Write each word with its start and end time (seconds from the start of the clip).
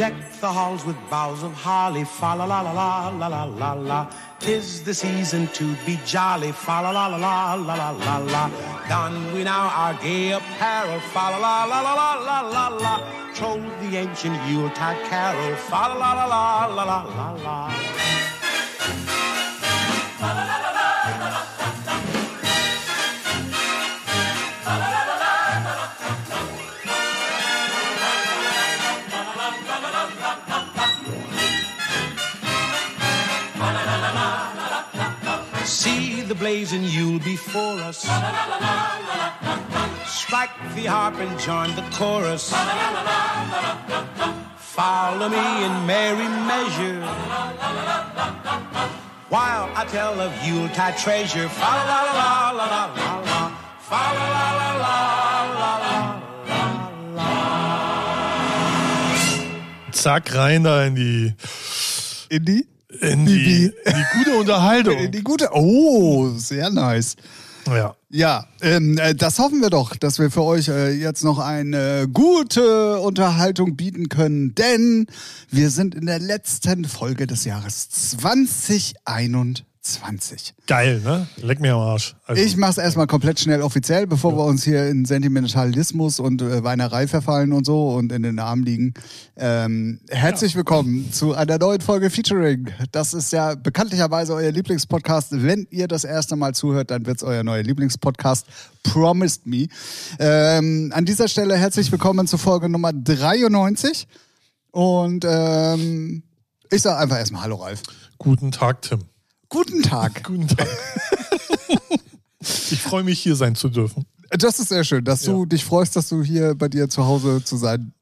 Deck 0.00 0.14
the 0.40 0.50
halls 0.50 0.86
with 0.86 0.96
boughs 1.10 1.42
of 1.42 1.52
holly, 1.52 2.04
fa 2.04 2.34
la 2.34 2.46
la 2.46 2.62
la 2.62 2.72
la 2.72 3.08
la 3.10 3.26
la 3.26 3.44
la 3.44 3.72
la. 3.74 4.10
Tis 4.38 4.82
the 4.82 4.94
season 4.94 5.46
to 5.48 5.76
be 5.84 6.00
jolly, 6.06 6.52
fa 6.52 6.80
la 6.80 6.90
la 6.90 7.06
la 7.08 7.18
la 7.18 7.52
la 7.52 7.74
la 7.74 7.90
la 7.90 8.16
la. 8.16 8.50
Don 8.88 9.34
we 9.34 9.44
now 9.44 9.68
our 9.68 9.92
gay 10.02 10.32
apparel, 10.32 11.00
fa 11.12 11.28
la 11.32 11.36
la 11.36 11.64
la 11.66 11.80
la 11.82 11.92
la 11.92 12.10
la 12.28 12.40
la 12.48 12.68
la. 12.68 12.94
Troll 13.34 13.60
the 13.82 13.98
ancient 13.98 14.40
Yuletide 14.48 15.04
carol, 15.10 15.54
fa 15.68 15.88
la 15.88 15.96
la 15.98 16.24
la 16.24 16.24
la 16.24 16.64
la 16.64 16.84
la 16.84 17.02
la 17.18 17.30
la. 17.44 18.19
See 36.40 36.78
you'll 36.96 37.18
be 37.18 37.36
for 37.36 37.74
us. 37.84 37.98
Strike 40.06 40.50
the 40.74 40.86
harp 40.86 41.16
and 41.16 41.38
join 41.38 41.68
the 41.76 41.82
chorus. 41.92 42.54
Follow 44.56 45.28
me 45.28 45.64
in 45.66 45.86
merry 45.86 46.28
measure. 46.48 47.02
While 49.28 49.68
I 49.76 49.84
tell 49.90 50.18
of 50.18 50.32
Yuletide 50.42 50.96
treasure. 50.96 51.46
Fa 51.50 51.72
la 51.88 52.02
la 52.08 52.12
la 52.20 52.50
la 52.50 52.64
la 52.64 52.84
la 52.96 53.20
la. 53.20 53.40
Fa 53.90 54.04
la 54.16 54.26
la 54.32 54.48
la 54.64 54.72
la 54.80 54.94
la 55.60 55.72
la. 57.16 57.30
Zack, 59.92 60.32
rein 60.32 60.62
da 60.62 60.84
in 60.86 60.94
die, 60.94 61.34
In 62.30 62.44
die? 62.44 62.79
In 63.00 63.26
die, 63.26 63.64
in 63.66 63.72
die 63.86 64.18
gute 64.18 64.36
Unterhaltung. 64.38 64.98
In 64.98 65.12
die 65.12 65.22
gute. 65.22 65.50
Oh, 65.52 66.30
sehr 66.36 66.70
nice. 66.70 67.16
Ja. 67.66 67.94
Ja, 68.12 68.46
ähm, 68.60 68.98
äh, 68.98 69.14
das 69.14 69.38
hoffen 69.38 69.60
wir 69.60 69.70
doch, 69.70 69.94
dass 69.94 70.18
wir 70.18 70.32
für 70.32 70.42
euch 70.42 70.66
äh, 70.68 70.90
jetzt 70.90 71.22
noch 71.22 71.38
eine 71.38 72.08
gute 72.12 72.98
Unterhaltung 72.98 73.76
bieten 73.76 74.08
können, 74.08 74.56
denn 74.56 75.06
wir 75.48 75.70
sind 75.70 75.94
in 75.94 76.06
der 76.06 76.18
letzten 76.18 76.86
Folge 76.86 77.28
des 77.28 77.44
Jahres 77.44 77.88
2021. 77.90 79.69
Geil, 80.66 81.00
ne? 81.04 81.26
Leck 81.36 81.60
mir 81.60 81.74
am 81.74 81.80
Arsch. 81.80 82.14
Also, 82.26 82.42
Ich 82.42 82.56
mach's 82.56 82.78
erstmal 82.78 83.06
komplett 83.06 83.40
schnell 83.40 83.62
offiziell, 83.62 84.06
bevor 84.06 84.36
wir 84.36 84.44
uns 84.44 84.64
hier 84.64 84.86
in 84.88 85.04
Sentimentalismus 85.04 86.20
und 86.20 86.42
äh, 86.42 86.62
Weinerei 86.62 87.06
verfallen 87.08 87.52
und 87.52 87.64
so 87.66 87.90
und 87.90 88.12
in 88.12 88.22
den 88.22 88.38
Armen 88.38 88.62
liegen. 88.64 88.94
Ähm, 89.36 90.00
herzlich 90.08 90.54
willkommen 90.56 91.12
zu 91.12 91.34
einer 91.34 91.58
neuen 91.58 91.80
Folge 91.80 92.10
Featuring. 92.10 92.68
Das 92.92 93.14
ist 93.14 93.32
ja 93.32 93.54
bekanntlicherweise 93.54 94.34
euer 94.34 94.52
Lieblingspodcast. 94.52 95.42
Wenn 95.42 95.66
ihr 95.70 95.88
das 95.88 96.04
erste 96.04 96.36
Mal 96.36 96.54
zuhört, 96.54 96.90
dann 96.90 97.06
wird's 97.06 97.22
euer 97.22 97.42
neuer 97.42 97.62
Lieblingspodcast. 97.62 98.46
Promised 98.82 99.46
Me. 99.46 99.66
Ähm, 100.18 100.92
an 100.94 101.04
dieser 101.04 101.28
Stelle 101.28 101.56
herzlich 101.56 101.90
willkommen 101.92 102.26
zu 102.26 102.38
Folge 102.38 102.68
Nummer 102.68 102.92
93. 102.92 104.06
Und 104.72 105.24
ähm, 105.28 106.22
ich 106.70 106.82
sage 106.82 106.98
einfach 106.98 107.18
erstmal 107.18 107.42
Hallo 107.42 107.56
Ralf. 107.56 107.82
guten 108.18 108.52
Tag, 108.52 108.82
Tim. 108.82 109.00
Guten 109.50 109.82
Tag. 109.82 110.22
Guten 110.24 110.48
Tag. 110.48 110.66
ich 112.40 112.80
freue 112.80 113.02
mich, 113.04 113.20
hier 113.20 113.36
sein 113.36 113.54
zu 113.54 113.68
dürfen. 113.68 114.06
Das 114.30 114.58
ist 114.60 114.68
sehr 114.68 114.84
schön, 114.84 115.04
dass 115.04 115.22
du 115.22 115.40
Ja. 115.40 115.46
dich 115.46 115.64
freust, 115.64 115.96
dass 115.96 116.08
du 116.08 116.22
hier 116.22 116.54
bei 116.54 116.68
dir 116.68 116.88
zu 116.88 117.04
Hause 117.04 117.42
zu 117.44 117.56
sein 117.56 117.92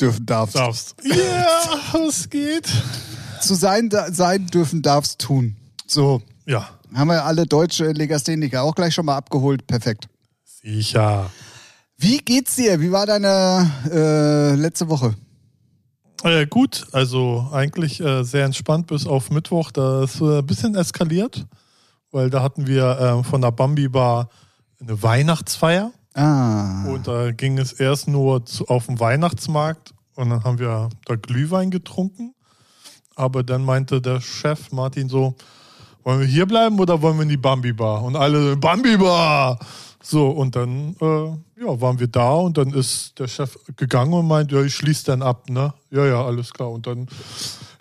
dürfen 0.00 0.26
darfst. 0.26 0.56
Darfst. 0.56 0.96
Ja, 1.04 1.98
es 2.08 2.28
geht. 2.28 2.68
Zu 3.40 3.54
sein, 3.54 3.88
da, 3.88 4.12
sein 4.12 4.46
dürfen 4.48 4.82
darfst 4.82 5.20
tun. 5.20 5.56
So, 5.86 6.22
Ja, 6.46 6.68
haben 6.92 7.08
wir 7.08 7.24
alle 7.24 7.46
deutsche 7.46 7.92
Legastheniker 7.92 8.62
auch 8.62 8.74
gleich 8.74 8.94
schon 8.94 9.06
mal 9.06 9.16
abgeholt. 9.16 9.66
Perfekt. 9.66 10.08
sicher. 10.44 11.30
Wie 11.96 12.18
geht's 12.18 12.56
dir? 12.56 12.80
Wie 12.80 12.90
war 12.90 13.06
deine 13.06 13.70
äh, 13.90 14.54
letzte 14.56 14.88
Woche? 14.88 15.14
Äh, 16.24 16.46
gut, 16.46 16.86
also 16.92 17.50
eigentlich 17.52 18.00
äh, 18.00 18.22
sehr 18.22 18.46
entspannt 18.46 18.86
bis 18.86 19.06
auf 19.06 19.30
Mittwoch. 19.30 19.70
Da 19.70 20.04
ist 20.04 20.22
äh, 20.22 20.38
ein 20.38 20.46
bisschen 20.46 20.74
eskaliert, 20.74 21.46
weil 22.12 22.30
da 22.30 22.42
hatten 22.42 22.66
wir 22.66 22.98
äh, 22.98 23.22
von 23.22 23.42
der 23.42 23.50
Bambi 23.50 23.88
Bar 23.88 24.30
eine 24.80 25.02
Weihnachtsfeier. 25.02 25.92
Ah. 26.14 26.86
Und 26.86 27.06
da 27.06 27.30
ging 27.32 27.58
es 27.58 27.74
erst 27.74 28.08
nur 28.08 28.46
zu, 28.46 28.66
auf 28.68 28.86
den 28.86 28.98
Weihnachtsmarkt 29.00 29.92
und 30.14 30.30
dann 30.30 30.44
haben 30.44 30.58
wir 30.58 30.88
da 31.04 31.16
Glühwein 31.16 31.70
getrunken. 31.70 32.34
Aber 33.16 33.42
dann 33.42 33.62
meinte 33.62 34.00
der 34.00 34.22
Chef 34.22 34.72
Martin 34.72 35.10
so, 35.10 35.34
wollen 36.04 36.20
wir 36.20 36.26
hier 36.26 36.46
bleiben 36.46 36.80
oder 36.80 37.02
wollen 37.02 37.16
wir 37.16 37.24
in 37.24 37.28
die 37.28 37.36
Bambi 37.36 37.74
Bar? 37.74 38.02
Und 38.02 38.16
alle, 38.16 38.56
Bambi 38.56 38.96
Bar! 38.96 39.58
So, 40.06 40.28
und 40.28 40.54
dann 40.54 40.94
äh, 41.00 41.62
ja, 41.64 41.80
waren 41.80 41.98
wir 41.98 42.08
da 42.08 42.34
und 42.34 42.58
dann 42.58 42.74
ist 42.74 43.18
der 43.18 43.26
Chef 43.26 43.56
gegangen 43.76 44.12
und 44.12 44.28
meint, 44.28 44.52
ja, 44.52 44.62
ich 44.62 44.74
schließe 44.74 45.06
dann 45.06 45.22
ab, 45.22 45.48
ne? 45.48 45.72
Ja, 45.90 46.04
ja, 46.04 46.22
alles 46.22 46.52
klar. 46.52 46.70
Und 46.70 46.86
dann, 46.86 47.08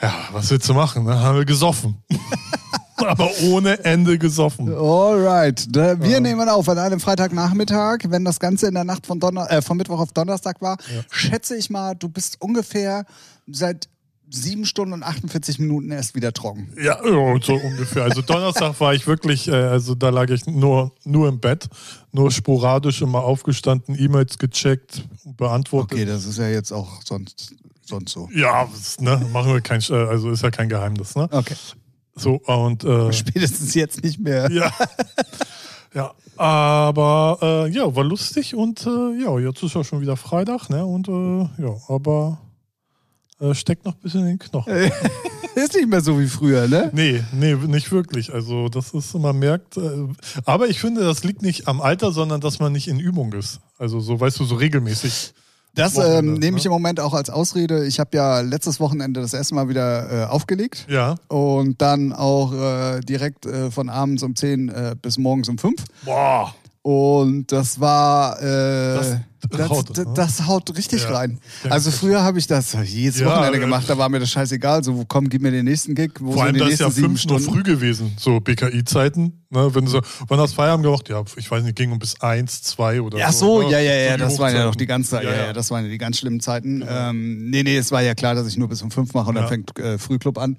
ja, 0.01 0.13
was 0.31 0.49
willst 0.49 0.69
du 0.69 0.73
machen? 0.73 1.05
Dann 1.05 1.19
haben 1.19 1.37
wir 1.37 1.45
gesoffen. 1.45 2.01
Aber 2.95 3.29
ohne 3.43 3.83
Ende 3.83 4.17
gesoffen. 4.17 4.73
Alright. 4.73 5.67
Wir 5.73 6.21
nehmen 6.21 6.47
auf 6.47 6.69
an 6.69 6.77
einem 6.77 7.01
Freitagnachmittag, 7.01 7.97
wenn 8.07 8.23
das 8.23 8.39
Ganze 8.39 8.67
in 8.67 8.75
der 8.75 8.85
Nacht 8.85 9.05
von, 9.05 9.19
Donner 9.19 9.51
äh, 9.51 9.61
von 9.61 9.75
Mittwoch 9.75 9.99
auf 9.99 10.13
Donnerstag 10.13 10.61
war. 10.61 10.77
Schätze 11.11 11.57
ich 11.57 11.69
mal, 11.69 11.95
du 11.95 12.07
bist 12.07 12.39
ungefähr 12.39 13.03
seit 13.47 13.89
sieben 14.33 14.65
Stunden 14.65 14.93
und 14.93 15.03
48 15.03 15.59
Minuten 15.59 15.91
erst 15.91 16.15
wieder 16.15 16.33
trocken. 16.33 16.73
Ja, 16.81 16.99
so 17.03 17.53
ungefähr. 17.53 18.03
Also 18.03 18.21
Donnerstag 18.21 18.79
war 18.79 18.93
ich 18.93 19.05
wirklich, 19.05 19.47
äh, 19.47 19.53
also 19.53 19.95
da 19.95 20.09
lag 20.09 20.29
ich 20.29 20.45
nur, 20.47 20.91
nur 21.03 21.29
im 21.29 21.39
Bett, 21.39 21.69
nur 22.11 22.31
sporadisch 22.31 23.01
immer 23.01 23.23
aufgestanden, 23.23 23.95
E-Mails 23.97 24.37
gecheckt, 24.37 25.03
beantwortet. 25.37 25.93
Okay, 25.93 26.05
das 26.05 26.25
ist 26.25 26.39
ja 26.39 26.47
jetzt 26.47 26.71
auch 26.71 27.01
sonst, 27.03 27.55
sonst 27.85 28.11
so. 28.11 28.27
Ja, 28.33 28.67
ne, 28.99 29.25
machen 29.31 29.53
wir 29.53 29.61
kein, 29.61 29.81
äh, 29.89 29.93
also 29.93 30.31
ist 30.31 30.41
ja 30.41 30.49
kein 30.49 30.69
Geheimnis, 30.69 31.15
ne? 31.15 31.29
Okay. 31.31 31.55
So, 32.15 32.35
und 32.45 32.83
äh, 32.83 33.13
Spätestens 33.13 33.73
jetzt 33.75 34.03
nicht 34.03 34.19
mehr. 34.19 34.49
ja. 34.51 34.71
ja, 35.93 36.11
aber 36.37 37.37
äh, 37.41 37.69
ja, 37.69 37.95
war 37.95 38.03
lustig 38.03 38.55
und 38.55 38.85
äh, 38.85 39.23
ja, 39.23 39.37
jetzt 39.39 39.61
ist 39.61 39.75
ja 39.75 39.83
schon 39.83 40.01
wieder 40.01 40.17
Freitag, 40.17 40.69
ne? 40.69 40.83
Und 40.85 41.07
äh, 41.07 41.61
ja, 41.61 41.75
aber 41.87 42.39
äh, 43.43 43.55
steckt 43.55 43.85
noch 43.85 43.93
ein 43.93 43.99
bisschen 44.01 44.21
in 44.21 44.27
den 44.27 44.39
Knochen. 44.39 44.73
Ist 45.55 45.75
nicht 45.75 45.87
mehr 45.87 46.01
so 46.01 46.19
wie 46.19 46.27
früher, 46.27 46.67
ne? 46.67 46.89
Nee, 46.93 47.23
nee, 47.31 47.53
nicht 47.53 47.91
wirklich. 47.91 48.33
Also 48.33 48.69
das 48.69 48.91
ist, 48.91 49.13
man 49.13 49.37
merkt, 49.37 49.77
äh, 49.77 50.07
aber 50.45 50.67
ich 50.67 50.79
finde, 50.79 51.01
das 51.01 51.23
liegt 51.23 51.43
nicht 51.43 51.67
am 51.67 51.79
Alter, 51.79 52.11
sondern 52.11 52.41
dass 52.41 52.57
man 52.57 52.71
nicht 52.71 52.87
in 52.87 52.99
Übung 52.99 53.33
ist. 53.33 53.59
Also 53.77 53.99
so, 53.99 54.19
weißt 54.19 54.39
du, 54.39 54.45
so 54.45 54.55
regelmäßig. 54.55 55.33
Das 55.75 55.97
ähm, 55.97 56.35
nehme 56.35 56.57
ich 56.57 56.63
ne? 56.63 56.69
im 56.69 56.73
Moment 56.73 56.99
auch 56.99 57.13
als 57.13 57.29
Ausrede. 57.29 57.85
Ich 57.85 57.99
habe 57.99 58.15
ja 58.15 58.41
letztes 58.41 58.79
Wochenende 58.79 59.21
das 59.21 59.33
erste 59.33 59.53
Mal 59.53 59.69
wieder 59.69 60.23
äh, 60.23 60.25
aufgelegt. 60.25 60.87
Ja. 60.89 61.15
Und 61.27 61.81
dann 61.81 62.13
auch 62.13 62.53
äh, 62.53 63.01
direkt 63.01 63.45
äh, 63.45 63.69
von 63.69 63.89
abends 63.89 64.23
um 64.23 64.35
10 64.35 64.69
äh, 64.69 64.95
bis 64.99 65.19
morgens 65.19 65.49
um 65.49 65.57
5. 65.57 65.83
Boah. 66.03 66.55
Und 66.85 67.49
das 67.51 67.79
war, 67.79 68.41
äh, 68.41 68.93
Das 68.93 69.17
das, 69.49 69.69
haut, 69.69 69.97
das, 69.97 70.05
ne? 70.05 70.13
das 70.15 70.47
haut 70.47 70.77
richtig 70.77 71.03
Ja. 71.03 71.11
rein. 71.15 71.39
Also 71.69 71.91
früher 71.91 72.21
habe 72.23 72.39
ich 72.39 72.47
das 72.47 72.75
jedes 72.85 73.21
Ja, 73.21 73.27
Wochenende 73.27 73.57
äh, 73.57 73.61
gemacht, 73.61 73.89
da 73.89 73.97
war 73.97 74.09
mir 74.09 74.19
das 74.19 74.29
scheißegal. 74.31 74.83
So, 74.83 75.05
komm, 75.07 75.29
gib 75.29 75.41
mir 75.41 75.51
den 75.51 75.63
nächsten 75.63 75.95
Gig. 75.95 76.11
Wo 76.19 76.33
Vor 76.33 76.43
allem, 76.43 76.57
das 76.57 76.71
ist 76.73 76.79
ja 76.79 76.89
fünf 76.89 77.11
Uhr 77.13 77.17
Stunden? 77.17 77.43
früh 77.45 77.63
gewesen, 77.63 78.13
so 78.19 78.39
BKI-Zeiten. 78.41 79.45
Ne? 79.49 79.73
Wenn 79.73 79.85
du 79.85 79.91
so, 79.91 80.01
wann 80.27 80.39
hast 80.41 80.51
du 80.51 80.55
Feierabend 80.57 80.85
gemacht? 80.85 81.07
Ja, 81.07 81.23
ich 81.37 81.49
weiß 81.49 81.63
nicht, 81.63 81.77
ging 81.77 81.91
um 81.93 81.99
bis 81.99 82.19
eins, 82.19 82.61
zwei 82.63 83.01
oder 83.01 83.17
Ja, 83.17 83.31
so, 83.31 83.61
ne? 83.61 83.69
ja, 83.71 83.79
ja, 83.79 83.93
ja, 83.93 84.17
die 84.17 84.23
das 84.23 84.37
waren 84.39 84.53
ja 84.53 84.65
noch 84.65 84.75
die 84.75 84.85
ganz, 84.85 85.11
ja, 85.11 85.21
ja, 85.21 85.53
das 85.53 85.71
waren 85.71 85.85
ja 85.85 85.89
die 85.91 85.97
ganz 85.97 86.17
schlimmen 86.19 86.41
Zeiten. 86.41 86.83
Ähm, 86.85 87.49
nee, 87.49 87.63
nee, 87.63 87.77
es 87.77 87.91
war 87.93 88.01
ja 88.01 88.13
klar, 88.13 88.35
dass 88.35 88.47
ich 88.47 88.57
nur 88.57 88.67
bis 88.67 88.81
um 88.81 88.91
fünf 88.91 89.13
mache 89.13 89.29
und 89.29 89.35
dann 89.35 89.45
Ja. 89.45 89.49
fängt 89.49 89.77
äh, 89.79 89.97
Frühclub 89.97 90.37
an. 90.37 90.57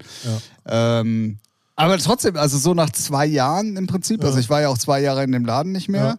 Ähm, 0.67 1.37
aber 1.75 1.97
trotzdem, 1.97 2.37
also 2.37 2.57
so 2.57 2.73
nach 2.73 2.89
zwei 2.91 3.25
Jahren 3.25 3.75
im 3.77 3.87
Prinzip, 3.87 4.23
also 4.23 4.39
ich 4.39 4.49
war 4.49 4.61
ja 4.61 4.69
auch 4.69 4.77
zwei 4.77 5.01
Jahre 5.01 5.23
in 5.23 5.31
dem 5.31 5.45
Laden 5.45 5.71
nicht 5.71 5.89
mehr. 5.89 6.05
Ja. 6.05 6.15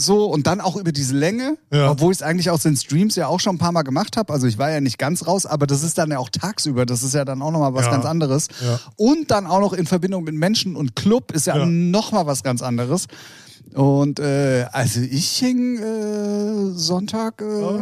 So, 0.00 0.26
und 0.26 0.46
dann 0.46 0.60
auch 0.60 0.76
über 0.76 0.92
diese 0.92 1.16
Länge, 1.16 1.56
Ja. 1.72 1.90
obwohl 1.90 2.12
ich 2.12 2.18
es 2.18 2.22
eigentlich 2.22 2.50
aus 2.50 2.62
den 2.62 2.76
Streams 2.76 3.16
ja 3.16 3.26
auch 3.26 3.40
schon 3.40 3.56
ein 3.56 3.58
paar 3.58 3.72
Mal 3.72 3.82
gemacht 3.82 4.16
habe. 4.16 4.32
Also 4.32 4.46
ich 4.46 4.56
war 4.56 4.70
ja 4.70 4.80
nicht 4.80 4.96
ganz 4.96 5.26
raus, 5.26 5.44
aber 5.44 5.66
das 5.66 5.82
ist 5.82 5.98
dann 5.98 6.12
ja 6.12 6.18
auch 6.18 6.28
tagsüber. 6.28 6.86
Das 6.86 7.02
ist 7.02 7.14
ja 7.14 7.24
dann 7.24 7.42
auch 7.42 7.50
nochmal 7.50 7.74
was 7.74 7.86
Ja. 7.86 7.90
ganz 7.90 8.04
anderes. 8.04 8.46
Ja. 8.64 8.78
Und 8.96 9.32
dann 9.32 9.48
auch 9.48 9.58
noch 9.58 9.72
in 9.72 9.86
Verbindung 9.86 10.22
mit 10.22 10.34
Menschen 10.34 10.76
und 10.76 10.94
Club 10.94 11.32
ist 11.32 11.48
ja, 11.48 11.56
Ja. 11.58 11.66
nochmal 11.66 12.26
was 12.26 12.44
ganz 12.44 12.62
anderes. 12.62 13.06
Und 13.74 14.18
äh, 14.18 14.66
also 14.72 15.00
ich 15.00 15.28
hing 15.38 15.78
äh, 15.78 16.70
Sonntag 16.72 17.42
äh, 17.42 17.80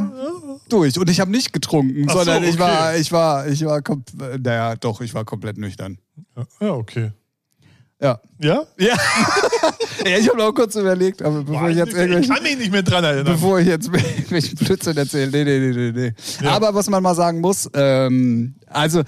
durch 0.69 0.99
und 0.99 1.09
ich 1.09 1.21
habe 1.21 1.31
nicht 1.31 1.53
getrunken, 1.53 2.09
so, 2.09 2.19
sondern 2.19 2.45
ich 2.45 2.59
war, 2.59 2.91
okay. 2.91 3.01
ich 3.01 3.13
war, 3.13 3.47
ich 3.47 3.65
war, 3.65 3.79
kom- 3.79 4.03
äh, 4.21 4.39
naja, 4.39 4.77
doch, 4.77 5.01
ich 5.01 5.15
war 5.15 5.25
komplett 5.25 5.59
nüchtern. 5.59 5.99
Ja, 6.37 6.45
ja, 6.61 6.73
okay. 6.73 7.13
Ja. 8.01 8.21
Ja? 8.41 8.65
Ja. 8.79 8.95
ja 10.05 10.19
ich 10.19 10.29
habe 10.29 10.39
noch 10.39 10.53
kurz 10.53 10.75
überlegt, 10.75 11.23
aber 11.23 11.43
bevor 11.43 11.71
ich 11.71 11.77
jetzt 11.77 11.91
ich 11.91 11.95
irgendwelche. 11.97 12.29
kann 12.33 12.43
mich 12.43 12.59
nicht 12.59 12.73
mehr 12.73 12.83
dran 12.83 13.05
erinnern. 13.05 13.33
Bevor 13.33 13.59
ich 13.61 13.69
jetzt 13.69 13.89
irgendwelchen 13.93 14.57
Blödsinn 14.57 14.97
erzähle. 14.97 15.31
Nee, 15.31 15.45
nee, 15.45 15.73
nee, 15.73 15.93
nee, 15.93 16.13
nee. 16.41 16.47
Aber 16.49 16.75
was 16.75 16.91
man 16.91 17.03
mal 17.03 17.15
sagen 17.15 17.41
muss, 17.41 17.71
ähm, 17.73 18.57
also 18.67 19.03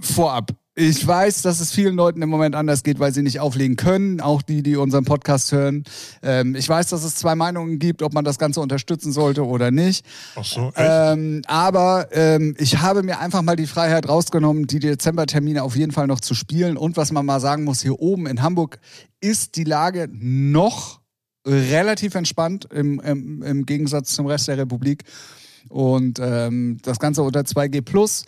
vorab, 0.00 0.50
ich 0.82 1.06
weiß, 1.06 1.42
dass 1.42 1.60
es 1.60 1.72
vielen 1.72 1.94
Leuten 1.94 2.22
im 2.22 2.28
Moment 2.28 2.54
anders 2.54 2.82
geht, 2.82 2.98
weil 2.98 3.14
sie 3.14 3.22
nicht 3.22 3.40
auflegen 3.40 3.76
können, 3.76 4.20
auch 4.20 4.42
die, 4.42 4.62
die 4.62 4.76
unseren 4.76 5.04
Podcast 5.04 5.52
hören. 5.52 5.84
Ähm, 6.22 6.54
ich 6.54 6.68
weiß, 6.68 6.88
dass 6.88 7.04
es 7.04 7.14
zwei 7.14 7.34
Meinungen 7.34 7.78
gibt, 7.78 8.02
ob 8.02 8.12
man 8.12 8.24
das 8.24 8.38
Ganze 8.38 8.60
unterstützen 8.60 9.12
sollte 9.12 9.46
oder 9.46 9.70
nicht. 9.70 10.04
Ach 10.34 10.44
so, 10.44 10.68
echt? 10.68 10.76
Ähm, 10.78 11.42
aber 11.46 12.08
ähm, 12.12 12.54
ich 12.58 12.80
habe 12.80 13.02
mir 13.02 13.20
einfach 13.20 13.42
mal 13.42 13.56
die 13.56 13.66
Freiheit 13.66 14.08
rausgenommen, 14.08 14.66
die 14.66 14.80
Dezembertermine 14.80 15.62
auf 15.62 15.76
jeden 15.76 15.92
Fall 15.92 16.06
noch 16.06 16.20
zu 16.20 16.34
spielen. 16.34 16.76
Und 16.76 16.96
was 16.96 17.12
man 17.12 17.24
mal 17.24 17.40
sagen 17.40 17.64
muss, 17.64 17.82
hier 17.82 18.00
oben 18.00 18.26
in 18.26 18.42
Hamburg 18.42 18.78
ist 19.20 19.56
die 19.56 19.64
Lage 19.64 20.08
noch 20.12 21.00
relativ 21.46 22.14
entspannt 22.14 22.68
im, 22.72 23.00
im, 23.00 23.42
im 23.42 23.66
Gegensatz 23.66 24.14
zum 24.14 24.26
Rest 24.26 24.48
der 24.48 24.58
Republik. 24.58 25.04
Und 25.68 26.18
ähm, 26.20 26.78
das 26.82 26.98
Ganze 26.98 27.22
unter 27.22 27.40
2G 27.40 27.82
Plus. 27.82 28.24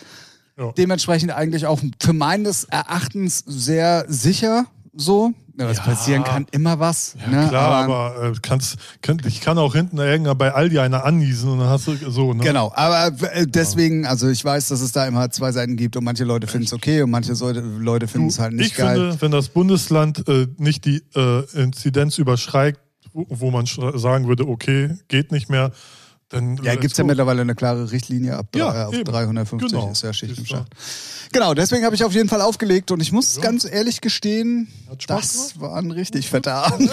Ja. 0.57 0.73
Dementsprechend 0.73 1.33
eigentlich 1.33 1.67
auch 1.67 1.81
für 2.01 2.13
meines 2.13 2.65
Erachtens 2.65 3.43
sehr 3.47 4.05
sicher 4.09 4.67
so. 4.93 5.33
Ja, 5.57 5.69
was 5.69 5.77
Ja. 5.77 5.83
passieren 5.85 6.25
kann, 6.25 6.47
immer 6.51 6.81
was. 6.81 7.15
Ja, 7.21 7.29
ne? 7.29 7.49
klar, 7.49 7.85
aber, 7.85 8.31
äh, 8.31 8.33
kannst, 8.43 8.77
kann, 9.03 9.21
ich 9.25 9.41
kann 9.41 9.57
auch 9.57 9.75
hinten 9.75 9.99
irgendwann 9.99 10.37
bei 10.37 10.53
Aldi 10.53 10.81
einer 10.81 11.05
anniesen 11.05 11.49
und 11.49 11.61
dann 11.61 11.69
hast 11.69 11.87
du 11.87 11.95
so, 12.11 12.35
ne? 12.35 12.43
Genau, 12.43 12.73
aber 12.75 13.13
äh, 13.33 13.47
deswegen, 13.47 14.05
also 14.05 14.29
ich 14.29 14.45
weiß, 14.45 14.69
dass 14.69 14.81
es 14.81 14.91
da 14.91 15.07
immer 15.07 15.31
zwei 15.31 15.53
Seiten 15.53 15.77
gibt 15.77 15.97
und 15.97 16.03
manche 16.03 16.25
Leute 16.25 16.49
finden 16.49 16.67
es 16.67 16.73
okay 16.73 17.03
und 17.03 17.11
manche 17.11 17.35
Leute, 17.35 18.09
finden 18.09 18.29
es 18.29 18.41
halt 18.41 18.53
nicht 18.53 18.73
ich 18.73 18.75
geil. 18.77 18.97
finde, 18.97 19.23
wenn 19.23 19.31
das 19.31 19.49
Bundesland 19.49 20.27
äh, 20.29 20.49
nicht 20.59 20.87
die 20.87 21.03
äh, 21.15 21.45
Inzidenz 21.55 22.19
überschreitet, 22.19 22.81
wo, 23.13 23.53
man 23.53 23.65
sagen 23.67 24.27
würde, 24.27 24.49
okay, 24.49 24.97
geht 25.07 25.31
nicht 25.31 25.49
mehr, 25.49 25.71
dann. 26.29 26.57
ja, 26.63 26.75
gibt 26.75 26.93
es 26.93 26.99
ja 26.99 27.05
mittlerweile 27.05 27.43
eine 27.43 27.55
klare 27.55 27.91
Richtlinie 27.91 28.37
ab 28.37 28.47
Ja, 28.55 28.83
äh, 28.83 28.85
auf 28.87 28.95
eben. 28.95 29.05
350 29.05 29.71
Genau. 29.71 29.91
ist 29.91 30.03
ja 30.03 30.13
Schicht 30.13 30.39
im 30.39 30.47
Schacht. 30.47 30.73
Genau, 31.33 31.55
deswegen 31.55 31.85
habe 31.85 31.95
ich 31.95 32.05
auf 32.05 32.13
jeden 32.13 32.29
Fall 32.29 32.41
aufgelegt 32.41 32.91
und 32.91 33.01
ich 33.01 33.13
muss 33.13 33.41
ganz 33.41 33.65
ehrlich 33.65 34.01
gestehen, 34.01 34.69
das 35.09 35.59
war 35.61 35.77
ein 35.77 35.91
richtig 35.91 36.29
fetter 36.29 36.55
Abend. 36.67 36.91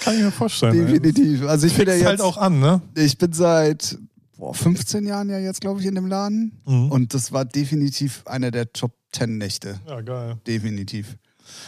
Kann 0.00 0.16
ich 0.16 0.22
mir 0.22 0.30
vorstellen. 0.32 0.86
Definitiv. 0.86 1.44
Also 1.46 1.66
ich 1.66 1.74
bin 1.74 1.86
ja 1.86 1.94
Ist 1.94 2.00
jetzt, 2.00 2.08
halt 2.08 2.20
auch 2.20 2.36
an, 2.36 2.60
ne? 2.60 2.82
ich 2.94 3.16
bin 3.18 3.32
seit 3.32 3.96
boah, 4.36 4.54
15 4.54 5.06
Jahren 5.06 5.30
ja 5.30 5.38
jetzt, 5.38 5.60
glaube 5.60 5.80
ich, 5.80 5.86
in 5.86 5.94
dem 5.94 6.06
Laden 6.06 6.60
Mhm. 6.66 6.90
und 6.90 7.14
das 7.14 7.32
war 7.32 7.44
definitiv 7.44 8.22
einer 8.26 8.50
der 8.50 8.72
Top 8.72 8.92
10 9.12 9.38
Nächte. 9.38 9.80
Ja, 9.86 10.00
geil. 10.00 10.36
Definitiv. 10.46 11.16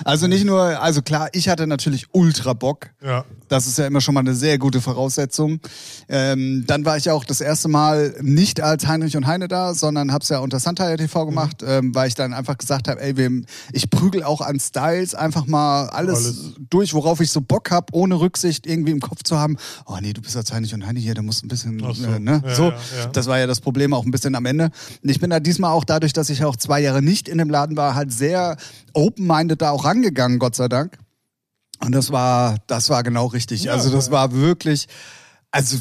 Also 0.05 0.27
nicht 0.27 0.45
nur, 0.45 0.63
also 0.81 1.03
klar, 1.03 1.29
ich 1.33 1.49
hatte 1.49 1.67
natürlich 1.67 2.07
ultra 2.13 2.53
Bock. 2.53 2.91
Ja. 3.03 3.25
Das 3.49 3.67
ist 3.67 3.79
ja 3.79 3.87
immer 3.87 4.01
schon 4.01 4.15
mal 4.15 4.21
eine 4.21 4.35
sehr 4.35 4.59
gute 4.59 4.81
Voraussetzung. 4.81 5.61
Ähm, 6.09 6.65
dann 6.67 6.85
war 6.85 6.97
ich 6.97 7.11
auch 7.11 7.25
das 7.25 7.41
erste 7.41 7.69
Mal 7.69 8.15
nicht 8.21 8.61
als 8.61 8.87
Heinrich 8.87 9.17
und 9.17 9.27
Heine 9.27 9.49
da, 9.49 9.75
sondern 9.75 10.13
hab's 10.13 10.29
ja 10.29 10.39
unter 10.39 10.59
Santaya 10.59 10.97
TV 10.97 11.27
gemacht, 11.27 11.63
ähm, 11.67 11.95
weil 11.95 12.09
ich 12.09 12.15
dann 12.15 12.33
einfach 12.33 12.59
gesagt 12.59 12.89
habe, 12.89 13.01
ey, 13.01 13.17
wir, 13.17 13.31
ich 13.73 13.91
prügel 13.91 14.25
auch 14.25 14.41
an 14.41 14.59
Styles 14.59 15.15
einfach 15.15 15.47
mal 15.47 15.89
alles, 15.89 16.17
Alles. 16.17 16.53
durch, 16.71 16.95
worauf 16.95 17.21
ich 17.21 17.31
so 17.31 17.41
Bock 17.41 17.71
hab, 17.71 17.93
ohne 17.93 18.19
Rücksicht 18.19 18.67
irgendwie 18.67 18.93
im 18.93 19.01
Kopf 19.01 19.23
zu 19.23 19.39
haben. 19.39 19.57
Oh 19.87 19.97
nee, 20.01 20.13
du 20.13 20.21
bist 20.21 20.37
als 20.37 20.53
Heinrich 20.53 20.75
und 20.75 20.87
Heine 20.87 21.01
hier, 21.01 21.15
da 21.15 21.23
musst 21.23 21.45
ein 21.45 21.49
bisschen, 21.49 21.79
so. 21.79 22.05
äh, 22.07 22.19
ne? 22.19 22.43
Ja, 22.45 22.55
so. 22.55 22.65
ja, 22.65 22.71
ja. 22.71 23.07
Das 23.13 23.27
war 23.27 23.39
ja 23.39 23.47
das 23.47 23.61
Problem 23.61 23.93
auch 23.93 24.05
ein 24.05 24.11
bisschen 24.11 24.35
am 24.35 24.47
Ende. 24.47 24.71
Und 25.03 25.09
ich 25.09 25.21
bin 25.21 25.31
da 25.31 25.41
diesmal 25.41 25.71
auch 25.73 25.85
dadurch, 25.85 26.13
dass 26.13 26.31
ich 26.31 26.45
auch 26.45 26.57
zwei 26.57 26.81
Jahre 26.81 27.03
nicht 27.03 27.29
in 27.29 27.39
dem 27.39 27.51
Laden 27.51 27.77
war, 27.77 27.95
halt 27.95 28.13
sehr 28.13 28.57
open-minded 28.95 29.61
da 29.61 29.71
auch 29.75 29.85
rangegangen, 29.85 30.39
Gott 30.39 30.55
sei 30.55 30.69
Dank. 30.69 30.97
Und 31.81 31.93
das 31.93 32.11
war, 32.13 32.57
das 32.67 32.89
war 32.89 33.03
genau 33.03 33.27
richtig. 33.27 33.65
Ja, 33.65 33.73
also 33.73 33.91
das 33.91 34.07
ja. 34.07 34.13
war 34.13 34.33
wirklich, 34.33 34.87
also, 35.51 35.77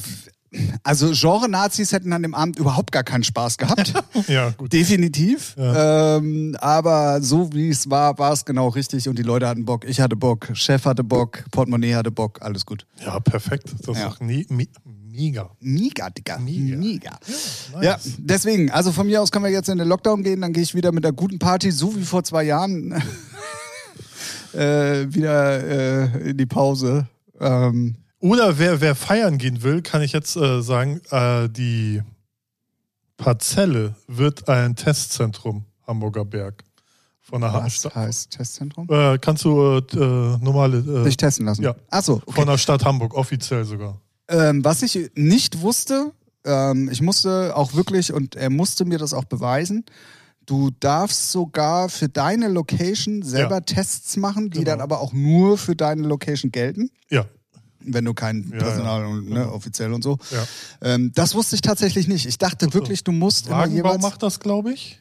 also 0.84 1.12
Genre-Nazis 1.14 1.92
hätten 1.92 2.12
an 2.14 2.22
dem 2.24 2.34
Abend 2.36 2.60
überhaupt 2.60 2.92
gar 2.92 3.04
keinen 3.04 3.24
Spaß 3.24 3.58
gehabt. 3.58 3.94
Ja, 4.28 4.52
gut. 4.52 4.72
Definitiv. 4.72 5.56
Ähm, 5.58 6.56
aber 6.60 7.22
so 7.22 7.52
wie 7.54 7.70
es 7.70 7.90
war, 7.90 8.18
war 8.20 8.32
es 8.32 8.46
genau 8.46 8.70
richtig 8.70 9.10
und 9.10 9.18
die 9.18 9.24
Leute 9.24 9.48
hatten 9.48 9.66
Bock. 9.66 9.86
Ich 9.86 10.00
hatte 10.00 10.16
Bock, 10.16 10.50
Chef 10.54 10.86
hatte 10.86 11.04
Bock, 11.04 11.44
Portemonnaie 11.52 11.96
hatte 11.96 12.12
Bock, 12.12 12.42
alles 12.42 12.66
gut. 12.66 12.86
Ja, 13.04 13.20
perfekt. 13.20 13.74
Das 13.86 13.98
Ja. 13.98 14.08
ist 14.08 14.14
doch 14.14 14.20
nie, 14.22 14.46
me, 14.50 14.68
mega. 14.86 15.50
Mega, 15.60 16.10
Digga. 16.10 16.38
Mega. 16.38 16.78
Mega. 16.78 17.20
Nice. 17.74 17.84
Ja, 17.84 17.98
deswegen, 18.18 18.72
also 18.72 18.92
von 18.92 19.08
mir 19.08 19.22
aus 19.22 19.32
können 19.32 19.46
wir 19.46 19.52
jetzt 19.52 19.68
in 19.70 19.78
den 19.78 19.88
Lockdown 19.88 20.24
gehen, 20.24 20.42
dann 20.42 20.54
gehe 20.54 20.64
ich 20.64 20.74
wieder 20.76 20.92
mit 20.92 21.06
einer 21.06 21.14
guten 21.14 21.40
Party, 21.40 21.72
so 21.72 21.96
wie 21.96 22.04
vor 22.06 22.24
zwei 22.24 22.44
Jahren, 22.44 22.94
äh, 24.54 25.14
wieder 25.14 25.64
äh, 25.64 26.30
in 26.30 26.38
die 26.38 26.46
Pause. 26.46 27.08
Ähm, 27.40 27.96
Oder 28.20 28.58
wer, 28.60 28.82
wer 28.82 28.96
feiern 28.96 29.38
gehen 29.38 29.64
will, 29.64 29.82
kann 29.82 30.02
ich 30.02 30.12
jetzt 30.12 30.36
äh, 30.36 30.62
sagen, 30.62 31.02
äh, 31.12 31.50
die 31.50 32.02
Parzelle 33.18 33.96
wird 34.08 34.50
ein 34.50 34.76
Testzentrum 34.76 35.66
Hamburger 35.88 36.26
Berg. 36.26 36.64
Von 37.22 37.42
der 37.42 37.54
was 37.54 37.76
Stadt. 37.76 37.96
heißt 37.96 38.32
Testzentrum? 38.32 38.88
Äh, 38.90 39.18
kannst 39.18 39.46
du 39.46 39.78
äh, 39.78 39.98
normale 40.44 41.04
Sich 41.04 41.16
testen 41.18 41.46
lassen. 41.46 41.64
ja. 41.64 41.74
Achso, 41.90 42.16
okay. 42.26 42.32
von 42.34 42.48
der 42.48 42.58
Stadt 42.58 42.84
Hamburg, 42.84 43.14
offiziell 43.14 43.64
sogar. 43.64 44.00
Ähm, 44.28 44.64
was 44.64 44.82
ich 44.82 45.12
nicht 45.16 45.62
wusste, 45.62 46.12
ähm, 46.44 46.90
ich 46.92 47.02
musste 47.02 47.56
auch 47.56 47.74
wirklich, 47.74 48.12
und 48.14 48.36
er 48.36 48.50
musste 48.50 48.86
mir 48.86 48.98
das 48.98 49.14
auch 49.14 49.24
beweisen, 49.24 49.86
du 50.46 50.70
darfst 50.80 51.32
sogar 51.32 51.90
für 51.90 52.10
deine 52.10 52.48
Location 52.48 53.22
selber 53.24 53.56
Ja. 53.56 53.62
Tests 53.62 54.18
machen, 54.18 54.50
die 54.50 54.60
Genau. 54.60 54.72
dann 54.72 54.82
aber 54.82 55.00
auch 55.02 55.14
nur 55.14 55.58
für 55.58 55.76
deine 55.76 56.04
Location 56.08 56.52
gelten. 56.52 56.90
Ja, 57.10 57.26
Wenn 57.86 58.06
du 58.06 58.14
kein 58.14 58.50
Ja, 58.52 58.60
Personal 58.60 59.06
und 59.06 59.30
ne, 59.30 59.52
offiziell 59.52 59.92
und 59.92 60.04
so. 60.04 60.18
ja. 60.32 60.46
Ähm, 60.82 61.12
das 61.16 61.36
wusste 61.36 61.56
ich 61.56 61.62
tatsächlich 61.62 62.08
nicht. 62.08 62.26
Ich 62.26 62.38
dachte 62.38 62.74
wirklich, 62.74 63.04
du 63.04 63.12
musst 63.12 63.48
immer 63.48 63.58
Wagenbau 63.58 63.90
jeweils. 63.90 64.02
macht 64.02 64.24
das, 64.24 64.40
glaube 64.40 64.72
ich. 64.72 65.00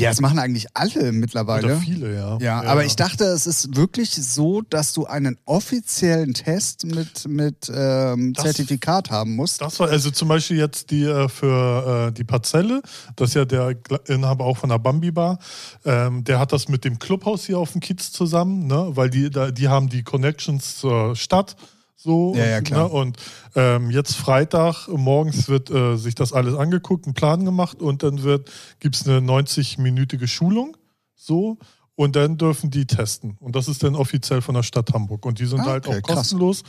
Ja, 0.00 0.10
das 0.10 0.20
machen 0.20 0.38
eigentlich 0.38 0.66
alle 0.74 1.12
mittlerweile. 1.12 1.66
Oder 1.66 1.76
viele, 1.78 2.14
ja. 2.14 2.38
Ja, 2.40 2.62
aber 2.64 2.84
ich 2.84 2.96
dachte, 2.96 3.24
es 3.24 3.46
ist 3.46 3.76
wirklich 3.76 4.10
so, 4.10 4.62
dass 4.62 4.92
du 4.92 5.06
einen 5.06 5.38
offiziellen 5.44 6.34
Test 6.34 6.84
mit, 6.84 7.26
mit 7.28 7.70
ähm, 7.74 8.32
Das- 8.32 8.44
Zertifikat 8.44 9.10
haben 9.10 9.36
musst. 9.36 9.60
Das 9.60 9.78
war 9.80 9.88
also 9.88 10.10
zum 10.10 10.28
Beispiel 10.28 10.56
jetzt 10.58 10.90
die 10.90 11.04
äh, 11.04 11.28
für 11.28 12.08
äh, 12.08 12.12
die 12.12 12.24
Parzelle, 12.24 12.82
das 13.16 13.30
ist 13.30 13.34
ja 13.34 13.44
der 13.44 13.70
Gla- 13.72 14.08
Inhaber 14.12 14.44
auch 14.44 14.56
von 14.58 14.70
der 14.70 14.78
Bambi 14.78 15.10
Bar. 15.10 15.38
Ähm, 15.84 16.24
der 16.24 16.38
hat 16.38 16.52
das 16.52 16.68
mit 16.68 16.84
dem 16.84 16.98
Clubhaus 16.98 17.44
hier 17.46 17.58
auf 17.58 17.72
dem 17.72 17.80
Kiez 17.80 18.10
zusammen, 18.12 18.66
ne? 18.66 18.88
weil 18.94 19.10
die, 19.10 19.30
da, 19.30 19.50
die 19.50 19.68
haben 19.68 19.88
die 19.88 20.02
Connections 20.02 20.78
zur 20.78 21.14
Stadt. 21.16 21.56
So, 21.96 22.34
Ja, 22.36 22.44
ja, 22.46 22.60
klar. 22.60 22.84
Ne? 22.88 22.88
Und 22.94 23.16
ähm, 23.54 23.90
jetzt 23.90 24.16
Freitag 24.16 24.88
morgens 24.88 25.48
wird 25.48 25.70
äh, 25.70 25.96
sich 25.96 26.14
das 26.14 26.32
alles 26.32 26.54
angeguckt, 26.54 27.06
ein 27.06 27.14
Plan 27.14 27.44
gemacht 27.44 27.80
und 27.80 28.02
dann 28.02 28.22
wird 28.22 28.50
gibt's 28.80 29.08
eine 29.08 29.18
90-minütige 29.20 30.26
Schulung. 30.26 30.76
So. 31.14 31.58
Und 31.96 32.16
dann 32.16 32.36
dürfen 32.36 32.70
die 32.72 32.86
testen. 32.86 33.36
Und 33.38 33.54
das 33.54 33.68
ist 33.68 33.84
dann 33.84 33.94
offiziell 33.94 34.42
von 34.42 34.56
der 34.56 34.64
Stadt 34.64 34.92
Hamburg. 34.92 35.24
Und 35.24 35.38
die 35.38 35.46
sind 35.46 35.60
Ah, 35.60 35.66
halt 35.66 35.86
okay, 35.86 35.98
auch 35.98 36.02
krass. 36.02 36.16
kostenlos. 36.16 36.64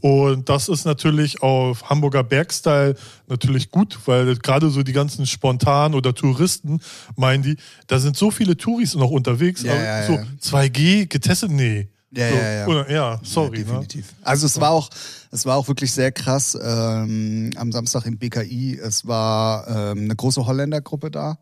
Und 0.00 0.48
das 0.48 0.68
ist 0.68 0.84
natürlich 0.84 1.42
auf 1.42 1.88
Hamburger 1.88 2.24
Bergstyle 2.24 2.96
natürlich 3.28 3.70
gut, 3.70 3.96
weil 4.06 4.34
gerade 4.34 4.70
so 4.70 4.82
die 4.82 4.92
ganzen 4.92 5.26
Spontan 5.26 5.94
oder 5.94 6.12
Touristen 6.12 6.80
meinen 7.14 7.44
die, 7.44 7.56
da 7.86 8.00
sind 8.00 8.16
so 8.16 8.32
viele 8.32 8.56
Touris 8.56 8.96
noch 8.96 9.10
unterwegs, 9.12 9.62
Ja, 9.62 9.74
aber 9.74 9.82
ja, 9.84 10.06
so 10.08 10.12
ja. 10.14 10.24
2G 10.40 11.06
getestet, 11.06 11.52
nee. 11.52 11.88
Ja, 12.16 12.28
so, 12.28 12.34
ja, 12.34 12.52
ja. 12.52 12.66
Oder, 12.66 12.90
ja, 12.90 13.20
sorry. 13.22 13.58
Ja, 13.60 13.64
ne? 13.64 13.70
definitiv. 13.70 14.14
Also 14.22 14.46
es 14.46 14.60
war 14.60 14.70
auch, 14.70 14.90
es 15.30 15.44
war 15.46 15.56
auch 15.56 15.68
wirklich 15.68 15.92
sehr 15.92 16.12
krass. 16.12 16.56
Ähm, 16.60 17.50
am 17.56 17.72
Samstag 17.72 18.06
im 18.06 18.18
BKI, 18.18 18.78
es 18.78 19.06
war 19.06 19.66
ähm, 19.68 20.04
eine 20.04 20.14
große 20.16 20.46
Holländergruppe 20.46 21.10
da, 21.10 21.38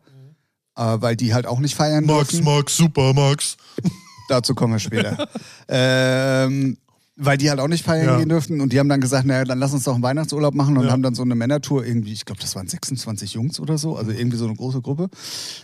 äh, 0.75 0.97
weil 0.99 1.15
die 1.15 1.33
halt 1.33 1.45
auch 1.45 1.59
nicht 1.59 1.75
feiern 1.75 2.05
Max, 2.05 2.29
dürfen. 2.29 2.45
Max, 2.45 2.77
super, 2.77 3.13
Max. 3.13 3.57
Dazu 4.29 4.55
kommen 4.55 4.73
wir 4.73 4.79
später. 4.79 5.27
ähm, 5.67 6.77
weil 7.15 7.37
die 7.37 7.49
halt 7.49 7.59
auch 7.59 7.67
nicht 7.67 7.85
feiern 7.85 8.05
Ja. 8.07 8.17
gehen 8.17 8.29
dürften 8.29 8.59
und 8.59 8.73
die 8.73 8.79
haben 8.79 8.89
dann 8.89 8.99
gesagt, 9.01 9.25
naja, 9.25 9.43
dann 9.43 9.59
lass 9.59 9.71
uns 9.73 9.83
doch 9.83 9.93
einen 9.93 10.01
Weihnachtsurlaub 10.03 10.55
machen 10.55 10.77
und 10.77 10.85
Ja. 10.85 10.91
haben 10.91 11.03
dann 11.03 11.13
so 11.13 11.21
eine 11.21 11.35
Männertour 11.35 11.85
irgendwie, 11.85 12.11
ich 12.13 12.25
glaube, 12.25 12.41
das 12.41 12.55
waren 12.55 12.67
26 12.67 13.33
Jungs 13.33 13.59
oder 13.59 13.77
so, 13.77 13.95
also 13.95 14.11
irgendwie 14.11 14.37
so 14.37 14.45
eine 14.45 14.55
große 14.55 14.81
Gruppe, 14.81 15.09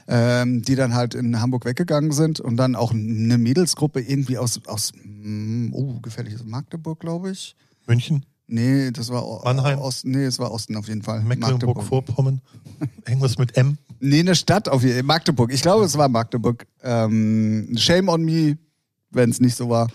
ähm, 0.08 0.62
die 0.62 0.75
dann 0.75 0.94
halt 0.94 1.15
in 1.15 1.41
Hamburg 1.41 1.65
weggegangen 1.65 2.12
sind 2.12 2.39
und 2.39 2.58
dann 2.58 2.75
auch 2.75 2.91
eine 2.94 3.38
Mädelsgruppe 3.38 4.00
irgendwie 4.01 4.38
aus, 4.38 4.60
aus 4.68 4.91
mm, 5.03 5.74
oh, 5.74 6.00
gefährliches 6.01 6.44
Magdeburg, 6.46 7.00
glaube 7.00 7.32
ich. 7.32 7.56
München, 7.88 8.25
Nee, 8.51 8.89
das 8.89 9.10
war 9.10 9.41
Mannheim? 9.44 9.77
Osten, 9.77 10.10
nee, 10.10 10.24
es 10.25 10.39
war 10.39 10.51
Osten 10.51 10.75
auf 10.75 10.88
jeden 10.88 11.03
Fall. 11.03 11.22
Mecklenburg-Vorpommern. 11.22 12.41
Irgendwas 13.08 13.38
mit 13.38 13.56
M. 13.56 13.77
Nee, 14.00 14.22
eine 14.22 14.34
Stadt 14.34 14.68
auf 14.68 14.82
jeden 14.82 14.96
Fall. 14.96 15.03
Magdeburg. 15.03 15.53
Ich 15.53 15.62
glaube, 15.62 15.86
es 15.86 15.96
war 16.00 16.10
Magdeburg. 16.10 16.65
Ähm, 16.82 17.70
shame 17.77 18.10
on 18.10 18.24
me, 18.25 18.58
wenn 19.12 19.29
es 19.29 19.39
nicht 19.39 19.56
so 19.56 19.70
war. 19.70 19.88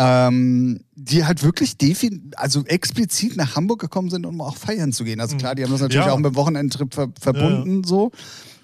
Ähm, 0.00 0.80
die 0.94 1.24
halt 1.24 1.42
wirklich 1.42 1.76
defin 1.76 2.30
also 2.36 2.64
explizit 2.66 3.36
nach 3.36 3.56
Hamburg 3.56 3.80
gekommen 3.80 4.10
sind, 4.10 4.26
um 4.26 4.40
auch 4.40 4.56
feiern 4.56 4.92
zu 4.92 5.02
gehen. 5.02 5.20
Also 5.20 5.36
klar, 5.36 5.56
die 5.56 5.64
haben 5.64 5.72
das 5.72 5.80
natürlich 5.80 6.06
Ja. 6.06 6.12
auch 6.12 6.18
mit 6.18 6.26
dem 6.26 6.36
Wochenendtrip 6.36 6.94
ver 6.94 7.08
verbunden 7.20 7.82
so. 7.82 8.12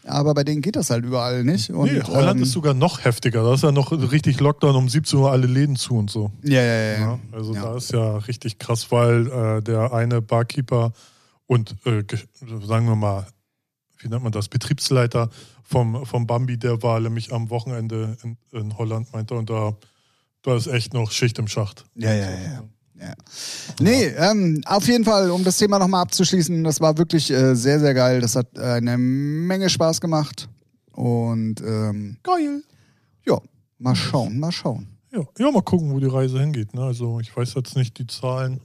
aber 0.07 0.33
bei 0.35 0.45
denen 0.45 0.63
geht 0.63 0.77
das 0.77 0.91
halt 0.91 1.05
überall 1.05 1.43
nicht. 1.43 1.71
Und, 1.71 1.93
nee, 1.93 2.01
Holland 2.03 2.37
ähm, 2.39 2.43
ist 2.45 2.53
sogar 2.53 2.73
noch 2.75 3.05
heftiger. 3.05 3.43
Da 3.43 3.55
ist 3.55 3.65
ja 3.65 3.73
noch 3.73 3.91
richtig 3.91 4.39
Lockdown 4.39 4.77
um 4.77 4.89
17 4.89 5.19
Uhr 5.19 5.33
alle 5.33 5.49
Läden 5.49 5.75
zu 5.75 5.95
und 5.97 6.09
so. 6.09 6.31
Ja, 6.45 6.61
ja, 6.61 6.63
ja. 6.63 6.93
Ja, 6.93 6.99
ja. 7.01 7.19
also 7.33 7.55
Ja. 7.55 7.63
da 7.63 7.77
ist 7.79 7.93
ja 7.93 8.17
richtig 8.19 8.59
krass, 8.61 8.93
weil 8.93 9.27
äh, 9.27 9.61
der 9.63 9.93
eine 9.93 10.23
Barkeeper 10.23 10.93
und 11.47 11.75
äh, 11.85 12.05
ge- 12.05 12.21
sagen 12.65 12.87
wir 12.87 12.95
mal, 12.97 13.27
wie 13.99 14.09
nennt 14.09 14.23
man 14.23 14.31
das, 14.33 14.49
Betriebsleiter 14.49 15.31
vom, 15.65 16.07
vom 16.07 16.27
Bambi, 16.29 16.59
der 16.59 16.83
war 16.83 17.01
nämlich 17.01 17.33
am 17.33 17.51
Wochenende 17.51 18.17
in, 18.23 18.37
in 18.53 18.77
Holland, 18.79 19.13
meinte 19.13 19.35
und 19.35 19.49
da, 19.51 19.73
da 20.45 20.57
ist 20.57 20.67
echt 20.67 20.95
noch 20.95 21.11
Schicht 21.11 21.39
im 21.39 21.49
Schacht. 21.49 21.85
Ja, 21.97 22.13
ja, 22.13 22.31
ja. 22.31 22.63
ja. 23.01 23.15
Nee, 23.81 24.05
ähm, 24.05 24.63
auf 24.67 24.87
jeden 24.87 25.05
Fall, 25.05 25.31
um 25.31 25.43
das 25.43 25.57
Thema 25.57 25.79
nochmal 25.79 26.03
abzuschließen, 26.03 26.63
das 26.63 26.81
war 26.81 26.97
wirklich 26.99 27.31
äh, 27.31 27.55
sehr, 27.57 27.81
sehr 27.81 27.95
geil. 27.95 28.21
Das 28.21 28.37
hat 28.37 28.47
äh, 28.57 28.61
eine 28.61 28.97
Menge 28.99 29.69
Spaß 29.69 30.01
gemacht. 30.01 30.49
Und 30.93 31.61
ähm, 31.63 32.19
Geil. 32.23 32.63
ja, 33.27 33.39
mal 33.79 33.97
schauen, 33.97 34.39
mal 34.39 34.53
schauen. 34.53 34.87
Ja, 35.11 35.23
ja, 35.39 35.51
mal 35.51 35.63
gucken, 35.63 35.93
wo 35.93 35.99
die 35.99 36.07
Reise 36.07 36.39
hingeht. 36.39 36.75
Ne? 36.75 36.83
Also 36.83 37.21
ich 37.21 37.35
weiß 37.35 37.55
jetzt 37.55 37.75
nicht 37.77 37.99
die 37.99 38.07
Zahlen. 38.07 38.61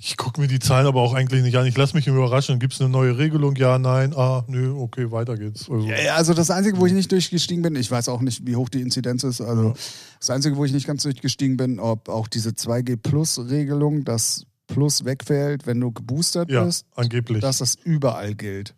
Ich 0.00 0.16
gucke 0.16 0.40
mir 0.40 0.46
die 0.46 0.60
Zahlen 0.60 0.86
aber 0.86 1.02
auch 1.02 1.12
eigentlich 1.12 1.42
nicht 1.42 1.56
an. 1.56 1.66
Ich 1.66 1.76
lasse 1.76 1.96
mich 1.96 2.06
überraschen. 2.06 2.60
Gibt 2.60 2.72
es 2.72 2.80
eine 2.80 2.88
neue 2.88 3.18
Regelung? 3.18 3.56
Ja, 3.56 3.80
nein, 3.80 4.14
ah, 4.14 4.44
nö, 4.46 4.72
okay, 4.78 5.10
weiter 5.10 5.36
geht's. 5.36 5.68
Also, 5.68 5.88
Ja, 5.88 6.14
also 6.14 6.34
das 6.34 6.50
Einzige, 6.50 6.78
wo 6.78 6.86
ich 6.86 6.92
nicht 6.92 7.10
durchgestiegen 7.10 7.62
bin, 7.62 7.74
ich 7.74 7.90
weiß 7.90 8.08
auch 8.08 8.20
nicht, 8.20 8.46
wie 8.46 8.54
hoch 8.54 8.68
die 8.68 8.80
Inzidenz 8.80 9.24
ist. 9.24 9.40
Also 9.40 9.74
das 10.20 10.30
Einzige, 10.30 10.56
wo 10.56 10.64
ich 10.64 10.72
nicht 10.72 10.86
ganz 10.86 11.02
durchgestiegen 11.02 11.56
bin, 11.56 11.80
ob 11.80 12.08
auch 12.08 12.28
diese 12.28 12.50
2G-Plus-Regelung, 12.50 14.04
das 14.04 14.46
Plus 14.68 15.04
wegfällt, 15.04 15.66
wenn 15.66 15.80
du 15.80 15.90
geboostert 15.90 16.50
ja 16.50 16.62
bist, 16.64 16.86
angeblich. 16.94 17.40
dass 17.40 17.58
das 17.58 17.74
überall 17.74 18.34
gilt. 18.34 18.76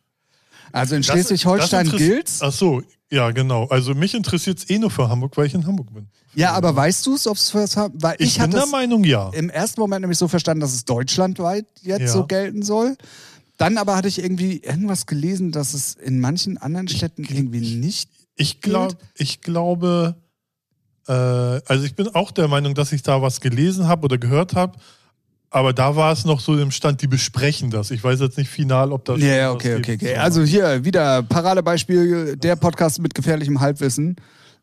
Also 0.72 0.94
in 0.94 1.02
Schleswig-Holstein 1.02 1.90
gilt's. 1.90 2.40
Ach 2.40 2.52
so, 2.52 2.80
ja, 3.10 3.30
genau. 3.32 3.66
Also 3.66 3.94
mich 3.94 4.14
interessiert 4.14 4.58
es 4.58 4.70
eh 4.70 4.78
nur 4.78 4.90
für 4.90 5.08
Hamburg, 5.08 5.36
weil 5.36 5.46
ich 5.46 5.54
in 5.54 5.66
Hamburg 5.66 5.92
bin. 5.92 6.08
Ja, 6.34 6.52
aber 6.52 6.74
weißt 6.74 7.06
du 7.06 7.14
es, 7.14 7.26
ob 7.26 7.36
es 7.36 7.54
was 7.54 7.76
hat? 7.76 7.92
Weil 7.94 8.16
Ich, 8.18 8.28
ich, 8.28 8.34
bin 8.34 8.42
hatte 8.44 8.56
der 8.56 8.66
Meinung, 8.66 9.04
ja. 9.04 9.30
im 9.30 9.50
ersten 9.50 9.80
Moment 9.80 10.02
nämlich 10.02 10.18
so 10.18 10.28
verstanden, 10.28 10.60
dass 10.60 10.72
es 10.72 10.84
deutschlandweit 10.84 11.66
jetzt 11.82 12.00
Ja. 12.02 12.08
so 12.08 12.26
gelten 12.26 12.62
soll. 12.62 12.96
Dann 13.56 13.76
aber 13.76 13.96
hatte 13.96 14.08
ich 14.08 14.22
irgendwie 14.22 14.58
irgendwas 14.58 15.06
gelesen, 15.06 15.52
dass 15.52 15.74
es 15.74 15.94
in 15.94 16.20
manchen 16.20 16.56
anderen 16.56 16.88
Städten 16.88 17.24
irgendwie 17.24 17.76
nicht. 17.76 18.08
Ich, 18.36 18.60
glaub, 18.62 18.96
ich 19.16 19.42
glaube, 19.42 20.14
äh, 21.08 21.12
also 21.12 21.84
ich 21.84 21.94
bin 21.94 22.08
auch 22.14 22.30
der 22.30 22.48
Meinung, 22.48 22.74
dass 22.74 22.92
ich 22.92 23.02
da 23.02 23.20
was 23.20 23.40
gelesen 23.40 23.86
habe 23.86 24.04
oder 24.04 24.16
gehört 24.16 24.54
habe. 24.54 24.78
Aber 25.50 25.72
da 25.72 25.96
war 25.96 26.12
es 26.12 26.24
noch 26.24 26.38
so 26.40 26.56
im 26.56 26.70
Stand, 26.70 27.02
die 27.02 27.08
besprechen 27.08 27.70
das. 27.70 27.90
Ich 27.90 28.04
weiß 28.04 28.20
jetzt 28.20 28.38
nicht 28.38 28.48
final, 28.48 28.92
ob 28.92 29.04
das. 29.04 29.20
Ja, 29.20 29.50
okay, 29.50 29.74
okay, 29.76 29.96
okay. 29.96 30.16
Also 30.16 30.42
hier 30.42 30.84
wieder 30.84 31.24
Paradebeispiel, 31.24 32.36
der 32.36 32.54
Podcast 32.54 33.00
mit 33.00 33.14
gefährlichem 33.14 33.60
Halbwissen. 33.60 34.14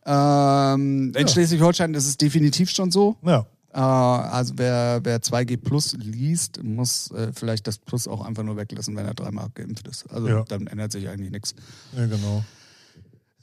Ähm, 0.07 1.11
in 1.15 1.21
Ja. 1.21 1.27
Schleswig-Holstein 1.27 1.93
ist 1.93 2.07
es 2.07 2.17
definitiv 2.17 2.69
schon 2.71 2.89
so. 2.91 3.17
Ja, 3.23 3.45
Äh, 3.73 3.79
also 3.79 4.53
wer, 4.55 5.01
wer 5.03 5.21
2G 5.21 5.57
Plus 5.57 5.93
liest, 5.99 6.63
muss 6.63 7.11
äh, 7.11 7.31
vielleicht 7.33 7.67
das 7.67 7.77
Plus 7.77 8.07
auch 8.07 8.25
einfach 8.25 8.41
nur 8.43 8.55
weglassen, 8.55 8.95
wenn 8.95 9.05
er 9.05 9.13
dreimal 9.13 9.49
geimpft 9.53 9.87
ist. 9.87 10.09
Also 10.09 10.27
Ja. 10.29 10.43
dann 10.47 10.65
ändert 10.67 10.93
sich 10.93 11.07
eigentlich 11.09 11.31
nichts. 11.31 11.53
ja, 11.95 12.05
genau. 12.07 12.43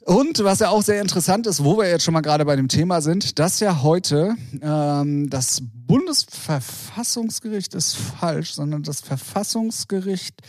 Und 0.07 0.43
was 0.43 0.59
ja 0.59 0.69
auch 0.69 0.83
sehr 0.83 1.01
interessant 1.01 1.47
ist, 1.47 1.63
wo 1.63 1.77
wir 1.79 1.87
jetzt 1.89 2.03
schon 2.03 2.13
mal 2.13 2.21
gerade 2.21 2.45
bei 2.45 2.55
dem 2.55 2.67
Thema 2.67 3.01
sind, 3.01 3.39
dass 3.39 3.59
ja 3.59 3.81
heute 3.81 4.35
ähm, 4.61 5.29
das 5.31 5.61
Bundesverfassungsgericht 5.87 7.73
ist 7.73 7.95
falsch, 7.95 8.53
sondern 8.53 8.83
das 8.83 9.01
Verfassungsgericht 9.01 10.41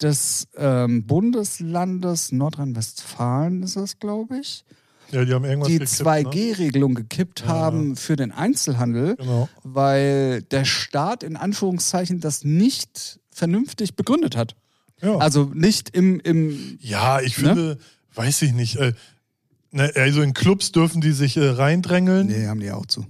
des 0.00 0.48
ähm, 0.56 1.06
Bundeslandes 1.06 2.30
Nordrhein-Westfalen 2.32 3.62
ist 3.62 3.76
das, 3.76 3.98
glaube 3.98 4.38
ich, 4.38 4.64
Ja, 5.10 5.24
die 5.24 5.32
die 5.32 5.78
gekippt, 5.78 5.88
2G-Regelung 5.88 6.94
gekippt 6.94 7.40
Ja. 7.40 7.46
haben 7.48 7.96
für 7.96 8.16
den 8.16 8.30
Einzelhandel, 8.32 9.08
Ne? 9.10 9.16
Genau. 9.16 9.48
weil 9.64 10.42
der 10.42 10.64
Staat 10.64 11.22
in 11.22 11.36
Anführungszeichen 11.36 12.20
das 12.20 12.44
nicht 12.44 13.18
vernünftig 13.30 13.96
begründet 13.96 14.36
hat. 14.36 14.54
Ja. 15.00 15.16
Also 15.18 15.50
nicht 15.54 15.90
im, 15.90 16.20
im 16.20 16.78
Ja, 16.80 17.20
ich 17.20 17.38
Ne? 17.38 17.44
finde, 17.48 17.78
weiß 18.14 18.42
ich 18.42 18.52
nicht. 18.52 18.76
Äh, 18.76 18.92
ne, 19.70 19.90
also 19.94 20.22
in 20.22 20.34
Clubs 20.34 20.72
dürfen 20.72 21.00
die 21.00 21.12
sich 21.12 21.36
äh, 21.36 21.48
reindrängeln. 21.48 22.26
Nee, 22.26 22.46
haben 22.46 22.60
die 22.60 22.70
auch 22.72 22.86
zu. 22.86 23.06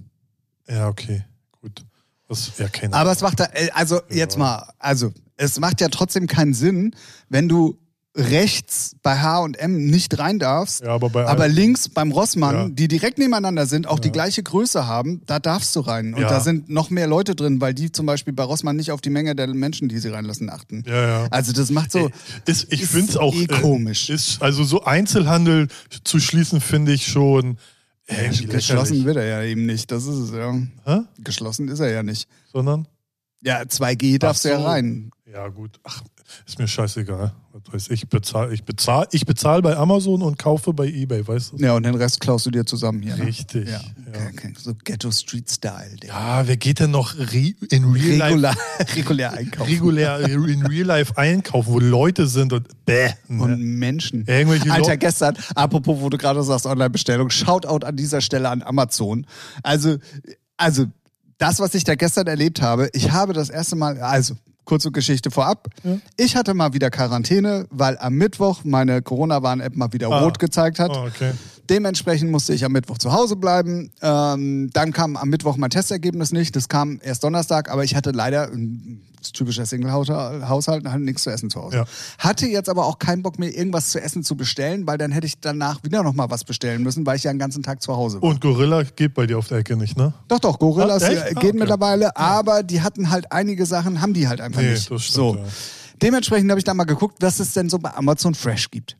Ja, 0.69 0.87
okay, 0.87 1.25
gut. 1.61 1.83
Das 2.27 2.57
ja 2.59 2.67
keine 2.69 2.93
Aber 2.93 3.11
es 3.11 3.21
macht 3.21 3.39
da, 3.39 3.45
äh, 3.53 3.71
also 3.73 4.01
jetzt 4.09 4.37
mal, 4.37 4.71
also 4.77 5.11
es 5.35 5.59
macht 5.59 5.81
ja 5.81 5.87
trotzdem 5.87 6.27
keinen 6.27 6.53
Sinn, 6.53 6.95
wenn 7.27 7.49
du 7.49 7.79
rechts 8.19 8.95
bei 9.01 9.17
H&M 9.19 9.85
nicht 9.87 10.19
rein 10.19 10.39
darfst, 10.39 10.81
Ja, 10.81 10.89
aber 10.89 11.09
bei 11.09 11.25
aber 11.25 11.47
links 11.47 11.89
beim 11.89 12.11
Rossmann, 12.11 12.55
Ja. 12.55 12.69
die 12.69 12.87
direkt 12.87 13.17
nebeneinander 13.17 13.65
sind, 13.65 13.87
auch 13.87 13.99
die 13.99 14.11
gleiche 14.11 14.43
Größe 14.43 14.85
haben, 14.85 15.21
da 15.25 15.39
darfst 15.39 15.75
du 15.75 15.79
rein. 15.81 16.13
Und 16.13 16.21
Ja. 16.21 16.29
da 16.29 16.39
sind 16.41 16.69
noch 16.69 16.89
mehr 16.89 17.07
Leute 17.07 17.35
drin, 17.35 17.61
weil 17.61 17.73
die 17.73 17.91
zum 17.91 18.05
Beispiel 18.05 18.33
bei 18.33 18.43
Rossmann 18.43 18.75
nicht 18.75 18.91
auf 18.91 19.01
die 19.01 19.09
Menge 19.09 19.35
der 19.35 19.47
Menschen, 19.47 19.89
die 19.89 19.97
sie 19.99 20.09
reinlassen, 20.09 20.49
achten. 20.49 20.83
Ja, 20.85 21.07
ja. 21.23 21.27
Also 21.31 21.53
das 21.53 21.69
macht 21.71 21.91
so, 21.91 22.09
Ist, 22.45 22.71
ich 22.71 22.85
finde 22.85 23.11
es 23.11 23.17
auch 23.17 23.33
eh 23.35 23.47
komisch. 23.47 24.09
Ist, 24.09 24.41
also 24.41 24.63
so 24.63 24.83
Einzelhandel 24.83 25.67
zu 26.03 26.19
schließen, 26.19 26.61
finde 26.61 26.93
ich 26.93 27.07
schon 27.07 27.57
irgendwie 28.07 28.45
geschlossen 28.47 28.95
lächerlich. 28.95 29.05
wird 29.05 29.17
er 29.17 29.25
ja 29.25 29.43
eben 29.43 29.65
nicht, 29.65 29.91
das 29.91 30.05
ist 30.05 30.17
es 30.17 30.31
ja. 30.31 30.53
Hä? 30.85 31.01
Geschlossen 31.19 31.67
ist 31.67 31.79
er 31.79 31.91
ja 31.91 32.03
nicht. 32.03 32.27
Sondern? 32.51 32.87
Ja, 33.41 33.61
2G 33.61 34.17
darfst 34.17 34.43
du 34.45 34.49
ja 34.49 34.59
rein. 34.61 35.11
Ja, 35.31 35.47
gut. 35.47 35.79
Ach, 35.83 36.01
ist 36.47 36.59
mir 36.59 36.67
scheißegal. 36.67 37.33
Was 37.51 37.73
weiß 37.73 37.89
ich, 37.89 38.07
bezahl, 38.07 38.53
ich 38.53 38.63
bezahle 38.63 39.07
ich 39.11 39.25
bezahl 39.25 39.61
bei 39.61 39.75
Amazon 39.75 40.21
und 40.21 40.37
kaufe 40.37 40.71
bei 40.73 40.87
Ebay, 40.87 41.27
weißt 41.27 41.53
du? 41.53 41.57
Ja, 41.57 41.73
und 41.75 41.83
den 41.83 41.95
Rest 41.95 42.19
klaust 42.21 42.45
du 42.45 42.51
dir 42.51 42.65
zusammen 42.65 43.01
hier. 43.01 43.15
Ne? 43.17 43.25
Richtig. 43.25 43.67
Ja, 43.67 43.81
Ja. 44.13 44.49
so 44.57 44.73
Ghetto 44.83 45.11
Street 45.11 45.49
Style. 45.49 45.95
Der 46.01 46.09
Ja, 46.09 46.47
wer 46.47 46.57
geht 46.57 46.79
denn 46.79 46.91
noch 46.91 47.15
re 47.17 47.53
in 47.71 47.85
Real 47.85 48.39
Life 48.39 48.55
regulär, 48.55 48.55
regulär 48.95 49.33
einkaufen. 49.33 49.69
regulär 49.71 50.19
in 50.29 50.65
Real 50.67 50.85
Life 50.87 51.17
einkaufen, 51.17 51.73
wo 51.73 51.79
Leute 51.79 52.27
sind 52.27 52.53
und 52.53 52.67
bäh. 52.85 53.09
Ne? 53.27 53.41
Und 53.43 53.59
Menschen. 53.59 54.25
Irgendwelche 54.27 54.71
Alter, 54.71 54.81
Leute- 54.91 54.97
gestern, 54.99 55.37
apropos, 55.55 55.99
wo 55.99 56.09
du 56.09 56.17
gerade 56.17 56.41
sagst, 56.43 56.65
Online-Bestellung, 56.65 57.29
Shoutout 57.29 57.85
an 57.85 57.95
dieser 57.97 58.21
Stelle 58.21 58.49
an 58.49 58.61
Amazon. 58.61 59.25
Also, 59.63 59.97
also, 60.57 60.85
das, 61.37 61.59
was 61.59 61.73
ich 61.73 61.83
da 61.85 61.95
gestern 61.95 62.27
erlebt 62.27 62.61
habe, 62.61 62.89
ich 62.93 63.11
habe 63.11 63.33
das 63.33 63.49
erste 63.49 63.75
Mal, 63.75 63.97
also, 64.01 64.35
kurze 64.69 64.91
Geschichte 64.91 65.31
vorab. 65.31 65.67
Ich 66.15 66.35
hatte 66.35 66.53
mal 66.53 66.73
wieder 66.73 66.91
Quarantäne, 66.91 67.65
weil 67.71 67.97
am 67.97 68.13
Mittwoch 68.13 68.61
meine 68.63 69.01
Corona-Warn-App 69.01 69.75
mal 69.75 69.91
wieder 69.93 70.09
Ah. 70.11 70.19
rot 70.19 70.37
gezeigt 70.37 70.77
hat. 70.79 70.91
Oh, 70.93 71.07
okay. 71.07 71.31
Dementsprechend 71.69 72.31
musste 72.31 72.53
ich 72.53 72.63
am 72.65 72.71
Mittwoch 72.71 72.97
zu 72.99 73.11
Hause 73.11 73.35
bleiben. 73.35 73.91
Ähm, 74.01 74.69
dann 74.73 74.93
kam 74.93 75.17
am 75.17 75.29
Mittwoch 75.29 75.57
mein 75.57 75.69
Testergebnis 75.71 76.31
nicht. 76.31 76.55
Das 76.55 76.67
kam 76.69 76.99
erst 77.03 77.23
Donnerstag, 77.23 77.69
aber 77.71 77.83
ich 77.83 77.95
hatte 77.95 78.11
leider, 78.11 78.49
typischer 79.21 79.65
Single-Haushalt, 79.65 80.85
halt 80.85 81.01
nichts 81.01 81.23
zu 81.23 81.29
essen 81.29 81.49
zu 81.49 81.61
Hause. 81.61 81.77
Ja. 81.77 81.85
Hatte 82.17 82.47
jetzt 82.47 82.69
aber 82.69 82.85
auch 82.85 82.99
keinen 82.99 83.21
Bock 83.23 83.39
mehr, 83.39 83.55
irgendwas 83.55 83.89
zu 83.89 84.01
essen 84.01 84.23
zu 84.23 84.35
bestellen, 84.35 84.87
weil 84.87 84.97
dann 84.97 85.11
hätte 85.11 85.27
ich 85.27 85.39
danach 85.39 85.83
wieder 85.83 86.03
nochmal 86.03 86.29
was 86.29 86.43
bestellen 86.43 86.83
müssen, 86.83 87.05
weil 87.05 87.17
ich 87.17 87.23
ja 87.23 87.31
den 87.33 87.39
ganzen 87.39 87.63
Tag 87.63 87.81
zu 87.81 87.95
Hause 87.95 88.21
war. 88.21 88.29
Und 88.29 88.41
Gorilla 88.41 88.83
geht 88.83 89.13
bei 89.13 89.25
dir 89.27 89.37
auf 89.37 89.47
der 89.47 89.59
Ecke 89.59 89.75
nicht, 89.75 89.97
ne? 89.97 90.13
Doch, 90.27 90.39
doch, 90.39 90.59
Gorillas 90.59 91.03
Ah, 91.03 91.07
echt? 91.09 91.21
Ah, 91.23 91.27
gehen 91.29 91.37
okay. 91.49 91.53
mittlerweile, 91.53 92.15
aber 92.17 92.63
die 92.63 92.81
hatten 92.81 93.09
halt 93.09 93.31
einige 93.31 93.65
Sachen, 93.65 94.01
haben 94.01 94.13
die 94.13 94.27
halt 94.27 94.41
einfach 94.41 94.61
Nee, 94.61 94.71
nicht. 94.71 94.89
das 94.89 95.03
stimmt, 95.03 95.15
so. 95.15 95.35
ja. 95.35 95.43
Dementsprechend 96.01 96.49
habe 96.49 96.59
ich 96.59 96.63
da 96.63 96.73
mal 96.73 96.85
geguckt, 96.85 97.17
was 97.19 97.39
es 97.39 97.53
denn 97.53 97.69
so 97.69 97.77
bei 97.77 97.93
Amazon 97.93 98.33
Fresh 98.33 98.71
gibt. 98.71 98.95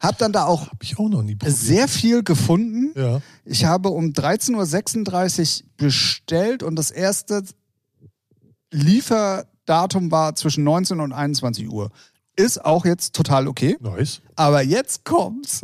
Hab 0.00 0.18
dann 0.18 0.32
da 0.32 0.44
auch 0.44 0.68
auch 0.96 1.08
noch 1.08 1.24
sehr 1.46 1.88
viel 1.88 2.22
gefunden. 2.22 2.92
Ja. 2.94 3.20
Ich 3.44 3.64
habe 3.64 3.88
um 3.88 4.12
13.36 4.12 5.62
Uhr 5.62 5.66
bestellt 5.76 6.62
und 6.62 6.76
das 6.76 6.90
erste 6.90 7.42
Lieferdatum 9.64 10.10
war 10.10 10.34
zwischen 10.34 10.64
19 10.64 11.00
und 11.00 11.12
21 11.12 11.68
Uhr. 11.70 11.90
Ist 12.36 12.64
auch 12.64 12.84
jetzt 12.84 13.14
total 13.14 13.48
okay. 13.48 13.76
Nice. 13.80 14.20
Aber 14.36 14.62
jetzt 14.62 15.04
kommt's. 15.04 15.62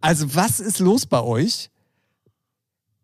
Also, 0.00 0.34
was 0.34 0.60
ist 0.60 0.78
los 0.78 1.06
bei 1.06 1.20
euch? 1.20 1.70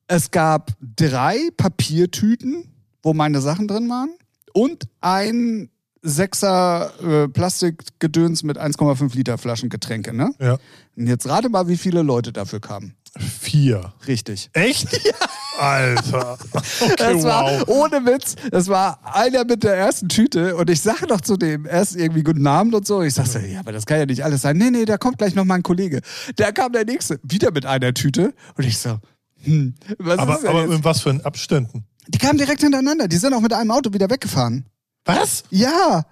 Es 0.09 0.31
gab 0.31 0.73
drei 0.81 1.51
Papiertüten, 1.57 2.73
wo 3.03 3.13
meine 3.13 3.41
Sachen 3.41 3.69
drin 3.69 3.89
waren, 3.89 4.11
und 4.53 4.89
ein 5.01 5.69
Sechser 6.03 6.93
äh, 7.03 7.29
Plastikgedöns 7.29 8.45
mit 8.45 8.59
1,5 8.59 9.15
Liter 9.17 9.39
Flaschen 9.39 9.69
Getränke, 9.69 10.15
ne? 10.15 10.31
Ja. 10.39 10.59
Und 10.97 11.07
jetzt 11.09 11.29
rate 11.29 11.49
mal, 11.49 11.69
wie 11.69 11.77
viele 11.77 12.03
Leute 12.03 12.33
dafür 12.33 12.61
kamen. 12.61 12.95
Vier. 13.19 13.93
Richtig. 14.07 14.49
Echt? 14.53 14.89
Alter. 15.59 16.39
Okay, 16.81 16.95
Das 16.99 17.23
war 17.25 17.45
wow. 17.45 17.69
ohne 17.69 18.05
Witz, 18.07 18.35
das 18.51 18.69
war 18.69 18.99
einer 19.05 19.45
mit 19.45 19.63
der 19.63 19.77
ersten 19.77 20.09
Tüte 20.09 20.57
und 20.57 20.69
ich 20.71 20.81
sage 20.81 21.07
noch 21.07 21.21
zu 21.21 21.37
dem 21.37 21.67
erst 21.67 21.97
irgendwie 21.97 22.23
guten 22.23 22.47
Abend 22.47 22.75
und 22.75 22.87
so. 22.87 23.03
Ich 23.03 23.15
sag 23.15 23.27
so, 23.27 23.39
ja, 23.39 23.61
aber 23.61 23.73
das 23.73 23.87
kann 23.87 23.99
ja 23.99 24.07
nicht 24.07 24.25
alles 24.25 24.43
sein. 24.43 24.57
Nee, 24.57 24.71
nee, 24.71 24.85
da 24.85 24.99
kommt 24.99 25.19
gleich 25.19 25.35
noch 25.35 25.45
mal 25.45 25.55
ein 25.55 25.63
Kollege. 25.63 26.01
Da 26.37 26.53
kam 26.53 26.73
der 26.73 26.85
nächste, 26.85 27.19
wieder 27.23 27.51
mit 27.53 27.67
einer 27.67 27.95
Tüte 27.95 28.35
und 28.57 28.65
ich 28.67 28.79
so, 28.79 28.99
hm, 29.45 29.75
was 29.99 30.19
Aber, 30.19 30.35
ist 30.35 30.43
denn 30.43 30.51
aber 30.51 30.63
jetzt? 30.63 30.73
in 30.73 30.85
was 30.85 31.01
für 31.01 31.21
Abständen? 31.25 31.85
Die 32.09 32.19
kamen 32.19 32.39
direkt 32.39 32.61
hintereinander, 32.61 33.09
die 33.09 33.17
sind 33.17 33.33
auch 33.35 33.41
mit 33.41 33.53
einem 33.53 33.71
Auto 33.71 33.93
wieder 33.93 34.09
weggefahren. 34.11 34.67
Was? 35.07 35.45
Ja. 35.51 36.05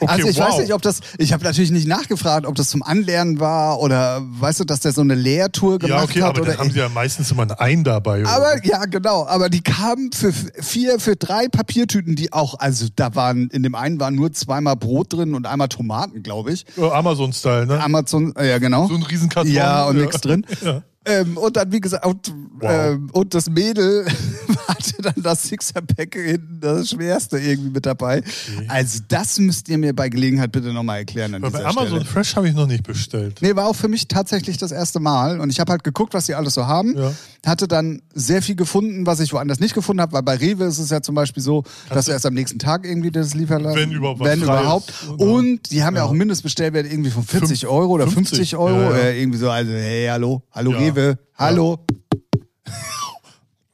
Okay, 0.00 0.10
also 0.12 0.28
ich 0.28 0.38
wow. 0.38 0.48
weiß 0.48 0.58
nicht, 0.58 0.74
ob 0.74 0.82
das, 0.82 0.98
ich 1.18 1.32
habe 1.32 1.44
natürlich 1.44 1.70
nicht 1.70 1.86
nachgefragt, 1.86 2.46
ob 2.46 2.56
das 2.56 2.68
zum 2.68 2.82
Anlernen 2.82 3.38
war 3.38 3.78
oder 3.78 4.20
weißt 4.24 4.58
du, 4.58 4.64
dass 4.64 4.80
der 4.80 4.90
so 4.90 5.00
eine 5.02 5.14
Lehrtour 5.14 5.78
gemacht 5.78 5.98
Ja, 5.98 6.02
okay, 6.02 6.22
hat. 6.22 6.30
aber 6.30 6.40
oder 6.42 6.50
dann 6.50 6.58
haben 6.60 6.70
sie 6.72 6.80
ja 6.80 6.88
meistens 6.88 7.30
immer 7.30 7.42
ein 7.42 7.52
Ein 7.52 7.84
dabei. 7.84 8.22
oder 8.22 8.30
aber 8.30 8.64
ja, 8.66 8.84
genau. 8.86 9.24
Aber 9.28 9.48
die 9.48 9.62
kamen 9.62 10.10
für 10.10 10.32
vier, 10.32 10.98
für 10.98 11.14
drei 11.14 11.46
Papiertüten, 11.46 12.16
die 12.16 12.32
auch, 12.32 12.58
also 12.58 12.88
da 12.96 13.14
waren, 13.14 13.48
in 13.50 13.62
dem 13.62 13.76
einen 13.76 14.00
waren 14.00 14.16
nur 14.16 14.32
zweimal 14.32 14.74
Brot 14.74 15.12
drin 15.12 15.36
und 15.36 15.46
einmal 15.46 15.68
Tomaten, 15.68 16.24
glaube 16.24 16.52
ich. 16.52 16.66
Amazon-Style, 16.76 17.66
ne? 17.66 17.80
Amazon, 17.80 18.34
ja 18.36 18.58
genau. 18.58 18.88
so 18.88 18.94
ein 18.94 19.04
Riesenkarton. 19.04 19.52
Ja, 19.52 19.84
und 19.84 19.96
nichts 19.96 20.20
drin. 20.20 20.44
Ja. 20.62 20.82
Ähm, 21.04 21.36
und 21.36 21.56
dann, 21.56 21.72
wie 21.72 21.80
gesagt, 21.80 22.06
und, 22.06 22.32
Wow. 22.60 22.70
ähm, 22.70 23.10
und 23.12 23.34
das 23.34 23.50
Mädel 23.50 24.06
hatte 24.68 25.02
dann 25.02 25.14
das 25.20 25.42
Sixer-Pack 25.48 26.14
hinten, 26.14 26.60
das 26.60 26.90
Schwerste 26.90 27.38
irgendwie 27.38 27.70
mit 27.70 27.86
dabei. 27.86 28.22
Also 28.68 29.00
das 29.08 29.38
müsst 29.40 29.68
ihr 29.68 29.78
mir 29.78 29.94
bei 29.96 30.08
Gelegenheit 30.08 30.52
bitte 30.52 30.72
nochmal 30.72 30.98
erklären 30.98 31.34
an 31.34 31.42
Aber 31.42 31.58
bei 31.58 31.64
Amazon 31.64 31.88
Stelle. 31.88 32.04
Fresh 32.04 32.36
habe 32.36 32.48
ich 32.48 32.54
noch 32.54 32.68
nicht 32.68 32.84
bestellt. 32.84 33.38
Nee, 33.40 33.56
war 33.56 33.66
auch 33.66 33.74
für 33.74 33.88
mich 33.88 34.06
tatsächlich 34.06 34.58
das 34.58 34.70
erste 34.70 35.00
Mal. 35.00 35.40
Und 35.40 35.50
ich 35.50 35.58
habe 35.58 35.72
halt 35.72 35.82
geguckt, 35.82 36.14
was 36.14 36.26
die 36.26 36.34
alles 36.36 36.54
so 36.54 36.66
haben. 36.66 36.96
Ja. 36.96 37.12
Hatte 37.44 37.66
dann 37.66 38.02
sehr 38.14 38.40
viel 38.40 38.54
gefunden, 38.54 39.04
was 39.04 39.18
ich 39.18 39.32
woanders 39.32 39.58
nicht 39.58 39.74
gefunden 39.74 40.00
habe, 40.00 40.12
weil 40.12 40.22
bei 40.22 40.36
Rewe 40.36 40.64
ist 40.66 40.78
es 40.78 40.90
ja 40.90 41.02
zum 41.02 41.16
Beispiel 41.16 41.42
so, 41.42 41.64
dass 41.90 42.04
du 42.04 42.12
erst 42.12 42.26
am 42.26 42.34
nächsten 42.34 42.60
Tag 42.60 42.86
irgendwie 42.86 43.10
das 43.10 43.34
Lieferladen. 43.34 43.76
Wenn 43.76 43.90
überhaupt 43.90 44.20
was 44.20 44.28
Wenn 44.28 44.42
überhaupt. 44.42 44.92
Und 45.18 45.72
die 45.72 45.82
haben 45.82 45.96
ja, 45.96 46.04
auch 46.04 46.10
einen 46.10 46.18
Mindestbestellwert 46.18 46.86
irgendwie 46.86 47.10
von 47.10 47.24
40 47.24 47.60
Fünf- 47.62 47.72
Euro 47.72 47.92
oder 47.94 48.04
50, 48.06 48.36
50 48.50 48.56
Euro. 48.56 48.92
ja, 48.92 48.98
ja. 48.98 49.10
Irgendwie 49.10 49.38
so, 49.38 49.50
also, 49.50 49.72
hey, 49.72 50.06
hallo, 50.08 50.42
hallo 50.52 50.70
Ja. 50.70 50.78
Rewe, 50.78 50.91
hallo. 51.38 51.78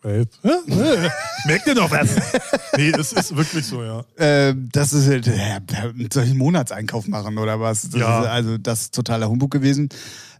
Wait. 0.02 0.28
Merkt 1.46 1.66
ihr 1.66 1.74
doch 1.74 1.90
was? 1.90 2.08
nee, 2.76 2.90
es 2.90 3.12
ist 3.12 3.36
wirklich 3.36 3.66
so, 3.66 3.82
ja. 3.82 4.04
Ähm, 4.16 4.68
das 4.72 4.92
ist 4.92 5.08
halt, 5.08 5.26
äh, 5.26 5.60
soll 6.12 6.22
ich 6.24 6.30
einen 6.30 6.38
Monatseinkauf 6.38 7.08
machen 7.08 7.36
oder 7.38 7.60
was? 7.60 7.90
Das 7.90 8.00
Ja. 8.00 8.20
ist, 8.22 8.26
also 8.28 8.58
das 8.58 8.80
ist 8.82 8.94
totaler 8.94 9.28
Humbug 9.28 9.50
gewesen. 9.50 9.88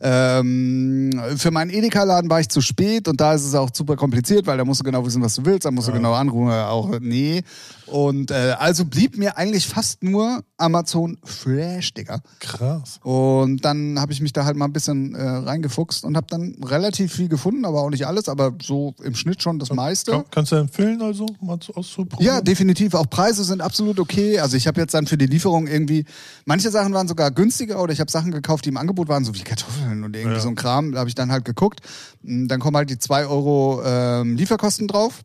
Ähm, 0.01 1.11
für 1.37 1.51
meinen 1.51 1.71
Edeka-Laden 1.71 2.31
war 2.31 2.41
ich 2.41 2.49
zu 2.49 2.61
spät 2.61 3.09
und 3.09 3.21
da 3.21 3.35
ist 3.35 3.45
es 3.45 3.55
auch 3.55 3.71
super 3.73 3.97
kompliziert, 3.97 4.47
weil 4.47 4.57
da 4.59 4.65
musst 4.65 4.81
du 4.81 4.85
genau 4.85 5.05
wissen, 5.05 5.23
was 5.23 5.35
du 5.35 5.45
willst, 5.45 5.65
da 5.65 5.71
musst 5.71 5.89
du 5.89 5.93
genau 5.93 6.13
anrufen, 6.15 6.51
äh, 6.51 6.63
auch 6.63 6.99
nee. 7.01 7.43
Und 7.87 8.31
äh, 8.31 8.55
also 8.59 8.85
blieb 8.85 9.17
mir 9.17 9.39
eigentlich 9.39 9.67
fast 9.67 10.03
nur 10.03 10.43
Amazon 10.59 11.17
Fresh, 11.25 11.95
Digga. 11.95 12.21
Krass. 12.39 13.01
Und 13.03 13.65
dann 13.65 13.99
habe 13.99 14.13
ich 14.13 14.21
mich 14.21 14.33
da 14.35 14.45
halt 14.45 14.57
mal 14.57 14.67
ein 14.67 14.73
bisschen 14.75 15.15
äh, 15.15 15.23
reingefuchst 15.23 16.05
und 16.05 16.17
habe 16.17 16.27
dann 16.29 16.57
relativ 16.63 17.15
viel 17.15 17.29
gefunden, 17.29 17.65
aber 17.65 17.81
auch 17.81 17.89
nicht 17.91 18.07
alles, 18.07 18.29
aber 18.29 18.53
so 18.63 18.95
im 19.03 19.15
Schnitt 19.15 19.43
schon 19.43 19.59
das 19.59 19.73
meiste. 19.73 20.11
Kann, 20.13 20.25
kannst 20.31 20.53
du 20.53 20.57
empfehlen, 20.57 21.01
also 21.01 21.25
mal 21.41 21.59
zu- 21.61 21.75
auszuprobieren? 21.75 22.35
Ja, 22.35 22.41
definitiv. 22.43 22.93
Auch 22.95 23.09
Preise 23.09 23.43
sind 23.43 23.63
absolut 23.63 23.99
okay. 23.99 24.39
Also 24.39 24.57
ich 24.59 24.67
habe 24.67 24.81
jetzt 24.81 24.93
dann 24.93 25.07
für 25.07 25.17
die 25.17 25.27
Lieferung 25.27 25.67
irgendwie, 25.67 26.05
manche 26.45 26.71
Sachen 26.71 26.93
waren 26.93 27.09
sogar 27.09 27.31
günstiger 27.31 27.83
oder 27.83 27.95
ich 27.95 28.01
habe 28.01 28.11
Sachen 28.11 28.33
gekauft, 28.33 28.67
die 28.67 28.69
im 28.69 28.77
Angebot 28.77 29.09
waren, 29.09 29.25
so 29.25 29.35
wie 29.35 29.41
Kartoffeln 29.41 29.88
und 30.05 30.15
irgendwie 30.17 30.37
Ja. 30.37 30.41
so 30.41 30.49
ein 30.49 30.55
Kram. 30.55 30.93
Da 30.93 30.99
habe 31.01 31.09
ich 31.09 31.15
dann 31.15 31.31
halt 31.33 31.45
geguckt. 31.45 31.81
Mm, 32.23 32.47
Dann 32.47 32.61
kommen 32.61 32.77
halt 32.77 32.91
die 32.91 32.99
2 32.99 33.27
Euro 33.27 33.83
ähm, 33.85 34.37
Lieferkosten 34.37 34.87
drauf. 34.89 35.23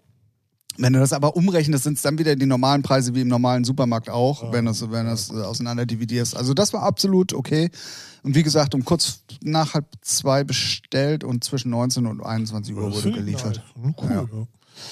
Wenn 0.77 0.93
du 0.93 1.00
das 1.00 1.13
aber 1.13 1.36
umrechnest, 1.36 1.84
sind 1.84 1.98
es 1.98 2.01
dann 2.01 2.17
wieder 2.17 2.36
die 2.36 2.48
normalen 2.48 2.82
Preise 2.82 3.13
wie 3.13 3.22
im 3.22 3.27
normalen 3.27 3.63
Supermarkt 3.63 4.10
auch, 4.10 4.51
wenn 4.51 4.65
du 4.65 4.72
es 4.72 4.89
wenn 4.89 5.05
du's, 5.08 5.29
äh, 5.29 5.34
auseinander 5.36 5.86
dividierst. 5.86 6.36
Also 6.36 6.55
das 6.55 6.74
war 6.74 6.82
absolut 6.82 7.32
okay. 7.34 7.70
Und 8.24 8.34
wie 8.34 8.41
gesagt, 8.41 8.74
um 8.74 8.84
kurz 8.84 9.20
nach 9.43 9.75
halb 9.75 9.86
zwei 10.01 10.43
bestellt 10.43 11.24
und 11.24 11.43
zwischen 11.43 11.70
19 11.70 12.08
und 12.08 12.22
21 12.25 12.74
Uhr 12.75 12.89
Das 12.89 12.96
wurde 13.03 13.12
geliefert. 13.12 13.62
Nice. 13.75 13.84
Hm, 13.86 13.96
Cool, 14.01 14.10
ja. 14.12 14.22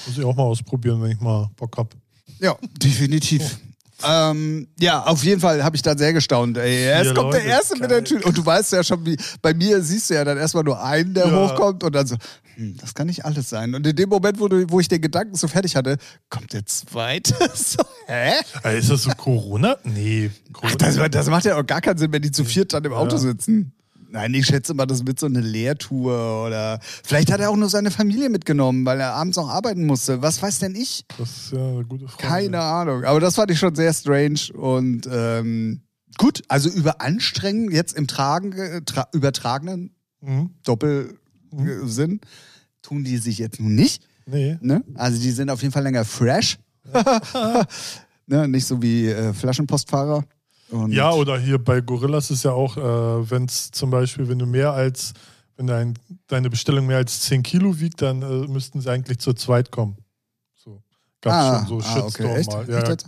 Muss 0.06 0.18
ich 0.18 0.24
auch 0.24 0.36
mal 0.36 0.44
ausprobieren, 0.44 1.02
wenn 1.02 1.12
ich 1.12 1.20
mal 1.20 1.50
Bock 1.56 1.76
hab. 1.78 1.96
Ja, 2.40 2.56
definitiv. 2.78 3.58
Ähm, 4.06 4.68
ja, 4.80 5.04
auf 5.04 5.24
jeden 5.24 5.42
Fall 5.42 5.64
habe 5.64 5.76
ich 5.76 5.82
da 5.82 5.98
sehr 5.98 6.14
gestaunt. 6.14 6.58
Ey. 6.58 6.84
Erst 6.86 7.06
Vier 7.06 7.14
kommt 7.14 7.34
der 7.34 7.42
Leute, 7.42 7.52
Erste 7.52 7.78
mit 7.80 7.92
der. 7.92 8.04
Tüte. 8.04 8.26
Und 8.28 8.38
du 8.38 8.46
weißt 8.46 8.72
ja 8.74 8.84
schon, 8.84 9.06
wie 9.06 9.18
bei 9.42 9.54
mir 9.54 9.82
siehst 9.82 10.10
du 10.10 10.14
ja 10.16 10.24
dann 10.24 10.38
erstmal 10.38 10.64
nur 10.64 10.84
einen, 10.84 11.14
der 11.14 11.28
Ja. 11.28 11.50
hochkommt 11.50 11.84
und 11.84 11.94
dann 11.94 12.08
so, 12.08 12.16
hm, 12.56 12.78
das 12.80 12.94
kann 12.94 13.08
nicht 13.08 13.26
alles 13.26 13.50
sein. 13.50 13.74
Und 13.76 13.86
in 13.88 13.96
dem 13.96 14.10
Moment, 14.10 14.40
wo, 14.40 14.48
du, 14.48 14.70
wo 14.70 14.80
ich 14.80 14.88
den 14.88 15.02
Gedanken 15.02 15.36
so 15.36 15.48
fertig 15.48 15.76
hatte, 15.76 15.98
kommt 16.30 16.54
der 16.54 16.66
Zweite. 16.66 17.36
so, 17.54 17.84
hä? 18.08 18.34
Äh, 18.64 18.80
Ist 18.80 18.90
das 18.90 19.04
so 19.04 19.12
Corona? 19.12 19.78
Nee. 19.84 20.32
Corona. 20.54 20.74
Ach, 20.74 20.78
das, 20.78 21.12
das 21.12 21.28
macht 21.30 21.46
ja 21.46 21.58
auch 21.58 21.66
gar 21.66 21.82
keinen 21.82 21.98
Sinn, 21.98 22.12
wenn 22.12 22.22
die 22.22 22.32
zu 22.32 22.44
viert 22.46 22.74
dann 22.74 22.84
im 22.86 22.94
Auto 22.94 23.18
sitzen. 23.18 23.74
Nein, 24.12 24.34
ich 24.34 24.46
schätze 24.46 24.74
mal, 24.74 24.86
das 24.86 25.08
wird 25.08 25.20
so 25.20 25.26
eine 25.26 25.40
Lehrtour 25.42 26.46
oder 26.46 26.80
vielleicht 26.82 27.32
hat 27.32 27.40
er 27.40 27.50
auch 27.50 27.56
nur 27.56 27.70
seine 27.70 27.92
Familie 27.92 28.30
mitgenommen, 28.30 28.86
weil 28.86 29.00
er 29.00 29.14
abends 29.14 29.38
auch 29.38 29.50
arbeiten 29.50 29.86
musste. 29.86 30.22
Was 30.22 30.42
weiß 30.42 30.60
denn 30.60 30.76
ich? 30.76 31.06
das 31.18 31.30
ist 31.30 31.52
ja 31.54 31.60
eine 31.60 31.86
gute 31.86 32.08
Frage. 32.08 32.28
Keine 32.28 32.60
Ahnung. 32.62 33.06
Aber 33.06 33.20
das 33.20 33.36
fand 33.36 33.52
ich 33.52 33.60
schon 33.60 33.74
sehr 33.74 33.94
strange 33.94 34.52
und 34.54 35.08
ähm, 35.12 35.82
gut, 36.18 36.42
also 36.50 36.70
über 36.70 37.02
Anstrengen 37.02 37.72
jetzt 37.72 37.98
im 37.98 38.08
Tragen, 38.08 38.84
tra 38.86 39.08
übertragenen 39.14 39.96
Mhm. 40.22 40.52
Doppelsinn 40.64 42.22
tun 42.82 43.04
die 43.04 43.18
sich 43.18 43.40
jetzt 43.40 43.60
nun 43.60 43.76
nicht. 43.76 44.08
Nee. 44.26 44.58
Ne? 44.62 44.84
Also 44.96 45.20
die 45.20 45.32
sind 45.32 45.50
auf 45.50 45.62
jeden 45.62 45.74
Fall 45.74 45.84
länger 45.84 46.06
fresh. 46.06 46.58
ne? 48.28 48.48
Nicht 48.48 48.66
so 48.66 48.82
wie 48.82 49.08
äh, 49.08 49.34
Flaschenpostfahrer. 49.34 50.24
Und 50.72 50.92
Ja, 50.92 51.12
oder 51.12 51.38
hier 51.38 51.58
bei 51.58 51.82
Gorillas 51.82 52.32
ist 52.32 52.44
ja 52.44 52.52
auch, 52.52 52.78
äh, 52.78 53.30
wenn 53.30 53.46
es 53.46 53.72
zum 53.72 53.90
Beispiel, 53.90 54.28
wenn 54.28 54.40
du 54.40 54.46
mehr 54.46 54.72
als, 54.72 55.14
wenn 55.58 55.68
dein, 55.68 56.00
deine 56.28 56.50
Bestellung 56.50 56.88
mehr 56.88 56.98
als 56.98 57.22
10 57.22 57.44
Kilo 57.44 57.80
wiegt, 57.80 58.02
dann 58.02 58.22
äh, 58.22 58.48
müssten 58.48 58.82
sie 58.82 58.90
eigentlich 58.90 59.20
zu 59.20 59.34
zweit 59.34 59.72
kommen. 59.72 59.98
So. 61.24 61.30
Gab 61.30 61.34
Ah, 61.34 61.66
schon 61.68 61.82
so 61.82 61.88
ah, 61.88 61.94
Shitstorm 62.02 62.26
okay, 62.32 62.40
echt? 62.40 62.52
mal. 62.52 62.66
Ja, 62.70 62.90
jetzt? 62.90 63.06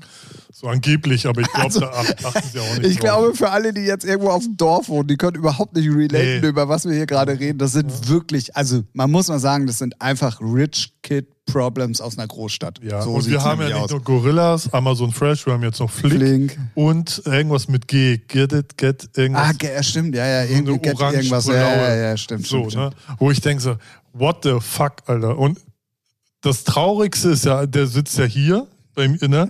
so 0.51 0.67
angeblich, 0.67 1.25
aber 1.25 1.41
ich 1.41 1.47
glaube, 1.47 1.63
Also, 1.65 1.79
da 1.79 1.91
ach- 1.95 2.25
achten 2.25 2.47
sie 2.53 2.59
auch 2.59 2.77
nicht 2.77 2.85
Ich 2.85 2.97
drauf. 2.97 2.99
glaube, 2.99 3.33
für 3.35 3.49
alle, 3.49 3.73
die 3.73 3.81
jetzt 3.81 4.05
irgendwo 4.05 4.29
auf 4.29 4.43
dem 4.43 4.55
Dorf 4.55 4.87
wohnen, 4.87 5.07
die 5.07 5.17
können 5.17 5.35
überhaupt 5.35 5.75
nicht 5.75 5.89
relaten, 5.89 6.41
Nee. 6.41 6.47
über 6.47 6.69
was 6.69 6.85
wir 6.85 6.93
hier 6.93 7.07
gerade 7.07 7.37
reden. 7.39 7.57
Das 7.57 7.71
sind 7.71 8.07
wirklich, 8.07 8.55
also 8.55 8.83
man 8.93 9.09
muss 9.09 9.29
mal 9.29 9.39
sagen, 9.39 9.65
das 9.65 9.79
sind 9.79 9.99
einfach 9.99 10.39
Rich 10.41 10.93
Kid 11.01 11.25
Problems 11.47 11.99
aus 11.99 12.17
einer 12.17 12.27
Großstadt. 12.27 12.79
Ja, 12.83 13.01
so 13.01 13.11
und 13.15 13.27
wir 13.27 13.43
haben 13.43 13.59
ja 13.61 13.67
nicht 13.67 13.75
aus. 13.77 13.89
nur 13.91 14.01
Gorillas, 14.01 14.71
Amazon 14.71 15.11
Fresh, 15.11 15.45
wir 15.45 15.53
haben 15.53 15.63
jetzt 15.63 15.79
noch 15.79 15.89
Flink, 15.89 16.13
Flink. 16.53 16.57
und 16.75 17.21
irgendwas 17.25 17.67
mit 17.67 17.87
G. 17.89 18.19
Get 18.29 18.53
it, 18.53 18.77
get 18.77 19.09
irgendwas. 19.17 19.49
Ah, 19.49 19.51
ge- 19.51 19.73
ja, 19.73 19.83
stimmt, 19.83 20.15
ja, 20.15 20.25
ja, 20.25 20.45
so 20.47 20.53
irgendwie 20.53 20.71
eine 20.73 20.79
get 20.81 20.99
irgendwas. 21.01 21.47
Ja, 21.47 21.53
ja, 21.55 21.95
ja, 21.95 22.15
stimmt, 22.17 22.45
So, 22.47 22.69
stimmt, 22.69 22.71
stimmt. 22.73 22.85
ne? 23.09 23.15
Wo 23.17 23.29
ich 23.31 23.41
denke 23.41 23.61
so, 23.61 23.75
what 24.13 24.37
the 24.43 24.57
fuck, 24.61 24.93
Alter. 25.07 25.37
Und 25.37 25.59
das 26.43 26.63
Traurigste 26.63 27.29
ist 27.29 27.45
ja, 27.45 27.65
der 27.65 27.87
sitzt 27.87 28.17
ja 28.17 28.25
hier 28.25 28.67
bei 28.93 29.07
mir, 29.07 29.27
ne? 29.27 29.49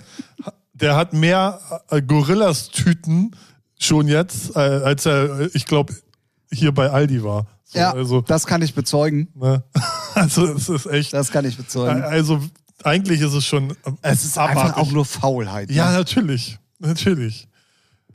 Der 0.74 0.96
hat 0.96 1.12
mehr 1.14 1.60
äh, 1.90 2.02
Gorillas-Tüten 2.02 3.36
schon 3.80 4.08
jetzt, 4.08 4.56
äh, 4.56 4.60
als 4.60 5.06
er, 5.06 5.40
äh, 5.42 5.50
ich 5.54 5.66
glaube, 5.66 5.94
hier 6.52 6.72
bei 6.72 6.90
Aldi 6.90 7.24
war. 7.24 7.48
So, 7.66 7.80
Ja, 7.80 7.92
Also, 7.92 8.22
das 8.22 8.46
kann 8.46 8.62
ich 8.62 8.74
bezeugen. 8.74 9.28
ne? 9.36 9.64
also 10.14 10.46
es 10.46 10.70
ist 10.70 10.86
echt. 10.86 11.14
Das 11.14 11.32
kann 11.32 11.46
ich 11.46 11.58
bezeugen. 11.58 12.02
Also 12.04 12.40
eigentlich 12.84 13.22
ist 13.22 13.34
es 13.34 13.46
schon. 13.46 13.72
äh, 13.72 13.76
es 14.02 14.24
ist 14.24 14.38
einfach 14.38 14.64
abartig. 14.66 14.78
auch 14.84 14.92
nur 14.92 15.06
Faulheit. 15.06 15.70
ne? 15.70 15.76
Ja, 15.76 15.92
natürlich. 15.92 16.58
Natürlich. 16.80 17.48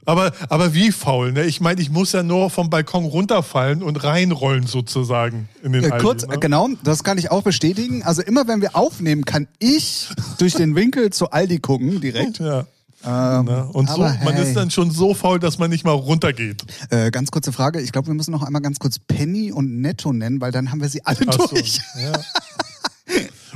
Aber, 0.05 0.33
aber 0.49 0.73
wie 0.75 0.91
faul, 0.91 1.33
ne? 1.33 1.45
Ich 1.45 1.61
meine, 1.61 1.81
ich 1.81 1.91
muss 1.91 2.13
ja 2.13 2.23
nur 2.23 2.49
vom 2.51 2.71
Balkon 2.71 3.05
runterfallen 3.05 3.83
und 3.83 4.03
reinrollen 4.05 4.67
sozusagen 4.67 5.49
in 5.63 5.73
den 5.73 5.85
Äh, 5.85 5.91
Aldi, 5.91 6.05
kurz, 6.05 6.27
ne? 6.27 6.35
äh, 6.35 6.39
genau, 6.39 6.69
das 6.83 7.05
kann 7.05 7.19
ich 7.19 7.31
auch 7.31 7.43
bestätigen. 7.43 8.03
Also 8.03 8.23
immer 8.23 8.49
wenn 8.49 8.63
wir 8.63 8.75
aufnehmen, 8.75 9.25
kann 9.25 9.49
ich 9.59 10.09
durch 10.39 10.55
den 10.55 10.75
Winkel 10.75 11.11
zu 11.11 11.31
Aldi 11.31 11.59
gucken, 11.59 12.01
direkt. 12.01 12.39
Ja. 12.39 12.61
Ähm, 13.05 13.45
Ne? 13.45 13.69
Und 13.73 13.89
so, 13.89 13.95
aber 14.03 14.17
man 14.25 14.35
hey. 14.35 14.43
ist 14.43 14.57
dann 14.57 14.71
schon 14.73 14.91
so 14.91 15.15
faul, 15.15 15.39
dass 15.39 15.59
man 15.59 15.71
nicht 15.71 15.85
mal 15.85 15.93
runtergeht. 15.93 16.65
Äh, 16.91 17.11
ganz 17.13 17.31
kurze 17.31 17.53
Frage. 17.53 17.81
Ich 17.81 17.93
glaube, 17.93 18.09
wir 18.09 18.15
müssen 18.15 18.33
noch 18.33 18.43
einmal 18.43 18.61
ganz 18.63 18.79
kurz 18.81 18.99
Penny 18.99 19.53
und 19.53 19.81
Netto 19.81 20.13
nennen, 20.13 20.41
weil 20.41 20.51
dann 20.51 20.71
haben 20.73 20.81
wir 20.81 20.89
sie 20.89 21.05
alle 21.07 21.19
Ach 21.29 21.35
so, 21.39 21.47
durch. 21.47 21.81
ja. 22.03 22.13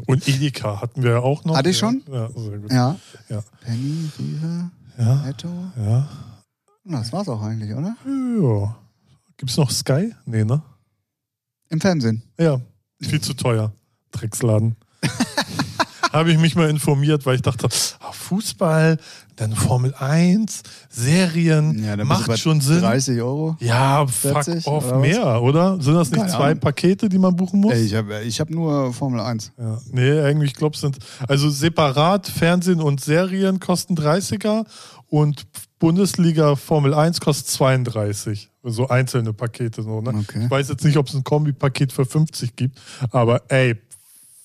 Und 0.07 0.26
Edeka 0.28 0.81
hatten 0.81 1.02
wir 1.02 1.11
ja 1.12 1.18
auch 1.20 1.44
noch. 1.44 1.57
Hatte 1.57 1.70
ich 1.70 1.78
schon? 1.78 2.02
Ja, 2.11 2.28
sehr 2.37 2.59
gut. 2.59 2.70
Ja. 2.72 2.96
Ja. 3.28 3.42
Penny, 3.64 4.11
Rewe. 4.18 4.70
Netto. 5.26 5.48
ja. 5.76 6.09
Na, 6.85 6.99
Das 6.99 7.12
war's 7.12 7.29
auch 7.29 7.42
eigentlich, 7.42 7.73
oder? 7.73 7.97
ja. 8.07 8.77
Gibt's 9.37 9.57
noch 9.57 9.71
Sky? 9.71 10.14
Nee, 10.25 10.45
ne? 10.45 10.62
Im 11.68 11.81
Fernsehen. 11.81 12.23
Ja, 12.38 12.61
viel 13.01 13.21
zu 13.21 13.35
teuer. 13.35 13.73
Drecksladen. 14.12 14.77
Habe 16.12 16.31
ich 16.31 16.38
mich 16.38 16.55
mal 16.55 16.68
informiert, 16.68 17.25
weil 17.25 17.37
ich 17.37 17.42
dachte, 17.42 17.66
ah, 18.01 18.12
Fußball, 18.12 18.99
dann 19.37 19.57
Formel 19.57 19.95
1, 19.95 20.62
Serien, 20.90 21.73
bist 21.75 21.97
du 21.99 22.05
macht 22.05 22.38
schon 22.38 22.61
Sinn. 22.61 22.81
30 22.83 23.23
Euro. 23.23 23.57
Ja, 23.61 24.07
fuck 24.07 24.45
40 24.45 24.66
off, 24.66 24.87
oder 24.88 24.99
mehr, 24.99 25.42
oder? 25.42 25.81
Sind 25.81 25.95
das 25.95 26.11
nicht 26.11 26.21
Keine 26.21 26.31
zwei 26.33 26.51
Ahnung. 26.51 26.61
Pakete, 26.61 27.09
die 27.09 27.18
man 27.18 27.35
buchen 27.35 27.61
muss? 27.61 27.75
Ich 27.75 27.95
habe 27.95 28.21
ich 28.21 28.38
hab 28.40 28.51
nur 28.51 28.92
Formel 28.92 29.21
1. 29.21 29.53
Ja. 29.59 29.81
Nee, 29.90 30.21
eigentlich, 30.21 30.51
ich 30.51 30.57
glaube, 30.57 30.77
sind, 30.77 30.99
also 31.27 31.49
separat 31.49 32.27
Fernsehen 32.27 32.83
und 32.83 33.01
Serien 33.01 33.59
kosten 33.59 33.95
30er 33.97 34.66
und 35.09 35.47
Bundesliga 35.83 36.55
Formel 36.55 36.95
1 36.95 37.21
kostet 37.21 37.49
32. 37.49 38.49
So 38.62 38.87
einzelne 38.87 39.33
Pakete. 39.33 39.83
So, 39.83 40.01
ne? 40.01 40.11
Okay. 40.11 40.45
Ich 40.45 40.51
weiß 40.51 40.68
jetzt 40.68 40.85
nicht, 40.85 40.97
ob 40.97 41.09
es 41.09 41.14
ein 41.14 41.25
Kombi-Paket 41.25 41.90
für 41.90 42.05
50 42.05 42.55
gibt, 42.55 42.81
aber 43.11 43.42
ey, 43.51 43.75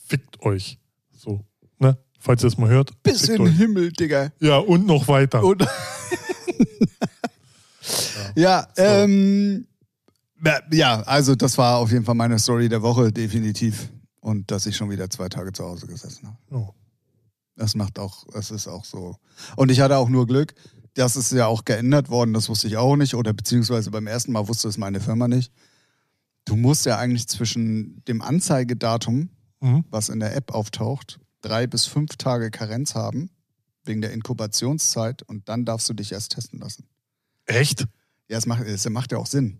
fickt 0.08 0.42
euch. 0.42 0.80
So, 1.16 1.46
ne? 1.78 1.96
Falls 2.18 2.44
ihr 2.44 2.48
es 2.48 2.58
mal 2.58 2.70
hört. 2.70 3.04
Bis 3.04 3.30
in 3.30 3.46
den. 3.46 3.54
Himmel, 3.54 3.92
Digga. 3.92 4.32
Ja, 4.40 4.58
und 4.58 4.88
noch 4.88 5.08
weiter. 5.08 5.44
Und 5.44 5.62
Ja, 8.36 8.68
ähm, 8.76 9.68
ja, 10.44 10.60
ja, 10.72 11.02
also 11.02 11.36
das 11.36 11.56
war 11.60 11.78
auf 11.78 11.92
jeden 11.92 12.04
Fall 12.04 12.16
meine 12.16 12.40
Story 12.40 12.68
der 12.68 12.82
Woche, 12.82 13.12
definitiv. 13.12 13.90
Und 14.22 14.50
dass 14.50 14.66
ich 14.66 14.76
schon 14.76 14.90
wieder 14.90 15.08
zwei 15.12 15.30
Tage 15.30 15.54
zu 15.54 15.64
Hause 15.64 15.86
gesessen 15.86 16.30
habe. 16.30 16.38
Oh. 16.50 16.74
Das 17.58 17.76
macht 17.76 17.98
auch, 17.98 18.24
es 18.34 18.52
ist 18.52 18.68
auch 18.68 18.86
so. 18.86 19.16
Und 19.56 19.72
ich 19.72 19.82
hatte 19.82 19.98
auch 19.98 20.10
nur 20.10 20.28
Glück, 20.28 20.54
das 20.98 21.16
ist 21.16 21.32
ja 21.32 21.46
auch 21.48 21.64
geändert 21.66 22.10
worden, 22.10 22.34
das 22.34 22.50
wusste 22.50 22.68
ich 22.68 22.78
auch 22.78 22.96
nicht. 22.96 23.14
Oder 23.14 23.34
beziehungsweise 23.34 23.92
beim 23.92 24.08
ersten 24.08 24.32
Mal 24.32 24.48
wusste 24.48 24.68
es 24.68 24.78
meine 24.78 25.00
Firma 25.00 25.28
nicht. 25.28 25.52
Du 26.46 26.56
musst 26.56 26.86
ja 26.86 26.98
eigentlich 26.98 27.28
zwischen 27.28 28.04
dem 28.06 28.22
Anzeigedatum, 28.22 29.30
Mhm. 29.60 29.86
was 29.90 30.10
in 30.10 30.20
der 30.20 30.36
App 30.36 30.52
auftaucht, 30.54 31.20
drei 31.42 31.66
bis 31.66 31.86
fünf 31.86 32.16
Tage 32.18 32.52
Karenz 32.52 32.94
haben, 32.94 33.30
wegen 33.84 34.02
der 34.02 34.12
Inkubationszeit, 34.14 35.24
und 35.24 35.50
dann 35.50 35.66
darfst 35.66 35.90
du 35.90 35.94
dich 35.94 36.12
erst 36.12 36.34
testen 36.34 36.60
lassen. 36.60 36.86
Echt? 37.46 37.86
Ja, 38.30 38.38
es 38.38 38.46
macht, 38.46 38.62
es 38.64 38.88
macht 38.90 39.12
ja 39.12 39.18
auch 39.18 39.26
Sinn. 39.26 39.58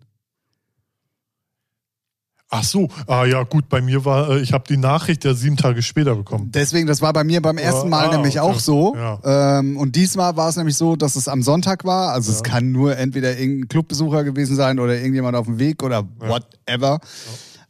Ach 2.50 2.64
so, 2.64 2.88
ah 3.06 3.26
ja, 3.26 3.42
gut, 3.42 3.68
bei 3.68 3.82
mir 3.82 4.06
war, 4.06 4.30
äh, 4.30 4.40
ich 4.40 4.54
habe 4.54 4.64
die 4.66 4.78
Nachricht 4.78 5.22
ja 5.24 5.34
sieben 5.34 5.58
Tage 5.58 5.82
später 5.82 6.14
bekommen. 6.14 6.50
Deswegen, 6.50 6.86
das 6.86 7.02
war 7.02 7.12
bei 7.12 7.22
mir 7.22 7.42
beim 7.42 7.58
ersten 7.58 7.90
Mal 7.90 8.06
ah, 8.08 8.12
nämlich 8.16 8.40
okay. 8.40 8.50
auch 8.50 8.58
so. 8.58 8.96
Ja. 8.96 9.58
Ähm, 9.58 9.76
und 9.76 9.96
diesmal 9.96 10.34
war 10.36 10.48
es 10.48 10.56
nämlich 10.56 10.76
so, 10.76 10.96
dass 10.96 11.14
es 11.16 11.28
am 11.28 11.42
Sonntag 11.42 11.84
war. 11.84 12.12
Also 12.12 12.32
es 12.32 12.38
Ja. 12.38 12.44
kann 12.44 12.72
nur 12.72 12.96
entweder 12.96 13.38
irgendein 13.38 13.68
Clubbesucher 13.68 14.24
gewesen 14.24 14.56
sein 14.56 14.78
oder 14.78 14.96
irgendjemand 14.96 15.36
auf 15.36 15.44
dem 15.44 15.58
Weg 15.58 15.82
oder 15.82 16.06
Ja. 16.22 16.28
whatever. 16.28 17.00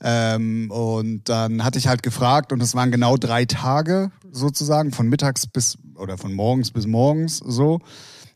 Ähm, 0.00 0.70
und 0.70 1.28
dann 1.28 1.64
hatte 1.64 1.78
ich 1.80 1.88
halt 1.88 2.04
gefragt 2.04 2.52
und 2.52 2.62
es 2.62 2.76
waren 2.76 2.92
genau 2.92 3.16
drei 3.16 3.46
Tage 3.46 4.12
sozusagen, 4.30 4.92
von 4.92 5.08
mittags 5.08 5.48
bis 5.48 5.76
oder 5.96 6.16
von 6.18 6.32
morgens 6.32 6.70
bis 6.70 6.86
morgens 6.86 7.38
so. 7.38 7.80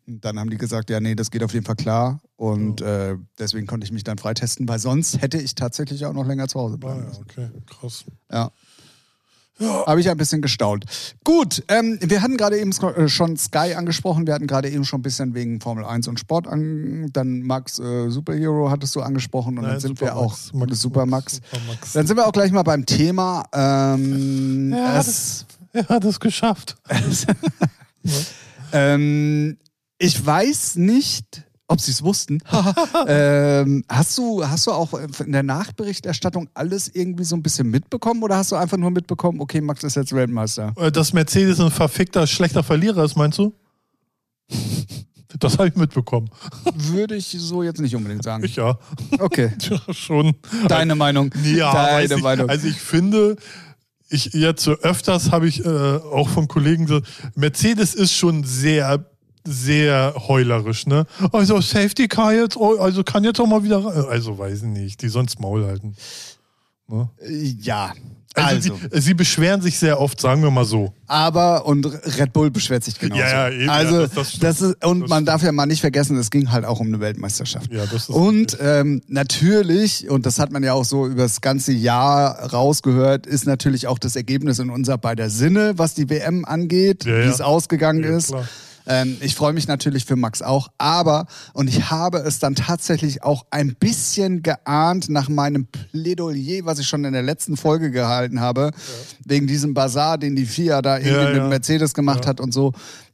Dann 0.06 0.38
haben 0.38 0.50
die 0.50 0.56
gesagt, 0.58 0.90
ja, 0.90 0.98
nee, 1.00 1.14
das 1.14 1.30
geht 1.30 1.42
auf 1.44 1.52
jeden 1.54 1.64
Fall 1.64 1.76
klar. 1.76 2.20
Und 2.36 2.80
äh, 2.80 3.16
deswegen 3.38 3.66
konnte 3.66 3.84
ich 3.84 3.92
mich 3.92 4.02
dann 4.04 4.18
freitesten, 4.18 4.66
weil 4.68 4.78
sonst 4.80 5.20
hätte 5.22 5.38
ich 5.38 5.54
tatsächlich 5.54 6.04
auch 6.06 6.12
noch 6.12 6.26
länger 6.26 6.48
zu 6.48 6.58
Hause 6.58 6.74
Ah, 6.74 6.78
bleiben 6.78 7.00
ja, 7.02 7.06
müssen. 7.08 7.22
okay, 7.22 7.48
krass. 7.66 8.04
Ja. 8.30 8.50
Habe 9.60 10.00
ich 10.00 10.10
ein 10.10 10.16
bisschen 10.16 10.42
gestaunt. 10.42 10.86
Gut, 11.22 11.62
ähm, 11.68 11.96
wir 12.00 12.20
hatten 12.20 12.36
gerade 12.36 12.58
eben 12.58 12.72
äh, 12.72 13.08
schon 13.08 13.36
Sky 13.36 13.74
angesprochen, 13.76 14.26
wir 14.26 14.34
hatten 14.34 14.48
gerade 14.48 14.68
eben 14.68 14.84
schon 14.84 15.00
ein 15.00 15.02
bisschen 15.02 15.34
wegen 15.34 15.60
Formel 15.60 15.84
1 15.84 16.08
und 16.08 16.18
Sport 16.18 16.48
an, 16.48 17.10
dann 17.12 17.42
Max 17.42 17.78
äh, 17.78 18.10
Superhero 18.10 18.70
hattest 18.70 18.96
du 18.96 19.02
angesprochen 19.02 19.58
und 19.58 19.62
Nein, 19.64 19.72
dann 19.74 19.80
sind 19.80 20.00
wir 20.00 20.16
auch 20.16 20.34
Supermax. 20.34 20.52
Max, 20.70 20.80
Supermax. 20.80 21.34
Supermax. 21.34 21.92
Dann 21.92 22.06
sind 22.08 22.16
wir 22.16 22.26
auch 22.26 22.32
gleich 22.32 22.50
mal 22.50 22.64
beim 22.64 22.86
Thema. 22.86 23.44
Ähm, 23.52 24.72
Ja, 24.76 24.98
es, 24.98 25.46
Er 25.72 25.86
hat 25.88 26.04
es 26.06 26.18
geschafft. 26.18 26.76
ähm, 28.72 29.58
ich 30.02 30.26
weiß 30.26 30.76
nicht, 30.76 31.44
ob 31.68 31.80
sie 31.80 31.92
es 31.92 32.02
wussten. 32.02 32.40
ähm, 33.06 33.84
hast, 33.88 34.18
du, 34.18 34.46
hast 34.46 34.66
du 34.66 34.72
auch 34.72 34.92
in 35.20 35.32
der 35.32 35.42
Nachberichterstattung 35.42 36.48
alles 36.54 36.88
irgendwie 36.92 37.24
so 37.24 37.36
ein 37.36 37.42
bisschen 37.42 37.70
mitbekommen 37.70 38.22
oder 38.22 38.36
hast 38.36 38.52
du 38.52 38.56
einfach 38.56 38.76
nur 38.76 38.90
mitbekommen, 38.90 39.40
okay, 39.40 39.60
Max 39.60 39.84
ist 39.84 39.96
jetzt 39.96 40.12
Weltmeister? 40.12 40.72
Äh, 40.76 40.90
Dass 40.90 41.12
Mercedes 41.12 41.60
ein 41.60 41.70
verfickter, 41.70 42.26
schlechter 42.26 42.62
Verlierer 42.62 43.04
ist, 43.04 43.16
meinst 43.16 43.38
du? 43.38 43.54
Das 45.38 45.58
habe 45.58 45.68
ich 45.68 45.76
mitbekommen. 45.76 46.28
Würde 46.74 47.14
ich 47.14 47.34
so 47.38 47.62
jetzt 47.62 47.80
nicht 47.80 47.96
unbedingt 47.96 48.22
sagen. 48.22 48.44
Ich 48.44 48.56
ja. 48.56 48.78
Okay. 49.18 49.52
Ja, 49.62 49.94
schon. 49.94 50.34
Deine 50.68 50.94
Meinung. 50.94 51.32
Ja, 51.44 51.72
Deine 51.72 52.16
ich. 52.16 52.22
Meinung. 52.22 52.50
Also 52.50 52.66
ich 52.66 52.76
finde, 52.76 53.36
ich 54.10 54.26
jetzt 54.34 54.62
so 54.62 54.72
öfters 54.72 55.30
habe 55.30 55.48
ich 55.48 55.64
äh, 55.64 55.68
auch 55.68 56.28
von 56.28 56.48
Kollegen 56.48 56.86
so, 56.86 57.00
Mercedes 57.34 57.94
ist 57.94 58.12
schon 58.12 58.44
sehr, 58.44 59.06
sehr 59.44 60.14
heulerisch, 60.28 60.86
ne? 60.86 61.06
Also 61.32 61.60
Safety 61.60 62.08
Car 62.08 62.32
jetzt, 62.32 62.56
oh, 62.56 62.76
also 62.78 63.02
kann 63.02 63.24
jetzt 63.24 63.40
auch 63.40 63.46
mal 63.46 63.62
wieder 63.64 63.84
rein. 63.84 64.04
Also 64.08 64.38
weiß 64.38 64.58
ich 64.58 64.68
nicht, 64.68 65.02
die 65.02 65.08
sonst 65.08 65.40
Maul 65.40 65.64
halten. 65.66 65.94
Ne? 66.88 67.08
ja. 67.60 67.92
Also, 68.34 68.72
Also, 68.72 68.88
Sie, 68.92 69.00
sie 69.02 69.14
beschweren 69.14 69.60
sich 69.60 69.78
sehr 69.78 70.00
oft, 70.00 70.18
sagen 70.18 70.42
wir 70.42 70.50
mal 70.50 70.64
so. 70.64 70.94
aber 71.06 71.66
und 71.66 71.84
Red 72.18 72.32
Bull 72.32 72.50
beschwert 72.50 72.82
sich 72.82 72.98
genauso. 72.98 73.20
Ja, 73.20 73.48
ja, 73.48 73.54
eben, 73.54 73.64
ja, 73.66 73.72
Also, 73.72 74.00
das- 74.00 74.10
das 74.14 74.28
stimmt. 74.30 74.42
das 74.44 74.60
ist, 74.62 74.84
und 74.86 75.00
Das 75.02 75.10
man 75.10 75.26
darf 75.26 75.42
ja 75.42 75.52
mal 75.52 75.66
nicht 75.66 75.82
vergessen, 75.82 76.16
es 76.16 76.30
ging 76.30 76.50
halt 76.50 76.64
auch 76.64 76.80
um 76.80 76.86
eine 76.86 76.98
Weltmeisterschaft. 77.00 77.70
Ja, 77.70 77.84
das 77.84 78.04
ist 78.04 78.08
Und 78.08 78.56
ähm, 78.58 79.02
natürlich, 79.08 80.08
und 80.08 80.24
das 80.24 80.38
hat 80.38 80.50
man 80.50 80.62
ja 80.62 80.72
auch 80.72 80.86
so 80.86 81.06
über 81.06 81.24
das 81.24 81.42
ganze 81.42 81.72
Jahr 81.72 82.52
rausgehört, 82.54 83.26
ist 83.26 83.44
natürlich 83.46 83.86
auch 83.86 83.98
das 83.98 84.16
Ergebnis 84.16 84.58
in 84.60 84.70
unser 84.70 84.96
beider 84.96 85.28
Sinne, 85.28 85.74
was 85.76 85.92
die 85.92 86.08
WM 86.08 86.46
angeht, 86.46 87.04
Ja, 87.04 87.18
ja. 87.18 87.24
wie 87.26 87.28
es 87.28 87.42
ausgegangen 87.42 88.02
Ja, 88.02 88.16
ist. 88.16 88.28
klar. 88.28 88.48
Ähm, 88.86 89.16
ich 89.20 89.34
freue 89.34 89.52
mich 89.52 89.68
natürlich 89.68 90.04
für 90.04 90.16
Max 90.16 90.42
auch, 90.42 90.68
aber, 90.78 91.26
und 91.54 91.68
ich 91.68 91.90
habe 91.90 92.18
es 92.18 92.38
dann 92.38 92.54
tatsächlich 92.54 93.22
auch 93.22 93.46
ein 93.50 93.74
bisschen 93.76 94.42
geahnt 94.42 95.08
nach 95.08 95.28
meinem 95.28 95.66
Plädoyer, 95.66 96.64
was 96.64 96.78
ich 96.78 96.88
schon 96.88 97.04
in 97.04 97.12
der 97.12 97.22
letzten 97.22 97.56
Folge 97.56 97.90
gehalten 97.90 98.40
habe, 98.40 98.70
wegen 99.24 99.46
diesem 99.46 99.74
Bazar, 99.74 100.18
den 100.18 100.34
die 100.36 100.46
FIA 100.46 100.82
da 100.82 100.96
irgendwie 100.98 101.12
Ja, 101.16 101.28
mit 101.28 101.36
ja. 101.36 101.48
Mercedes 101.48 101.94
gemacht 101.94 102.26
hat 102.26 102.40
und 102.40 102.52
so. 102.52 102.72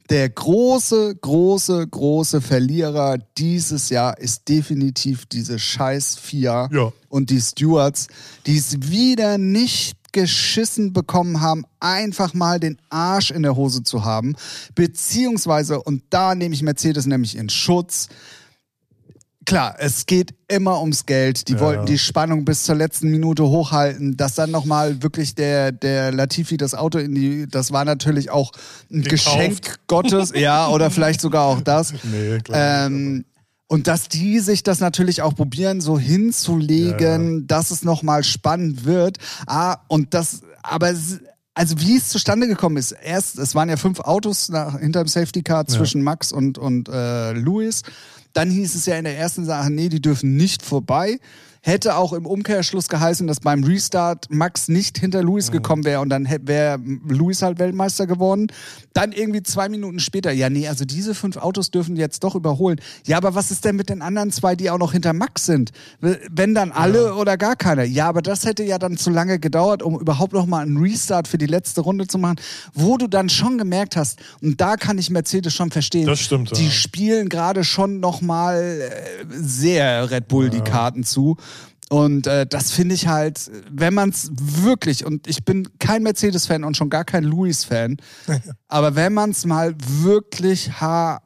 Der 0.09 0.27
große, 0.27 1.17
große, 1.21 1.85
große 1.87 2.41
Verlierer 2.41 3.19
dieses 3.37 3.89
Jahr 3.89 4.17
ist 4.17 4.49
definitiv 4.49 5.27
diese 5.27 5.59
scheiß 5.59 6.15
FIA 6.17 6.67
Ja. 6.71 6.91
und 7.09 7.29
die 7.29 7.39
Stewards, 7.39 8.07
die 8.47 8.57
es 8.57 8.89
wieder 8.89 9.37
nicht 9.37 9.98
geschissen 10.11 10.93
bekommen 10.93 11.41
haben, 11.41 11.65
einfach 11.79 12.33
mal 12.33 12.59
den 12.59 12.77
Arsch 12.89 13.31
in 13.31 13.43
der 13.43 13.55
Hose 13.55 13.83
zu 13.83 14.05
haben. 14.05 14.35
Beziehungsweise, 14.75 15.81
und 15.81 16.03
da 16.09 16.35
nehme 16.35 16.55
ich 16.55 16.61
Mercedes 16.61 17.05
nämlich 17.05 17.37
in 17.37 17.49
Schutz, 17.49 18.09
Klar, 19.49 19.77
es 19.79 20.05
geht 20.05 20.35
immer 20.47 20.79
ums 20.79 21.07
Geld. 21.07 21.47
Die 21.47 21.53
Ja, 21.53 21.59
wollten 21.61 21.87
die 21.87 21.97
Spannung 21.97 22.45
bis 22.45 22.63
zur 22.63 22.75
letzten 22.75 23.09
Minute 23.09 23.43
hochhalten, 23.43 24.15
dass 24.15 24.35
dann 24.35 24.51
nochmal 24.51 25.01
wirklich 25.01 25.33
der, 25.33 25.71
der 25.71 26.11
Latifi 26.11 26.55
das 26.55 26.75
Auto 26.75 26.99
in 26.99 27.15
die, 27.15 27.47
das 27.47 27.71
war 27.71 27.83
natürlich 27.83 28.29
auch 28.29 28.51
ein 28.91 29.01
Gekauft. 29.01 29.09
Geschenk 29.09 29.79
Gottes, 29.87 30.33
ja, 30.35 30.67
oder 30.67 30.91
vielleicht 30.91 31.19
sogar 31.19 31.45
auch 31.45 31.61
das. 31.61 31.93
Nee, 32.03 32.39
klar. 32.39 32.85
Ähm, 32.85 33.25
und 33.69 33.85
dass 33.87 34.09
die 34.09 34.39
sich 34.39 34.63
das 34.63 34.79
natürlich 34.79 35.21
auch 35.21 35.35
probieren, 35.35 35.79
so 35.79 35.99
hinzulegen, 35.99 37.45
dass 37.45 37.69
es 37.69 37.83
nochmal 37.83 38.23
spannend 38.23 38.83
wird. 38.83 39.19
Ah, 39.45 39.77
und 39.87 40.15
das, 40.15 40.41
aber 40.63 40.91
also 41.53 41.79
wie 41.79 41.95
es 41.95 42.09
zustande 42.09 42.47
gekommen 42.47 42.77
ist, 42.77 42.93
erst, 42.93 43.37
es 43.37 43.53
waren 43.53 43.69
ja 43.69 43.77
fünf 43.77 43.99
Autos 43.99 44.49
nach, 44.49 44.79
hinter 44.79 45.03
dem 45.03 45.07
Safety 45.07 45.43
Car 45.43 45.67
zwischen 45.67 46.01
Max 46.01 46.31
und, 46.31 46.57
und 46.57 46.89
äh, 46.89 47.33
Louis. 47.33 47.83
Dann 48.33 48.49
hieß 48.49 48.73
es 48.73 48.87
ja 48.87 48.97
in 48.97 49.03
der 49.03 49.17
ersten 49.17 49.45
Sache, 49.45 49.69
nee, 49.69 49.89
die 49.89 50.01
dürfen 50.01 50.35
nicht 50.35 50.63
vorbei. 50.63 51.19
Hätte 51.61 51.95
auch 51.95 52.13
im 52.13 52.25
Umkehrschluss 52.25 52.87
geheißen, 52.87 53.27
dass 53.27 53.41
beim 53.41 53.63
Restart 53.63 54.27
Max 54.29 54.69
nicht 54.69 54.97
hinter 54.97 55.21
Lewis 55.21 55.51
gekommen 55.51 55.83
wäre 55.83 55.99
und 55.99 56.09
dann 56.09 56.27
wäre 56.43 56.79
Lewis 57.07 57.41
halt 57.41 57.59
Weltmeister 57.59 58.07
geworden. 58.07 58.47
Dann 58.93 59.11
irgendwie 59.11 59.43
zwei 59.43 59.67
Minuten 59.67 59.99
später, 59.99 60.31
ja, 60.31 60.49
nee, 60.49 60.67
also 60.67 60.85
diese 60.85 61.13
fünf 61.13 61.37
Autos 61.37 61.69
dürfen 61.69 61.95
jetzt 61.95 62.23
doch 62.23 62.35
überholen. 62.35 62.79
Ja, 63.05 63.17
aber 63.17 63.35
was 63.35 63.51
ist 63.51 63.65
denn 63.65 63.75
mit 63.75 63.89
den 63.89 64.01
anderen 64.01 64.31
zwei, 64.31 64.55
die 64.55 64.69
auch 64.69 64.77
noch 64.77 64.93
hinter 64.93 65.13
Max 65.13 65.45
sind? 65.45 65.71
Wenn 65.99 66.55
dann 66.55 66.71
alle 66.71 67.15
oder 67.15 67.37
gar 67.37 67.55
keiner? 67.55 67.83
Ja, 67.83 68.07
aber 68.07 68.21
das 68.21 68.45
hätte 68.45 68.63
ja 68.63 68.77
dann 68.77 68.97
zu 68.97 69.09
lange 69.09 69.39
gedauert, 69.39 69.83
um 69.83 69.99
überhaupt 69.99 70.33
noch 70.33 70.45
mal 70.45 70.61
einen 70.61 70.77
Restart 70.77 71.27
für 71.27 71.37
die 71.37 71.45
letzte 71.45 71.81
Runde 71.81 72.07
zu 72.07 72.17
machen, 72.17 72.37
wo 72.73 72.97
du 72.97 73.07
dann 73.07 73.29
schon 73.29 73.57
gemerkt 73.57 73.95
hast, 73.95 74.19
und 74.41 74.61
da 74.61 74.77
kann 74.77 74.97
ich 74.97 75.09
Mercedes 75.09 75.53
schon 75.53 75.71
verstehen, 75.71 76.07
Das 76.07 76.19
stimmt, 76.19 76.57
die 76.57 76.65
ja. 76.65 76.71
spielen 76.71 77.29
gerade 77.29 77.63
schon 77.63 77.99
noch 77.99 78.21
mal 78.21 78.55
äh, 78.55 79.25
sehr 79.29 80.09
Red 80.09 80.27
Bull 80.27 80.49
die 80.49 80.61
Karten 80.61 81.03
zu. 81.03 81.37
Und 81.89 82.27
äh, 82.27 82.45
das 82.45 82.71
finde 82.71 82.93
ich 82.93 83.07
halt, 83.07 83.49
wenn 83.71 83.95
man 83.95 84.09
es 84.09 84.29
wirklich, 84.31 85.05
und 85.05 85.27
ich 85.27 85.43
bin 85.43 85.67
kein 85.79 86.03
Mercedes-Fan 86.03 86.63
und 86.63 86.77
schon 86.77 86.89
gar 86.89 87.03
kein 87.03 87.23
Lewis-Fan, 87.23 87.97
aber 88.67 88.95
wenn 88.95 89.13
man 89.13 89.31
es 89.31 89.45
mal 89.45 89.75
wirklich 89.77 90.79
haar, 90.79 91.23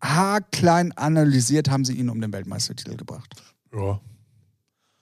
haarklein 0.00 0.90
analysiert, 0.92 1.70
haben 1.70 1.84
sie 1.84 1.94
ihn 1.94 2.08
um 2.08 2.20
den 2.20 2.32
Weltmeistertitel 2.32 2.96
gebracht. 2.96 3.32
ja. 3.72 4.00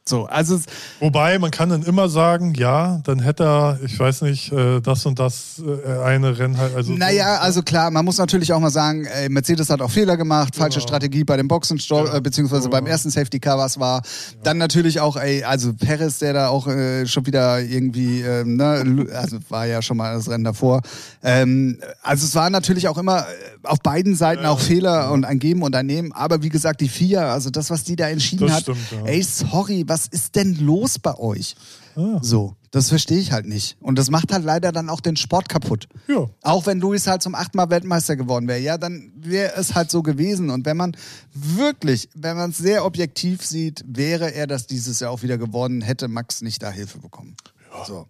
So, 0.06 0.24
also 0.26 0.56
es- 0.56 0.64
Wobei, 0.98 1.38
man 1.38 1.50
kann 1.50 1.68
dann 1.68 1.82
immer 1.84 2.08
sagen, 2.08 2.54
ja, 2.54 3.00
dann 3.04 3.20
hätte 3.20 3.44
er, 3.44 3.78
ich 3.84 3.96
weiß 3.98 4.22
nicht, 4.22 4.50
äh, 4.50 4.80
das 4.80 5.06
und 5.06 5.18
das 5.18 5.62
äh, 5.64 6.02
eine 6.02 6.36
Rennen 6.38 6.56
halt. 6.58 6.74
Also 6.74 6.92
Naja, 6.94 7.36
also 7.38 7.62
klar, 7.62 7.90
man 7.90 8.04
muss 8.04 8.18
natürlich 8.18 8.52
auch 8.52 8.58
mal 8.58 8.70
sagen, 8.70 9.04
ey, 9.04 9.28
Mercedes 9.28 9.68
hat 9.70 9.80
auch 9.80 9.90
Fehler 9.90 10.16
gemacht, 10.16 10.56
falsche 10.56 10.78
Genau. 10.80 10.88
Strategie 10.88 11.22
bei 11.22 11.36
dem 11.36 11.46
Boxenstopp, 11.48 12.08
Ja. 12.08 12.16
äh, 12.16 12.20
beziehungsweise 12.20 12.64
Ja. 12.64 12.70
beim 12.70 12.86
ersten 12.86 13.10
Safety 13.10 13.38
Car, 13.38 13.58
was 13.58 13.78
war. 13.78 14.02
Dann 14.42 14.58
natürlich 14.58 15.00
auch, 15.00 15.16
ey, 15.16 15.44
also 15.44 15.74
Perez, 15.74 16.18
der 16.18 16.32
da 16.32 16.48
auch 16.48 16.66
äh, 16.66 17.06
schon 17.06 17.26
wieder 17.26 17.60
irgendwie, 17.60 18.22
ähm, 18.22 18.56
ne, 18.56 19.06
also 19.14 19.36
war 19.48 19.66
ja 19.66 19.80
schon 19.80 19.98
mal 19.98 20.14
das 20.16 20.28
Rennen 20.28 20.44
davor. 20.44 20.80
Ähm, 21.22 21.78
also 22.02 22.24
es 22.26 22.34
waren 22.34 22.52
natürlich 22.52 22.88
auch 22.88 22.98
immer 22.98 23.20
äh, 23.20 23.24
auf 23.64 23.78
beiden 23.80 24.16
Seiten 24.16 24.44
auch 24.46 24.58
Fehler 24.60 25.12
und 25.12 25.24
ein 25.24 25.38
Geben 25.38 25.62
und 25.62 25.76
ein 25.76 25.86
Nehmen, 25.86 26.12
aber 26.12 26.42
wie 26.42 26.48
gesagt, 26.48 26.80
die 26.80 26.88
vier, 26.88 27.22
also 27.26 27.50
das, 27.50 27.70
was 27.70 27.84
die 27.84 27.94
da 27.96 28.08
entschieden 28.08 28.46
Das 28.46 28.56
hat, 28.56 28.62
stimmt, 28.62 28.78
ja. 28.92 29.04
ey, 29.04 29.22
sorry, 29.22 29.84
was 29.90 30.06
ist 30.06 30.36
denn 30.36 30.54
los 30.54 31.00
bei 31.00 31.18
euch? 31.18 31.56
Ah. 31.96 32.20
So, 32.22 32.54
das 32.70 32.88
verstehe 32.88 33.18
ich 33.18 33.32
halt 33.32 33.46
nicht. 33.46 33.76
Und 33.80 33.98
das 33.98 34.08
macht 34.08 34.32
halt 34.32 34.44
leider 34.44 34.70
dann 34.70 34.88
auch 34.88 35.00
den 35.00 35.16
Sport 35.16 35.48
kaputt. 35.48 35.88
Ja. 36.06 36.30
Auch 36.42 36.66
wenn 36.66 36.78
Luis 36.78 37.08
halt 37.08 37.22
zum 37.22 37.34
achtmal 37.34 37.70
Weltmeister 37.70 38.14
geworden 38.14 38.46
wäre, 38.46 38.60
ja, 38.60 38.78
dann 38.78 39.12
wäre 39.16 39.52
es 39.56 39.74
halt 39.74 39.90
so 39.90 40.02
gewesen. 40.02 40.48
Und 40.50 40.64
wenn 40.64 40.76
man 40.76 40.96
wirklich, 41.32 42.08
wenn 42.14 42.36
man 42.36 42.50
es 42.50 42.58
sehr 42.58 42.84
objektiv 42.84 43.44
sieht, 43.44 43.84
wäre 43.84 44.32
er 44.32 44.46
das 44.46 44.68
dieses 44.68 45.00
Jahr 45.00 45.10
auch 45.10 45.22
wieder 45.22 45.38
geworden, 45.38 45.82
hätte 45.82 46.06
Max 46.06 46.40
nicht 46.40 46.62
da 46.62 46.70
Hilfe 46.70 47.00
bekommen. 47.00 47.36
So. 47.84 48.06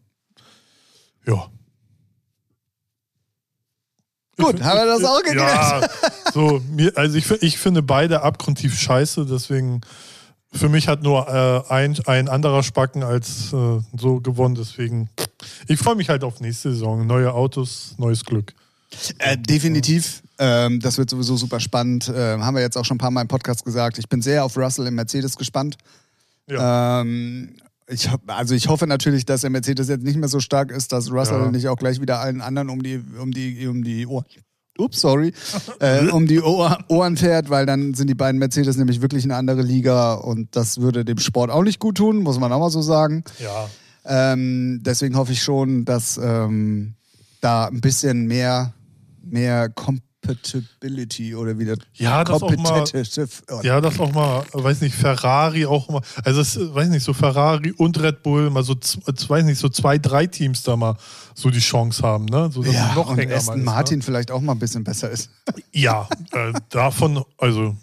Ja. 1.26 1.48
Gut, 4.36 4.62
haben 4.62 4.78
wir 4.78 4.86
das 4.86 5.04
auch 5.04 5.22
geklärt? 5.22 5.48
Ja, 5.48 5.88
so, 6.32 6.60
mir, 6.70 6.92
also 6.96 7.16
ich, 7.16 7.30
ich 7.42 7.58
finde 7.58 7.82
beide 7.82 8.20
abgrundtief 8.20 8.78
scheiße, 8.78 9.24
deswegen 9.24 9.80
für 10.52 10.68
mich 10.68 10.88
hat 10.88 11.02
nur 11.02 11.28
äh, 11.28 11.72
ein, 11.72 11.96
ein 12.06 12.28
anderer 12.28 12.62
Spacken 12.62 13.02
als 13.02 13.52
äh, 13.52 13.80
so 13.96 14.20
gewonnen, 14.20 14.54
deswegen 14.54 15.08
ich 15.68 15.78
freue 15.78 15.94
mich 15.94 16.08
halt 16.08 16.24
auf 16.24 16.40
nächste 16.40 16.70
Saison. 16.72 17.06
Neue 17.06 17.32
Autos, 17.32 17.94
neues 17.98 18.24
Glück. 18.24 18.54
Äh, 19.18 19.38
definitiv. 19.38 20.22
Ähm, 20.38 20.80
das 20.80 20.98
wird 20.98 21.10
sowieso 21.10 21.36
super 21.36 21.60
spannend. 21.60 22.08
Äh, 22.08 22.38
haben 22.38 22.54
wir 22.54 22.62
jetzt 22.62 22.76
auch 22.76 22.84
schon 22.84 22.96
ein 22.96 22.98
paar 22.98 23.10
Mal 23.10 23.22
im 23.22 23.28
Podcast 23.28 23.64
gesagt. 23.64 23.98
Ich 23.98 24.08
bin 24.08 24.20
sehr 24.22 24.44
auf 24.44 24.56
Russell 24.56 24.86
im 24.86 24.94
Mercedes 24.94 25.36
gespannt. 25.36 25.76
Ja. 26.48 27.00
Ähm, 27.00 27.54
ich, 27.86 28.08
also 28.26 28.54
ich 28.54 28.68
hoffe 28.68 28.86
natürlich, 28.86 29.24
dass 29.26 29.42
der 29.42 29.50
Mercedes 29.50 29.88
jetzt 29.88 30.02
nicht 30.04 30.16
mehr 30.16 30.28
so 30.28 30.40
stark 30.40 30.70
ist, 30.70 30.92
dass 30.92 31.10
Russell 31.10 31.40
Ja. 31.40 31.50
nicht 31.50 31.68
auch 31.68 31.76
gleich 31.76 32.00
wieder 32.00 32.20
allen 32.20 32.40
anderen 32.40 32.70
um 32.70 32.82
die 32.82 33.00
um 33.20 33.30
die 33.32 33.66
um 33.66 33.82
die 33.84 34.06
Ohr, 34.06 34.24
ups 34.80 35.00
sorry 35.00 35.32
äh, 35.80 36.08
um 36.08 36.26
die 36.26 36.40
Ohr, 36.40 36.78
Ohren 36.88 37.16
fährt, 37.16 37.50
weil 37.50 37.66
dann 37.66 37.94
sind 37.94 38.08
die 38.08 38.14
beiden 38.14 38.38
Mercedes 38.38 38.76
nämlich 38.76 39.02
wirklich 39.02 39.24
eine 39.24 39.36
andere 39.36 39.62
Liga 39.62 40.14
und 40.14 40.56
das 40.56 40.80
würde 40.80 41.04
dem 41.04 41.18
Sport 41.18 41.50
auch 41.50 41.62
nicht 41.62 41.78
gut 41.78 41.96
tun, 41.96 42.22
muss 42.22 42.38
man 42.38 42.52
auch 42.52 42.60
mal 42.60 42.70
so 42.70 42.82
sagen. 42.82 43.24
ja. 43.38 43.68
Ähm, 44.04 44.80
deswegen 44.82 45.16
hoffe 45.16 45.32
ich 45.32 45.42
schon, 45.42 45.84
dass 45.84 46.18
ähm, 46.22 46.94
da 47.40 47.66
ein 47.66 47.80
bisschen 47.80 48.26
mehr, 48.26 48.72
mehr 49.22 49.68
Compatibility 50.20 51.34
oder 51.34 51.58
wieder 51.58 51.76
Ja, 51.94 52.24
das 52.24 52.42
auch 52.42 52.50
mal- 52.56 52.84
Ja, 53.62 53.80
das 53.80 53.98
auch 53.98 54.12
mal, 54.12 54.44
weiß 54.52 54.80
nicht, 54.82 54.94
Ferrari 54.94 55.66
auch 55.66 55.88
mal, 55.88 56.02
also 56.24 56.40
es, 56.40 56.58
weiß 56.58 56.88
nicht, 56.88 57.02
so 57.04 57.12
Ferrari 57.12 57.72
und 57.72 58.00
Red 58.00 58.22
Bull 58.22 58.50
mal 58.50 58.62
so, 58.62 58.74
äh, 58.74 59.12
weiß 59.28 59.44
nicht, 59.44 59.58
so 59.58 59.68
zwei, 59.68 59.98
drei 59.98 60.26
Teams 60.26 60.62
da 60.62 60.76
mal 60.76 60.96
so 61.34 61.50
die 61.50 61.58
Chance 61.60 62.02
haben, 62.02 62.26
ne? 62.26 62.50
So, 62.52 62.62
dass 62.62 62.74
ja, 62.74 62.94
noch 62.94 63.10
und 63.10 63.20
Aston 63.32 63.58
ist, 63.60 63.64
Martin 63.64 64.02
vielleicht 64.02 64.30
auch 64.30 64.40
mal 64.40 64.52
ein 64.52 64.58
bisschen 64.58 64.84
besser 64.84 65.10
ist. 65.10 65.30
Ne? 65.56 65.62
Ja, 65.72 66.08
äh, 66.32 66.52
davon, 66.68 67.24
also 67.38 67.76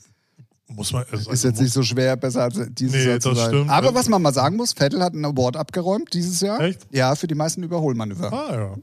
muss 0.67 0.91
man. 0.91 1.05
Also, 1.11 1.31
Ist 1.31 1.43
jetzt 1.43 1.61
nicht 1.61 1.73
so 1.73 1.81
schwer, 1.81 2.15
besser 2.17 2.43
als 2.43 2.59
dieses 2.71 2.95
Nee, 2.95 3.09
Jahr 3.09 3.19
zu 3.19 3.29
das 3.29 3.37
sein. 3.39 3.47
stimmt. 3.49 3.69
Aber 3.69 3.93
was 3.95 4.09
man 4.09 4.21
mal 4.21 4.33
sagen 4.33 4.57
muss, 4.57 4.73
Vettel 4.73 5.01
hat 5.03 5.13
einen 5.13 5.25
Award 5.25 5.55
abgeräumt 5.57 6.13
dieses 6.13 6.41
Jahr. 6.41 6.59
Echt? 6.59 6.85
Ja, 6.91 7.15
für 7.15 7.27
die 7.27 7.35
meisten 7.35 7.63
Überholmanöver. 7.63 8.31
Ah, 8.31 8.53
ja. 8.55 8.75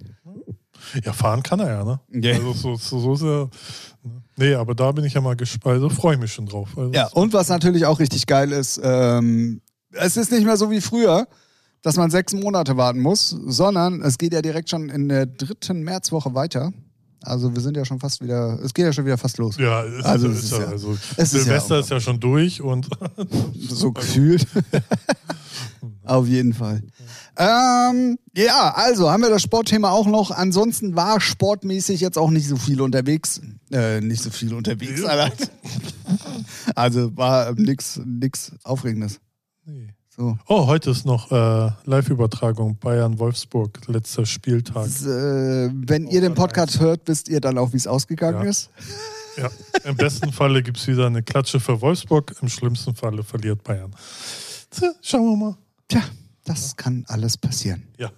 Ja, 1.05 1.13
fahren 1.13 1.43
kann 1.43 1.61
er 1.61 1.69
ja, 1.69 1.85
ne? 1.85 2.01
Ja. 2.11 2.35
Also 2.35 2.53
so, 2.53 2.77
so, 2.77 2.99
so 3.01 3.15
ist 3.15 3.23
er. 3.23 3.49
Nee, 4.37 4.55
aber 4.55 4.75
da 4.75 4.93
bin 4.93 5.05
ich 5.05 5.15
ja 5.15 5.21
mal 5.21 5.37
gespannt. 5.37 5.75
Also 5.75 5.89
freue 5.89 6.15
ich 6.15 6.21
mich 6.21 6.33
schon 6.33 6.47
drauf. 6.47 6.71
Also, 6.77 6.93
Ja, 6.93 7.09
und 7.09 7.33
was 7.33 7.49
natürlich 7.49 7.87
auch 7.87 7.99
richtig 8.01 8.27
geil 8.27 8.53
ist, 8.53 8.81
ähm, 8.83 9.61
es 9.93 10.17
ist 10.17 10.31
nicht 10.33 10.45
mehr 10.45 10.57
so 10.57 10.71
wie 10.71 10.81
früher, 10.81 11.27
dass 11.83 11.97
man 11.97 12.11
sechs 12.11 12.33
Monate 12.33 12.77
warten 12.77 13.01
muss, 13.01 13.31
sondern 13.31 14.03
es 14.03 14.19
geht 14.19 14.33
ja 14.33 14.43
direkt 14.43 14.71
schon 14.71 14.89
in 14.89 15.09
der 15.09 15.27
dritten 15.27 15.83
Märzwoche 15.83 16.35
weiter. 16.35 16.73
Also 17.25 17.55
wir 17.55 17.61
sind 17.61 17.77
ja 17.77 17.85
schon 17.85 17.99
fast 18.01 18.23
wieder, 18.23 18.59
es 18.63 18.75
geht 18.75 18.85
ja 18.85 18.93
schon 18.93 19.07
wieder 19.07 19.19
fast 19.19 19.39
los. 19.39 19.57
Ja, 19.57 19.83
ist, 19.83 20.05
Also, 20.05 20.29
ist, 20.29 20.39
es 20.39 20.45
ist 20.45 20.53
ja, 20.53 20.67
also 20.67 20.93
es 21.17 21.33
ist 21.33 21.45
Silvester 21.45 21.75
ja 21.77 21.81
ist 21.81 21.91
ja 21.91 22.01
schon 22.01 22.21
durch 22.21 22.61
und 22.61 22.89
So 23.69 23.93
gefühlt. 23.93 24.47
Auf 26.05 26.27
jeden 26.27 26.53
Fall. 26.53 26.83
Ähm, 27.39 28.19
ja, 28.37 28.75
also 28.77 29.11
haben 29.11 29.23
wir 29.23 29.31
das 29.31 29.43
Sportthema 29.43 29.91
auch 29.91 30.07
noch. 30.07 30.31
Ansonsten 30.31 30.95
war 30.95 31.21
sportmäßig 31.21 32.01
jetzt 32.01 32.19
auch 32.19 32.31
nicht 32.31 32.47
so 32.47 32.57
viel 32.57 32.81
unterwegs. 32.81 33.41
Äh, 33.73 34.01
nicht 34.01 34.23
so 34.23 34.31
viel 34.31 34.53
unterwegs. 34.53 35.03
Alter. 35.03 35.49
Also 36.75 37.17
war 37.17 37.53
nix, 37.55 38.01
nix 38.05 38.53
Aufregendes. 38.65 39.21
Nee. 39.65 39.94
So. 40.17 40.39
Oh, 40.47 40.67
heute 40.69 40.91
ist 40.91 41.05
noch 41.07 41.33
äh, 41.33 41.71
Live-Übertragung 41.87 42.77
Bayern-Wolfsburg, 42.77 43.81
letzter 43.89 44.25
Spieltag. 44.25 44.85
Das, 44.85 45.05
äh, 45.05 45.71
wenn 45.73 46.07
ihr 46.07 46.21
den 46.21 46.35
Podcast 46.35 46.79
hört, 46.79 47.01
wisst 47.07 47.29
ihr 47.29 47.41
dann 47.41 47.59
auch, 47.59 47.73
wie 47.73 47.79
es 47.79 47.87
ausgegangen 47.87 48.43
Ja. 48.45 48.51
ist. 48.51 48.71
Ja. 49.37 49.51
Im 49.83 49.97
besten 49.97 50.31
Falle 50.31 50.63
gibt 50.63 50.77
es 50.77 50.87
wieder 50.87 51.07
eine 51.09 51.21
Klatsche 51.25 51.59
für 51.59 51.81
Wolfsburg, 51.81 52.37
im 52.41 52.49
schlimmsten 52.49 52.95
Falle 52.95 53.25
verliert 53.25 53.65
Bayern. 53.65 53.91
Tja, 54.71 54.93
Schauen 55.03 55.25
wir 55.31 55.37
mal. 55.37 55.57
Tja, 55.89 56.03
das 56.45 56.77
kann 56.77 57.05
alles 57.09 57.37
passieren. 57.37 57.83
Ja. 57.99 58.13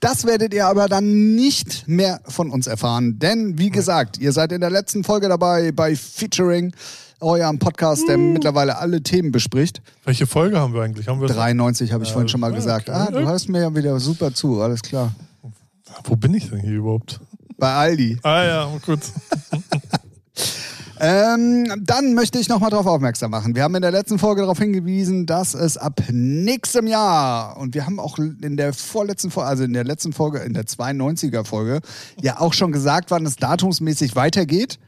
Das 0.00 0.24
werdet 0.24 0.54
ihr 0.54 0.66
aber 0.66 0.88
dann 0.88 1.34
nicht 1.34 1.86
mehr 1.86 2.22
von 2.26 2.48
uns 2.50 2.66
erfahren, 2.66 3.18
denn 3.18 3.58
wie 3.58 3.68
gesagt, 3.68 4.16
ihr 4.16 4.32
seid 4.32 4.52
in 4.52 4.62
der 4.62 4.70
letzten 4.70 5.04
Folge 5.04 5.28
dabei 5.28 5.70
bei 5.70 5.94
Featuring, 5.94 6.74
eurem 7.20 7.58
Podcast, 7.58 8.08
der 8.08 8.18
mittlerweile 8.18 8.78
alle 8.78 9.02
Themen 9.02 9.32
bespricht. 9.32 9.82
Welche 10.04 10.26
Folge 10.26 10.58
haben 10.58 10.74
wir 10.74 10.82
eigentlich? 10.82 11.08
Haben 11.08 11.20
wir 11.20 11.28
93 11.28 11.92
habe 11.92 12.04
ich 12.04 12.12
vorhin 12.12 12.28
schon 12.28 12.40
mal 12.40 12.52
ah, 12.52 12.54
gesagt. 12.54 12.88
okay. 12.88 12.98
Ah, 12.98 13.10
du 13.10 13.20
hörst 13.26 13.48
mir 13.48 13.60
ja 13.60 13.74
wieder 13.74 13.98
super 14.00 14.32
zu, 14.34 14.60
alles 14.60 14.82
klar. 14.82 15.14
Wo 16.04 16.16
bin 16.16 16.34
ich 16.34 16.50
denn 16.50 16.60
hier 16.60 16.78
überhaupt? 16.78 17.20
Bei 17.56 17.72
Aldi. 17.72 18.18
Ah 18.22 18.44
ja, 18.44 18.70
gut. 18.84 19.00
Ähm, 21.00 21.66
dann 21.82 22.14
möchte 22.14 22.38
ich 22.38 22.48
nochmal 22.48 22.70
darauf 22.70 22.86
aufmerksam 22.86 23.32
machen. 23.32 23.54
Wir 23.54 23.64
haben 23.64 23.74
in 23.74 23.82
der 23.82 23.90
letzten 23.90 24.18
Folge 24.18 24.42
darauf 24.42 24.58
hingewiesen, 24.58 25.26
dass 25.26 25.54
es 25.54 25.76
ab 25.76 26.00
nächstem 26.10 26.86
Jahr, 26.86 27.56
und 27.56 27.74
wir 27.74 27.84
haben 27.84 27.98
auch 27.98 28.18
in 28.18 28.56
der 28.56 28.72
vorletzten 28.72 29.30
Folge, 29.30 29.48
also 29.48 29.64
in 29.64 29.72
der 29.72 29.84
letzten 29.84 30.12
Folge, 30.12 30.38
in 30.38 30.54
der 30.54 30.64
92er 30.64 31.44
Folge, 31.44 31.80
ja 32.22 32.40
auch 32.40 32.52
schon 32.52 32.70
gesagt, 32.70 33.10
wann 33.10 33.26
es 33.26 33.36
datumsmäßig 33.36 34.14
weitergeht. 34.14 34.78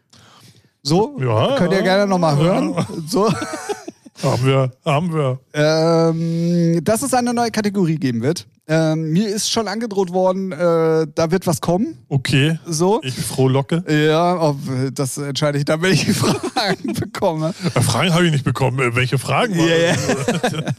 So, 0.87 1.16
Ja, 1.18 1.57
könnt 1.59 1.72
ihr 1.72 1.79
ja, 1.79 1.85
gerne 1.85 2.07
nochmal 2.07 2.37
hören. 2.37 2.72
So. 3.09 3.29
haben 4.22 4.46
wir, 4.46 4.72
haben 4.85 5.12
wir. 5.12 5.38
Ähm, 5.52 6.85
dass 6.85 7.02
es 7.02 7.14
eine 7.14 7.35
neue 7.35 7.50
Kategorie 7.50 7.96
geben 7.96 8.22
wird. 8.22 8.46
Ähm, 8.68 9.12
mir 9.12 9.29
ist 9.29 9.48
schon 9.48 9.68
angedroht 9.68 10.12
worden, 10.12 10.50
äh, 10.50 11.07
da 11.14 11.31
wird 11.31 11.46
was 11.46 11.61
kommen. 11.61 11.98
Okay. 12.09 12.59
So. 12.66 13.00
Ich 13.05 13.14
frohlocke. 13.14 13.85
Ja, 13.88 14.40
ob, 14.40 14.57
das 14.92 15.18
entscheide 15.18 15.59
ich 15.59 15.64
dann, 15.64 15.83
wenn 15.83 15.92
ich 15.92 16.05
Fragen 16.12 16.92
bekomme. 16.94 17.55
Äh, 17.74 17.81
Fragen 17.81 18.12
habe 18.12 18.26
ich 18.26 18.33
nicht 18.33 18.44
bekommen. 18.44 18.81
Äh, 18.81 18.96
Welche 18.96 19.18
Fragen? 19.18 19.57
waren 19.57 20.42
das? 20.42 20.62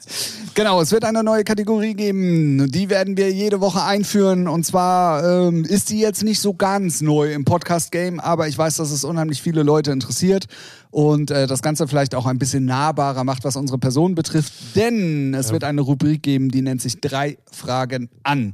Genau, 0.54 0.82
es 0.82 0.92
wird 0.92 1.06
eine 1.06 1.24
neue 1.24 1.44
Kategorie 1.44 1.94
geben. 1.94 2.72
Die 2.72 2.90
werden 2.90 3.16
wir 3.16 3.32
jede 3.32 3.62
Woche 3.62 3.84
einführen. 3.84 4.48
Und 4.48 4.66
zwar 4.66 5.24
ähm, 5.24 5.64
ist 5.64 5.92
die 5.92 6.00
jetzt 6.00 6.24
nicht 6.24 6.40
so 6.40 6.56
ganz 6.56 7.00
neu 7.00 7.32
im 7.32 7.46
Podcast-Game, 7.46 8.20
aber 8.20 8.48
ich 8.48 8.58
weiß, 8.58 8.78
dass 8.78 8.90
es 8.90 9.04
unheimlich 9.04 9.44
viele 9.44 9.62
Leute 9.62 9.92
interessiert 9.92 10.48
und 10.92 11.32
äh, 11.32 11.48
das 11.48 11.62
Ganze 11.62 11.88
vielleicht 11.88 12.16
auch 12.16 12.26
ein 12.26 12.40
bisschen 12.40 12.66
nahbarer 12.66 13.24
macht, 13.24 13.44
was 13.44 13.56
unsere 13.56 13.78
Person 13.78 14.16
betrifft. 14.16 14.54
Denn 14.76 15.34
es 15.34 15.52
wird 15.52 15.64
eine 15.64 15.82
Rubrik 15.82 16.24
geben, 16.24 16.50
die 16.50 16.62
nennt 16.62 16.82
sich 16.82 17.00
drei 17.02 17.38
Fragen 17.52 18.10
an. 18.24 18.54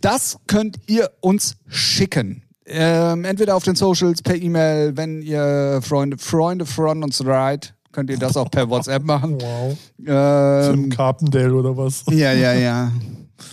Das 0.00 0.38
könnt 0.46 0.78
ihr 0.86 1.10
uns 1.20 1.56
schicken. 1.66 2.42
Ähm, 2.66 3.24
entweder 3.24 3.56
auf 3.56 3.64
den 3.64 3.74
Socials, 3.74 4.22
per 4.22 4.36
E-Mail, 4.36 4.96
wenn 4.96 5.20
ihr 5.22 5.80
Freunde, 5.82 6.16
Freunde 6.18 6.64
von 6.64 7.02
uns 7.02 7.18
seid, 7.18 7.74
könnt 7.92 8.10
ihr 8.10 8.18
das 8.18 8.36
auch 8.36 8.50
per 8.50 8.68
WhatsApp 8.68 9.04
machen. 9.04 9.38
Wow. 9.40 9.76
Ähm, 10.06 10.72
Tim 10.72 10.90
Carpendale 10.90 11.54
oder 11.54 11.76
was? 11.76 12.04
ja, 12.10 12.32
ja, 12.32 12.52
ja. 12.52 12.92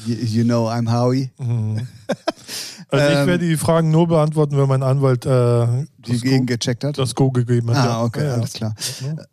You, 0.06 0.16
you 0.16 0.44
know 0.44 0.70
I'm 0.70 0.92
Howie. 0.92 1.32
Also 2.92 3.06
ich 3.08 3.20
Ähm, 3.20 3.28
werde 3.28 3.48
die 3.48 3.58
Fragen 3.58 3.90
nur 3.90 4.08
beantworten, 4.08 4.58
wenn 4.58 4.68
mein 4.68 4.84
Anwalt 4.84 5.26
äh, 5.26 5.86
Die 6.06 6.12
das, 6.14 6.22
gegen 6.22 6.46
Go, 6.46 6.54
gecheckt 6.54 6.84
hat. 6.84 6.98
das 6.98 7.16
Go 7.16 7.32
gegeben 7.32 7.70
hat. 7.72 7.78
Ah, 7.78 7.86
ja. 7.86 8.04
okay, 8.04 8.22
Ja, 8.22 8.28
ja. 8.28 8.34
alles 8.34 8.54
klar. 8.54 8.76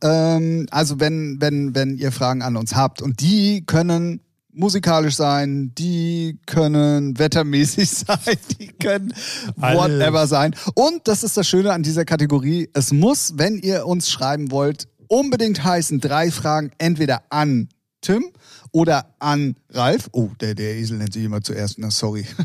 Ähm, 0.02 0.66
also 0.70 1.00
wenn, 1.00 1.36
wenn, 1.40 1.74
wenn 1.74 1.96
ihr 1.96 2.12
Fragen 2.12 2.42
an 2.42 2.56
uns 2.56 2.74
habt 2.76 3.02
und 3.02 3.20
die 3.20 3.64
können 3.66 4.20
musikalisch 4.52 5.14
sein, 5.16 5.72
die 5.76 6.38
können 6.46 7.18
wettermäßig 7.18 7.90
sein, 8.06 8.36
die 8.58 8.68
können 8.68 9.12
whatever 9.56 10.26
sein. 10.26 10.54
Und 10.74 11.06
das 11.08 11.22
ist 11.24 11.36
das 11.36 11.46
Schöne 11.46 11.72
an 11.72 11.82
dieser 11.82 12.04
Kategorie. 12.04 12.68
Es 12.74 12.92
muss, 12.92 13.34
wenn 13.36 13.58
ihr 13.58 13.86
uns 13.86 14.10
schreiben 14.10 14.50
wollt, 14.50 14.88
unbedingt 15.08 15.64
heißen 15.64 16.00
drei 16.00 16.30
Fragen 16.30 16.70
entweder 16.78 17.22
an 17.30 17.68
Tim 18.00 18.30
oder 18.72 19.14
an 19.18 19.56
Ralf. 19.70 20.08
Oh, 20.12 20.30
der, 20.40 20.54
der 20.54 20.76
Esel 20.76 20.98
nennt 20.98 21.12
sich 21.12 21.24
immer 21.24 21.42
zuerst. 21.42 21.78
Na, 21.78 21.90
sorry. 21.90 22.26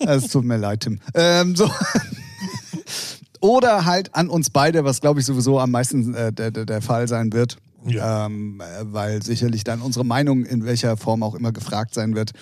Es 0.00 0.28
tut 0.28 0.44
mir 0.44 0.56
leid, 0.56 0.80
Tim. 0.80 1.00
Ähm, 1.14 1.56
so. 1.56 1.68
Oder 3.40 3.84
halt 3.84 4.14
an 4.14 4.28
uns 4.28 4.50
beide, 4.50 4.84
was 4.84 5.00
glaube 5.00 5.20
ich 5.20 5.26
sowieso 5.26 5.58
am 5.60 5.70
meisten 5.70 6.14
äh, 6.14 6.32
der, 6.32 6.50
der, 6.50 6.82
Fall 6.82 7.08
sein 7.08 7.32
wird. 7.32 7.58
Ja. 7.84 8.26
Ähm, 8.26 8.60
äh, 8.60 8.84
weil 8.92 9.22
sicherlich 9.22 9.64
dann 9.64 9.80
unsere 9.80 10.04
Meinung 10.04 10.44
in 10.44 10.64
welcher 10.64 10.96
Form 10.96 11.22
auch 11.22 11.34
immer 11.34 11.52
gefragt 11.52 11.94
sein 11.94 12.14
wird. 12.14 12.32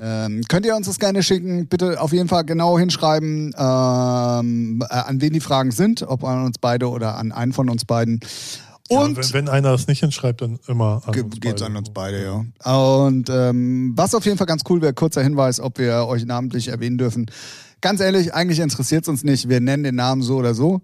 Ähm, 0.00 0.42
könnt 0.48 0.64
ihr 0.64 0.74
uns 0.76 0.86
das 0.86 0.98
gerne 0.98 1.22
schicken? 1.22 1.66
Bitte 1.66 2.00
auf 2.00 2.12
jeden 2.12 2.28
Fall 2.28 2.44
genau 2.44 2.78
hinschreiben, 2.78 3.54
ähm, 3.56 4.82
äh, 4.88 4.94
an 4.94 5.20
wen 5.20 5.32
die 5.32 5.40
Fragen 5.40 5.72
sind, 5.72 6.02
ob 6.02 6.24
an 6.24 6.44
uns 6.44 6.58
beide 6.58 6.88
oder 6.88 7.16
an 7.16 7.32
einen 7.32 7.52
von 7.52 7.68
uns 7.68 7.84
beiden. 7.84 8.20
Und 8.90 9.16
ja, 9.16 9.22
wenn, 9.22 9.32
wenn 9.32 9.48
einer 9.48 9.72
es 9.72 9.86
nicht 9.86 10.00
hinschreibt, 10.00 10.42
dann 10.42 10.58
immer 10.66 11.02
an 11.06 11.20
uns 11.20 11.40
geht's 11.40 11.60
beide. 11.60 11.66
an 11.66 11.76
uns 11.76 11.90
beide, 11.90 12.24
ja. 12.24 12.44
Und 12.98 13.30
ähm, 13.30 13.92
was 13.94 14.14
auf 14.14 14.24
jeden 14.24 14.36
Fall 14.36 14.46
ganz 14.46 14.62
cool 14.68 14.82
wäre, 14.82 14.92
kurzer 14.92 15.22
Hinweis, 15.22 15.60
ob 15.60 15.78
wir 15.78 16.06
euch 16.06 16.24
namentlich 16.24 16.68
erwähnen 16.68 16.98
dürfen. 16.98 17.30
Ganz 17.80 18.00
ehrlich, 18.00 18.34
eigentlich 18.34 18.58
interessiert 18.58 19.04
es 19.04 19.08
uns 19.08 19.22
nicht. 19.22 19.48
Wir 19.48 19.60
nennen 19.60 19.84
den 19.84 19.94
Namen 19.94 20.22
so 20.22 20.36
oder 20.36 20.54
so. 20.54 20.82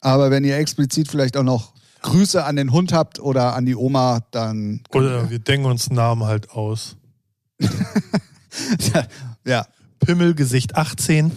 Aber 0.00 0.30
wenn 0.30 0.44
ihr 0.44 0.56
explizit 0.56 1.08
vielleicht 1.08 1.36
auch 1.36 1.42
noch 1.42 1.74
Grüße 2.02 2.44
an 2.44 2.56
den 2.56 2.72
Hund 2.72 2.92
habt 2.92 3.20
oder 3.20 3.54
an 3.54 3.66
die 3.66 3.76
Oma, 3.76 4.20
dann. 4.30 4.82
Oder 4.92 5.30
wir 5.30 5.38
denken 5.38 5.66
uns 5.66 5.90
Namen 5.90 6.24
halt 6.24 6.50
aus. 6.50 6.96
ja. 9.44 9.66
Pimmelgesicht 10.00 10.76
18. 10.76 11.30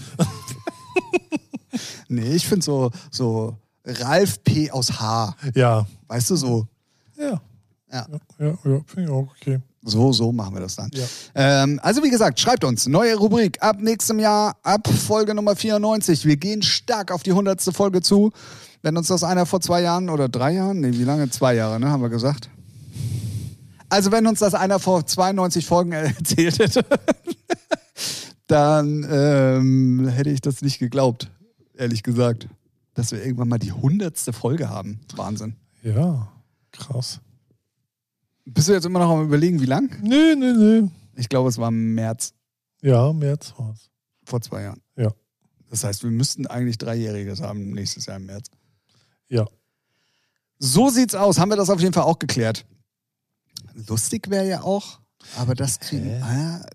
Nee, 2.10 2.36
ich 2.36 2.48
finde 2.48 2.64
so, 2.64 2.92
so 3.12 3.58
Ralf 3.88 4.44
P. 4.44 4.70
aus 4.70 5.00
H. 5.00 5.36
Ja. 5.56 5.88
Weißt 6.08 6.30
du, 6.30 6.36
so. 6.36 6.68
Ja. 7.18 7.42
Ja. 7.92 8.06
Ja, 8.38 8.48
ja, 8.48 8.82
finde 8.86 9.04
ich 9.04 9.10
auch 9.10 9.28
okay. 9.40 9.60
So, 9.84 10.12
so 10.12 10.34
machen 10.34 10.54
wir 10.54 10.60
das 10.60 10.76
dann. 10.76 10.92
Ja. 10.94 11.06
Ähm, 11.34 11.80
also 11.82 12.04
wie 12.04 12.10
gesagt, 12.10 12.40
schreibt 12.40 12.66
uns. 12.66 12.88
Neue 12.88 13.16
Rubrik 13.16 13.64
ab 13.64 13.78
nächstem 13.80 14.20
Jahr, 14.20 14.58
ab 14.62 14.86
Folge 14.88 15.34
Nummer 15.34 15.56
94. 15.56 16.26
Wir 16.26 16.36
gehen 16.36 16.62
stark 16.62 17.12
auf 17.12 17.24
die 17.24 17.32
100. 17.32 17.62
Folge 17.74 18.02
zu. 18.02 18.32
Wenn 18.82 18.98
uns 18.98 19.08
das 19.08 19.24
einer 19.24 19.46
vor 19.46 19.62
zwei 19.62 19.82
Jahren 19.82 20.10
oder 20.10 20.28
drei 20.28 20.54
Jahren, 20.54 20.82
nee, 20.82 20.92
wie 20.92 21.04
lange? 21.04 21.30
Zwei 21.30 21.56
Jahre, 21.56 21.80
ne, 21.80 21.90
haben 21.90 22.02
wir 22.02 22.10
gesagt. 22.10 22.50
Also 23.90 24.12
wenn 24.12 24.28
uns 24.28 24.40
das 24.40 24.54
einer 24.54 24.80
vor 24.80 25.06
92 25.06 25.66
Folgen 25.66 25.92
erzählt 25.94 26.60
hätte, 26.60 26.86
dann 28.48 29.08
ähm, 29.10 30.08
hätte 30.10 30.30
ich 30.30 30.42
das 30.42 30.62
nicht 30.62 30.80
geglaubt, 30.80 31.32
ehrlich 31.78 32.04
gesagt. 32.04 32.50
Dass 32.98 33.12
wir 33.12 33.24
irgendwann 33.24 33.48
mal 33.48 33.60
die 33.60 33.74
100. 33.74 34.18
Folge 34.32 34.72
haben. 34.72 35.00
Wahnsinn. 35.16 35.56
Ja. 35.84 36.34
Krass. 36.72 37.22
Bist 38.44 38.70
du 38.70 38.74
jetzt 38.74 38.88
immer 38.88 38.98
noch 38.98 39.12
am 39.12 39.24
überlegen, 39.24 39.62
wie 39.62 39.68
lang? 39.68 39.96
Nö, 40.02 40.36
nö, 40.36 40.54
nö. 40.54 40.88
Ich 41.16 41.30
glaube, 41.30 41.50
es 41.50 41.60
war 41.60 41.68
im 41.68 41.94
März. 41.94 42.34
Ja, 42.82 43.14
März 43.14 43.54
war's. 43.56 43.92
Vor 44.26 44.42
zwei 44.42 44.64
Jahren. 44.64 44.82
Ja. 44.96 45.12
Das 45.70 45.84
heißt, 45.84 46.02
wir 46.02 46.10
müssten 46.10 46.48
eigentlich 46.48 46.80
Dreijähriges 46.80 47.40
haben 47.40 47.70
nächstes 47.70 48.08
Jahr 48.08 48.18
im 48.18 48.26
März. 48.26 48.50
Ja. 49.30 49.46
So 50.58 50.90
sieht's 50.90 51.14
aus. 51.14 51.38
Haben 51.38 51.52
wir 51.52 51.56
das 51.56 51.70
auf 51.70 51.80
jeden 51.80 51.94
Fall 51.94 52.04
auch 52.04 52.18
geklärt. 52.18 52.66
Lustig 53.88 54.32
wäre 54.32 54.50
ja 54.50 54.64
auch, 54.64 55.02
aber 55.36 55.54
das 55.54 55.80
kriegen. 55.80 56.24
Ah, 56.24 56.66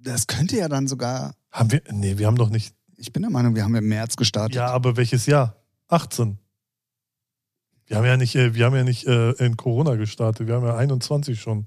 das 0.00 0.26
könnte 0.26 0.56
ja 0.56 0.68
dann 0.68 0.88
sogar. 0.88 1.36
Haben 1.52 1.70
wir. 1.70 1.82
Nee, 1.92 2.18
wir 2.18 2.26
haben 2.26 2.36
doch 2.36 2.50
nicht. 2.50 2.74
Ich 3.02 3.12
bin 3.12 3.22
der 3.22 3.32
Meinung, 3.32 3.56
wir 3.56 3.64
haben 3.64 3.74
im 3.74 3.88
März 3.88 4.14
gestartet. 4.14 4.54
Ja, 4.54 4.68
aber 4.68 4.96
welches 4.96 5.26
Jahr? 5.26 5.56
18. 5.88 6.38
Wir 7.86 7.96
haben 7.96 8.04
ja 8.04 8.16
nicht, 8.16 8.36
äh, 8.36 8.54
wir 8.54 8.64
haben 8.64 8.76
ja 8.76 8.84
nicht 8.84 9.08
äh, 9.08 9.32
in 9.44 9.56
Corona 9.56 9.96
gestartet. 9.96 10.46
Wir 10.46 10.54
haben 10.54 10.64
ja 10.64 10.76
21 10.76 11.40
schon. 11.40 11.66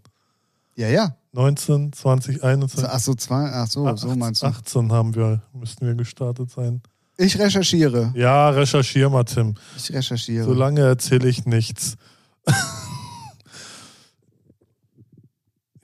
ja. 0.76 0.88
ja. 0.88 1.18
19, 1.34 1.92
20, 1.92 2.42
21. 2.42 2.90
Ach 2.90 3.00
so, 3.00 3.14
zwei, 3.16 3.52
ach 3.52 3.68
so, 3.68 3.84
so 3.98 4.08
18, 4.08 4.18
meinst 4.18 4.44
du. 4.44 4.46
18 4.46 4.94
haben 4.94 5.14
wir, 5.14 5.42
müssten 5.52 5.86
wir 5.86 5.94
gestartet 5.96 6.50
sein. 6.50 6.82
Ich 7.18 7.38
recherchiere. 7.38 8.14
Ja, 8.16 8.52
recherchier 8.52 9.10
mal, 9.10 9.26
Tim. 9.26 9.56
Ich 9.76 9.92
recherchiere. 9.92 10.46
Solange 10.46 10.80
erzähle 10.80 11.28
ich 11.28 11.46
nichts. 11.46 11.98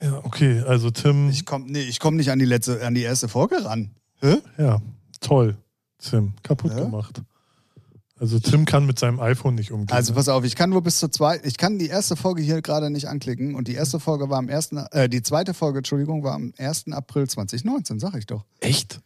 ja, 0.00 0.24
okay, 0.24 0.62
also 0.66 0.90
Tim. 0.90 1.28
Ich 1.28 1.44
komme 1.44 1.66
nee, 1.68 1.82
ich 1.82 2.00
komm 2.00 2.16
nicht 2.16 2.30
an 2.30 2.38
die 2.38 2.46
letzte, 2.46 2.86
an 2.86 2.94
die 2.94 3.02
erste 3.02 3.28
Folge 3.28 3.62
ran. 3.62 3.90
Hä? 4.20 4.38
ja, 4.56 4.80
toll. 5.22 5.56
Tim, 5.98 6.34
kaputt 6.42 6.72
Ja? 6.72 6.84
gemacht. 6.84 7.22
Also 8.18 8.38
Tim 8.38 8.66
kann 8.66 8.86
mit 8.86 8.98
seinem 9.00 9.18
iPhone 9.18 9.56
nicht 9.56 9.72
umgehen. 9.72 9.96
Also 9.96 10.12
ne? 10.12 10.16
pass 10.16 10.28
auf, 10.28 10.44
ich 10.44 10.54
kann 10.54 10.70
nur 10.70 10.82
bis 10.82 10.98
zur 11.00 11.10
zweiten, 11.10 11.46
ich 11.46 11.56
kann 11.56 11.78
die 11.78 11.88
erste 11.88 12.14
Folge 12.14 12.42
hier 12.42 12.62
gerade 12.62 12.88
nicht 12.90 13.08
anklicken 13.08 13.54
und 13.56 13.66
die 13.66 13.74
erste 13.74 13.98
Folge 13.98 14.30
war 14.30 14.38
am 14.38 14.48
ersten, 14.48 14.76
äh, 14.76 15.08
die 15.08 15.22
zweite 15.22 15.54
Folge, 15.54 15.78
Entschuldigung, 15.78 16.22
war 16.22 16.34
am 16.34 16.52
1. 16.56 16.92
April 16.92 17.28
2019, 17.28 17.98
sag 17.98 18.14
ich 18.14 18.26
doch. 18.26 18.44
Echt? 18.60 19.00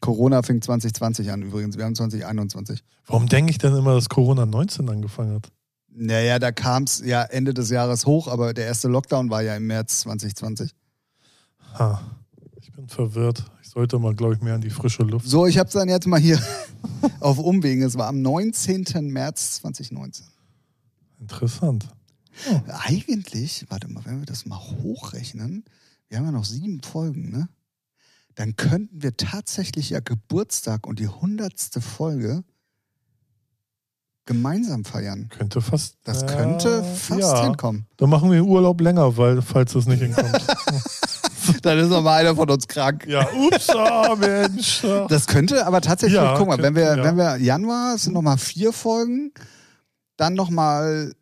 Corona 0.00 0.42
fing 0.42 0.62
2020 0.62 1.30
an 1.30 1.42
übrigens, 1.42 1.76
wir 1.76 1.84
haben 1.84 1.94
2021. 1.94 2.82
Warum 3.06 3.28
denke 3.28 3.50
ich 3.50 3.58
denn 3.58 3.76
immer, 3.76 3.94
dass 3.94 4.08
Corona 4.08 4.46
19 4.46 4.88
angefangen 4.88 5.34
hat? 5.34 5.52
Naja, 5.92 6.38
da 6.38 6.52
kam 6.52 6.84
es 6.84 7.02
ja 7.04 7.22
Ende 7.22 7.52
des 7.52 7.68
Jahres 7.70 8.06
hoch, 8.06 8.28
aber 8.28 8.54
der 8.54 8.66
erste 8.66 8.88
Lockdown 8.88 9.28
war 9.28 9.42
ja 9.42 9.56
im 9.56 9.66
März 9.66 10.00
2020. 10.00 10.74
Ha, 11.78 12.00
ich 12.60 12.72
bin 12.72 12.88
verwirrt. 12.88 13.44
Sollte 13.72 14.00
mal, 14.00 14.16
glaube 14.16 14.34
ich, 14.34 14.40
mehr 14.40 14.56
in 14.56 14.62
die 14.62 14.70
frische 14.70 15.04
Luft. 15.04 15.28
So, 15.28 15.46
ich 15.46 15.56
habe 15.56 15.68
es 15.68 15.74
dann 15.74 15.88
jetzt 15.88 16.08
mal 16.08 16.18
hier 16.18 16.42
auf 17.20 17.38
Umwegen. 17.38 17.82
Es 17.82 17.96
war 17.96 18.08
am 18.08 18.20
19. 18.20 18.84
März 19.12 19.54
2019. 19.60 20.26
Interessant. 21.20 21.86
Eigentlich, 22.66 23.66
warte 23.68 23.86
mal, 23.86 24.04
wenn 24.06 24.18
wir 24.18 24.26
das 24.26 24.44
mal 24.44 24.58
hochrechnen, 24.58 25.64
wir 26.08 26.18
haben 26.18 26.24
ja 26.24 26.32
noch 26.32 26.44
sieben 26.46 26.82
Folgen, 26.82 27.30
ne? 27.30 27.48
Dann 28.34 28.56
könnten 28.56 29.02
wir 29.02 29.16
tatsächlich 29.16 29.90
ja 29.90 30.00
Geburtstag 30.00 30.84
und 30.88 30.98
die 30.98 31.06
hundertste 31.08 31.80
Folge 31.80 32.42
gemeinsam 34.24 34.84
feiern. 34.84 35.28
Könnte 35.28 35.60
fast. 35.60 35.96
Das 36.02 36.22
Ja, 36.22 36.26
könnte 36.26 36.82
fast 36.82 37.20
ja. 37.20 37.44
hinkommen. 37.44 37.86
Dann 37.98 38.10
machen 38.10 38.32
wir 38.32 38.44
Urlaub 38.44 38.80
länger, 38.80 39.16
weil, 39.16 39.42
falls 39.42 39.76
es 39.76 39.86
nicht 39.86 40.02
hinkommt. 40.02 40.44
Dann 41.62 41.78
ist 41.78 41.88
noch 41.88 42.02
mal 42.02 42.16
einer 42.20 42.34
von 42.36 42.48
uns 42.50 42.66
krank. 42.68 43.06
ja, 43.06 43.26
ups, 43.32 43.68
ah, 43.70 44.14
Mensch. 44.18 44.82
Das 45.08 45.26
könnte 45.26 45.66
aber 45.66 45.80
tatsächlich, 45.80 46.16
Ja, 46.20 46.36
guck 46.36 46.48
mal, 46.48 46.58
wenn 46.62 46.74
wir, 46.74 46.86
könnte, 46.86 46.98
ja. 47.02 47.04
wenn 47.04 47.16
wir 47.16 47.36
Januar, 47.36 47.94
es 47.94 48.04
sind 48.04 48.12
nochmal 48.14 48.38
vier 48.38 48.72
Folgen, 48.72 49.32
dann 50.16 50.34
nochmal 50.34 51.12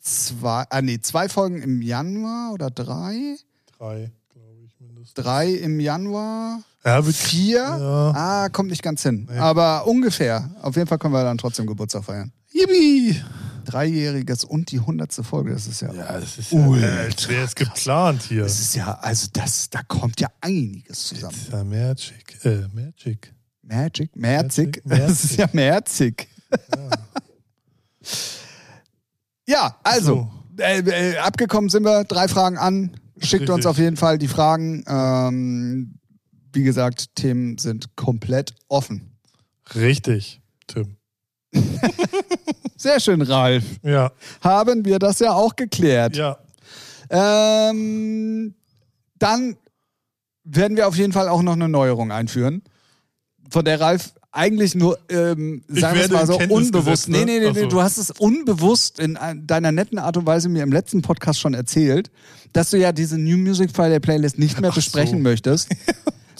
zwei, 0.00 0.64
ah 0.70 0.82
nee, 0.82 1.00
zwei 1.00 1.28
Folgen 1.28 1.62
im 1.62 1.82
Januar 1.82 2.52
oder 2.52 2.70
drei? 2.70 3.36
Drei, 3.78 4.12
glaube 4.32 4.60
ich, 4.66 4.78
mindestens. 4.80 5.14
Drei 5.14 5.50
im 5.50 5.80
Januar, 5.80 6.60
Ja, 6.84 7.02
vier? 7.02 7.58
Ja. 7.60 8.10
Ah, 8.14 8.48
kommt 8.50 8.70
nicht 8.70 8.82
ganz 8.82 9.02
hin. 9.02 9.26
Nee. 9.30 9.38
Aber 9.38 9.86
ungefähr. 9.86 10.50
Auf 10.62 10.76
jeden 10.76 10.86
Fall 10.86 10.98
können 10.98 11.14
wir 11.14 11.24
dann 11.24 11.38
trotzdem 11.38 11.66
Geburtstag 11.66 12.04
feiern. 12.04 12.32
Yippie! 12.52 13.20
Dreijähriges 13.64 14.44
und 14.44 14.70
die 14.70 14.80
hundertste 14.80 15.24
Folge, 15.24 15.52
das 15.52 15.66
ist 15.66 15.80
ja. 15.80 15.92
Ja, 15.92 16.20
das 16.20 16.38
ist 16.38 16.52
ja, 16.52 16.58
äh, 16.58 17.28
wäre 17.28 17.44
es 17.44 17.54
geplant 17.54 18.22
hier. 18.22 18.42
Das 18.42 18.60
ist 18.60 18.74
ja, 18.76 18.98
also 19.00 19.28
das, 19.32 19.70
da 19.70 19.82
kommt 19.82 20.20
ja 20.20 20.28
einiges 20.40 21.06
zusammen. 21.06 21.34
Das 21.34 21.48
ist 21.48 21.52
ja 21.52 21.64
Magic. 21.64 22.44
Äh, 22.44 22.68
Magic. 22.72 23.34
Magic, 23.62 24.16
Merzig. 24.16 24.82
Das 24.84 25.24
ist 25.24 25.36
ja 25.36 25.48
merzig. 25.52 26.28
Ja, 29.46 29.78
also, 29.82 30.30
äh, 30.58 30.80
äh, 30.80 31.18
abgekommen 31.18 31.70
sind 31.70 31.84
wir. 31.84 32.04
Drei 32.04 32.28
Fragen 32.28 32.58
an. 32.58 32.96
Schickt 33.18 33.48
uns 33.48 33.58
Richtig. 33.58 33.66
auf 33.66 33.78
jeden 33.78 33.96
Fall 33.96 34.18
die 34.18 34.28
Fragen. 34.28 34.84
Ähm, 34.86 35.98
wie 36.52 36.62
gesagt, 36.62 37.14
Themen 37.14 37.58
sind 37.58 37.96
komplett 37.96 38.54
offen. 38.68 39.18
Richtig, 39.74 40.40
Tim. 40.66 40.96
Sehr 42.84 43.00
schön, 43.00 43.22
Ralf. 43.22 43.64
Ja, 43.82 44.12
Haben 44.42 44.84
wir 44.84 44.98
das 44.98 45.18
ja 45.18 45.32
auch 45.32 45.56
geklärt. 45.56 46.16
ja. 46.16 46.36
Ähm, 47.08 48.54
dann 49.18 49.56
werden 50.44 50.76
wir 50.76 50.86
auf 50.86 50.94
jeden 50.96 51.14
Fall 51.14 51.28
auch 51.30 51.40
noch 51.40 51.54
eine 51.54 51.66
Neuerung 51.68 52.12
einführen, 52.12 52.62
von 53.48 53.64
der 53.64 53.80
Ralf 53.80 54.12
eigentlich 54.32 54.74
nur, 54.74 54.98
ähm, 55.08 55.62
sagen 55.68 55.96
wir 55.96 56.04
es 56.04 56.10
mal 56.10 56.26
so, 56.26 56.36
unbewusst. 56.38 57.06
gesetzt, 57.06 57.08
ne? 57.08 57.24
Nee, 57.24 57.38
nee, 57.40 57.50
nee, 57.52 57.60
so. 57.62 57.68
du 57.68 57.82
hast 57.82 57.96
es 57.96 58.10
unbewusst 58.10 58.98
in 58.98 59.16
ein- 59.16 59.46
deiner 59.46 59.72
netten 59.72 59.98
Art 59.98 60.18
und 60.18 60.26
Weise 60.26 60.50
mir 60.50 60.62
im 60.62 60.72
letzten 60.72 61.00
Podcast 61.00 61.40
schon 61.40 61.54
erzählt, 61.54 62.10
dass 62.52 62.68
du 62.70 62.76
ja 62.78 62.92
diese 62.92 63.16
New 63.16 63.38
Music 63.38 63.70
Friday 63.74 64.00
Playlist 64.00 64.38
nicht 64.38 64.60
mehr 64.60 64.70
Ach 64.70 64.74
besprechen 64.74 65.18
so. 65.18 65.22
möchtest. 65.22 65.70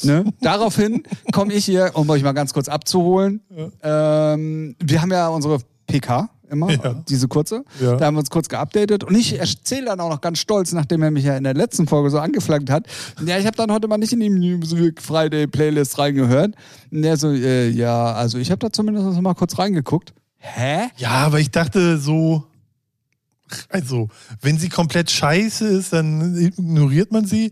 Ne? 0.02 0.24
Daraufhin 0.42 1.04
komme 1.33 1.54
ich 1.54 1.64
hier, 1.64 1.92
um 1.94 2.11
euch 2.11 2.22
mal 2.22 2.33
ganz 2.33 2.52
kurz 2.52 2.68
abzuholen. 2.68 3.40
Ähm, 3.83 4.76
wir 4.83 5.00
haben 5.00 5.11
ja 5.12 5.28
unsere 5.28 5.61
PK 5.87 6.28
immer, 6.50 6.70
Ja. 6.70 7.02
diese 7.09 7.28
kurze. 7.28 7.64
Ja. 7.80 7.96
Da 7.96 8.07
haben 8.07 8.14
wir 8.14 8.20
uns 8.20 8.30
kurz 8.30 8.48
geupdatet. 8.48 9.04
Und 9.04 9.14
ich 9.16 9.38
erzähle 9.38 9.87
dann 9.87 10.00
auch 10.00 10.11
noch 10.11 10.20
ganz 10.20 10.38
stolz, 10.38 10.72
nachdem 10.72 11.02
er 11.02 11.11
mich 11.11 11.24
ja 11.24 11.37
in 11.37 11.44
der 11.44 11.54
letzten 11.54 11.87
Folge 11.87 12.11
so 12.11 12.18
angeflankt 12.18 12.70
hat. 12.70 12.87
Ja, 13.24 13.38
ich 13.38 13.46
habe 13.46 13.57
dann 13.57 13.70
heute 13.72 13.88
mal 13.88 13.98
nicht 13.98 14.12
in 14.12 14.20
die 14.20 14.30
Music 14.30 15.00
Friday 15.02 15.46
Playlist 15.46 15.98
reingehört. 15.98 16.54
Und 16.90 17.02
der 17.02 17.16
so, 17.16 17.30
äh, 17.30 17.68
ja, 17.70 18.12
also 18.12 18.38
ich 18.38 18.50
habe 18.50 18.59
da 18.61 18.70
zumindest 18.72 19.07
noch 19.07 19.20
mal 19.20 19.35
kurz 19.35 19.59
reingeguckt. 19.59 20.12
Hä? 20.38 20.88
Ja, 20.96 21.11
aber 21.11 21.40
ich 21.40 21.50
dachte 21.50 21.98
so. 21.98 22.44
Also, 23.68 24.09
wenn 24.40 24.59
sie 24.59 24.68
komplett 24.68 25.11
scheiße 25.11 25.66
ist, 25.66 25.92
dann 25.92 26.37
ignoriert 26.37 27.12
man 27.12 27.24
sie. 27.26 27.50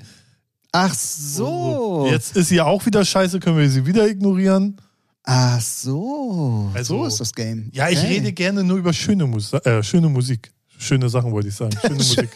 Ach 0.73 0.95
so. 0.95 2.09
Jetzt 2.11 2.35
ist 2.37 2.49
sie 2.49 2.61
auch 2.61 2.85
wieder 2.87 3.05
scheiße, 3.05 3.41
können 3.41 3.59
wir 3.59 3.69
sie 3.69 3.85
wieder 3.87 4.09
ignorieren. 4.09 4.79
Ach 5.25 5.61
so. 5.61 6.71
Also- 6.75 6.99
so 6.99 7.07
ist 7.07 7.21
das 7.21 7.33
Game. 7.35 7.71
Ja, 7.73 7.89
ich 7.89 7.99
Okay. 7.99 8.09
rede 8.15 8.33
gerne 8.33 8.65
nur 8.65 8.79
über 8.79 8.93
schöne, 8.93 9.27
Mus 9.27 9.53
äh, 9.53 9.83
schöne 9.83 10.09
Musik. 10.09 10.53
Schöne 10.79 11.09
Sachen 11.09 11.31
wollte 11.31 11.47
ich 11.49 11.55
sagen. 11.55 11.71
Schöne 11.81 11.95
Musik. 11.97 12.29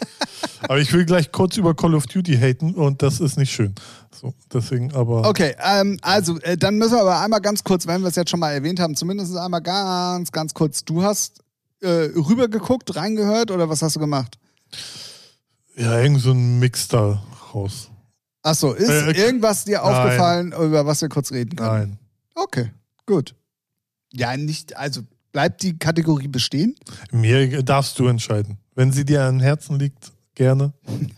Aber 0.61 0.79
ich 0.79 0.91
will 0.93 1.03
gleich 1.05 1.31
kurz 1.33 1.57
über 1.57 1.75
Call 1.75 1.93
of 1.95 2.05
Duty 2.07 2.37
haten 2.37 2.73
und 2.75 3.01
das 3.01 3.19
ist 3.19 3.37
nicht 3.37 3.51
schön. 3.51 3.75
So, 4.15 4.33
deswegen 4.53 4.93
aber. 4.93 5.27
Okay, 5.27 5.53
ähm, 5.61 5.97
also 6.01 6.39
äh, 6.39 6.55
dann 6.57 6.77
müssen 6.77 6.93
wir 6.93 7.01
aber 7.01 7.19
einmal 7.19 7.41
ganz 7.41 7.63
kurz, 7.63 7.85
wenn 7.87 8.01
wir 8.01 8.07
es 8.07 8.15
jetzt 8.15 8.29
schon 8.29 8.39
mal 8.39 8.51
erwähnt 8.53 8.79
haben, 8.79 8.95
zumindest 8.95 9.35
einmal 9.35 9.61
ganz, 9.61 10.31
ganz 10.31 10.53
kurz. 10.53 10.85
Du 10.85 11.03
hast 11.03 11.41
äh, 11.81 11.87
rübergeguckt, 12.15 12.95
reingehört 12.95 13.51
oder 13.51 13.67
was 13.67 13.81
hast 13.81 13.97
du 13.97 13.99
gemacht? 13.99 14.37
Ja, 15.75 15.99
irgend 15.99 16.21
so 16.21 16.31
ein 16.31 16.59
Mix 16.59 16.87
da 16.87 17.21
raus. 17.53 17.89
Achso, 18.43 18.71
ist 18.71 18.89
Äh, 18.89 19.11
irgendwas 19.11 19.65
dir 19.65 19.79
nein. 19.79 19.93
aufgefallen, 19.93 20.51
über 20.53 20.85
was 20.85 21.01
wir 21.01 21.09
kurz 21.09 21.31
reden 21.31 21.55
können? 21.57 21.69
Nein. 21.69 21.99
Okay, 22.37 22.71
gut. 23.07 23.33
Ja, 24.13 24.37
nicht, 24.37 24.77
also 24.77 25.01
bleibt 25.31 25.63
die 25.63 25.77
Kategorie 25.77 26.27
bestehen? 26.27 26.75
Mir 27.11 27.63
darfst 27.63 27.97
du 27.97 28.05
entscheiden. 28.05 28.59
Wenn 28.75 28.91
sie 28.91 29.05
dir 29.05 29.23
am 29.23 29.39
Herzen 29.39 29.79
liegt, 29.79 30.11
gerne. 30.35 30.73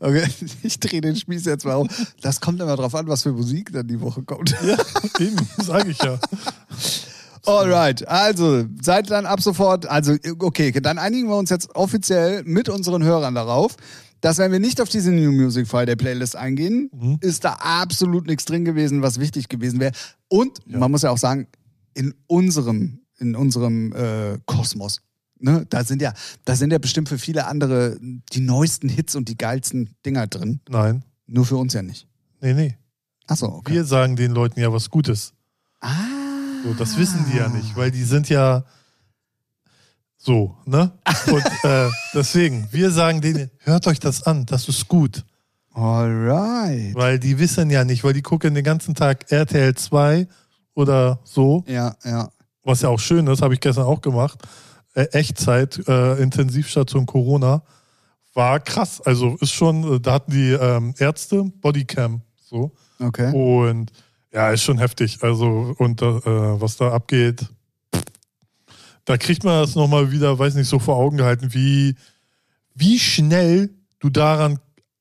Okay, 0.00 0.26
ich 0.62 0.78
drehe 0.80 1.00
den 1.00 1.16
Spieß 1.16 1.46
jetzt 1.46 1.64
mal 1.64 1.76
um. 1.76 1.88
Das 2.20 2.42
kommt 2.42 2.60
immer 2.60 2.76
drauf 2.76 2.94
an, 2.94 3.08
was 3.08 3.22
für 3.22 3.32
Musik 3.32 3.72
dann 3.72 3.88
die 3.88 3.98
Woche 3.98 4.22
kommt. 4.22 4.50
Ja, 4.50 4.76
eben, 5.18 5.48
sage 5.56 5.92
ich 5.92 6.02
ja. 6.02 6.18
Alright, 7.44 8.06
also 8.08 8.64
seid 8.80 9.10
dann 9.10 9.26
ab 9.26 9.40
sofort, 9.42 9.86
also 9.86 10.14
okay, 10.38 10.70
dann 10.72 10.98
einigen 10.98 11.28
wir 11.28 11.36
uns 11.36 11.50
jetzt 11.50 11.74
offiziell 11.74 12.42
mit 12.44 12.68
unseren 12.68 13.02
Hörern 13.02 13.34
darauf, 13.34 13.76
dass 14.20 14.38
wenn 14.38 14.52
wir 14.52 14.60
nicht 14.60 14.80
auf 14.80 14.88
diese 14.88 15.10
New 15.10 15.32
Music 15.32 15.66
Friday 15.66 15.96
Playlist 15.96 16.36
eingehen, 16.36 16.88
Mhm. 16.92 17.18
ist 17.20 17.44
da 17.44 17.54
absolut 17.54 18.26
nichts 18.28 18.44
drin 18.44 18.64
gewesen, 18.64 19.02
was 19.02 19.18
wichtig 19.18 19.48
gewesen 19.48 19.80
wäre. 19.80 19.92
Und 20.28 20.64
man 20.66 20.90
muss 20.90 21.02
ja 21.02 21.10
auch 21.10 21.18
sagen, 21.18 21.48
in 21.94 22.14
unserem, 22.28 23.00
in 23.18 23.34
unserem 23.34 23.92
äh, 23.92 24.38
Kosmos. 24.46 25.00
Ne, 25.40 25.66
da 25.68 25.82
sind 25.82 26.00
ja, 26.00 26.12
da 26.44 26.54
sind 26.54 26.70
ja 26.72 26.78
bestimmt 26.78 27.08
für 27.08 27.18
viele 27.18 27.46
andere 27.46 27.98
die 28.00 28.40
neuesten 28.40 28.88
Hits 28.88 29.16
und 29.16 29.28
die 29.28 29.36
geilsten 29.36 29.90
Dinger 30.06 30.28
drin. 30.28 30.60
Nein. 30.68 31.02
Nur 31.26 31.44
für 31.44 31.56
uns 31.56 31.72
ja 31.74 31.82
nicht. 31.82 32.06
Nee, 32.40 32.54
nee. 32.54 32.76
Achso, 33.26 33.46
okay. 33.46 33.72
Wir 33.72 33.84
sagen 33.84 34.14
den 34.14 34.30
Leuten 34.30 34.60
ja 34.60 34.72
was 34.72 34.88
Gutes. 34.88 35.32
ah. 35.80 36.11
So, 36.62 36.74
das 36.74 36.96
wissen 36.96 37.24
die 37.30 37.38
ja 37.38 37.48
nicht, 37.48 37.76
weil 37.76 37.90
die 37.90 38.04
sind 38.04 38.28
ja 38.28 38.64
so, 40.16 40.56
ne? 40.64 40.92
Und 41.26 41.44
äh, 41.64 41.88
deswegen, 42.14 42.68
wir 42.70 42.90
sagen 42.92 43.20
denen, 43.20 43.50
hört 43.60 43.86
euch 43.88 43.98
das 43.98 44.22
an, 44.22 44.46
das 44.46 44.68
ist 44.68 44.86
gut. 44.86 45.24
Alright. 45.74 46.94
Weil 46.94 47.18
die 47.18 47.38
wissen 47.38 47.70
ja 47.70 47.84
nicht, 47.84 48.04
weil 48.04 48.12
die 48.12 48.22
gucken 48.22 48.54
den 48.54 48.62
ganzen 48.62 48.94
Tag 48.94 49.32
RTL 49.32 49.74
2 49.74 50.28
oder 50.74 51.18
so, 51.24 51.64
Ja, 51.66 51.96
ja. 52.04 52.30
was 52.62 52.82
ja 52.82 52.90
auch 52.90 53.00
schön 53.00 53.26
ist, 53.26 53.42
habe 53.42 53.54
ich 53.54 53.60
gestern 53.60 53.84
auch 53.84 54.00
gemacht. 54.00 54.38
Äh, 54.94 55.06
Echtzeit, 55.12 55.82
äh, 55.88 56.22
Intensivstation 56.22 57.06
Corona, 57.06 57.62
war 58.34 58.60
krass. 58.60 59.00
Also 59.00 59.36
ist 59.40 59.52
schon, 59.52 59.96
äh, 59.96 60.00
da 60.00 60.12
hatten 60.14 60.30
die 60.30 60.52
ähm, 60.52 60.94
Ärzte 60.98 61.42
Bodycam 61.60 62.22
so. 62.36 62.72
Okay. 63.00 63.32
Und 63.34 63.90
ja, 64.32 64.50
ist 64.50 64.62
schon 64.62 64.78
heftig. 64.78 65.18
Also, 65.22 65.74
und 65.78 66.02
äh, 66.02 66.06
was 66.60 66.76
da 66.76 66.92
abgeht, 66.92 67.46
da 69.04 69.16
kriegt 69.16 69.44
man 69.44 69.60
das 69.60 69.74
nochmal 69.74 70.10
wieder, 70.12 70.38
weiß 70.38 70.54
nicht, 70.54 70.68
so 70.68 70.78
vor 70.78 70.96
Augen 70.96 71.16
gehalten, 71.16 71.52
wie, 71.52 71.96
wie 72.74 72.98
schnell 72.98 73.70
du 73.98 74.10
daran, 74.10 74.58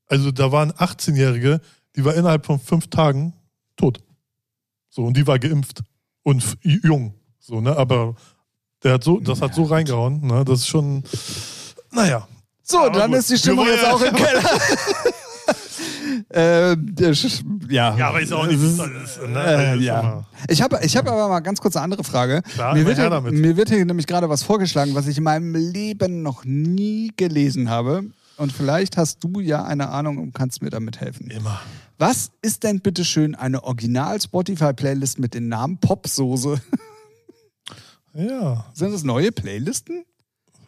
also 0.07 0.32
da 0.32 0.51
waren 0.51 0.71
18-Jährige, 0.71 1.61
die 1.95 2.03
war 2.03 2.15
innerhalb 2.15 2.45
von 2.45 2.59
fünf 2.59 2.89
Tagen 2.89 3.34
tot. 3.77 3.99
So, 4.89 5.03
und 5.03 5.15
die 5.15 5.27
war 5.27 5.39
geimpft 5.39 5.82
und 6.23 6.57
jung. 6.63 7.13
So, 7.39 7.61
ne, 7.61 7.75
aber 7.75 8.15
der 8.84 8.93
hat 8.93 9.03
so, 9.03 9.19
das 9.19 9.41
hat 9.41 9.53
so 9.53 9.63
reingehauen, 9.63 10.25
ne, 10.25 10.43
das 10.43 10.59
ist 10.61 10.67
schon, 10.67 11.03
naja. 11.91 12.27
So, 12.63 12.79
Aber 12.79 12.99
dann 12.99 13.11
gut. 13.11 13.19
ist 13.19 13.29
die 13.29 13.38
Stimmung 13.38 13.65
jetzt 13.67 13.86
auch 13.86 14.01
im 14.01 14.15
Keller. 14.15 14.61
Sch- 16.34 17.43
ja. 17.71 17.95
Ja, 17.97 18.09
aber 18.09 18.21
ist 18.21 18.32
auch 18.32 18.47
nicht, 18.47 18.61
ist- 18.61 18.79
das 18.79 18.88
ist, 18.89 19.21
ne, 19.27 19.39
Äh, 19.39 19.67
also 19.71 19.84
ja. 19.84 20.25
Ich 20.47 20.61
habe 20.61 20.79
ich 20.84 20.95
hab 20.95 21.07
aber 21.07 21.27
mal 21.27 21.39
ganz 21.41 21.59
kurz 21.59 21.75
eine 21.75 21.84
andere 21.84 22.03
Frage. 22.03 22.41
Klar, 22.53 22.73
mir, 22.73 22.86
wird 22.86 22.97
hier, 22.97 23.09
damit. 23.09 23.34
mir 23.34 23.57
wird 23.57 23.69
hier 23.69 23.84
nämlich 23.86 24.07
gerade 24.07 24.29
was 24.29 24.43
vorgeschlagen, 24.43 24.95
was 24.95 25.07
ich 25.07 25.17
in 25.17 25.23
meinem 25.23 25.53
Leben 25.55 26.21
noch 26.21 26.45
nie 26.45 27.11
gelesen 27.17 27.69
habe. 27.69 28.03
Und 28.38 28.51
vielleicht 28.51 28.97
hast 28.97 29.23
du 29.23 29.39
ja 29.39 29.63
eine 29.65 29.89
Ahnung 29.89 30.17
und 30.17 30.34
kannst 30.34 30.61
mir 30.61 30.69
damit 30.69 30.99
helfen. 31.01 31.29
Immer. 31.29 31.59
Was 31.99 32.32
ist 32.41 32.63
denn 32.63 32.79
bitte 32.79 33.05
schön 33.05 33.36
eine 33.36 33.63
Original-Spotify-Playlist 33.63 35.19
mit 35.19 35.34
dem 35.36 35.47
Namen 35.49 35.77
Popsoße? 35.79 36.59
Ja, 38.13 38.65
Sind 38.73 38.93
das 38.93 39.03
neue 39.03 39.32
Playlisten? 39.32 40.03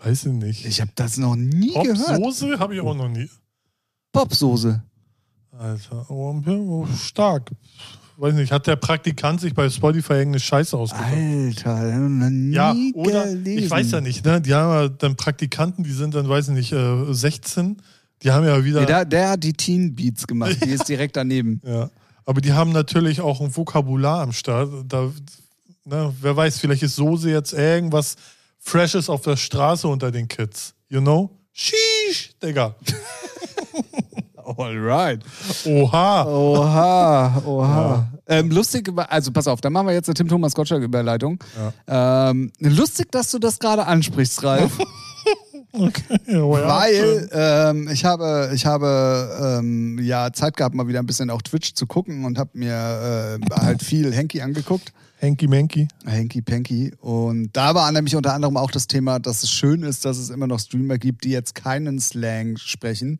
weiß 0.03 0.25
ich 0.25 0.33
nicht. 0.33 0.65
Ich 0.65 0.81
habe 0.81 0.91
das 0.95 1.17
noch 1.17 1.35
nie 1.35 1.73
gehört. 1.73 2.17
Soße 2.21 2.59
habe 2.59 2.75
ich 2.75 2.81
auch 2.81 2.93
noch 2.95 3.07
nie. 3.09 3.29
Popsoße. 4.11 4.83
Alter, 5.57 6.09
oh, 6.09 6.41
oh, 6.47 6.87
stark. 6.97 7.51
Weiß 8.17 8.33
nicht, 8.35 8.51
hat 8.51 8.67
der 8.67 8.75
Praktikant 8.75 9.41
sich 9.41 9.53
bei 9.53 9.69
Spotify 9.69 10.13
irgendeine 10.13 10.39
Scheiße 10.39 10.77
ausgedacht? 10.77 11.13
Alter, 11.13 11.97
nie 11.97 12.53
Ja, 12.53 12.75
oder 12.93 13.25
gelesen. 13.25 13.63
ich 13.63 13.69
weiß 13.69 13.91
ja 13.91 14.01
nicht, 14.01 14.23
ne? 14.25 14.39
Die 14.41 14.53
haben 14.53 14.71
ja 14.71 14.89
dann 14.89 15.15
Praktikanten, 15.15 15.83
die 15.83 15.91
sind 15.91 16.13
dann, 16.13 16.29
weiß 16.29 16.49
ich 16.49 16.53
nicht, 16.53 16.71
äh, 16.73 17.11
16. 17.13 17.77
Die 18.21 18.31
haben 18.31 18.45
ja 18.45 18.63
wieder. 18.63 18.81
Nee, 18.81 18.85
der, 18.85 19.05
der 19.05 19.29
hat 19.31 19.43
die 19.43 19.53
Teen 19.53 19.95
Beats 19.95 20.27
gemacht, 20.27 20.57
die 20.63 20.69
ist 20.69 20.87
direkt 20.87 21.15
daneben. 21.15 21.61
ja. 21.65 21.89
Aber 22.25 22.39
die 22.39 22.53
haben 22.53 22.71
natürlich 22.71 23.19
auch 23.19 23.41
ein 23.41 23.55
Vokabular 23.55 24.21
am 24.21 24.31
Start. 24.31 24.69
Da, 24.87 25.11
ne, 25.85 26.13
wer 26.21 26.35
weiß, 26.35 26.59
vielleicht 26.59 26.83
ist 26.83 26.95
Soße 26.95 27.29
jetzt 27.29 27.53
irgendwas 27.53 28.15
Freshes 28.59 29.09
auf 29.09 29.21
der 29.21 29.35
Straße 29.35 29.87
unter 29.87 30.11
den 30.11 30.27
Kids. 30.27 30.73
You 30.87 31.01
know? 31.01 31.31
Sheesh, 31.51 32.31
Digga. 32.41 32.75
Alright. 34.45 35.23
Oha. 35.65 36.25
Oha, 36.25 37.41
oha. 37.45 38.07
Ähm, 38.27 38.51
lustig, 38.51 38.89
also 39.09 39.31
pass 39.31 39.47
auf, 39.47 39.61
dann 39.61 39.73
machen 39.73 39.87
wir 39.87 39.93
jetzt 39.93 40.07
eine 40.07 40.15
Tim 40.15 40.27
Thomas 40.27 40.55
Gottschalk-Überleitung. 40.55 41.39
Ähm, 41.87 42.51
lustig, 42.59 43.11
dass 43.11 43.31
du 43.31 43.39
das 43.39 43.59
gerade 43.59 43.85
ansprichst, 43.85 44.43
Ralf. 44.43 44.77
Okay. 45.75 46.19
Oh, 46.39 46.55
ja, 46.55 46.67
weil 46.67 47.29
ähm, 47.31 47.89
ich 47.91 48.05
habe, 48.05 48.51
ich 48.53 48.63
habe 48.63 49.57
ähm, 49.59 49.97
ja 49.99 50.31
Zeit 50.31 50.55
gehabt, 50.55 50.75
mal 50.75 50.87
wieder 50.87 50.99
ein 50.99 51.07
bisschen 51.07 51.31
auf 51.31 51.41
Twitch 51.41 51.73
zu 51.73 51.87
gucken 51.87 52.25
und 52.25 52.37
habe 52.37 52.51
mir 52.53 53.39
äh, 53.41 53.55
halt 53.59 53.81
viel 53.81 54.13
Henky 54.13 54.41
angeguckt. 54.41 54.93
Hanky 55.19 55.47
Manky. 55.47 55.87
Hanky 56.05 56.43
Panky. 56.43 56.93
Und 56.99 57.49
da 57.53 57.73
war 57.73 57.91
nämlich 57.91 58.15
unter 58.15 58.33
anderem 58.35 58.55
auch 58.55 58.69
das 58.69 58.85
Thema, 58.85 59.17
dass 59.19 59.41
es 59.41 59.49
schön 59.49 59.81
ist, 59.81 60.05
dass 60.05 60.17
es 60.17 60.29
immer 60.29 60.45
noch 60.45 60.59
Streamer 60.59 60.99
gibt, 60.99 61.23
die 61.23 61.31
jetzt 61.31 61.55
keinen 61.55 61.99
Slang 61.99 62.57
sprechen 62.57 63.17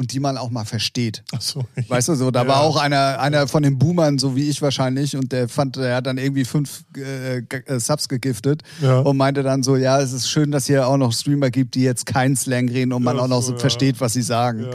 und 0.00 0.12
die 0.12 0.18
man 0.18 0.38
auch 0.38 0.48
mal 0.50 0.64
versteht. 0.64 1.22
Achso. 1.32 1.64
Weißt 1.88 2.08
du, 2.08 2.14
so, 2.14 2.30
da 2.30 2.42
Ja. 2.42 2.48
war 2.48 2.60
auch 2.62 2.76
einer, 2.76 3.20
einer 3.20 3.46
von 3.46 3.62
den 3.62 3.78
Boomern, 3.78 4.18
so 4.18 4.34
wie 4.34 4.48
ich 4.48 4.62
wahrscheinlich, 4.62 5.14
und 5.14 5.30
der 5.30 5.46
fand, 5.48 5.76
der 5.76 5.96
hat 5.96 6.06
dann 6.06 6.16
irgendwie 6.18 6.44
fünf 6.46 6.84
äh, 6.96 7.38
äh, 7.40 7.78
Subs 7.78 8.08
gegiftet 8.08 8.62
Ja. 8.80 9.00
und 9.00 9.16
meinte 9.18 9.42
dann 9.42 9.62
so, 9.62 9.76
ja, 9.76 10.00
es 10.00 10.12
ist 10.12 10.28
schön, 10.30 10.50
dass 10.50 10.66
hier 10.66 10.88
auch 10.88 10.96
noch 10.96 11.12
Streamer 11.12 11.50
gibt, 11.50 11.74
die 11.74 11.82
jetzt 11.82 12.06
keinen 12.06 12.34
Slang 12.34 12.68
reden 12.70 12.92
und 12.94 13.02
man 13.04 13.16
Ja, 13.18 13.22
auch 13.24 13.28
noch 13.28 13.42
so, 13.42 13.52
so 13.52 13.58
versteht, 13.58 14.00
was 14.00 14.14
sie 14.14 14.22
sagen. 14.22 14.62
Ja. 14.64 14.70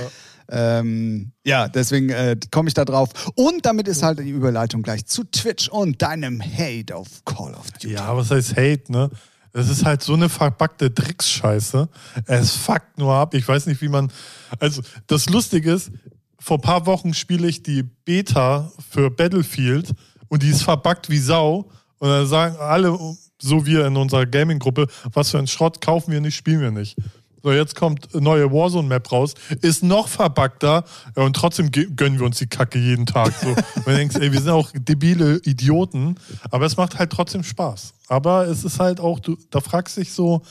Ähm, 0.47 1.32
ja, 1.43 1.67
deswegen 1.67 2.09
äh, 2.09 2.38
komme 2.51 2.67
ich 2.67 2.76
da 2.76 2.86
drauf. 2.86 3.09
Und 3.34 3.65
damit 3.65 3.88
ist 3.88 4.03
halt 4.03 4.19
die 4.19 4.30
Überleitung 4.30 4.84
gleich 4.84 5.07
zu 5.07 5.23
Twitch 5.23 5.69
und 5.69 6.01
deinem 6.03 6.39
Hate 6.39 6.95
auf 6.95 7.07
Call 7.26 7.55
of 7.55 7.71
Duty. 7.71 7.93
Ja, 7.95 8.15
was 8.15 8.30
heißt 8.30 8.51
Hate, 8.55 8.91
ne? 8.91 9.09
Es 9.56 9.70
ist 9.70 9.86
halt 9.86 10.03
so 10.03 10.14
eine 10.14 10.28
verpackte 10.28 10.91
Drecksscheiße. 10.91 11.88
Es 12.26 12.56
fuckt 12.56 12.97
nur 12.97 13.14
ab. 13.14 13.34
Ich 13.34 13.47
weiß 13.47 13.68
nicht, 13.68 13.82
wie 13.82 13.88
man. 13.88 14.12
Also, 14.60 14.82
das 15.08 15.30
Lustige 15.30 15.72
ist, 15.72 15.91
vor 16.38 16.58
ein 16.58 16.62
paar 16.62 16.86
Wochen 16.86 17.14
spiele 17.14 17.47
ich 17.47 17.64
die 17.64 17.84
Beta 17.84 18.70
für 18.91 19.10
Battlefield 19.10 19.93
und 20.28 20.43
die 20.43 20.49
ist 20.49 20.64
verbuggt 20.64 21.10
wie 21.10 21.20
Sau. 21.20 21.70
Und 21.99 22.10
dann 22.10 22.28
sagen 22.28 22.58
alle, 22.58 22.99
so 23.41 23.66
wir 23.66 23.86
in 23.86 23.95
unserer 23.95 24.26
Gaming-Gruppe, 24.26 24.88
was 25.14 25.32
für 25.32 25.39
ein 25.39 25.47
Schrott 25.47 25.80
kaufen 25.80 26.12
wir 26.12 26.20
nicht, 26.20 26.36
spielen 26.36 26.60
wir 26.60 26.72
nicht. 26.72 26.97
So, 27.46 27.52
jetzt 27.52 27.76
kommt 27.76 28.10
eine 28.12 28.24
neue 28.24 28.52
Warzone-Map 28.52 29.12
raus, 29.12 29.36
ist 29.62 29.84
noch 29.84 30.08
verbuggter 30.08 30.84
ja, 31.16 31.22
und 31.22 31.36
trotzdem 31.36 31.70
gönnen 31.70 32.18
wir 32.18 32.26
uns 32.26 32.39
die 32.39 32.48
Kacke 32.48 32.80
jeden 32.80 33.06
Tag. 33.06 33.34
So. 33.39 33.50
Und 33.76 33.86
du 33.86 33.91
denkst, 33.96 34.16
ey, 34.16 34.32
wir 34.34 34.41
sind 34.41 34.50
auch 34.50 34.72
debile 34.74 35.38
Idioten, 35.43 36.16
aber 36.50 36.66
es 36.66 36.76
macht 36.76 36.98
halt 36.98 37.12
trotzdem 37.12 37.43
Spaß. 37.43 37.93
Aber 38.08 38.48
es 38.48 38.64
ist 38.64 38.80
halt 38.80 39.00
auch, 39.00 39.20
du, 39.20 39.38
da 39.52 39.62
fragst 39.62 39.98
dich 39.98 40.12
so, 40.12 40.41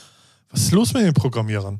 was 0.49 0.61
ist 0.61 0.71
los 0.71 0.93
mit 0.93 1.03
den 1.03 1.13
Programmierern? 1.13 1.79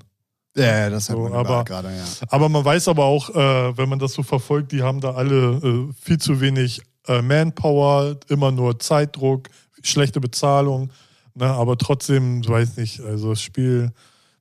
Ja, 0.57 0.89
das 0.89 1.09
hat 1.09 1.15
So, 1.15 1.33
aber- 1.33 1.63
gerade, 1.63 1.95
ja. 1.95 2.03
Aber 2.27 2.49
man 2.49 2.65
weiß 2.65 2.89
aber 2.89 3.05
auch, 3.05 3.29
äh, 3.29 3.77
wenn 3.77 3.87
man 3.87 3.99
das 3.99 4.11
so 4.11 4.21
verfolgt, 4.21 4.73
die 4.73 4.83
haben 4.83 4.99
da 4.99 5.13
alle 5.13 5.61
äh, 5.63 5.93
viel 5.97 6.17
zu 6.17 6.41
wenig 6.41 6.81
äh, 7.07 7.21
Manpower, 7.21 8.17
immer 8.27 8.51
nur 8.51 8.79
Zeitdruck, 8.79 9.47
schlechte 9.81 10.19
Bezahlung. 10.19 10.89
Ne? 11.35 11.45
Aber 11.45 11.77
trotzdem, 11.77 12.45
weiß 12.45 12.75
nicht, 12.75 12.99
also 12.99 13.29
das 13.29 13.41
Spiel, 13.41 13.93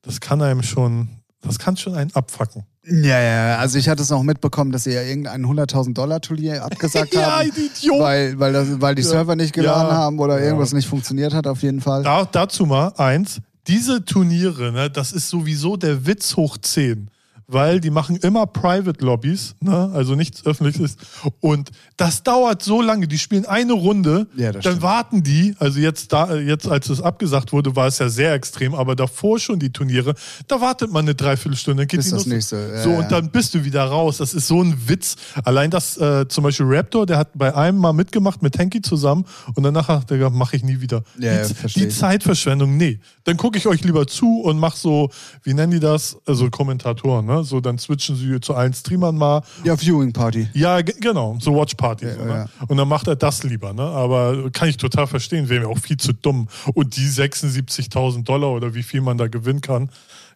das 0.04 0.20
kann 0.20 0.40
einem 0.42 0.62
schon, 0.62 1.08
das 1.42 1.58
kann 1.58 1.76
schon 1.76 1.94
einen 1.94 2.14
abfacken. 2.14 2.64
Ja, 2.86 3.18
ja, 3.20 3.56
also 3.58 3.78
ich 3.78 3.88
hatte 3.88 4.02
es 4.02 4.12
auch 4.12 4.22
mitbekommen, 4.22 4.70
dass 4.70 4.84
sie 4.84 4.92
ja 4.92 5.00
irgendein 5.02 5.42
100.000 5.46 5.94
Dollar 5.94 6.20
Turnier 6.20 6.62
abgesagt 6.62 7.14
Ja, 7.14 7.38
haben. 7.38 7.48
Idiot. 7.48 7.98
Weil, 8.00 8.38
weil, 8.38 8.52
das, 8.52 8.80
weil 8.80 8.94
die 8.94 9.02
Ja. 9.02 9.08
Server 9.08 9.36
nicht 9.36 9.54
geladen 9.54 9.88
Ja. 9.88 9.96
haben 9.96 10.18
oder 10.18 10.38
Ja. 10.38 10.44
irgendwas 10.46 10.72
nicht 10.74 10.86
funktioniert 10.86 11.32
hat, 11.32 11.46
auf 11.46 11.62
jeden 11.62 11.80
Fall. 11.80 12.02
Da, 12.02 12.26
dazu 12.26 12.66
mal 12.66 12.88
eins, 12.98 13.40
diese 13.66 14.04
Turniere, 14.04 14.70
ne, 14.72 14.90
das 14.90 15.12
ist 15.12 15.30
sowieso 15.30 15.76
der 15.78 16.04
Witz 16.06 16.36
hoch 16.36 16.58
10. 16.58 17.08
weil 17.46 17.80
die 17.80 17.90
machen 17.90 18.16
immer 18.16 18.46
Private 18.46 19.04
Lobbys, 19.04 19.54
ne? 19.60 19.90
also 19.94 20.14
nichts 20.14 20.44
öffentliches. 20.46 20.96
Und 21.40 21.70
das 21.96 22.22
dauert 22.22 22.62
so 22.62 22.80
lange. 22.80 23.06
Die 23.08 23.18
spielen 23.18 23.46
eine 23.46 23.72
Runde, 23.72 24.26
Ja, 24.36 24.52
dann 24.52 24.62
stimmt. 24.62 24.82
warten 24.82 25.22
die. 25.22 25.54
Also 25.58 25.80
jetzt 25.80 26.12
da, 26.12 26.36
jetzt 26.36 26.66
als 26.68 26.88
es 26.88 27.00
abgesagt 27.00 27.52
wurde, 27.52 27.76
war 27.76 27.86
es 27.86 27.98
ja 27.98 28.08
sehr 28.08 28.32
extrem, 28.34 28.74
aber 28.74 28.96
davor 28.96 29.38
schon 29.38 29.58
die 29.58 29.70
Turniere, 29.72 30.14
da 30.48 30.60
wartet 30.60 30.90
man 30.90 31.04
eine 31.04 31.14
Dreiviertelstunde, 31.14 31.82
dann 31.82 31.88
geht 31.88 31.98
Bis 32.00 32.06
die 32.06 32.12
das 32.12 32.26
nächste, 32.26 32.56
ja, 32.74 32.82
so 32.82 32.90
ja. 32.90 32.98
und 33.00 33.12
dann 33.12 33.30
bist 33.30 33.54
du 33.54 33.64
wieder 33.64 33.84
raus. 33.84 34.18
Das 34.18 34.34
ist 34.34 34.46
so 34.46 34.62
ein 34.62 34.88
Witz. 34.88 35.16
Allein 35.44 35.70
das 35.70 35.96
äh, 35.96 36.26
zum 36.28 36.44
Beispiel 36.44 36.66
Raptor, 36.68 37.06
der 37.06 37.18
hat 37.18 37.30
bei 37.34 37.54
einem 37.54 37.78
mal 37.78 37.92
mitgemacht 37.92 38.42
mit 38.42 38.58
Henki 38.58 38.82
zusammen 38.82 39.24
und 39.54 39.62
danach 39.62 39.88
hat 39.88 40.10
er 40.10 40.18
gesagt, 40.18 40.36
mache 40.36 40.56
ich 40.56 40.62
nie 40.64 40.80
wieder. 40.80 41.02
Die, 41.18 41.80
die. 41.80 41.88
Zeitverschwendung, 41.88 42.76
nee. 42.76 43.00
Dann 43.24 43.36
gucke 43.36 43.58
ich 43.58 43.66
euch 43.66 43.82
lieber 43.82 44.06
zu 44.06 44.40
und 44.40 44.58
mach 44.58 44.76
so, 44.76 45.10
wie 45.42 45.54
nennen 45.54 45.72
die 45.72 45.80
das? 45.80 46.16
Also 46.26 46.50
Kommentatoren, 46.50 47.26
ne? 47.26 47.33
So, 47.42 47.60
dann 47.60 47.78
switchen 47.78 48.14
sie 48.16 48.38
zu 48.40 48.54
allen 48.54 48.72
Streamern 48.72 49.16
mal. 49.16 49.42
Ja, 49.64 49.76
Viewing 49.76 50.12
Party. 50.12 50.48
Ja, 50.54 50.80
ge- 50.82 50.94
genau, 51.00 51.36
so 51.40 51.54
Watch 51.56 51.74
Party. 51.74 52.06
so, 52.12 52.24
ne? 52.24 52.30
ja. 52.60 52.64
Und 52.68 52.76
dann 52.76 52.86
macht 52.88 53.08
er 53.08 53.16
das 53.16 53.42
lieber, 53.42 53.72
ne? 53.72 53.82
Aber 53.82 54.50
kann 54.52 54.68
ich 54.68 54.76
total 54.76 55.06
verstehen, 55.06 55.48
wäre 55.48 55.62
mir 55.66 55.68
auch 55.68 55.78
viel 55.78 55.96
zu 55.96 56.12
dumm. 56.12 56.48
Und 56.74 56.96
die 56.96 57.08
76.000 57.08 58.22
Dollar 58.24 58.50
oder 58.52 58.74
wie 58.74 58.82
viel 58.82 59.00
man 59.00 59.18
da 59.18 59.26
gewinnen 59.26 59.60
kann, 59.60 59.90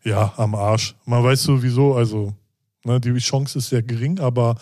ja, 0.05 0.33
am 0.37 0.55
Arsch. 0.55 0.95
Man 1.05 1.23
weiß 1.23 1.43
sowieso, 1.43 1.95
also, 1.95 2.33
ne, 2.85 3.01
die 3.01 3.13
Chance 3.19 3.59
ist 3.59 3.69
sehr 3.69 3.83
gering, 3.83 4.21
aber 4.21 4.57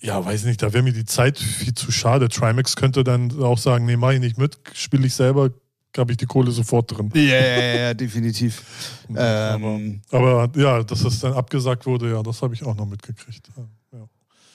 ja, 0.00 0.24
weiß 0.24 0.44
nicht, 0.44 0.62
da 0.62 0.72
wäre 0.72 0.82
mir 0.82 0.92
die 0.92 1.04
Zeit 1.04 1.38
viel 1.38 1.74
zu 1.74 1.90
schade. 1.92 2.28
Trimax 2.28 2.76
könnte 2.76 3.04
dann 3.04 3.42
auch 3.42 3.58
sagen, 3.58 3.84
nee, 3.86 3.96
mach 3.96 4.12
ich 4.12 4.20
nicht 4.20 4.38
mit, 4.38 4.58
spiele 4.74 5.06
ich 5.06 5.14
selber, 5.14 5.50
habe 5.98 6.12
ich 6.12 6.18
die 6.18 6.26
Kohle 6.26 6.50
sofort 6.50 6.96
drin. 6.96 7.10
Ja, 7.14 7.22
ja, 7.22 7.76
ja, 7.76 7.94
definitiv. 7.94 8.62
ähm, 9.16 10.00
Aber 10.10 10.48
ja, 10.56 10.82
dass 10.82 11.02
das 11.02 11.20
dann 11.20 11.34
abgesagt 11.34 11.86
wurde, 11.86 12.10
ja, 12.10 12.22
das 12.22 12.42
habe 12.42 12.54
ich 12.54 12.64
auch 12.64 12.76
noch 12.76 12.86
mitgekriegt. 12.86 13.48
Ja. 13.56 13.64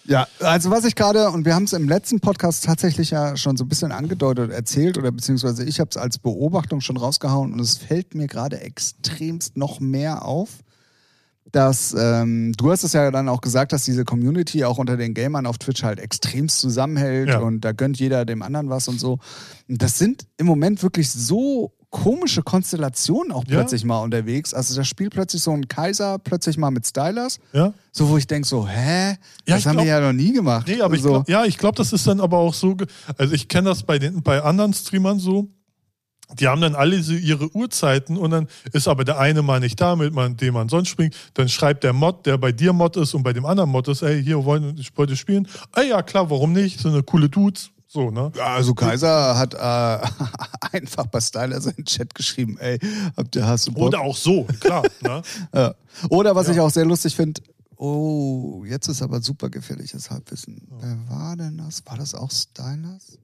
Ja, 0.06 0.28
also 0.42 0.70
was 0.70 0.84
ich 0.84 0.96
gerade, 0.96 1.30
und 1.30 1.46
wir 1.46 1.56
haben 1.56 1.64
es 1.64 1.72
im 1.72 1.88
letzten 1.88 2.20
Podcast 2.20 2.66
tatsächlich 2.66 3.12
ja 3.12 3.38
schon 3.38 3.56
so 3.56 3.64
ein 3.64 3.70
bisschen 3.70 3.94
angedeutet, 3.94 4.52
erzählt, 4.52 4.98
oder 4.98 5.12
beziehungsweise 5.12 5.64
ich 5.64 5.80
habe 5.80 5.90
es 5.92 5.98
als 5.98 6.20
Beobachtung 6.20 6.82
schon 6.82 6.98
rausgehauen 6.98 7.54
und 7.54 7.60
es 7.62 7.78
fällt 7.78 8.14
mir 8.14 8.28
gerade 8.28 8.60
extremst 8.60 9.56
noch 9.56 9.80
mehr 9.80 10.26
auf, 10.26 10.63
dass 11.54 11.96
ähm, 11.98 12.52
du 12.58 12.72
hast 12.72 12.84
es 12.84 12.92
ja 12.94 13.10
dann 13.12 13.30
auch 13.30 13.40
gesagt, 13.40 13.72
dass 13.72 13.86
diese 13.86 14.04
Community 14.04 14.66
auch 14.66 14.80
unter 14.80 14.98
den 14.98 15.14
Gamern 15.14 15.46
auf 15.46 15.58
Twitch 15.60 15.84
halt 15.84 16.00
extremst 16.00 16.60
zusammenhält 16.60 17.30
Ja. 17.30 17.40
und 17.40 17.62
da 17.62 17.72
gönnt 17.72 17.98
jeder 18.00 18.26
dem 18.26 18.42
anderen 18.42 18.70
was 18.70 18.88
und 18.90 19.00
so. 19.00 19.20
Das 19.70 19.98
sind 19.98 20.26
im 20.38 20.48
Moment 20.48 20.84
wirklich 20.84 21.10
so 21.12 21.72
komische 21.92 22.42
Konstellationen 22.42 23.32
auch 23.32 23.44
Ja. 23.48 23.58
plötzlich 23.60 23.86
mal 23.86 24.00
unterwegs. 24.00 24.52
Also 24.56 24.76
da 24.76 24.84
spielt 24.84 25.14
plötzlich 25.14 25.44
so 25.44 25.52
ein 25.52 25.68
Kaiser 25.68 26.18
plötzlich 26.18 26.58
mal 26.58 26.72
mit 26.72 26.88
Stylers. 26.88 27.38
ja? 27.54 27.72
So, 27.92 28.10
wo 28.10 28.18
ich 28.18 28.26
denke 28.26 28.48
so, 28.48 28.68
hä? 28.68 29.10
Ja, 29.12 29.16
das 29.46 29.60
ich 29.60 29.68
haben 29.68 29.78
wir 29.78 29.84
glaub- 29.84 30.02
ja 30.02 30.08
noch 30.08 30.14
nie 30.14 30.34
gemacht. 30.34 30.68
Nee, 30.68 30.82
aber 30.82 30.96
ich 30.96 31.04
so. 31.04 31.10
glaub, 31.10 31.30
ja, 31.30 31.46
ich 31.46 31.60
glaube, 31.60 31.76
das 31.78 31.94
ist 31.94 32.08
dann 32.08 32.20
aber 32.20 32.40
auch 32.40 32.56
so, 32.56 32.76
also 33.20 33.36
ich 33.36 33.48
kenne 33.48 33.70
das 33.70 33.84
bei 33.84 34.00
den 34.00 34.24
bei 34.24 34.42
anderen 34.42 34.74
Streamern 34.74 35.20
so. 35.20 35.50
Die 36.40 36.48
haben 36.48 36.62
dann 36.62 36.76
alle 36.76 37.02
so 37.02 37.14
ihre 37.14 37.56
Uhrzeiten 37.56 38.18
und 38.18 38.32
dann 38.32 38.48
ist 38.72 38.88
aber 38.88 39.04
der 39.04 39.20
eine 39.20 39.42
mal 39.42 39.60
nicht 39.60 39.80
da, 39.80 39.96
mit 39.96 40.14
dem 40.42 40.54
man 40.54 40.70
sonst 40.70 40.90
springt. 40.90 41.16
Dann 41.34 41.50
schreibt 41.50 41.84
der 41.84 41.94
Mod, 41.94 42.26
der 42.26 42.38
bei 42.38 42.52
dir 42.52 42.74
Mod 42.74 42.98
ist 42.98 43.14
und 43.14 43.24
bei 43.24 43.34
dem 43.34 43.46
anderen 43.46 43.70
Mod 43.70 43.88
ist, 43.88 44.02
ey, 44.02 44.24
hier 44.24 44.44
wollen 44.44 44.78
ich 44.78 44.96
wollte 44.98 45.16
spielen. 45.16 45.48
Ah 45.72 45.82
ja, 45.82 46.02
klar, 46.02 46.30
warum 46.30 46.54
nicht? 46.54 46.80
So 46.80 46.90
eine 46.90 47.04
coole 47.04 47.30
Dudes. 47.30 47.70
So, 47.94 48.10
ne? 48.10 48.32
Ja, 48.36 48.56
also 48.56 48.74
Kaiser 48.74 49.38
hat 49.38 49.54
äh, 49.54 50.08
einfach 50.78 51.06
bei 51.06 51.22
Stylers 51.22 51.68
in 51.68 51.76
den 51.76 51.86
Chat 51.86 52.16
geschrieben, 52.16 52.58
ey, 52.58 52.80
habt 53.16 53.36
ihr 53.36 53.46
hast 53.46 53.68
du 53.68 53.72
Bock? 53.72 53.84
Oder 53.84 54.02
auch 54.02 54.18
so, 54.18 54.46
klar. 54.60 54.84
ne? 55.02 55.22
Ja. 55.54 55.76
Oder 56.10 56.36
was 56.36 56.50
ich 56.50 56.60
auch 56.60 56.72
sehr 56.72 56.86
lustig 56.86 57.16
finde, 57.16 57.40
oh, 57.78 58.64
jetzt 58.66 58.88
ist 58.88 59.04
aber 59.04 59.22
super 59.22 59.50
gefährliches 59.52 60.10
Halbwissen. 60.10 60.68
Wer 60.80 60.98
war 61.08 61.36
denn 61.36 61.60
das? 61.60 61.86
War 61.86 61.98
das 61.98 62.16
auch 62.16 62.32
Stylers? 62.32 63.20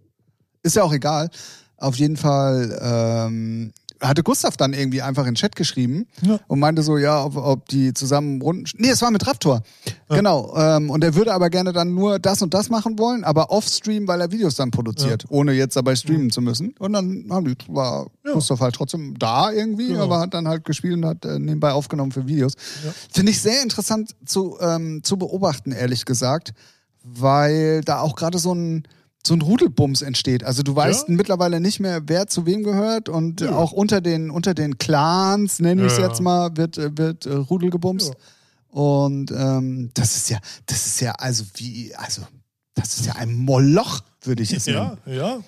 Ist 0.62 0.76
ja 0.76 0.84
auch 0.84 0.93
egal. 0.93 1.32
Auf 1.80 1.95
jeden 1.95 2.17
Fall 2.17 2.80
ähm, 2.82 3.71
hatte 4.01 4.23
Gustav 4.23 4.55
dann 4.55 4.71
irgendwie 4.71 5.01
einfach 5.01 5.23
in 5.23 5.32
den 5.32 5.36
Chat 5.36 5.57
geschrieben 5.57 6.07
Ja. 6.21 6.39
und 6.47 6.59
meinte 6.59 6.84
so, 6.84 6.97
ja, 6.97 7.21
ob, 7.25 7.36
ob 7.36 7.67
die 7.67 7.93
zusammen 7.93 8.41
Runden. 8.41 8.63
Nee, 8.77 8.91
es 8.91 9.01
war 9.01 9.11
mit 9.11 9.27
Raptor. 9.27 9.61
Genau. 10.07 10.55
Ähm, 10.55 10.89
und 10.89 11.03
er 11.03 11.15
würde 11.15 11.34
aber 11.34 11.49
gerne 11.49 11.73
dann 11.73 11.93
nur 11.93 12.17
das 12.17 12.41
und 12.41 12.53
das 12.53 12.69
machen 12.69 12.97
wollen, 12.97 13.25
aber 13.25 13.51
off-stream, 13.51 14.07
weil 14.07 14.21
er 14.21 14.32
Videos 14.32 14.55
dann 14.55 14.71
produziert, 14.71 15.25
ohne 15.27 15.51
jetzt 15.51 15.75
dabei 15.75 15.95
streamen 15.97 16.30
zu 16.32 16.41
müssen. 16.41 16.73
Und 16.80 16.93
dann 16.93 17.25
die, 17.45 17.55
war 17.67 18.07
Ja. 18.25 18.32
Gustav 18.34 18.61
halt 18.61 18.75
trotzdem 18.75 19.19
da 19.19 19.51
irgendwie, 19.51 19.88
Genau. 19.89 20.03
aber 20.03 20.19
hat 20.19 20.34
dann 20.34 20.47
halt 20.47 20.63
gespielt 20.63 20.95
und 20.95 21.05
hat 21.05 21.25
äh, 21.25 21.38
nebenbei 21.38 21.71
aufgenommen 21.73 22.13
für 22.13 22.25
Videos. 22.25 22.53
Finde 23.11 23.32
ich 23.34 23.41
sehr 23.41 23.61
interessant 23.61 24.15
zu, 24.25 24.57
ähm, 24.61 25.01
zu 25.03 25.17
beobachten, 25.17 25.73
ehrlich 25.73 26.05
gesagt, 26.05 26.53
weil 27.03 27.82
da 27.82 27.99
auch 27.99 28.15
gerade 28.15 28.39
so 28.39 28.53
ein 28.53 28.84
so 29.26 29.34
ein 29.34 29.41
Rudelbums 29.41 30.01
entsteht. 30.01 30.43
Also 30.43 30.63
du 30.63 30.76
weißt 30.76 31.09
Ja. 31.09 31.15
mittlerweile 31.15 31.59
nicht 31.59 31.80
mehr, 31.80 32.01
wer 32.07 32.28
zu 32.28 32.45
wem 32.45 32.63
gehört 32.63 33.09
und 33.09 33.41
Ja. 33.41 33.51
auch 33.55 33.72
unter 33.74 33.99
den 34.01 34.30
unter 34.32 34.53
den 34.53 34.78
Clans, 34.78 35.59
nenne 35.59 35.86
ich 35.86 35.91
es 35.93 35.97
Ja. 35.99 36.07
jetzt 36.07 36.22
mal, 36.22 36.55
wird 36.55 36.78
äh, 36.78 36.97
wird 36.97 37.26
äh, 37.26 37.34
Rudel 37.34 37.70
gebumst. 37.70 38.13
Und 38.72 39.32
ähm, 39.32 39.89
das 39.93 40.15
ist 40.15 40.30
ja, 40.30 40.38
das 40.67 40.86
ist 40.86 41.01
ja, 41.01 41.11
also 41.13 41.43
wie, 41.55 41.93
also 41.95 42.22
das 42.76 42.97
ist 42.99 43.05
ja 43.07 43.15
ein 43.15 43.34
Moloch, 43.36 44.01
würde 44.24 44.43
ich 44.43 44.53
es 44.53 44.67
nennen. 44.67 44.97
Ja, 45.05 45.13
ja. 45.13 45.39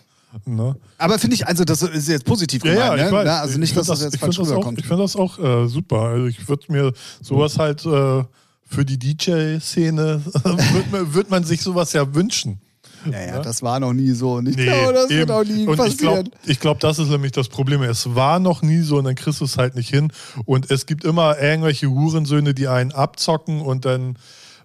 Ne? 0.46 0.76
Aber 0.98 1.20
finde 1.20 1.36
ich, 1.36 1.46
also 1.46 1.64
das 1.66 1.82
ist 1.82 2.08
jetzt 2.08 2.26
positiv 2.26 2.64
Ja, 2.66 2.74
gemeint, 2.74 3.00
ja, 3.00 3.06
ich 3.06 3.12
ne? 3.12 3.18
weiß. 3.18 3.28
Also 3.42 3.54
Ich 3.54 3.60
nicht, 3.60 3.78
dass 3.78 3.88
das, 3.88 4.02
jetzt 4.02 4.16
ich 4.16 4.20
falsch 4.22 4.38
das 4.38 4.48
rüberkommt. 4.50 4.80
Ich 4.80 4.88
finde 4.88 5.04
das 5.04 5.16
auch 5.16 5.38
äh, 5.38 5.68
super. 5.68 6.02
Also 6.04 6.26
ich 6.28 6.48
würde 6.48 6.72
mir 6.72 6.94
sowas 7.22 7.58
halt 7.60 7.86
äh, 7.86 8.24
für 8.66 8.86
die 8.86 8.98
DJ-Szene, 8.98 10.22
wird, 10.44 10.92
man- 10.92 11.14
würd 11.14 11.30
man 11.30 11.44
sich 11.44 11.62
sowas 11.62 11.94
ja 11.94 12.14
wünschen. 12.16 12.60
Naja, 13.06 13.40
das 13.42 13.62
war 13.62 13.80
noch 13.80 13.94
nie 13.94 14.12
so. 14.12 14.34
Und 14.36 14.48
ich 14.50 14.56
Nee, 14.58 14.66
glaube, 14.66 14.94
das 14.94 15.10
wird 15.10 15.22
eben. 15.22 15.32
auch 15.32 15.44
nie 15.44 15.66
und 15.68 15.74
ich 15.74 15.78
passieren. 15.78 15.98
glaube, 16.24 16.32
ich 16.46 16.60
glaub, 16.60 16.80
das 16.80 17.00
ist 17.00 17.10
nämlich 17.10 17.32
das 17.32 17.50
Problem. 17.50 17.82
Es 17.84 18.14
war 18.16 18.40
noch 18.40 18.62
nie 18.62 18.82
so 18.82 18.98
und 18.98 19.06
dann 19.06 19.16
kriegst 19.16 19.42
du 19.42 19.46
es 19.46 19.58
halt 19.58 19.76
nicht 19.76 19.90
hin. 19.90 20.12
Und 20.46 20.70
es 20.72 20.86
gibt 20.86 21.04
immer 21.04 21.40
irgendwelche 21.40 21.90
Hurensöhne, 21.90 22.54
die 22.54 22.68
einen 22.68 22.92
abzocken 22.92 23.62
und 23.62 23.86
dann, 23.86 24.18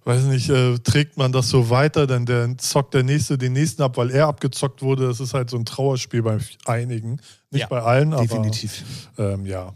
weiß 0.05 0.25
nicht, 0.25 0.49
äh, 0.51 0.79
trägt 0.79 1.17
man 1.17 1.33
das 1.33 1.49
so 1.49 1.71
weiter, 1.71 2.07
dann 2.07 2.27
der, 2.27 2.57
zockt 2.59 2.95
der 2.95 3.03
Nächste 3.03 3.39
den 3.39 3.53
Nächsten 3.55 3.83
ab, 3.83 3.97
weil 3.97 4.11
er 4.11 4.27
abgezockt 4.27 4.83
wurde. 4.83 5.07
Das 5.09 5.21
ist 5.21 5.35
halt 5.35 5.51
so 5.51 5.57
ein 5.57 5.65
Trauerspiel 5.65 6.23
bei 6.23 6.39
einigen. 6.67 7.19
Nicht 7.51 7.63
Ja, 7.63 7.67
bei 7.69 7.81
allen, 7.83 8.13
aber 8.13 8.23
Definitiv. 8.23 8.85
ähm, 9.19 9.47
ja. 9.47 9.73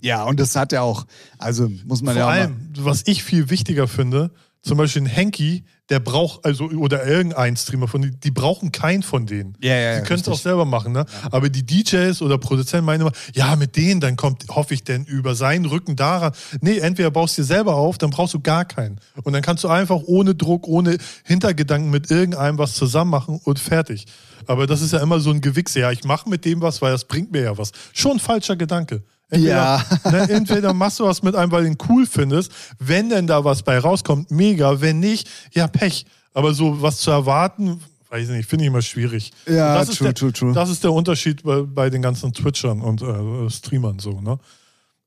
Ja, 0.00 0.24
und 0.24 0.38
das 0.38 0.54
hat 0.54 0.72
ja 0.72 0.82
auch, 0.82 1.06
also 1.38 1.70
muss 1.86 2.02
man 2.02 2.12
Vor 2.14 2.20
ja 2.20 2.26
auch 2.28 2.32
allem, 2.32 2.56
was 2.78 3.02
ich 3.06 3.24
viel 3.24 3.48
wichtiger 3.48 3.88
finde, 3.88 4.30
zum 4.60 4.76
Beispiel 4.76 5.00
ein 5.02 5.06
Henky, 5.06 5.64
der 5.90 6.00
braucht, 6.00 6.46
also, 6.46 6.64
oder 6.64 7.06
irgendein 7.06 7.56
Streamer 7.56 7.88
von 7.88 8.00
denen, 8.00 8.18
die 8.20 8.30
brauchen 8.30 8.72
keinen 8.72 9.02
von 9.02 9.26
denen. 9.26 9.54
Ja, 9.60 9.74
ja, 9.74 9.80
ja, 9.80 10.00
Die 10.00 10.06
können 10.06 10.20
es 10.20 10.28
auch 10.28 10.38
selber 10.38 10.64
machen, 10.64 10.92
ne? 10.92 11.04
Aber 11.30 11.50
die 11.50 11.64
DJs 11.64 12.22
oder 12.22 12.38
Produzenten 12.38 12.86
meinen 12.86 13.02
immer, 13.02 13.12
ja, 13.34 13.54
mit 13.56 13.76
denen, 13.76 14.00
dann 14.00 14.16
kommt, 14.16 14.46
hoffe 14.48 14.72
ich 14.72 14.84
denn, 14.84 15.04
über 15.04 15.34
seinen 15.34 15.66
Rücken 15.66 15.94
daran. 15.94 16.32
Nee, 16.62 16.78
entweder 16.78 17.10
baust 17.10 17.36
du 17.36 17.42
dir 17.42 17.46
selber 17.46 17.74
auf, 17.74 17.98
dann 17.98 18.10
brauchst 18.10 18.32
du 18.32 18.40
gar 18.40 18.64
keinen. 18.64 18.98
Und 19.24 19.34
dann 19.34 19.42
kannst 19.42 19.62
du 19.62 19.68
einfach 19.68 20.00
ohne 20.06 20.34
Druck, 20.34 20.66
ohne 20.66 20.96
Hintergedanken 21.24 21.90
mit 21.90 22.10
irgendeinem 22.10 22.56
was 22.56 22.72
zusammen 22.74 23.10
machen 23.10 23.40
und 23.44 23.58
fertig. 23.58 24.06
Aber 24.46 24.66
das 24.66 24.80
ist 24.80 24.92
ja 24.92 25.00
immer 25.00 25.20
so 25.20 25.30
ein 25.30 25.42
Gewichse. 25.42 25.80
Ja, 25.80 25.90
ich 25.90 26.04
mache 26.04 26.28
mit 26.30 26.44
dem 26.46 26.62
was, 26.62 26.80
weil 26.80 26.92
das 26.92 27.04
bringt 27.04 27.32
mir 27.32 27.42
ja 27.42 27.58
was. 27.58 27.72
Schon 27.92 28.12
ein 28.12 28.20
falscher 28.20 28.56
Gedanke. 28.56 29.02
Entweder, 29.34 29.54
Ja. 29.54 29.84
ne, 30.10 30.28
entweder 30.30 30.72
machst 30.72 31.00
du 31.00 31.04
was 31.04 31.22
mit 31.22 31.34
einem, 31.34 31.50
weil 31.52 31.64
du 31.64 31.70
ihn 31.70 31.78
cool 31.88 32.06
findest. 32.06 32.52
Wenn 32.78 33.08
denn 33.08 33.26
da 33.26 33.44
was 33.44 33.62
bei 33.62 33.78
rauskommt, 33.78 34.30
mega. 34.30 34.80
Wenn 34.80 35.00
nicht, 35.00 35.28
ja, 35.52 35.66
Pech. 35.66 36.06
Aber 36.32 36.52
so 36.54 36.82
was 36.82 36.98
zu 36.98 37.10
erwarten, 37.10 37.80
weiß 38.10 38.28
ich 38.28 38.36
nicht, 38.36 38.48
finde 38.48 38.64
ich 38.64 38.68
immer 38.68 38.82
schwierig. 38.82 39.32
Ja, 39.46 39.74
das 39.74 39.90
ist 39.90 39.98
true, 39.98 40.06
der, 40.08 40.14
true, 40.14 40.32
true. 40.32 40.52
Das 40.52 40.70
ist 40.70 40.82
der 40.84 40.92
Unterschied 40.92 41.42
bei, 41.42 41.62
bei 41.62 41.90
den 41.90 42.02
ganzen 42.02 42.32
Twitchern 42.32 42.80
und 42.80 43.02
äh, 43.02 43.50
Streamern 43.50 43.98
so, 43.98 44.20
ne? 44.20 44.38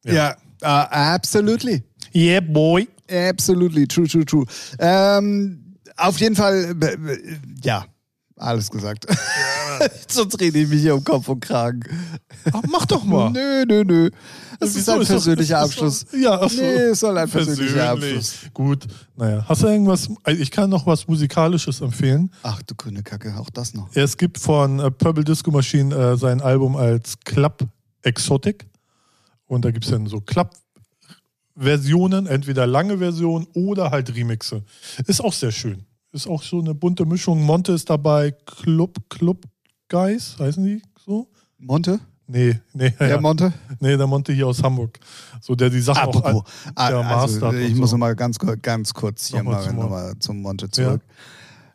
Ja, 0.05 0.35
uh, 0.61 0.65
absolutely. 0.65 1.83
Yeah, 2.15 2.39
boy. 2.41 2.87
Absolutely, 3.09 3.87
true, 3.87 4.07
true, 4.07 4.25
true. 4.25 4.45
Ähm, 4.79 5.75
auf 5.97 6.19
jeden 6.19 6.35
Fall, 6.35 6.75
äh, 6.81 6.85
äh, 6.93 7.37
ja, 7.61 7.85
alles 8.37 8.69
gesagt. 8.69 9.05
Sonst 10.07 10.39
rede 10.39 10.59
ich 10.59 10.67
mich 10.69 10.81
hier 10.81 10.95
um 10.95 11.03
Kopf 11.03 11.27
und 11.29 11.39
Kragen. 11.41 11.81
Ach, 12.51 12.61
mach 12.69 12.85
doch 12.85 13.03
mal. 13.03 13.29
Nö, 13.33 13.65
nö, 13.67 13.83
nö. 13.85 14.09
Das 14.59 14.75
ist 14.75 14.89
ein 14.89 15.03
persönlicher 15.03 15.63
ist 15.63 15.77
doch- 15.77 15.83
Abschluss. 15.83 16.05
Ja, 16.19 16.39
ach 16.41 16.49
so. 16.49 16.61
Nee, 16.61 16.67
es 16.67 16.99
soll 16.99 17.17
ein 17.17 17.29
persönlicher 17.29 17.73
Persönlich. 17.95 18.17
Abschluss. 18.17 18.35
Gut, 18.53 18.87
naja. 19.15 19.45
Hast 19.47 19.61
du 19.63 19.67
irgendwas, 19.67 20.09
also 20.23 20.41
ich 20.41 20.49
kann 20.49 20.69
noch 20.69 20.85
was 20.87 21.07
Musikalisches 21.07 21.81
empfehlen. 21.81 22.31
Ach 22.43 22.61
du 22.63 22.73
grüne 22.75 23.03
Kacke, 23.03 23.35
auch 23.37 23.49
das 23.51 23.73
noch. 23.75 23.87
Es 23.93 24.17
gibt 24.17 24.39
von 24.39 24.79
äh, 24.79 24.89
Purple 24.89 25.23
Disco 25.23 25.51
Machine 25.51 25.93
äh, 25.95 26.17
sein 26.17 26.41
Album 26.41 26.75
als 26.75 27.19
Club 27.23 27.67
Exotic. 28.01 28.65
Und 29.45 29.63
da 29.63 29.71
gibt 29.71 29.85
es 29.85 29.91
dann 29.91 30.07
so 30.07 30.19
Club-Versionen, 31.55 32.27
entweder 32.27 32.65
lange 32.67 32.97
Versionen 32.97 33.47
oder 33.53 33.91
halt 33.91 34.13
Remixe. 34.15 34.63
Ist 35.05 35.21
auch 35.23 35.33
sehr 35.33 35.51
schön. 35.51 35.85
Ist 36.11 36.27
auch 36.27 36.41
so 36.41 36.59
eine 36.59 36.73
bunte 36.73 37.05
Mischung. 37.05 37.43
Monte 37.43 37.73
ist 37.73 37.89
dabei, 37.89 38.31
Club, 38.45 38.97
Club 39.09 39.43
Guys, 39.89 40.35
heißen 40.39 40.63
die 40.63 40.81
so? 41.05 41.27
Monte? 41.59 41.99
Nee, 42.27 42.59
nee. 42.73 42.89
Der 42.99 43.07
ja. 43.09 43.21
Monte? 43.21 43.53
Nee, 43.79 43.95
der 43.95 44.05
Monte 44.07 44.33
hier 44.33 44.47
aus 44.47 44.61
Hamburg. 44.61 44.99
So, 45.41 45.55
der 45.55 45.69
die 45.69 45.79
Sachen 45.79 46.09
auch 46.09 46.15
Apropos, 46.15 46.43
an- 46.75 46.91
der 46.91 46.97
ah, 47.05 47.21
also, 47.21 47.39
Master 47.39 47.53
ich 47.53 47.75
muss 47.75 47.91
so. 47.91 47.95
noch 47.95 48.01
mal 48.01 48.15
ganz, 48.15 48.37
ganz 48.61 48.93
kurz 48.93 49.27
hier 49.27 49.37
Nochmal 49.43 49.61
mal, 49.61 49.63
zum 49.63 49.75
noch 49.77 49.83
Monte. 49.89 49.95
mal 49.95 50.19
zum 50.19 50.41
Monte 50.41 50.69
zurück. 50.69 51.01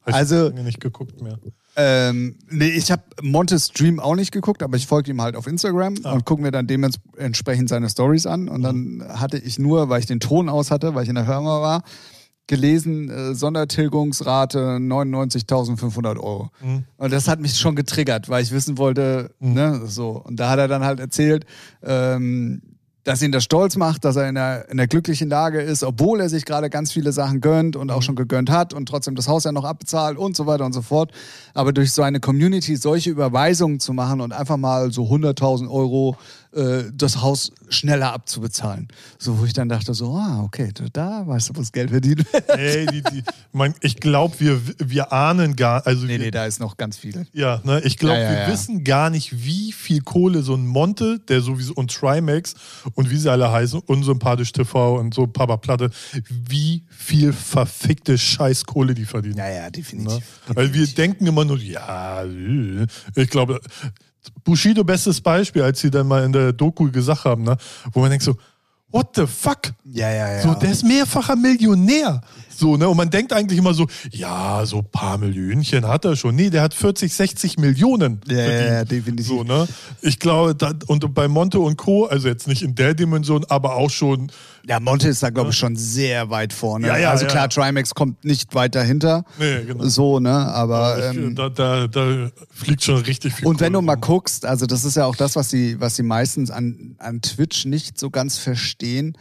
Ich 0.04 0.14
Also- 0.14 0.48
lange 0.48 0.64
nicht 0.64 0.80
geguckt 0.80 1.22
mehr. 1.22 1.38
Ähm, 1.74 2.36
nee, 2.50 2.68
ich 2.68 2.90
habe 2.92 3.02
Montes 3.22 3.68
Stream 3.68 3.98
auch 3.98 4.14
nicht 4.14 4.30
geguckt, 4.30 4.62
aber 4.62 4.76
ich 4.76 4.86
folge 4.86 5.10
ihm 5.10 5.22
halt 5.22 5.36
auf 5.36 5.46
Instagram 5.46 5.94
Ah. 6.04 6.12
und 6.12 6.26
gucke 6.26 6.42
mir 6.42 6.50
dann 6.50 6.66
dementsprechend 6.66 7.70
seine 7.70 7.88
Stories 7.88 8.26
an. 8.26 8.48
Und 8.50 8.60
dann 8.62 9.02
hatte 9.08 9.38
ich 9.38 9.58
nur, 9.58 9.88
weil 9.88 10.00
ich 10.00 10.06
den 10.06 10.20
Ton 10.20 10.50
aus 10.50 10.70
hatte, 10.70 10.94
weil 10.94 11.04
ich 11.04 11.08
in 11.08 11.14
der 11.14 11.24
Firma 11.24 11.62
war, 11.62 11.82
gelesen, 12.52 13.08
äh, 13.08 13.34
Sondertilgungsrate 13.34 14.78
99.500 14.78 16.18
Euro. 16.18 16.50
Mhm. 16.60 16.84
Und 16.98 17.10
das 17.10 17.26
hat 17.26 17.40
mich 17.40 17.58
schon 17.58 17.74
getriggert, 17.74 18.28
weil 18.28 18.42
ich 18.42 18.52
wissen 18.52 18.76
wollte, 18.76 19.30
ne, 19.40 19.80
so. 19.86 20.22
Und 20.22 20.38
da 20.38 20.50
hat 20.50 20.58
er 20.58 20.68
dann 20.68 20.84
halt 20.84 21.00
erzählt, 21.00 21.46
ähm, 21.82 22.60
dass 23.04 23.22
ihn 23.22 23.32
das 23.32 23.42
stolz 23.42 23.76
macht, 23.76 24.04
dass 24.04 24.16
er 24.16 24.28
in 24.28 24.36
einer, 24.36 24.66
in 24.66 24.72
einer 24.72 24.86
glücklichen 24.86 25.30
Lage 25.30 25.62
ist, 25.62 25.82
obwohl 25.82 26.20
er 26.20 26.28
sich 26.28 26.44
gerade 26.44 26.68
ganz 26.68 26.92
viele 26.92 27.12
Sachen 27.12 27.40
gönnt 27.40 27.74
und 27.74 27.90
auch 27.90 28.02
schon 28.02 28.16
gegönnt 28.16 28.50
hat 28.50 28.74
und 28.74 28.86
trotzdem 28.86 29.14
das 29.14 29.28
Haus 29.28 29.44
ja 29.44 29.50
noch 29.50 29.64
abbezahlt 29.64 30.18
und 30.18 30.36
so 30.36 30.46
weiter 30.46 30.66
und 30.66 30.74
so 30.74 30.82
fort. 30.82 31.10
Aber 31.54 31.72
durch 31.72 31.92
so 31.92 32.02
eine 32.02 32.20
Community 32.20 32.76
solche 32.76 33.08
Überweisungen 33.08 33.80
zu 33.80 33.94
machen 33.94 34.20
und 34.20 34.32
einfach 34.32 34.58
mal 34.58 34.92
so 34.92 35.04
100.000 35.04 35.70
Euro 35.70 36.16
äh, 36.54 36.84
das 36.92 37.20
Haus 37.22 37.52
schneller 37.68 38.12
abzubezahlen. 38.12 38.88
So, 39.18 39.38
wo 39.38 39.44
ich 39.44 39.52
dann 39.52 39.68
dachte 39.68 39.94
so, 39.94 40.14
ah, 40.16 40.42
okay, 40.42 40.70
da- 40.92 41.26
weißt 41.26 41.50
du, 41.50 41.56
wo 41.56 41.60
das 41.60 41.72
Geld 41.72 41.90
verdient 41.90 42.30
wird. 42.32 42.48
Ey, 42.50 42.86
die, 42.86 43.02
die, 43.02 43.22
mein, 43.52 43.74
ich 43.80 43.96
glaube, 43.96 44.34
wir, 44.38 44.60
wir 44.78 45.12
ahnen 45.12 45.56
gar, 45.56 45.86
also 45.86 46.02
nee, 46.04 46.12
wir, 46.12 46.18
nee, 46.18 46.30
da 46.30 46.46
ist 46.46 46.60
noch 46.60 46.76
ganz 46.76 46.96
viel. 46.96 47.26
Ja, 47.32 47.60
ne, 47.64 47.80
ich 47.84 47.96
glaube, 47.98 48.18
Ja, 48.18 48.22
ja, 48.24 48.30
wir 48.30 48.42
ja. 48.42 48.52
wissen 48.52 48.84
gar 48.84 49.10
nicht, 49.10 49.44
wie 49.44 49.72
viel 49.72 50.02
Kohle 50.02 50.42
so 50.42 50.54
ein 50.54 50.66
Monte, 50.66 51.18
der 51.28 51.40
sowieso 51.40 51.72
und 51.74 51.92
Trimax 51.94 52.54
und 52.94 53.10
wie 53.10 53.16
sie 53.16 53.30
alle 53.30 53.50
heißen, 53.50 53.80
unsympathisch 53.86 54.52
TV 54.52 54.98
und 54.98 55.14
so 55.14 55.26
Papa 55.26 55.56
Platte, 55.56 55.90
wie 56.28 56.84
viel 56.90 57.32
verfickte 57.32 58.18
Scheißkohle 58.18 58.94
die 58.94 59.04
verdienen. 59.06 59.38
Ja, 59.38 59.48
ja, 59.50 59.70
definitiv. 59.70 60.18
Ne? 60.48 60.54
Weil 60.56 60.74
wir 60.74 60.86
denken 60.86 61.26
immer 61.26 61.44
nur, 61.44 61.58
ja, 61.58 62.22
äh, 62.24 62.86
ich 63.16 63.30
glaube, 63.30 63.60
Bushido 64.44 64.84
bestes 64.84 65.20
Beispiel, 65.20 65.62
als 65.62 65.80
sie 65.80 65.90
dann 65.90 66.06
mal 66.06 66.24
in 66.24 66.32
der 66.32 66.52
Doku 66.52 66.90
gesagt 66.90 67.24
haben, 67.24 67.44
ne, 67.44 67.56
wo 67.92 68.00
man 68.00 68.10
denkt 68.10 68.24
so, 68.24 68.36
what 68.92 69.08
the 69.16 69.26
fuck? 69.26 69.72
Ja, 69.84 70.10
ja, 70.10 70.32
ja. 70.34 70.42
So, 70.42 70.54
der 70.54 70.70
ist 70.70 70.84
mehrfacher 70.84 71.34
Millionär. 71.34 72.20
So, 72.54 72.76
ne? 72.76 72.88
Und 72.88 72.96
man 72.96 73.10
denkt 73.10 73.32
eigentlich 73.32 73.58
immer 73.58 73.74
so, 73.74 73.86
ja, 74.10 74.64
so 74.66 74.78
ein 74.78 74.90
paar 74.92 75.18
Millionchen 75.18 75.86
hat 75.88 76.04
er 76.04 76.14
schon. 76.14 76.36
Nee, 76.36 76.50
der 76.50 76.62
hat 76.62 76.74
40, 76.74 77.12
60 77.12 77.58
Millionen. 77.58 78.20
Ja, 78.28 78.36
ja, 78.36 78.72
ja, 78.72 78.84
definitiv. 78.84 79.26
So, 79.26 79.42
ne? 79.42 79.66
Ich 80.02 80.18
glaube, 80.18 80.54
da, 80.54 80.72
und 80.86 81.14
bei 81.14 81.26
Monte 81.26 81.58
und 81.58 81.76
Co., 81.76 82.04
also 82.04 82.28
jetzt 82.28 82.46
nicht 82.46 82.62
in 82.62 82.74
der 82.74 82.94
Dimension, 82.94 83.44
aber 83.48 83.76
auch 83.76 83.90
schon, 83.90 84.30
Ja, 84.66 84.78
Monte 84.78 85.08
ist 85.08 85.22
da, 85.22 85.30
glaube 85.30 85.50
ich, 85.50 85.56
schon 85.56 85.74
sehr 85.74 86.30
weit 86.30 86.52
vorne. 86.52 86.86
Ja, 86.86 86.96
ja, 86.96 87.10
also 87.10 87.24
ja. 87.24 87.30
klar, 87.30 87.48
Trimax 87.48 87.94
kommt 87.94 88.24
nicht 88.24 88.54
weit 88.54 88.74
dahinter. 88.74 89.24
Nee, 89.38 89.64
genau. 89.64 89.84
So, 89.86 90.20
ne? 90.20 90.30
Aber. 90.30 90.98
ich, 90.98 91.16
Ähm, 91.16 91.34
da, 91.34 91.48
da, 91.48 91.88
da 91.88 92.30
fliegt 92.50 92.84
schon 92.84 92.98
richtig 92.98 93.34
viel 93.34 93.48
und 93.48 93.60
wenn 93.60 93.72
du 93.72 93.80
Kohle 93.80 93.86
mal 93.86 93.96
guckst, 93.96 94.46
also 94.46 94.66
das 94.66 94.84
ist 94.84 94.96
ja 94.96 95.06
auch 95.06 95.16
das, 95.16 95.34
was 95.34 95.50
sie, 95.50 95.80
was 95.80 95.96
sie 95.96 96.04
meistens 96.04 96.50
an, 96.50 96.94
an 96.98 97.22
Twitch 97.22 97.64
nicht 97.64 97.98
so 97.98 98.10
ganz 98.10 98.38
verstehen, 98.38 99.16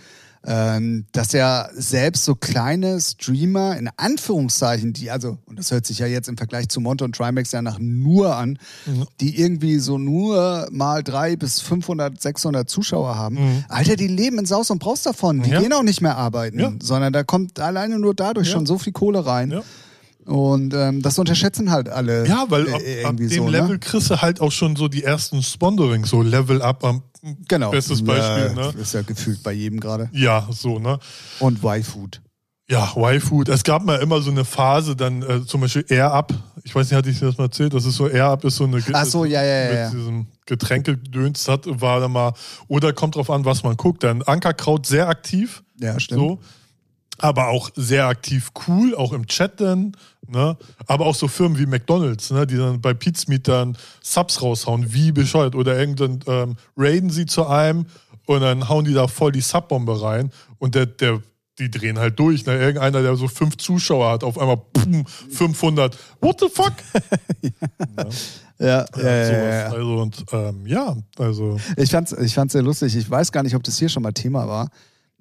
ähm, 0.46 1.06
dass 1.12 1.34
ja 1.34 1.70
selbst 1.74 2.26
so 2.26 2.34
kleine 2.36 3.00
Streamer, 3.00 3.78
in 3.78 3.90
Anführungszeichen, 3.98 4.94
die, 4.94 5.12
also, 5.12 5.38
und 5.46 5.60
das 5.60 5.72
hört 5.72 5.86
sich 5.86 6.00
ja 6.00 6.08
jetzt 6.08 6.28
im 6.30 6.38
Vergleich 6.38 6.70
zu 6.70 6.82
Monte 6.82 7.04
und 7.06 7.16
Trimax 7.16 7.52
ja 7.52 7.62
nach 7.62 7.78
nur 7.80 8.36
an, 8.36 8.58
Mhm. 8.86 9.06
die 9.20 9.40
irgendwie 9.40 9.78
so 9.80 9.98
nur 9.98 10.68
mal 10.72 11.04
drei 11.04 11.36
bis 11.36 11.62
500, 11.62 12.20
600 12.22 12.70
Zuschauer 12.70 13.16
haben. 13.18 13.36
Mhm. 13.36 13.66
Alter, 13.70 13.96
die 13.96 14.08
leben 14.08 14.40
in 14.40 14.46
Saus 14.46 14.72
und 14.72 14.80
Braus 14.80 15.04
davon. 15.04 15.42
Die 15.44 15.52
Ja. 15.52 15.60
gehen 15.62 15.74
auch 15.74 15.84
nicht 15.84 16.02
mehr 16.02 16.18
arbeiten, 16.18 16.60
Ja. 16.60 16.72
sondern 16.82 17.14
da 17.14 17.24
kommt 17.24 17.60
alleine 17.60 18.00
nur 18.00 18.16
dadurch 18.16 18.48
Ja. 18.48 18.54
schon 18.54 18.66
so 18.66 18.78
viel 18.80 18.94
Kohle 18.94 19.26
rein. 19.26 19.52
Und 20.26 20.74
ähm, 20.74 21.02
das 21.02 21.18
unterschätzen 21.20 21.72
halt 21.72 21.90
alle. 21.90 22.28
Ja, 22.28 22.46
weil 22.50 22.68
äh, 22.68 22.72
ab, 22.72 22.76
ab 22.76 22.82
irgendwie 22.84 23.28
dem 23.28 23.44
so, 23.46 23.50
Level 23.50 23.70
Ne? 23.70 23.80
kriegst 23.80 24.10
du 24.10 24.22
halt 24.22 24.40
auch 24.42 24.52
schon 24.52 24.76
so 24.76 24.88
die 24.88 25.04
ersten 25.04 25.42
Sponsorings, 25.42 26.10
so 26.10 26.22
Level 26.22 26.62
Up 26.62 26.84
am 26.84 27.04
Genau. 27.48 27.70
bestes 27.70 28.04
Beispiel, 28.04 28.56
Ja, 28.56 28.72
ne? 28.72 28.74
Ist 28.82 28.94
ja 28.94 29.04
gefühlt 29.04 29.44
bei 29.44 29.52
jedem 29.52 29.80
gerade. 29.80 30.10
Ja, 30.12 30.48
so, 30.52 30.80
ne? 30.80 30.98
Und 31.40 31.64
Y-Food. 31.64 32.20
Ja, 32.68 32.94
Y-Food. 32.96 33.50
Es 33.50 33.64
gab 33.64 33.84
mal 33.84 33.98
immer 33.98 34.22
so 34.22 34.32
eine 34.32 34.46
Phase, 34.46 34.96
dann 34.96 35.22
äh, 35.22 35.46
zum 35.46 35.62
Beispiel 35.62 35.86
Air 35.90 36.14
Up. 36.14 36.34
Ich 36.64 36.74
weiß 36.74 36.90
nicht, 36.90 36.98
hatte 36.98 37.10
ich 37.10 37.20
dir 37.20 37.26
das 37.26 37.38
mal 37.38 37.44
erzählt? 37.46 37.74
Das 37.74 37.86
ist 37.86 37.96
so, 37.96 38.08
Air 38.08 38.28
Up 38.28 38.44
ist 38.46 38.56
so 38.56 38.64
eine 38.64 38.82
Ach 38.94 39.06
so, 39.06 39.26
ja, 39.26 39.44
ja, 39.44 39.64
ja, 39.64 39.70
mit 39.70 39.78
ja. 39.78 39.90
diesem 39.92 40.28
Getränkegedöns 40.48 41.48
hat, 41.48 41.66
war 41.68 42.00
da 42.00 42.08
mal, 42.08 42.34
oder 42.68 42.94
kommt 42.94 43.16
drauf 43.18 43.30
an, 43.30 43.46
was 43.46 43.64
man 43.64 43.76
guckt. 43.78 44.04
Dann 44.04 44.22
Ankerkraut 44.24 44.86
sehr 44.86 45.10
aktiv. 45.10 45.64
Ja, 45.80 46.00
stimmt. 46.00 46.20
So. 46.22 46.40
Aber 47.22 47.50
auch 47.50 47.70
sehr 47.76 48.08
aktiv 48.08 48.52
cool, 48.68 48.96
auch 48.96 49.14
im 49.14 49.28
Chat 49.28 49.62
dann. 49.62 49.96
Ne? 50.28 50.58
Aber 50.88 51.06
auch 51.06 51.16
so 51.16 51.28
Firmen 51.28 51.58
wie 51.60 51.66
McDonalds, 51.66 52.32
ne? 52.32 52.48
die 52.48 52.58
dann 52.58 52.82
bei 52.82 52.94
Pizmeet 52.94 53.48
dann 53.48 53.78
Subs 54.02 54.42
raushauen, 54.42 54.94
wie 54.94 55.12
bescheuert. 55.12 55.56
Oder 55.56 55.78
irgendwann 55.78 56.20
ähm, 56.28 56.56
raiden 56.76 57.10
sie 57.10 57.26
zu 57.26 57.46
einem 57.46 57.86
und 58.26 58.42
dann 58.42 58.70
hauen 58.70 58.86
die 58.86 58.94
da 58.94 59.08
voll 59.08 59.32
die 59.32 59.42
Subbombe 59.42 60.02
rein. 60.02 60.32
Und 60.58 60.76
der, 60.76 60.86
der, 60.88 61.22
die 61.60 61.70
drehen 61.70 62.00
halt 62.00 62.18
durch. 62.18 62.46
Ne? 62.46 62.58
Irgendeiner, 62.58 63.02
der 63.02 63.16
so 63.16 63.28
fünf 63.28 63.58
Zuschauer 63.58 64.10
hat, 64.10 64.24
auf 64.24 64.38
einmal 64.38 64.58
pum, 64.58 65.06
500. 65.06 65.98
What 66.22 66.40
the 66.40 66.50
fuck? 66.50 66.74
Ja, 68.62 68.86
ja, 68.96 69.04
Ja, 69.04 69.26
ja, 69.26 69.54
ja. 69.54 69.72
Also, 69.72 70.02
und 70.02 70.26
ähm, 70.32 70.68
ja, 70.68 70.96
also. 71.18 71.60
Ich 71.78 71.90
fand's, 71.90 72.12
ich 72.12 72.36
fand's 72.36 72.54
sehr 72.54 72.62
lustig. 72.62 72.96
Ich 72.96 73.10
weiß 73.10 73.32
gar 73.32 73.42
nicht, 73.42 73.56
ob 73.56 73.64
das 73.64 73.80
hier 73.80 73.90
schon 73.90 74.04
mal 74.04 74.12
Thema 74.12 74.48
war. 74.48 74.70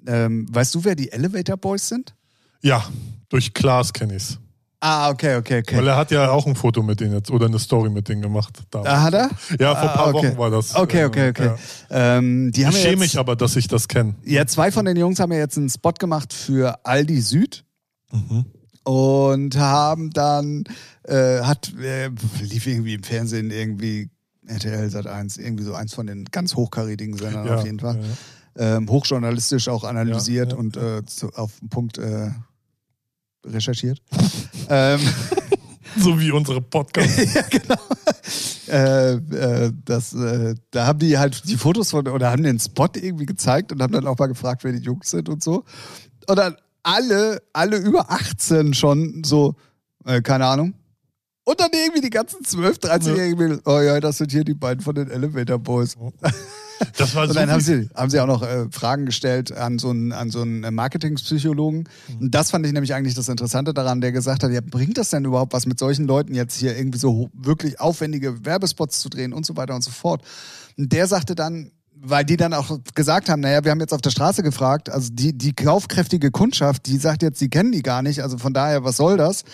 Ähm, 0.07 0.47
weißt 0.51 0.75
du, 0.75 0.85
wer 0.85 0.95
die 0.95 1.13
Elevator 1.13 1.57
Boys 1.57 1.89
sind? 1.89 2.15
Ja, 2.63 2.85
durch 3.29 3.53
Klaas 3.55 3.93
kenne 3.93 4.17
ich's. 4.17 4.39
Ah, 4.83 5.11
okay, 5.11 5.37
okay, 5.37 5.59
okay. 5.59 5.77
Weil 5.77 5.89
er 5.89 5.97
hat 5.97 6.11
ja 6.11 6.31
auch 6.31 6.47
ein 6.47 6.55
Foto 6.57 6.83
mit 6.83 7.01
denen 7.01 7.13
jetzt 7.13 7.31
oder 7.31 7.45
eine 7.47 7.59
Story 7.59 7.91
mit 7.91 8.09
denen 8.09 8.23
gemacht. 8.23 8.63
damals. 8.71 8.89
Ah, 8.91 9.03
hat 9.03 9.13
er? 9.15 9.31
Ja, 9.59 9.75
vor 9.75 9.83
ein 9.83 9.89
Ah, 9.89 9.93
paar 9.97 10.15
okay. 10.15 10.29
Wochen 10.31 10.39
war 10.39 10.51
das. 10.51 10.75
Okay, 10.75 11.05
okay, 11.05 11.29
okay. 11.31 11.51
Ja. 11.91 12.17
Ähm, 12.17 12.51
die 12.53 12.65
haben 12.67 12.75
Ich 12.75 12.81
schäme 12.81 12.97
mich 12.97 13.19
aber, 13.19 13.37
dass 13.37 13.57
ich 13.57 13.69
das 13.69 13.89
kenne. 13.89 14.15
Ja, 14.25 14.47
zwei 14.47 14.73
von 14.73 14.87
den 14.87 14.97
Jungs 14.97 15.21
haben 15.21 15.33
ja 15.33 15.39
jetzt 15.39 15.59
einen 15.59 15.69
Spot 15.69 15.93
gemacht 15.93 16.33
für 16.33 16.83
Aldi 16.87 17.21
Süd. 17.21 17.65
Mhm. 18.11 18.47
Und 18.85 19.57
haben 19.59 20.11
dann, 20.13 20.65
äh, 21.05 21.41
hat, 21.43 21.73
äh, 21.79 22.09
lief 22.41 22.67
irgendwie 22.67 22.95
im 22.95 23.03
Fernsehen 23.03 23.51
irgendwie 23.51 24.09
RTL 24.47 24.89
Sat 24.89 25.07
1, 25.07 25.37
irgendwie 25.37 25.65
so 25.65 25.75
eins 25.75 25.93
von 25.93 26.07
den 26.07 26.25
ganz 26.25 26.55
hochkarätigen 26.57 27.17
Sendern 27.19 27.47
Ja, 27.47 27.57
auf 27.57 27.65
jeden 27.67 27.79
Fall. 27.81 27.97
ja. 27.97 28.03
Ähm, 28.61 28.89
hochjournalistisch 28.91 29.69
auch 29.69 29.85
analysiert 29.85 30.53
Ja, 30.53 30.57
ja, 30.57 30.61
und 30.61 30.77
Äh, 30.77 31.05
zu, 31.07 31.31
auf 31.35 31.59
den 31.61 31.71
Punkt 31.71 31.97
äh, 31.99 32.31
recherchiert. 33.47 34.03
ähm, 34.69 35.01
So 35.97 36.19
wie 36.21 36.31
unsere 36.31 36.61
Podcasts. 36.61 37.35
ja, 37.35 37.43
genau. 37.43 37.77
Äh, 38.69 39.15
äh, 39.15 39.73
das, 39.85 40.15
äh, 40.15 40.55
da 40.71 40.87
haben 40.87 40.99
die 40.99 41.19
halt 41.19 41.49
die 41.49 41.57
Fotos 41.57 41.91
von, 41.91 42.07
oder 42.09 42.31
haben 42.31 42.43
den 42.43 42.59
Spot 42.59 42.89
irgendwie 42.95 43.27
gezeigt 43.27 43.73
und 43.73 43.83
haben 43.83 43.93
dann 43.93 44.07
auch 44.07 44.19
mal 44.19 44.27
gefragt, 44.27 44.63
wer 44.65 44.73
die 44.73 44.79
Jungs 44.79 45.11
sind 45.11 45.29
und 45.29 45.43
so. 45.43 45.65
Und 46.29 46.39
dann 46.39 46.57
alle, 46.83 47.43
alle 47.53 47.77
über 47.79 48.11
18 48.11 48.75
schon 48.75 49.23
so, 49.25 49.57
äh, 50.05 50.23
keine 50.23 50.47
Ahnung. 50.47 50.75
Und 51.45 51.59
dann 51.59 51.71
irgendwie 51.73 52.01
die 52.01 52.11
ganzen 52.11 52.45
12, 52.45 52.79
13-Jährigen, 52.79 53.61
oh 53.65 53.81
ja, 53.81 53.99
das 53.99 54.19
sind 54.19 54.31
hier 54.31 54.45
die 54.45 54.55
beiden 54.55 54.83
von 54.83 54.95
den 54.95 55.11
Elevator 55.11 55.59
Boys. 55.59 55.97
Das 56.97 57.15
war 57.15 57.29
Und 57.29 57.35
dann 57.35 57.51
haben 57.51 57.61
sie, 57.61 57.89
haben 57.95 58.11
sie 58.11 58.21
auch 58.21 58.27
noch 58.27 58.43
äh, 58.43 58.67
Fragen 58.71 59.07
gestellt 59.07 59.53
an 59.53 59.79
so 59.79 59.91
einen, 59.91 60.13
an 60.13 60.31
so 60.31 60.43
einen 60.43 60.75
Marketingpsychologen. 60.75 61.89
Und 62.21 62.35
das 62.35 62.51
fand 62.51 62.67
ich 62.67 62.73
nämlich 62.73 62.95
eigentlich 62.95 63.15
das 63.15 63.29
Interessante 63.29 63.75
daran, 63.75 64.01
der 64.01 64.13
gesagt 64.13 64.43
hat, 64.43 64.53
ja, 64.53 64.61
bringt 64.61 64.99
das 64.99 65.11
denn 65.11 65.25
überhaupt 65.25 65.53
was 65.53 65.67
mit 65.67 65.79
solchen 65.79 66.07
Leuten 66.07 66.35
jetzt 66.35 66.57
hier 66.57 66.77
irgendwie 66.77 66.99
so 66.99 67.31
wirklich 67.33 67.81
aufwendige 67.81 68.45
Werbespots 68.45 69.01
zu 69.01 69.09
drehen 69.09 69.33
und 69.33 69.47
so 69.47 69.57
weiter 69.57 69.75
und 69.75 69.83
so 69.83 69.91
fort. 69.91 70.23
Und 70.77 70.93
der 70.93 71.07
sagte 71.07 71.35
dann, 71.35 71.73
weil 72.03 72.25
die 72.25 72.37
dann 72.37 72.55
auch 72.55 72.79
gesagt 72.95 73.29
haben, 73.29 73.41
naja, 73.41 73.63
wir 73.63 73.71
haben 73.71 73.81
jetzt 73.81 73.93
auf 73.93 74.01
der 74.01 74.11
Straße 74.11 74.43
gefragt, 74.43 74.89
also 74.89 75.11
die, 75.13 75.37
die 75.37 75.53
kaufkräftige 75.53 76.31
Kundschaft, 76.31 76.87
die 76.87 76.97
sagt 76.97 77.23
jetzt, 77.23 77.39
sie 77.39 77.51
kennen 77.51 77.73
die 77.73 77.83
gar 77.83 78.03
nicht, 78.03 78.23
also 78.23 78.39
von 78.39 78.55
daher, 78.55 78.85
was 78.85 78.97
soll 78.97 79.19
das? 79.19 79.45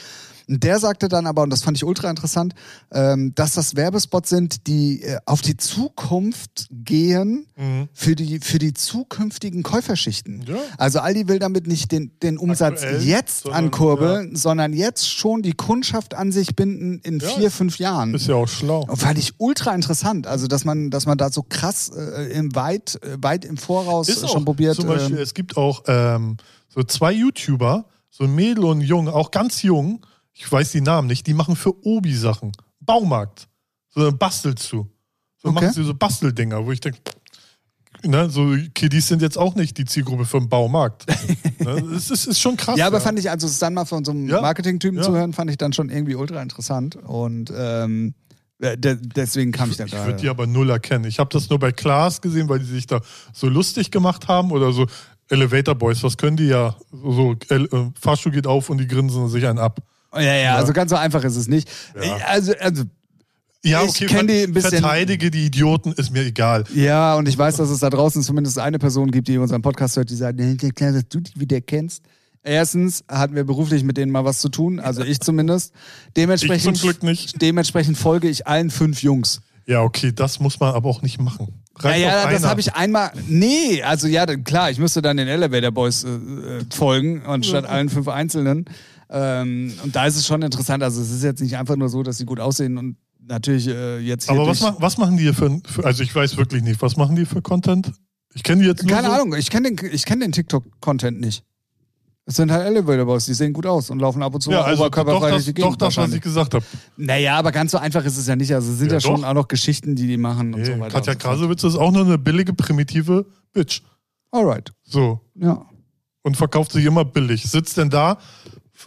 Und 0.48 0.62
der 0.62 0.78
sagte 0.78 1.08
dann 1.08 1.26
aber, 1.26 1.42
und 1.42 1.50
das 1.50 1.62
fand 1.62 1.76
ich 1.76 1.84
ultra 1.84 2.08
interessant, 2.08 2.54
ähm, 2.92 3.34
dass 3.34 3.54
das 3.54 3.74
Werbespots 3.74 4.28
sind, 4.30 4.66
die 4.66 5.02
äh, 5.02 5.18
auf 5.26 5.42
die 5.42 5.56
Zukunft 5.56 6.68
gehen 6.70 7.46
Mhm. 7.56 7.88
für, 7.94 8.14
die, 8.14 8.38
für 8.40 8.58
die 8.58 8.74
zukünftigen 8.74 9.62
Käuferschichten. 9.62 10.44
Ja. 10.46 10.56
Also 10.76 11.00
Aldi 11.00 11.26
will 11.26 11.38
damit 11.38 11.66
nicht 11.66 11.90
den, 11.90 12.12
den 12.22 12.36
Umsatz 12.36 12.82
Aktuell, 12.82 13.02
jetzt 13.02 13.44
sondern, 13.44 13.64
ankurbeln, 13.64 14.36
sondern 14.36 14.74
jetzt 14.74 15.08
schon 15.10 15.40
die 15.40 15.54
Kundschaft 15.54 16.14
an 16.14 16.32
sich 16.32 16.54
binden 16.54 17.00
in 17.02 17.18
Ja, 17.18 17.28
vier, 17.30 17.50
fünf 17.50 17.78
Jahren. 17.78 18.14
Ist 18.14 18.26
ja 18.26 18.34
auch 18.34 18.48
schlau. 18.48 18.84
Und 18.86 18.98
fand 18.98 19.18
ich 19.18 19.34
ultra 19.38 19.74
interessant, 19.74 20.26
also 20.26 20.46
dass 20.46 20.64
man, 20.66 20.90
dass 20.90 21.06
man 21.06 21.16
da 21.16 21.30
so 21.30 21.42
krass 21.42 21.90
äh, 21.96 22.30
im 22.32 22.54
weit, 22.54 22.98
äh, 23.02 23.16
weit 23.22 23.46
im 23.46 23.56
Voraus 23.56 24.08
Ist 24.08 24.28
schon 24.28 24.42
auch, 24.42 24.44
probiert. 24.44 24.76
Zum 24.76 24.86
Beispiel, 24.86 25.16
ähm, 25.16 25.22
es 25.22 25.32
gibt 25.32 25.56
auch 25.56 25.84
ähm, 25.86 26.36
so 26.68 26.82
zwei 26.82 27.12
YouTuber, 27.12 27.86
so 28.10 28.24
ein 28.24 28.34
Mädel 28.34 28.64
und 28.64 28.78
ein 28.78 28.82
Junge, 28.82 29.14
auch 29.14 29.30
ganz 29.30 29.62
jung, 29.62 30.04
ich 30.38 30.50
weiß 30.50 30.72
die 30.72 30.80
Namen 30.82 31.08
nicht, 31.08 31.26
die 31.26 31.34
machen 31.34 31.56
für 31.56 31.74
Obi 31.84 32.14
Sachen. 32.14 32.52
Baumarkt. 32.80 33.48
So 33.88 34.04
dann 34.04 34.18
bastelst 34.18 34.70
du. 34.70 34.88
Dann 35.42 35.52
Okay. 35.56 35.64
machen 35.66 35.72
sie 35.74 35.84
so 35.84 35.94
Basteldinger, 35.94 36.64
wo 36.66 36.72
ich 36.72 36.80
denke, 36.80 36.98
ne, 38.04 38.28
so 38.28 38.54
Kiddies 38.74 39.08
sind 39.08 39.22
jetzt 39.22 39.38
auch 39.38 39.54
nicht 39.54 39.78
die 39.78 39.84
Zielgruppe 39.86 40.24
für 40.26 40.38
den 40.38 40.48
Baumarkt. 40.48 41.06
ne, 41.60 41.70
es 41.96 42.10
ist, 42.10 42.26
ist 42.26 42.40
schon 42.40 42.56
krass. 42.56 42.76
Ja, 42.78 42.86
aber 42.86 43.00
fand 43.00 43.18
ich, 43.18 43.30
also 43.30 43.46
es 43.46 43.58
dann 43.58 43.74
mal 43.74 43.84
von 43.86 44.04
so 44.04 44.10
einem 44.10 44.28
Ja. 44.28 44.40
Marketing-Typen 44.42 44.98
Ja. 44.98 45.04
zu 45.04 45.12
hören, 45.12 45.32
fand 45.32 45.50
ich 45.50 45.56
dann 45.56 45.72
schon 45.72 45.88
irgendwie 45.88 46.14
ultra 46.16 46.42
interessant. 46.42 46.96
Und 46.96 47.50
ähm, 47.56 48.14
äh, 48.58 48.76
de 48.76 48.96
deswegen 49.00 49.52
kam 49.52 49.70
ich 49.70 49.76
da 49.78 49.84
Ich 49.86 49.92
würde 49.92 50.16
die 50.16 50.28
aber 50.28 50.46
null 50.46 50.68
erkennen. 50.70 51.04
Ich 51.06 51.18
habe 51.18 51.30
das 51.32 51.48
nur 51.48 51.58
bei 51.58 51.72
Klaas 51.72 52.20
gesehen, 52.20 52.48
weil 52.48 52.58
die 52.58 52.64
sich 52.66 52.86
da 52.86 53.00
so 53.32 53.48
lustig 53.48 53.90
gemacht 53.90 54.28
haben 54.28 54.50
oder 54.50 54.72
so 54.72 54.86
Elevator 55.28 55.74
Boys. 55.74 56.02
Was 56.02 56.16
können 56.16 56.36
die 56.36 56.46
ja? 56.48 56.76
So 56.92 57.34
El 57.48 57.64
äh, 57.66 57.90
Fahrstuhl 58.00 58.32
geht 58.32 58.46
auf 58.46 58.68
und 58.70 58.78
die 58.78 58.86
grinsen 58.86 59.28
sich 59.28 59.46
einen 59.46 59.58
ab. 59.58 59.80
Ja, 60.20 60.34
ja, 60.34 60.56
also 60.56 60.72
ganz 60.72 60.90
so 60.90 60.96
einfach 60.96 61.22
ist 61.24 61.36
es 61.36 61.48
nicht. 61.48 61.68
Ja. 62.00 62.16
Also, 62.26 62.52
also 62.60 62.84
Ja, 63.64 63.82
Ich 63.82 63.90
okay, 63.90 64.06
kenn 64.06 64.26
die 64.28 64.42
ein 64.44 64.52
bisschen- 64.52 64.70
verteidige 64.80 65.30
die 65.30 65.46
Idioten, 65.46 65.92
ist 65.92 66.12
mir 66.12 66.22
egal. 66.24 66.64
Ja, 66.74 67.16
und 67.16 67.26
ich 67.28 67.36
weiß, 67.36 67.56
dass 67.56 67.68
es 67.68 67.80
da 67.80 67.90
draußen 67.90 68.22
zumindest 68.22 68.58
eine 68.60 68.78
Person 68.78 69.10
gibt, 69.10 69.26
die 69.26 69.38
unseren 69.38 69.62
Podcast 69.62 69.96
hört, 69.96 70.08
die 70.10 70.14
sagt, 70.14 70.38
ja 70.38 70.54
klar, 70.70 70.92
dass 70.92 71.08
du 71.08 71.18
die 71.20 71.40
wieder 71.40 71.60
kennst. 71.60 72.02
Erstens 72.44 73.02
hatten 73.08 73.34
wir 73.34 73.42
beruflich 73.42 73.82
mit 73.82 73.96
denen 73.96 74.12
mal 74.12 74.24
was 74.24 74.38
zu 74.40 74.50
tun, 74.50 74.78
also 74.78 75.02
ich 75.02 75.18
zumindest. 75.18 75.72
Dementsprechend, 76.16 76.76
Ich 76.76 76.80
zum 76.80 76.88
Glück 76.90 77.02
nicht. 77.02 77.42
dementsprechend 77.42 77.98
folge 77.98 78.28
ich 78.28 78.46
allen 78.46 78.70
fünf 78.70 79.02
Jungs. 79.02 79.40
Ja, 79.66 79.82
okay, 79.82 80.12
das 80.14 80.38
muss 80.38 80.60
man 80.60 80.72
aber 80.72 80.88
auch 80.88 81.02
nicht 81.02 81.20
machen. 81.20 81.48
Reicht 81.78 82.02
ja, 82.04 82.22
ja, 82.24 82.30
das 82.30 82.44
habe 82.44 82.60
ich 82.60 82.72
einmal. 82.74 83.10
Nee, 83.26 83.82
also 83.82 84.06
ja, 84.06 84.24
klar, 84.26 84.70
ich 84.70 84.78
müsste 84.78 85.02
dann 85.02 85.16
den 85.16 85.26
Elevator 85.26 85.72
Boys 85.72 86.04
äh, 86.04 86.08
äh, 86.08 86.64
folgen, 86.72 87.22
anstatt 87.26 87.66
allen 87.66 87.88
fünf 87.88 88.06
Einzelnen. 88.06 88.66
Ähm, 89.10 89.72
und 89.84 89.94
da 89.94 90.06
ist 90.06 90.16
es 90.16 90.26
schon 90.26 90.42
interessant. 90.42 90.82
Also 90.82 91.00
es 91.00 91.10
ist 91.10 91.22
jetzt 91.22 91.40
nicht 91.40 91.56
einfach 91.56 91.76
nur 91.76 91.88
so, 91.88 92.02
dass 92.02 92.18
sie 92.18 92.24
gut 92.26 92.40
aussehen 92.40 92.76
und 92.78 92.96
natürlich 93.20 93.68
äh, 93.68 93.98
jetzt 93.98 94.28
Aber 94.28 94.46
was, 94.46 94.60
ma 94.60 94.76
was 94.78 94.98
machen 94.98 95.16
die 95.16 95.24
hier 95.24 95.34
für, 95.34 95.60
für, 95.66 95.84
also 95.84 96.02
ich 96.02 96.14
weiß 96.14 96.36
wirklich 96.36 96.62
nicht, 96.62 96.80
was 96.82 96.96
machen 96.96 97.16
die 97.16 97.24
für 97.24 97.42
Content? 97.42 97.92
Ich 98.34 98.42
kenne 98.42 98.62
die 98.62 98.68
jetzt 98.68 98.82
nur 98.82 98.92
Keine 98.94 99.08
so. 99.08 99.12
Ahnung, 99.14 99.34
ich 99.34 99.48
kenne 99.50 99.70
den, 99.72 99.90
ich 99.92 100.04
kenn 100.04 100.20
den 100.20 100.32
TikTok-Content 100.32 101.20
nicht. 101.20 101.42
Es 102.28 102.34
sind 102.34 102.50
halt 102.50 102.66
Elevator 102.66 103.04
Boys, 103.06 103.24
die 103.26 103.34
sehen 103.34 103.52
gut 103.52 103.66
aus 103.66 103.88
und 103.88 104.00
laufen 104.00 104.20
ab 104.20 104.34
und 104.34 104.40
zu 104.40 104.50
Ja, 104.50 104.62
also 104.62 104.82
oberkörperfrei 104.82 105.30
durch 105.30 105.44
die 105.44 105.54
Gegend. 105.54 105.70
doch 105.72 105.76
das, 105.76 105.96
was 105.96 106.12
ich 106.12 106.20
gesagt 106.20 106.54
habe. 106.54 106.64
Naja, 106.96 107.36
aber 107.38 107.52
ganz 107.52 107.70
so 107.70 107.78
einfach 107.78 108.04
ist 108.04 108.18
es 108.18 108.26
ja 108.26 108.34
nicht. 108.34 108.52
Also 108.52 108.72
es 108.72 108.78
sind 108.78 108.88
ja, 108.88 108.94
Ja, 108.94 109.00
schon 109.00 109.24
auch 109.24 109.32
noch 109.34 109.46
Geschichten, 109.46 109.94
die 109.94 110.08
die 110.08 110.16
machen 110.16 110.52
und 110.52 110.64
so 110.64 110.72
Nee, 110.72 110.80
weiter. 110.80 110.94
Katja. 110.98 111.14
Krasowitz 111.14 111.62
ist 111.62 111.76
auch 111.76 111.92
nur 111.92 112.04
eine 112.04 112.18
billige, 112.18 112.52
primitive 112.52 113.26
Bitch. 113.52 113.80
Alright, 114.32 114.72
So. 114.82 115.20
ja. 115.36 115.64
Und 116.22 116.36
verkauft 116.36 116.72
sich 116.72 116.84
immer 116.84 117.04
billig. 117.04 117.48
Sitzt 117.48 117.76
denn 117.76 117.90
da, 117.90 118.18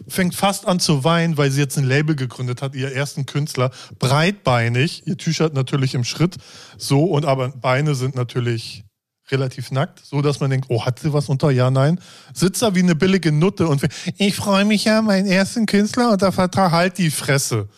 fängt 0.08 0.34
fast 0.34 0.66
an 0.66 0.80
zu 0.80 1.04
weinen, 1.04 1.36
weil 1.36 1.50
sie 1.50 1.60
jetzt 1.60 1.76
ein 1.76 1.84
Label 1.84 2.16
gegründet 2.16 2.62
hat, 2.62 2.74
ihr 2.74 2.92
ersten 2.92 3.26
Künstler. 3.26 3.70
Breitbeinig, 3.98 5.06
ihr 5.06 5.16
T-Shirt 5.16 5.54
natürlich 5.54 5.94
im 5.94 6.04
Schritt. 6.04 6.36
So, 6.78 7.04
und 7.04 7.24
aber 7.24 7.48
Beine 7.48 7.94
sind 7.94 8.14
natürlich 8.14 8.84
relativ 9.30 9.70
nackt, 9.70 10.00
so 10.04 10.22
dass 10.22 10.40
man 10.40 10.50
denkt, 10.50 10.66
oh, 10.70 10.84
hat 10.84 10.98
sie 10.98 11.12
was 11.12 11.28
unter? 11.28 11.50
Ja, 11.50 11.70
nein. 11.70 12.00
Sitzt 12.34 12.62
da 12.62 12.74
wie 12.74 12.80
eine 12.80 12.94
billige 12.94 13.32
Nutte 13.32 13.68
und 13.68 13.86
ich 14.16 14.34
freue 14.34 14.64
mich 14.64 14.84
ja, 14.84 15.02
meinen 15.02 15.26
ersten 15.26 15.66
Künstler 15.66 16.10
unter 16.10 16.32
Vertrag, 16.32 16.72
halt 16.72 16.98
die 16.98 17.10
Fresse. 17.10 17.68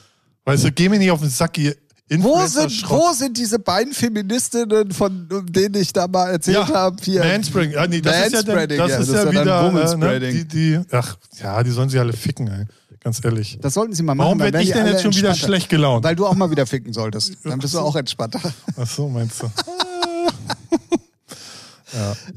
Weißt 0.44 0.64
du, 0.64 0.72
geh 0.72 0.88
mir 0.88 0.98
nicht 0.98 1.10
auf 1.10 1.20
den 1.20 1.30
Sack, 1.30 1.58
ihr 1.58 1.76
Wo 2.18 2.44
sind, 2.46 2.90
wo 2.90 3.12
sind 3.12 3.38
diese 3.38 3.58
beiden 3.58 3.94
Feministinnen, 3.94 4.90
von 4.90 5.28
denen 5.48 5.76
ich 5.76 5.92
da 5.92 6.06
mal 6.06 6.30
erzählt 6.30 6.68
habe? 6.68 6.96
Hier. 7.02 7.20
Manspreading. 7.24 7.76
Ah, 7.76 7.86
nee, 7.86 8.00
das 8.00 8.26
ist 8.26 8.32
ja, 8.32 8.38
Manspreading, 8.38 8.78
das 8.78 8.90
ja, 8.90 8.96
ist 8.98 9.08
das 9.08 9.14
ja 9.14 9.22
ist 9.22 9.34
ja 9.34 9.40
wieder 9.40 9.60
äh, 9.60 9.62
ne, 9.62 9.72
Womanspreading. 9.72 10.32
die, 10.32 10.44
die, 10.48 10.80
ach 10.90 11.16
ja, 11.42 11.62
die 11.62 11.70
sollen 11.70 11.88
sie 11.88 11.98
alle 11.98 12.12
ficken, 12.12 12.48
ey. 12.48 12.66
ganz 13.00 13.24
ehrlich. 13.24 13.58
Das 13.62 13.74
sollten 13.74 13.94
sie 13.94 14.02
mal 14.02 14.14
machen. 14.14 14.26
Warum 14.26 14.38
dann 14.38 14.52
werd 14.52 14.54
wären 14.54 14.62
ich 14.66 14.72
denn 14.72 14.86
jetzt 14.86 15.02
schon 15.02 15.14
wieder 15.14 15.34
schlecht 15.34 15.70
gelaunt? 15.70 16.04
Weil 16.04 16.16
du 16.16 16.26
auch 16.26 16.34
mal 16.34 16.50
wieder 16.50 16.66
ficken 16.66 16.92
solltest. 16.92 17.38
Dann 17.44 17.58
bist 17.58 17.72
du 17.74 17.78
auch 17.78 17.96
entspannter. 17.96 18.40
Ach 18.76 18.86
so, 18.86 19.08
meinst 19.08 19.42
du? 19.42 19.50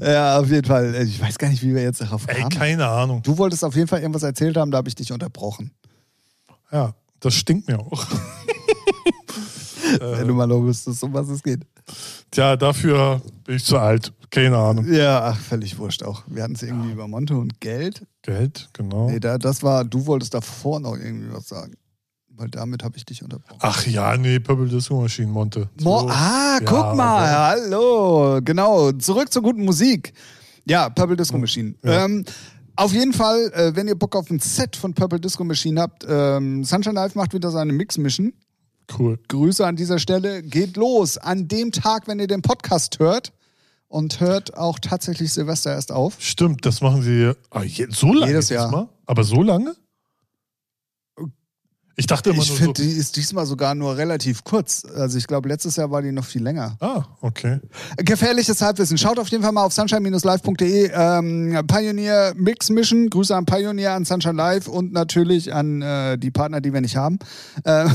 Ja, 0.00 0.38
auf 0.38 0.50
jeden 0.50 0.66
Fall. 0.66 0.94
Ich 1.06 1.18
weiß 1.18 1.38
gar 1.38 1.48
nicht, 1.48 1.62
wie 1.62 1.74
wir 1.74 1.82
jetzt 1.82 2.02
darauf 2.02 2.28
Ey, 2.28 2.40
kamen. 2.42 2.50
keine 2.50 2.86
Ahnung. 2.88 3.22
Du 3.22 3.38
wolltest 3.38 3.64
auf 3.64 3.74
jeden 3.74 3.88
Fall 3.88 4.00
irgendwas 4.00 4.22
erzählt 4.22 4.56
haben, 4.56 4.70
da 4.70 4.76
habe 4.76 4.88
ich 4.90 4.94
dich 4.94 5.12
unterbrochen. 5.12 5.70
Ja, 6.70 6.94
das 7.20 7.34
stinkt 7.34 7.66
mir 7.66 7.78
auch. 7.80 8.06
Wenn 10.00 10.28
du 10.28 10.34
mal 10.34 10.46
noch 10.46 10.60
wüsstest, 10.62 11.02
um 11.02 11.12
was 11.12 11.28
es 11.28 11.42
geht. 11.42 11.60
Tja, 12.30 12.56
dafür 12.56 13.20
bin 13.44 13.56
ich 13.56 13.64
zu 13.64 13.78
alt. 13.78 14.12
Keine 14.30 14.56
Ahnung. 14.56 14.92
Ja, 14.92 15.22
ach, 15.24 15.38
völlig 15.38 15.78
wurscht 15.78 16.02
auch. 16.02 16.22
Wir 16.26 16.42
hatten 16.42 16.54
es 16.54 16.62
irgendwie 16.62 16.90
über 16.92 17.06
Monte 17.06 17.36
und 17.36 17.60
Geld. 17.60 18.04
Geld, 18.22 18.68
genau. 18.72 19.08
Nee, 19.08 19.20
da, 19.20 19.38
das 19.38 19.62
war, 19.62 19.84
du 19.84 20.04
wolltest 20.06 20.34
davor 20.34 20.80
noch 20.80 20.96
irgendwie 20.96 21.32
was 21.32 21.48
sagen. 21.48 21.74
Weil 22.38 22.48
damit 22.48 22.82
habe 22.84 22.96
ich 22.98 23.04
dich 23.06 23.22
unterbrochen. 23.22 23.58
Ach 23.62 23.86
ja, 23.86 24.14
nee, 24.16 24.38
Purple 24.40 24.66
Disco 24.68 25.00
Machine, 25.00 25.28
Monte. 25.28 25.70
Mo 25.80 26.00
So. 26.00 26.08
ah, 26.10 26.58
Ja, 26.60 26.66
guck 26.66 26.94
mal, 26.96 27.24
aber- 27.24 27.62
hallo. 27.62 28.40
Genau, 28.44 28.92
zurück 28.92 29.32
zur 29.32 29.42
guten 29.42 29.64
Musik. 29.64 30.12
Ja, 30.66 30.90
Purple 30.90 31.16
Disco 31.16 31.38
Machine. 31.38 31.74
Ja. 31.82 32.04
Ähm, 32.04 32.24
auf 32.74 32.92
jeden 32.92 33.14
Fall, 33.14 33.50
äh, 33.54 33.74
wenn 33.74 33.88
ihr 33.88 33.94
Bock 33.94 34.14
auf 34.16 34.28
ein 34.28 34.38
Set 34.40 34.76
von 34.76 34.92
Purple 34.92 35.18
Disco 35.18 35.44
Machine 35.44 35.80
habt, 35.80 36.04
ähm, 36.06 36.62
Sunshine 36.62 36.94
Live 36.96 37.14
macht 37.14 37.32
wieder 37.32 37.50
seine 37.50 37.72
Mix-Mission. 37.72 38.34
Cool. 38.98 39.18
Grüße 39.28 39.66
an 39.66 39.76
dieser 39.76 39.98
Stelle. 39.98 40.42
Geht 40.42 40.76
los 40.76 41.18
an 41.18 41.48
dem 41.48 41.72
Tag, 41.72 42.06
wenn 42.08 42.18
ihr 42.18 42.26
den 42.28 42.42
Podcast 42.42 42.98
hört. 42.98 43.32
Und 43.88 44.18
hört 44.20 44.56
auch 44.56 44.80
tatsächlich 44.80 45.32
Silvester 45.32 45.72
erst 45.72 45.92
auf. 45.92 46.16
Stimmt, 46.18 46.66
das 46.66 46.80
machen 46.80 47.02
sie 47.02 47.32
ah, 47.50 47.62
je, 47.62 47.86
so 47.88 48.12
lange. 48.12 48.32
Jedes 48.32 48.48
Jahr. 48.48 48.66
diesmal? 48.66 48.88
Aber 49.06 49.22
so 49.22 49.42
lange? 49.42 49.76
Ich 51.98 52.06
dachte 52.06 52.30
immer 52.30 52.42
Ich 52.42 52.52
finde, 52.52 52.82
so. 52.82 52.86
die 52.86 52.94
ist 52.94 53.16
diesmal 53.16 53.46
sogar 53.46 53.74
nur 53.74 53.96
relativ 53.96 54.44
kurz. 54.44 54.84
Also 54.84 55.16
ich 55.16 55.26
glaube, 55.26 55.48
letztes 55.48 55.76
Jahr 55.76 55.90
war 55.90 56.02
die 56.02 56.12
noch 56.12 56.26
viel 56.26 56.42
länger. 56.42 56.76
Ah, 56.80 57.04
okay. 57.22 57.58
Gefährliches 57.96 58.60
Halbwissen. 58.60 58.98
Schaut 58.98 59.18
auf 59.18 59.28
jeden 59.28 59.42
Fall 59.42 59.52
mal 59.52 59.64
auf 59.64 59.72
sunshine-live.de. 59.72 60.90
Ähm, 60.92 61.58
Pioneer 61.66 62.34
Mix 62.36 62.68
Mission. 62.68 63.08
Grüße 63.08 63.34
an 63.34 63.46
Pioneer, 63.46 63.94
an 63.94 64.04
Sunshine 64.04 64.34
Live 64.34 64.68
und 64.68 64.92
natürlich 64.92 65.54
an 65.54 65.80
äh, 65.80 66.18
die 66.18 66.30
Partner, 66.30 66.60
die 66.60 66.74
wir 66.74 66.82
nicht 66.82 66.96
haben. 66.96 67.18
Ähm, 67.64 67.90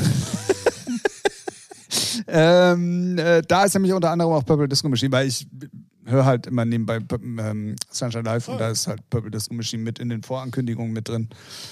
ähm, 2.27 3.17
äh, 3.17 3.41
da 3.47 3.63
ist 3.63 3.73
nämlich 3.73 3.93
unter 3.93 4.11
anderem 4.11 4.31
auch 4.33 4.45
Purple 4.45 4.67
Disco 4.67 4.89
Machine, 4.89 5.11
weil 5.11 5.27
ich 5.27 5.47
höre 6.05 6.25
halt 6.25 6.47
immer 6.47 6.65
nebenbei 6.65 6.99
ähm, 7.21 7.75
Sunshine 7.89 8.23
Live 8.23 8.47
und 8.47 8.59
da 8.59 8.69
ist 8.69 8.87
halt 8.87 9.07
Purple 9.09 9.31
Disco 9.31 9.53
Machine 9.53 9.83
mit 9.83 9.99
in 9.99 10.09
den 10.09 10.23
Vorankündigungen 10.23 10.93
mit 10.93 11.09
drin. 11.09 11.29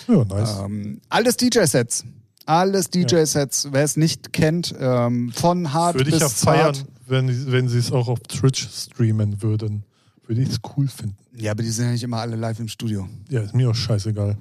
Ja, 0.07 0.24
nice. 0.24 0.59
Ähm, 0.59 1.01
alles 1.09 1.38
DJ-Sets. 1.38 2.05
Alles 2.45 2.89
DJ-Sets. 2.89 3.70
Wer 3.72 3.84
es 3.84 3.95
nicht 3.95 4.34
kennt, 4.34 4.74
ähm, 4.80 5.32
von 5.32 5.74
hart 5.74 5.95
Würde 5.95 6.09
ich 6.09 6.15
bis 6.15 6.22
ja 6.22 6.30
feiern, 6.30 6.74
zart. 6.76 6.88
wenn, 7.07 7.51
wenn 7.51 7.67
sie 7.67 7.80
es 7.80 7.91
auch 7.91 8.07
auf 8.07 8.20
Twitch 8.22 8.67
streamen 8.70 9.41
würden. 9.41 9.84
Würde 10.26 10.41
ich 10.43 10.49
es 10.49 10.57
cool 10.76 10.88
finden. 10.88 11.17
Ja, 11.36 11.51
aber 11.51 11.63
die 11.63 11.70
sind 11.70 11.86
ja 11.86 11.91
nicht 11.91 12.03
immer 12.03 12.17
alle 12.17 12.36
live 12.36 12.59
im 12.59 12.67
Studio. 12.67 13.07
Ja, 13.30 13.41
ist 13.41 13.55
mir 13.55 13.70
auch 13.70 13.76
scheißegal. 13.76 14.38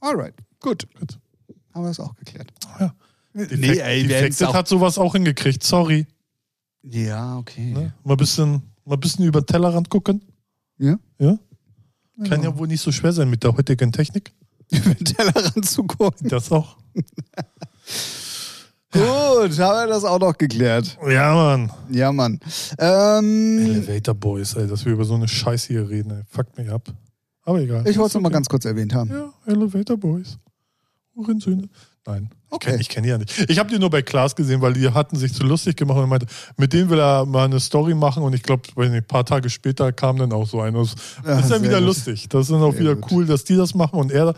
Alright, 0.00 0.34
gut. 0.60 0.86
Gut. 0.98 1.18
Haben 1.74 1.84
wir 1.84 1.88
das 1.88 2.00
auch 2.00 2.14
geklärt. 2.14 2.52
Ja. 2.78 2.94
Nee, 3.36 3.46
Defekt, 3.46 3.80
ey, 3.80 4.08
wir 4.08 4.16
hätten's 4.16 4.38
Defected 4.38 4.56
hat 4.56 4.68
sowas 4.68 4.96
auch 4.96 5.12
hingekriegt, 5.12 5.64
sorry. 5.64 6.06
Ja, 6.82 7.36
okay. 7.36 7.72
Ne? 7.72 7.92
Mal 8.04 8.14
ein 8.14 8.16
bisschen, 8.16 8.62
mal 8.84 8.94
ein 8.94 9.00
bisschen 9.00 9.24
über 9.24 9.40
den 9.40 9.46
Tellerrand 9.46 9.90
gucken. 9.90 10.22
Ja? 10.78 10.96
Ja? 11.18 11.36
Kann 12.28 12.44
ja 12.44 12.56
wohl 12.56 12.68
nicht 12.68 12.80
so 12.80 12.92
schwer 12.92 13.12
sein 13.12 13.28
mit 13.28 13.42
der 13.42 13.56
heutigen 13.56 13.90
Technik. 13.90 14.32
Über 14.70 14.94
den 14.94 15.04
Tellerrand 15.04 15.68
zu 15.68 15.82
gucken. 15.82 16.28
Das 16.28 16.50
auch. 16.50 16.78
Gut, 18.92 19.02
haben 19.02 19.50
wir 19.50 19.86
das 19.88 20.04
auch 20.04 20.20
noch 20.20 20.38
geklärt. 20.38 20.96
Ja, 21.08 21.34
Mann. 21.34 21.72
Ja, 21.90 22.12
Mann. 22.12 22.38
Ähm, 22.78 23.58
Elevator 23.58 24.14
Boys, 24.14 24.54
ey, 24.54 24.68
dass 24.68 24.84
wir 24.84 24.92
über 24.92 25.04
so 25.04 25.14
eine 25.14 25.26
Scheiße 25.26 25.68
hier 25.68 25.90
reden, 25.90 26.12
ey. 26.12 26.22
Fuckt 26.28 26.56
mich 26.56 26.70
ab. 26.70 26.88
Aber 27.42 27.60
egal. 27.60 27.86
ich 27.88 27.98
wollte 27.98 28.08
es 28.08 28.14
noch 28.14 28.20
mal 28.22 28.28
okay. 28.28 28.34
ganz 28.34 28.48
kurz 28.48 28.64
erwähnt 28.64 28.94
haben. 28.94 29.10
Ja, 29.10 29.32
Elevator 29.46 29.96
Boys. 29.96 30.38
Hurensöhne. 31.14 31.68
Nein. 32.06 32.30
Okay. 32.50 32.76
Ich 32.80 32.88
kenne 32.88 33.04
die 33.06 33.10
ja 33.10 33.18
nicht. 33.18 33.48
Ich 33.50 33.58
habe 33.58 33.70
die 33.70 33.78
nur 33.78 33.88
bei 33.90 34.02
Klaas 34.02 34.36
gesehen, 34.36 34.60
weil 34.60 34.74
die 34.74 34.88
hatten 34.90 35.16
sich 35.16 35.32
zu 35.32 35.42
lustig 35.44 35.76
gemacht 35.76 35.98
und 35.98 36.08
meinte, 36.08 36.26
mit 36.56 36.72
denen 36.72 36.90
will 36.90 36.98
er 37.00 37.24
mal 37.24 37.46
eine 37.46 37.58
Story 37.60 37.94
machen 37.94 38.22
und 38.22 38.34
ich 38.34 38.42
glaube, 38.42 38.62
ein 38.76 39.04
paar 39.04 39.24
Tage 39.24 39.48
später 39.50 39.90
kam 39.92 40.18
dann 40.18 40.32
auch 40.32 40.46
so 40.46 40.60
eine. 40.60 40.78
Das 40.78 40.94
Ja, 41.24 41.38
ist 41.40 41.50
dann 41.50 41.62
wieder 41.62 41.78
gut. 41.78 41.86
lustig. 41.86 42.28
Das 42.28 42.42
ist 42.42 42.50
dann 42.50 42.62
auch 42.62 42.72
Sehr 42.72 42.80
wieder 42.80 42.96
gut. 42.96 43.10
cool, 43.10 43.26
dass 43.26 43.44
die 43.44 43.56
das 43.56 43.74
machen 43.74 43.98
und 43.98 44.12
er 44.12 44.34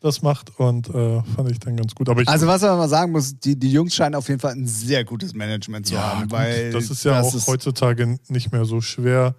das 0.00 0.20
macht 0.22 0.60
und 0.60 0.88
äh, 0.90 1.22
fand 1.34 1.50
ich 1.50 1.58
dann 1.58 1.74
ganz 1.76 1.94
gut. 1.94 2.08
Aber 2.10 2.22
Also 2.26 2.46
was 2.46 2.60
man 2.60 2.76
mal 2.76 2.88
sagen 2.88 3.12
muss, 3.12 3.38
die, 3.40 3.58
die 3.58 3.72
Jungs 3.72 3.94
scheinen 3.94 4.14
auf 4.14 4.28
jeden 4.28 4.38
Fall 4.40 4.52
ein 4.52 4.66
sehr 4.66 5.04
gutes 5.04 5.32
Management 5.34 5.86
zu 5.86 5.94
ja, 5.94 6.02
haben, 6.02 6.22
gut, 6.22 6.32
weil 6.32 6.70
das 6.70 6.90
ist 6.90 7.02
ja 7.04 7.12
das 7.22 7.26
auch 7.28 7.34
ist- 7.34 7.46
heutzutage 7.46 8.18
nicht 8.28 8.52
mehr 8.52 8.66
so 8.66 8.80
schwer, 8.82 9.34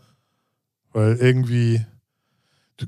weil 0.93 1.15
irgendwie 1.17 1.85
du, 2.77 2.85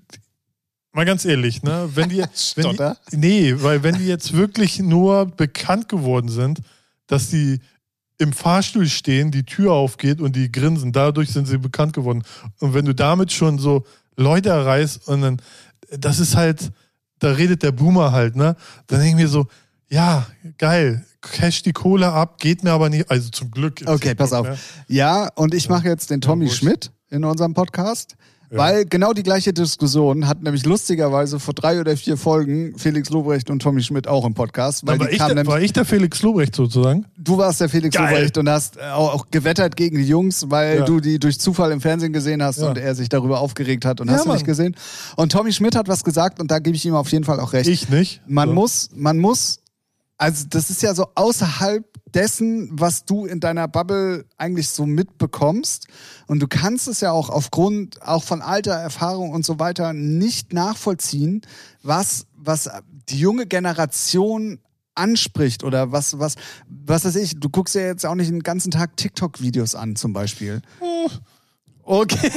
mal 0.91 1.05
ganz 1.05 1.25
ehrlich, 1.25 1.63
ne, 1.63 1.89
wenn 1.93 2.09
die, 2.09 2.23
wenn 2.55 2.75
die 2.75 3.17
nee, 3.17 3.55
weil 3.57 3.83
wenn 3.83 3.95
die 3.95 4.07
jetzt 4.07 4.33
wirklich 4.33 4.79
nur 4.79 5.25
bekannt 5.25 5.89
geworden 5.89 6.29
sind, 6.29 6.59
dass 7.07 7.29
die 7.29 7.59
im 8.17 8.33
Fahrstuhl 8.33 8.87
stehen, 8.87 9.31
die 9.31 9.45
Tür 9.45 9.71
aufgeht 9.71 10.19
und 10.19 10.35
die 10.35 10.51
grinsen, 10.51 10.91
dadurch 10.91 11.31
sind 11.31 11.47
sie 11.47 11.57
bekannt 11.57 11.93
geworden. 11.93 12.23
Und 12.59 12.73
wenn 12.73 12.85
du 12.85 12.93
damit 12.93 13.31
schon 13.31 13.59
so 13.59 13.85
Leute 14.17 14.49
erreichst 14.49 15.07
und 15.07 15.21
dann, 15.21 15.41
das 15.97 16.19
ist 16.19 16.35
halt, 16.35 16.71
da 17.19 17.31
redet 17.31 17.63
der 17.63 17.71
Boomer 17.71 18.11
halt, 18.11 18.35
ne? 18.35 18.55
Dann 18.87 18.99
denke 18.99 19.09
ich 19.09 19.23
mir 19.23 19.29
so, 19.29 19.47
ja, 19.89 20.27
geil. 20.57 21.05
Cash 21.21 21.63
die 21.63 21.73
Kohle 21.73 22.11
ab, 22.11 22.39
geht 22.39 22.63
mir 22.63 22.71
aber 22.71 22.89
nicht. 22.89 23.09
Also 23.09 23.29
zum 23.29 23.51
Glück. 23.51 23.81
Okay, 23.85 24.15
pass 24.15 24.31
auf. 24.31 24.47
Ne? 24.47 24.57
Ja, 24.87 25.29
und 25.35 25.53
ich 25.53 25.67
mache 25.67 25.87
jetzt 25.87 26.09
den 26.09 26.21
Tommy 26.21 26.45
wurscht. 26.45 26.59
Schmidt 26.59 26.91
in 27.09 27.23
unserem 27.23 27.53
Podcast. 27.53 28.15
Weil 28.51 28.85
genau 28.85 29.13
die 29.13 29.21
gleiche 29.23 29.53
Diskussion 29.53 30.27
hat 30.27 30.41
nämlich 30.41 30.65
lustigerweise 30.65 31.39
vor 31.39 31.53
drei 31.53 31.79
oder 31.79 31.95
vier 31.95 32.17
Folgen 32.17 32.73
Felix 32.77 33.09
Lobrecht 33.11 33.49
und 33.49 33.61
Tommy 33.61 33.83
Schmidt 33.83 34.07
auch 34.07 34.25
im 34.25 34.33
Podcast. 34.33 34.85
Weil 34.87 34.99
War 34.99 35.09
ich, 35.11 35.17
der, 35.19 35.27
nämlich 35.29 35.47
war 35.47 35.61
ich 35.61 35.71
der 35.73 35.85
Felix 35.85 36.21
Lobrecht 36.23 36.55
sozusagen? 36.55 37.05
Du 37.17 37.37
warst 37.37 37.61
der 37.61 37.69
Felix 37.69 37.95
Geil. 37.95 38.11
Lobrecht 38.11 38.37
und 38.37 38.49
hast 38.49 38.77
äh, 38.77 38.81
auch, 38.91 39.13
auch 39.13 39.27
gewettert 39.29 39.75
gegen 39.75 39.97
die 39.97 40.03
Jungs, 40.07 40.49
weil 40.49 40.79
Ja. 40.79 40.85
du 40.85 40.99
die 40.99 41.19
durch 41.19 41.39
Zufall 41.39 41.71
im 41.71 41.79
Fernsehen 41.81 42.11
gesehen 42.13 42.41
hast 42.41 42.59
Ja. 42.59 42.69
und 42.69 42.77
er 42.77 42.95
sich 42.95 43.09
darüber 43.09 43.39
aufgeregt 43.39 43.85
hat 43.85 44.01
und 44.01 44.09
hast 44.09 44.25
du 44.25 44.33
nicht 44.33 44.45
gesehen. 44.45 44.75
Und 45.15 45.31
Tommy 45.31 45.53
Schmidt 45.53 45.75
hat 45.75 45.87
was 45.87 46.03
gesagt 46.03 46.39
und 46.39 46.49
da 46.49 46.59
gebe 46.59 46.75
ich 46.75 46.85
ihm 46.85 46.95
auf 46.95 47.11
jeden 47.11 47.25
Fall 47.25 47.39
auch 47.39 47.53
recht. 47.53 47.69
Ich 47.69 47.89
nicht. 47.89 48.21
Man 48.27 48.49
So. 48.49 48.55
muss, 48.55 48.89
man 48.95 49.17
muss, 49.19 49.59
also 50.19 50.45
das 50.49 50.69
ist 50.69 50.83
ja 50.83 50.93
so 50.93 51.07
außerhalb 51.15 51.85
dessen, 52.13 52.69
was 52.71 53.05
du 53.05 53.25
in 53.25 53.39
deiner 53.39 53.67
Bubble 53.67 54.25
eigentlich 54.37 54.69
so 54.69 54.85
mitbekommst. 54.85 55.87
Und 56.27 56.39
du 56.41 56.47
kannst 56.47 56.87
es 56.87 56.99
ja 57.01 57.11
auch 57.11 57.29
aufgrund 57.29 58.01
auch 58.01 58.23
von 58.23 58.41
Alter, 58.41 58.73
Erfahrung 58.73 59.31
und 59.31 59.45
so 59.45 59.59
weiter 59.59 59.93
nicht 59.93 60.51
nachvollziehen, 60.51 61.41
was, 61.83 62.27
was 62.35 62.69
die 63.09 63.19
junge 63.19 63.47
Generation 63.47 64.59
anspricht 64.93 65.63
oder 65.63 65.93
was, 65.93 66.19
was, 66.19 66.35
was 66.67 67.05
weiß 67.05 67.15
ich, 67.15 67.39
du 67.39 67.49
guckst 67.49 67.75
ja 67.75 67.81
jetzt 67.81 68.05
auch 68.05 68.15
nicht 68.15 68.29
den 68.29 68.43
ganzen 68.43 68.71
Tag 68.71 68.97
TikTok-Videos 68.97 69.73
an, 69.75 69.95
zum 69.95 70.11
Beispiel. 70.11 70.61
Okay. 71.83 72.31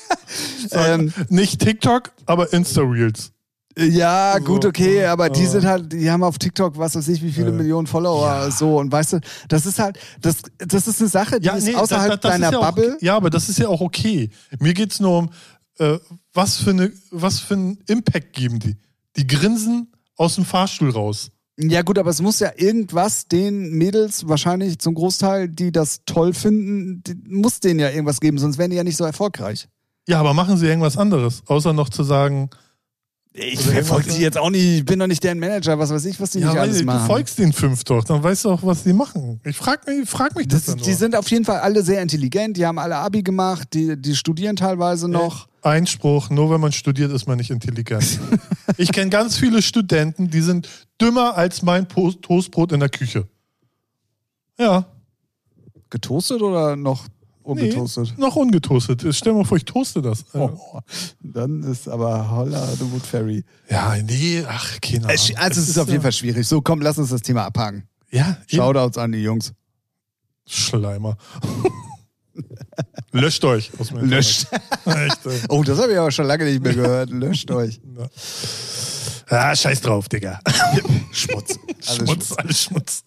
ähm, 0.70 1.12
Nicht 1.28 1.60
TikTok, 1.60 2.12
aber 2.26 2.52
Insta-Reels. 2.52 3.32
Ja, 3.78 4.38
gut, 4.40 4.64
okay, 4.64 5.04
aber 5.04 5.30
die 5.30 5.44
ja. 5.44 5.48
sind 5.50 5.64
halt, 5.64 5.92
die 5.92 6.10
haben 6.10 6.24
auf 6.24 6.36
TikTok, 6.38 6.76
was 6.76 6.96
weiß 6.96 7.06
ich, 7.08 7.22
wie 7.22 7.30
viele 7.30 7.52
Millionen 7.52 7.86
Follower, 7.86 8.26
ja. 8.26 8.50
so, 8.50 8.78
und 8.78 8.90
weißt 8.90 9.12
du, 9.14 9.20
das 9.48 9.66
ist 9.66 9.78
halt, 9.78 9.98
das, 10.20 10.38
das 10.58 10.88
ist 10.88 11.00
eine 11.00 11.08
Sache, 11.08 11.38
die 11.38 11.48
ist 11.48 11.74
außerhalb 11.76 12.10
das- 12.12 12.20
das 12.20 12.32
deiner 12.32 12.46
ist 12.48 12.52
ja 12.54 12.58
auch, 12.58 12.66
Bubble. 12.74 12.96
Ja, 13.00 13.16
aber 13.16 13.30
das 13.30 13.48
ist 13.48 13.58
ja 13.58 13.68
auch 13.68 13.80
okay. 13.80 14.30
Mir 14.58 14.74
geht 14.74 14.92
es 14.92 14.98
nur 15.00 15.18
um, 15.18 15.30
äh, 15.78 15.98
was, 16.34 16.56
für 16.56 16.70
eine, 16.70 16.90
was 17.12 17.38
für 17.38 17.54
einen 17.54 17.78
Impact 17.86 18.32
geben 18.32 18.58
die? 18.58 18.76
Die 19.16 19.26
grinsen 19.26 19.92
aus 20.16 20.34
dem 20.34 20.44
Fahrstuhl 20.44 20.90
raus. 20.90 21.30
Ja, 21.60 21.82
gut, 21.82 21.98
aber 21.98 22.10
es 22.10 22.20
muss 22.20 22.38
ja 22.40 22.50
irgendwas 22.56 23.26
den 23.26 23.70
Mädels, 23.72 24.28
wahrscheinlich 24.28 24.78
zum 24.78 24.94
Großteil, 24.94 25.48
die 25.48 25.72
das 25.72 26.00
toll 26.04 26.32
finden, 26.32 27.02
muss 27.28 27.60
denen 27.60 27.80
ja 27.80 27.90
irgendwas 27.90 28.20
geben, 28.20 28.38
sonst 28.38 28.58
wären 28.58 28.70
die 28.70 28.76
ja 28.76 28.84
nicht 28.84 28.96
so 28.96 29.04
erfolgreich. 29.04 29.68
Ja, 30.08 30.20
aber 30.20 30.34
machen 30.34 30.56
sie 30.56 30.66
irgendwas 30.66 30.96
anderes, 30.96 31.42
außer 31.46 31.72
noch 31.72 31.88
zu 31.90 32.02
sagen, 32.02 32.48
Ich 33.40 33.60
verfolge 33.60 34.10
die 34.10 34.22
jetzt 34.22 34.36
auch 34.36 34.50
nicht, 34.50 34.64
ich 34.64 34.84
bin 34.84 34.98
doch 34.98 35.06
nicht 35.06 35.22
deren 35.22 35.38
Manager, 35.38 35.78
was 35.78 35.90
weiß 35.90 36.04
ich, 36.06 36.20
was 36.20 36.30
die 36.30 36.40
ja, 36.40 36.48
nicht 36.48 36.58
alles 36.58 36.78
du 36.78 36.84
machen. 36.84 37.06
folgst 37.06 37.38
den 37.38 37.52
fünf 37.52 37.84
doch, 37.84 38.04
dann 38.04 38.22
weißt 38.22 38.44
du 38.44 38.50
auch, 38.50 38.62
was 38.62 38.82
die 38.82 38.92
machen. 38.92 39.40
Ich 39.44 39.56
frag 39.56 39.86
mich, 39.86 40.08
frag 40.08 40.36
mich 40.36 40.48
das, 40.48 40.64
das, 40.64 40.74
dann 40.74 40.84
die 40.84 40.90
nur. 40.90 40.98
sind 40.98 41.16
auf 41.16 41.30
jeden 41.30 41.44
Fall 41.44 41.60
alle 41.60 41.82
sehr 41.82 42.02
intelligent, 42.02 42.56
die 42.56 42.66
haben 42.66 42.78
alle 42.78 42.96
Abi 42.96 43.22
gemacht, 43.22 43.68
die, 43.72 43.96
die 44.00 44.16
studieren 44.16 44.56
teilweise 44.56 45.08
noch. 45.08 45.48
Einspruch, 45.62 46.30
nur 46.30 46.50
wenn 46.50 46.60
man 46.60 46.72
studiert, 46.72 47.12
ist 47.12 47.26
man 47.26 47.38
nicht 47.38 47.50
intelligent. 47.50 48.20
ich 48.76 48.92
kenne 48.92 49.10
ganz 49.10 49.36
viele 49.36 49.62
Studenten, 49.62 50.30
die 50.30 50.40
sind 50.40 50.68
dümmer 51.00 51.36
als 51.36 51.62
mein 51.62 51.88
Toastbrot 51.88 52.72
in 52.72 52.80
der 52.80 52.88
Küche. 52.88 53.26
Ja, 54.58 54.86
Getoastet 55.90 56.42
oder 56.42 56.76
noch 56.76 57.06
ungetoastet? 57.48 58.14
Nee, 58.16 58.24
noch 58.24 58.36
ungetoastet. 58.36 59.04
Stell 59.10 59.32
dir 59.32 59.38
mal 59.38 59.44
vor, 59.44 59.56
ich 59.56 59.64
toaste 59.64 60.02
das. 60.02 60.24
Oh, 60.34 60.50
dann 61.20 61.62
ist 61.62 61.88
aber 61.88 62.30
Holla 62.30 62.66
the 62.66 62.90
Wood 62.92 63.04
Fairy. 63.04 63.44
Ja, 63.68 63.96
nee, 63.96 64.44
ach, 64.46 64.80
keine 64.80 65.06
Ahnung. 65.06 65.16
Also 65.36 65.60
es 65.60 65.68
ist 65.68 65.78
auf 65.78 65.88
jeden 65.88 66.02
Fall 66.02 66.12
schwierig. 66.12 66.46
So, 66.46 66.60
komm, 66.60 66.80
lass 66.80 66.98
uns 66.98 67.10
das 67.10 67.22
Thema 67.22 67.44
abhaken. 67.44 67.88
Ja, 68.10 68.38
eben. 68.48 68.62
Shoutouts 68.62 68.98
an 68.98 69.12
die 69.12 69.22
Jungs. 69.22 69.52
Schleimer. 70.46 71.16
Löscht 73.12 73.44
euch 73.44 73.70
aus 73.78 73.90
Löscht. 73.90 74.46
Echt. 74.84 75.20
Oh, 75.48 75.62
das 75.62 75.78
habe 75.78 75.92
ich 75.92 75.98
aber 75.98 76.10
schon 76.10 76.26
lange 76.26 76.44
nicht 76.44 76.62
mehr 76.62 76.74
gehört. 76.74 77.10
Löscht 77.10 77.50
euch. 77.50 77.80
Ah, 79.30 79.54
scheiß 79.54 79.80
drauf, 79.82 80.08
Digga. 80.08 80.40
Schmutz. 81.12 81.58
Alles 81.86 81.96
Schmutz, 81.96 82.32
alles 82.36 82.62
Schmutz. 82.62 83.04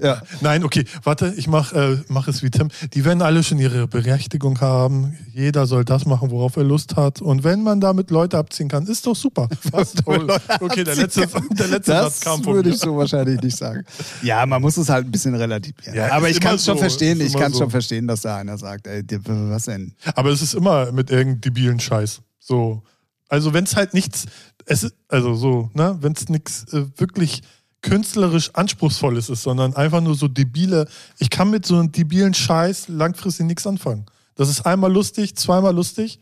Ja. 0.00 0.22
Nein, 0.40 0.62
okay, 0.62 0.84
warte, 1.02 1.32
ich 1.36 1.48
mach, 1.48 1.72
äh, 1.72 1.98
mach 2.08 2.28
es 2.28 2.42
wie 2.42 2.50
Tim. 2.50 2.68
Die 2.92 3.04
werden 3.04 3.22
alle 3.22 3.42
schon 3.42 3.58
ihre 3.58 3.88
Berechtigung 3.88 4.60
haben. 4.60 5.16
Jeder 5.32 5.66
soll 5.66 5.84
das 5.84 6.06
machen, 6.06 6.30
worauf 6.30 6.56
er 6.56 6.64
Lust 6.64 6.96
hat. 6.96 7.20
Und 7.20 7.44
wenn 7.44 7.62
man 7.62 7.80
damit 7.80 8.10
Leute 8.10 8.38
abziehen 8.38 8.68
kann, 8.68 8.86
ist 8.86 9.06
doch 9.06 9.16
super. 9.16 9.48
Was? 9.72 9.94
okay, 10.60 10.84
der 10.84 10.96
letzte, 10.96 11.26
der 11.50 11.68
letzte 11.68 11.92
Das 11.92 12.04
Satz 12.04 12.20
kam 12.20 12.42
von 12.42 12.54
würde 12.54 12.70
ich 12.70 12.78
so 12.78 12.96
wahrscheinlich 12.96 13.40
nicht 13.40 13.56
sagen. 13.56 13.84
Ja, 14.22 14.44
man 14.46 14.62
muss 14.62 14.76
es 14.76 14.88
halt 14.88 15.06
ein 15.06 15.10
bisschen 15.10 15.34
relativieren. 15.34 15.94
Ja, 15.94 16.12
aber 16.12 16.28
ich 16.28 16.40
kann 16.40 16.56
es 16.56 16.64
schon 16.64 16.76
so, 16.76 16.80
verstehen. 16.80 17.20
Ich 17.20 17.34
kann 17.34 17.52
so. 17.52 17.60
schon 17.60 17.70
verstehen, 17.70 18.06
dass 18.06 18.20
da 18.20 18.36
einer 18.36 18.58
sagt, 18.58 18.86
ey, 18.86 19.02
was 19.24 19.64
denn? 19.64 19.94
Aber 20.14 20.30
es 20.30 20.42
ist 20.42 20.54
immer 20.54 20.92
mit 20.92 21.10
irgendeinem 21.10 21.40
debilen 21.40 21.80
Scheiß. 21.80 22.20
So. 22.38 22.82
Also 23.28 23.52
wenn 23.52 23.64
es 23.64 23.76
halt 23.76 23.92
nichts, 23.92 24.24
es 24.68 24.82
ist, 24.84 24.94
also 25.08 25.34
so, 25.34 25.70
ne, 25.74 25.96
wenn 26.00 26.12
es 26.12 26.28
nichts 26.28 26.64
äh, 26.72 26.84
wirklich 26.96 27.42
künstlerisch 27.82 28.50
anspruchsvolles 28.54 29.28
ist, 29.30 29.42
sondern 29.42 29.74
einfach 29.76 30.00
nur 30.00 30.14
so 30.14 30.28
debile, 30.28 30.86
ich 31.18 31.30
kann 31.30 31.50
mit 31.50 31.64
so 31.64 31.76
einem 31.78 31.92
debilen 31.92 32.34
Scheiß 32.34 32.88
langfristig 32.88 33.46
nichts 33.46 33.66
anfangen. 33.66 34.06
Das 34.34 34.48
ist 34.48 34.66
einmal 34.66 34.92
lustig, 34.92 35.36
zweimal 35.36 35.74
lustig, 35.74 36.18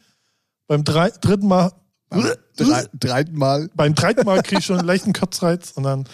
beim 0.66 0.84
drei, 0.84 1.11
dritten 1.11 1.49
Mal, 1.49 1.72
Drei, 2.57 2.86
dreiten 2.99 3.36
Mal. 3.36 3.68
beim 3.74 3.94
dritten 3.94 4.24
Mal 4.24 4.42
kriege 4.42 4.61
ich 4.61 4.64
schon 4.66 4.78
einen 4.78 4.86
leichten 4.86 5.12
Kotzreiz 5.12 5.72
und 5.72 5.82
dann, 5.82 6.05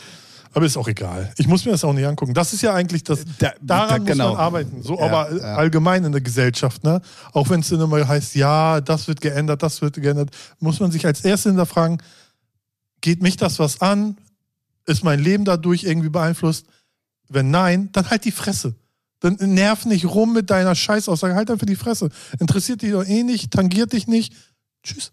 aber 0.54 0.64
ist 0.64 0.76
auch 0.76 0.88
egal. 0.88 1.32
Ich 1.36 1.46
muss 1.46 1.64
mir 1.64 1.72
das 1.72 1.84
auch 1.84 1.92
nicht 1.92 2.06
angucken. 2.06 2.34
Das 2.34 2.52
ist 2.52 2.62
ja 2.62 2.72
eigentlich 2.74 3.04
das, 3.04 3.24
Da- 3.38 3.52
daran 3.60 3.88
da- 3.88 3.98
muss 3.98 4.06
genau. 4.06 4.28
man 4.32 4.36
arbeiten. 4.38 4.82
So, 4.82 4.96
Ja, 4.98 5.04
aber 5.06 5.32
ja. 5.36 5.54
allgemein 5.56 6.04
in 6.04 6.12
der 6.12 6.20
Gesellschaft, 6.22 6.82
ne? 6.84 7.00
Auch 7.32 7.50
wenn 7.50 7.60
es 7.60 7.68
dann 7.68 7.80
immer 7.80 8.06
heißt, 8.08 8.34
ja, 8.36 8.80
das 8.80 9.06
wird 9.06 9.20
geändert, 9.20 9.62
das 9.62 9.82
wird 9.82 9.94
geändert, 9.96 10.30
muss 10.60 10.80
man 10.80 10.90
sich 10.90 11.04
als 11.06 11.20
erstes 11.24 11.50
hinterfragen, 11.50 11.98
geht 13.02 13.22
mich 13.22 13.36
das 13.36 13.58
was 13.58 13.82
an? 13.82 14.16
Ist 14.86 15.04
mein 15.04 15.20
Leben 15.20 15.44
dadurch 15.44 15.84
irgendwie 15.84 16.08
beeinflusst? 16.08 16.66
Wenn 17.28 17.50
nein, 17.50 17.90
dann 17.92 18.08
halt 18.08 18.24
die 18.24 18.32
Fresse. 18.32 18.74
Dann 19.20 19.36
nerv 19.36 19.84
nicht 19.84 20.06
rum 20.06 20.32
mit 20.32 20.50
deiner 20.50 20.74
Scheißaussage, 20.74 21.34
halt 21.34 21.50
einfach 21.50 21.66
die 21.66 21.76
Fresse. 21.76 22.08
Interessiert 22.40 22.82
dich 22.82 22.92
doch 22.92 23.06
eh 23.06 23.22
nicht, 23.22 23.52
tangiert 23.52 23.92
dich 23.92 24.08
nicht. 24.08 24.34
Tschüss. 24.82 25.12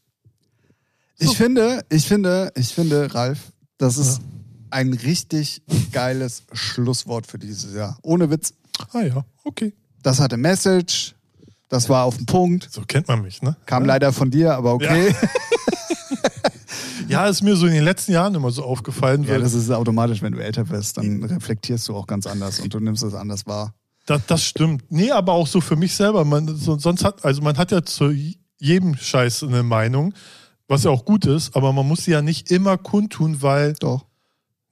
Ich 1.20 1.36
finde, 1.36 1.86
ich 1.90 2.08
finde, 2.08 2.52
ich 2.56 2.70
finde, 2.70 3.14
Ralf, 3.14 3.52
das 3.78 3.98
ist 3.98 4.22
ein 4.72 4.94
richtig 4.94 5.62
geiles 5.92 6.44
Schlusswort 6.54 7.28
für 7.28 7.38
dieses 7.38 7.74
Jahr. 7.76 7.98
Ohne 8.02 8.30
Witz. 8.30 8.54
Ah 8.94 9.02
ja, 9.02 9.26
okay. 9.44 9.74
Das 10.02 10.20
hatte 10.20 10.38
Message. 10.38 11.16
Das 11.68 11.88
war 11.88 12.06
auf 12.06 12.18
den 12.18 12.26
Punkt. 12.26 12.68
So 12.72 12.82
kennt 12.82 13.08
man 13.08 13.22
mich, 13.22 13.42
ne? 13.44 13.56
Kam 13.66 13.86
leider 13.86 14.12
von 14.12 14.32
dir, 14.32 14.56
aber 14.56 14.74
okay. 14.74 15.10
Ja, 15.10 15.30
ist 17.28 17.41
mir 17.41 17.55
so 17.55 17.66
in 17.66 17.74
den 17.74 17.84
letzten 17.84 18.12
Jahren 18.12 18.36
immer 18.36 18.51
so 18.51 18.64
aufgefallen, 18.64 19.24
Ja, 19.24 19.38
das 19.39 19.53
ist 19.53 19.72
automatisch, 19.72 20.22
wenn 20.22 20.34
du 20.34 20.39
älter 20.39 20.70
wirst, 20.70 20.97
dann 20.97 21.24
reflektierst 21.24 21.88
du 21.88 21.95
auch 21.95 22.07
ganz 22.07 22.28
anders 22.28 22.60
und 22.60 22.74
du 22.74 22.80
nimmst 22.80 23.03
es 23.03 23.14
anders 23.14 23.45
wahr. 23.47 23.74
das, 24.05 24.26
das 24.28 24.43
stimmt. 24.43 24.84
Nee, 24.89 25.12
aber 25.12 25.34
auch 25.34 25.47
so 25.47 25.62
für 25.62 25.76
mich 25.76 25.95
selber. 25.95 26.24
Man, 26.26 26.55
so, 26.55 26.78
sonst 26.78 27.03
hat, 27.03 27.26
also 27.26 27.41
man 27.41 27.57
hat 27.57 27.72
ja 27.72 27.84
zu 27.84 28.14
jedem 28.57 28.95
Scheiß 28.95 29.43
eine 29.43 29.64
Meinung, 29.64 30.14
was 30.68 30.84
ja 30.84 30.91
auch 30.91 31.05
gut 31.05 31.26
ist, 31.26 31.55
aber 31.55 31.74
man 31.74 31.88
muss 31.88 32.03
sie 32.05 32.12
ja 32.12 32.22
nicht 32.22 32.51
immer 32.51 32.78
kundtun, 32.78 33.41
weil. 33.41 33.74
Doch. 33.74 34.05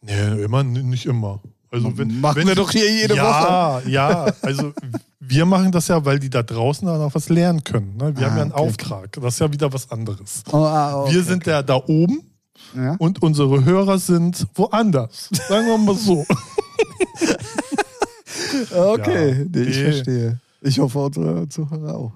Nee, 0.02 0.44
immer, 0.44 0.64
nicht 0.64 1.06
immer. 1.06 1.42
Also 1.70 1.98
wenn, 1.98 2.22
Machen 2.22 2.38
wenn 2.38 2.48
wir 2.48 2.56
doch 2.56 2.72
hier 2.72 2.90
jede 2.92 3.16
ja, 3.16 3.24
Woche. 3.82 3.90
Ja, 3.90 4.26
also 4.42 4.74
wir 5.20 5.46
machen 5.46 5.72
das 5.72 5.88
ja, 5.90 6.04
weil 6.06 6.18
die 6.20 6.30
da 6.30 6.42
draußen 6.44 6.88
dann 6.88 7.02
auch 7.02 7.14
was 7.14 7.28
lernen 7.30 7.64
können. 7.64 7.98
Ne? 7.98 8.16
Wir 8.16 8.28
Ah, 8.28 8.30
haben 8.30 8.38
ja 8.38 8.42
einen 8.44 8.52
okay. 8.54 8.62
Auftrag. 8.62 9.12
Das 9.14 9.34
ist 9.34 9.40
ja 9.40 9.52
wieder 9.52 9.72
was 9.74 9.92
anderes. 9.92 10.44
Oh, 10.52 10.58
ah, 10.58 11.02
okay, 11.04 11.14
wir 11.16 11.24
sind 11.24 11.46
ja 11.46 11.62
da 11.64 11.76
oben 11.76 12.22
Ja? 12.76 12.96
und 13.00 13.22
unsere 13.22 13.66
Hörer 13.66 13.98
sind 14.00 14.48
woanders. 14.56 15.30
Sagen 15.50 15.68
wir 15.68 15.78
mal 15.78 15.96
so. 15.96 16.26
Okay, 18.74 19.40
Ja, 19.40 19.46
nee, 19.52 19.62
ich 19.70 19.78
verstehe. 19.80 20.40
Ich 20.62 20.80
hoffe, 20.80 21.00
unsere 21.00 21.48
Zuhörer 21.50 21.96
auch. 21.96 22.12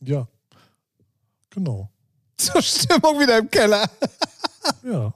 Ja. 0.00 0.26
Genau. 1.50 1.90
Zur 2.36 2.62
Stimmung 2.62 3.18
wieder 3.20 3.38
im 3.38 3.50
Keller. 3.50 3.88
Ja. 4.84 5.12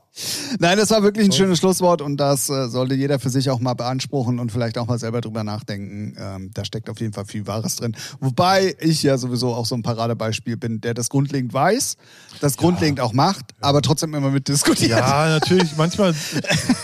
Nein, 0.60 0.78
das 0.78 0.90
war 0.90 1.02
wirklich 1.02 1.26
ein 1.26 1.32
schönes 1.32 1.58
Schlusswort 1.58 2.00
und 2.00 2.16
das 2.16 2.48
äh, 2.48 2.68
sollte 2.68 2.94
jeder 2.94 3.18
für 3.18 3.28
sich 3.28 3.50
auch 3.50 3.60
mal 3.60 3.74
beanspruchen 3.74 4.38
und 4.38 4.50
vielleicht 4.50 4.78
auch 4.78 4.86
mal 4.86 4.98
selber 4.98 5.20
drüber 5.20 5.44
nachdenken. 5.44 6.16
Ähm, 6.18 6.50
da 6.54 6.64
steckt 6.64 6.88
auf 6.88 6.98
jeden 7.00 7.12
Fall 7.12 7.26
viel 7.26 7.46
Wahres 7.46 7.76
drin. 7.76 7.94
Wobei 8.20 8.74
ich 8.80 9.02
ja 9.02 9.18
sowieso 9.18 9.52
auch 9.54 9.66
so 9.66 9.74
ein 9.74 9.82
Paradebeispiel 9.82 10.56
bin, 10.56 10.80
der 10.80 10.94
das 10.94 11.10
grundlegend 11.10 11.52
weiß, 11.52 11.96
das 12.40 12.56
grundlegend 12.56 13.00
auch 13.00 13.12
macht, 13.12 13.44
aber 13.60 13.82
trotzdem 13.82 14.14
immer 14.14 14.30
mit 14.30 14.48
diskutiert. 14.48 14.90
Ja, 14.90 15.28
natürlich. 15.28 15.76
Manchmal, 15.76 16.14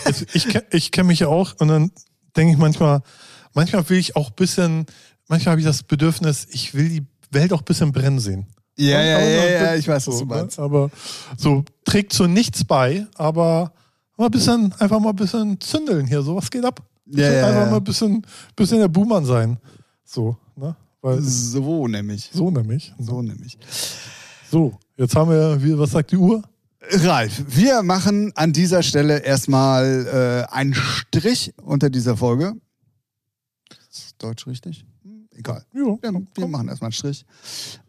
also 0.05 0.25
ich, 0.33 0.47
ke- 0.47 0.63
ich 0.71 0.91
kenne 0.91 1.07
mich 1.07 1.19
ja 1.19 1.27
auch 1.27 1.55
und 1.59 1.69
dann 1.69 1.91
denke 2.37 2.53
ich 2.53 2.59
manchmal, 2.59 3.01
manchmal 3.53 3.87
will 3.89 3.97
ich 3.97 4.15
auch 4.15 4.29
ein 4.29 4.35
bisschen, 4.35 4.85
manchmal 5.27 5.53
habe 5.53 5.61
ich 5.61 5.67
das 5.67 5.81
Bedürfnis, 5.83 6.45
ich 6.51 6.73
will 6.75 6.89
die 6.89 7.05
Welt 7.31 7.51
auch 7.51 7.59
ein 7.61 7.65
bisschen 7.65 7.91
brennen 7.91 8.19
sehen. 8.19 8.45
Ja, 8.77 9.01
ja, 9.01 9.19
ja, 9.19 9.45
ja, 9.45 9.75
ich 9.75 9.87
weiß, 9.87 10.07
was 10.07 10.17
so, 10.17 10.25
du 10.25 10.29
ne? 10.29 10.41
meinst. 10.41 10.59
Aber 10.59 10.89
so 11.37 11.63
trägt 11.85 12.13
zu 12.13 12.27
nichts 12.27 12.63
bei, 12.63 13.05
aber 13.15 13.73
mal 14.17 14.25
ein 14.25 14.31
bisschen, 14.31 14.73
einfach 14.79 14.99
mal 14.99 15.09
ein 15.09 15.15
bisschen 15.15 15.59
zündeln 15.59 16.07
hier. 16.07 16.21
So, 16.21 16.35
was 16.35 16.49
geht 16.49 16.65
ab? 16.65 16.81
Ja, 17.05 17.31
ja, 17.31 17.47
einfach 17.47 17.69
mal 17.69 17.77
ein 17.77 17.83
bisschen, 17.83 18.25
bisschen 18.55 18.79
der 18.79 18.87
Buhmann 18.87 19.25
sein. 19.25 19.57
So, 20.03 20.37
ne? 20.55 20.75
Weil, 21.01 21.21
So 21.21 21.87
nämlich. 21.87 22.29
so 22.33 22.49
nämlich. 22.49 22.93
So 22.97 23.21
nämlich. 23.21 23.57
So, 24.49 24.79
jetzt 24.97 25.15
haben 25.15 25.29
wir, 25.29 25.61
wie, 25.61 25.77
was 25.77 25.91
sagt 25.91 26.11
die 26.11 26.17
Uhr? 26.17 26.41
Ralf, 26.91 27.43
wir 27.47 27.81
machen 27.81 28.31
an 28.35 28.53
dieser 28.53 28.83
Stelle 28.83 29.19
erstmal 29.19 30.47
äh, 30.49 30.53
einen 30.53 30.73
Strich 30.73 31.53
unter 31.61 31.89
dieser 31.89 32.17
Folge. 32.17 32.53
Ist 33.91 34.15
Deutsch 34.19 34.47
richtig? 34.47 34.85
Egal. 35.35 35.65
Ja, 35.73 35.97
Ja, 36.03 36.11
wir 36.35 36.47
machen 36.47 36.67
erstmal 36.67 36.87
einen 36.87 36.93
Strich. 36.93 37.25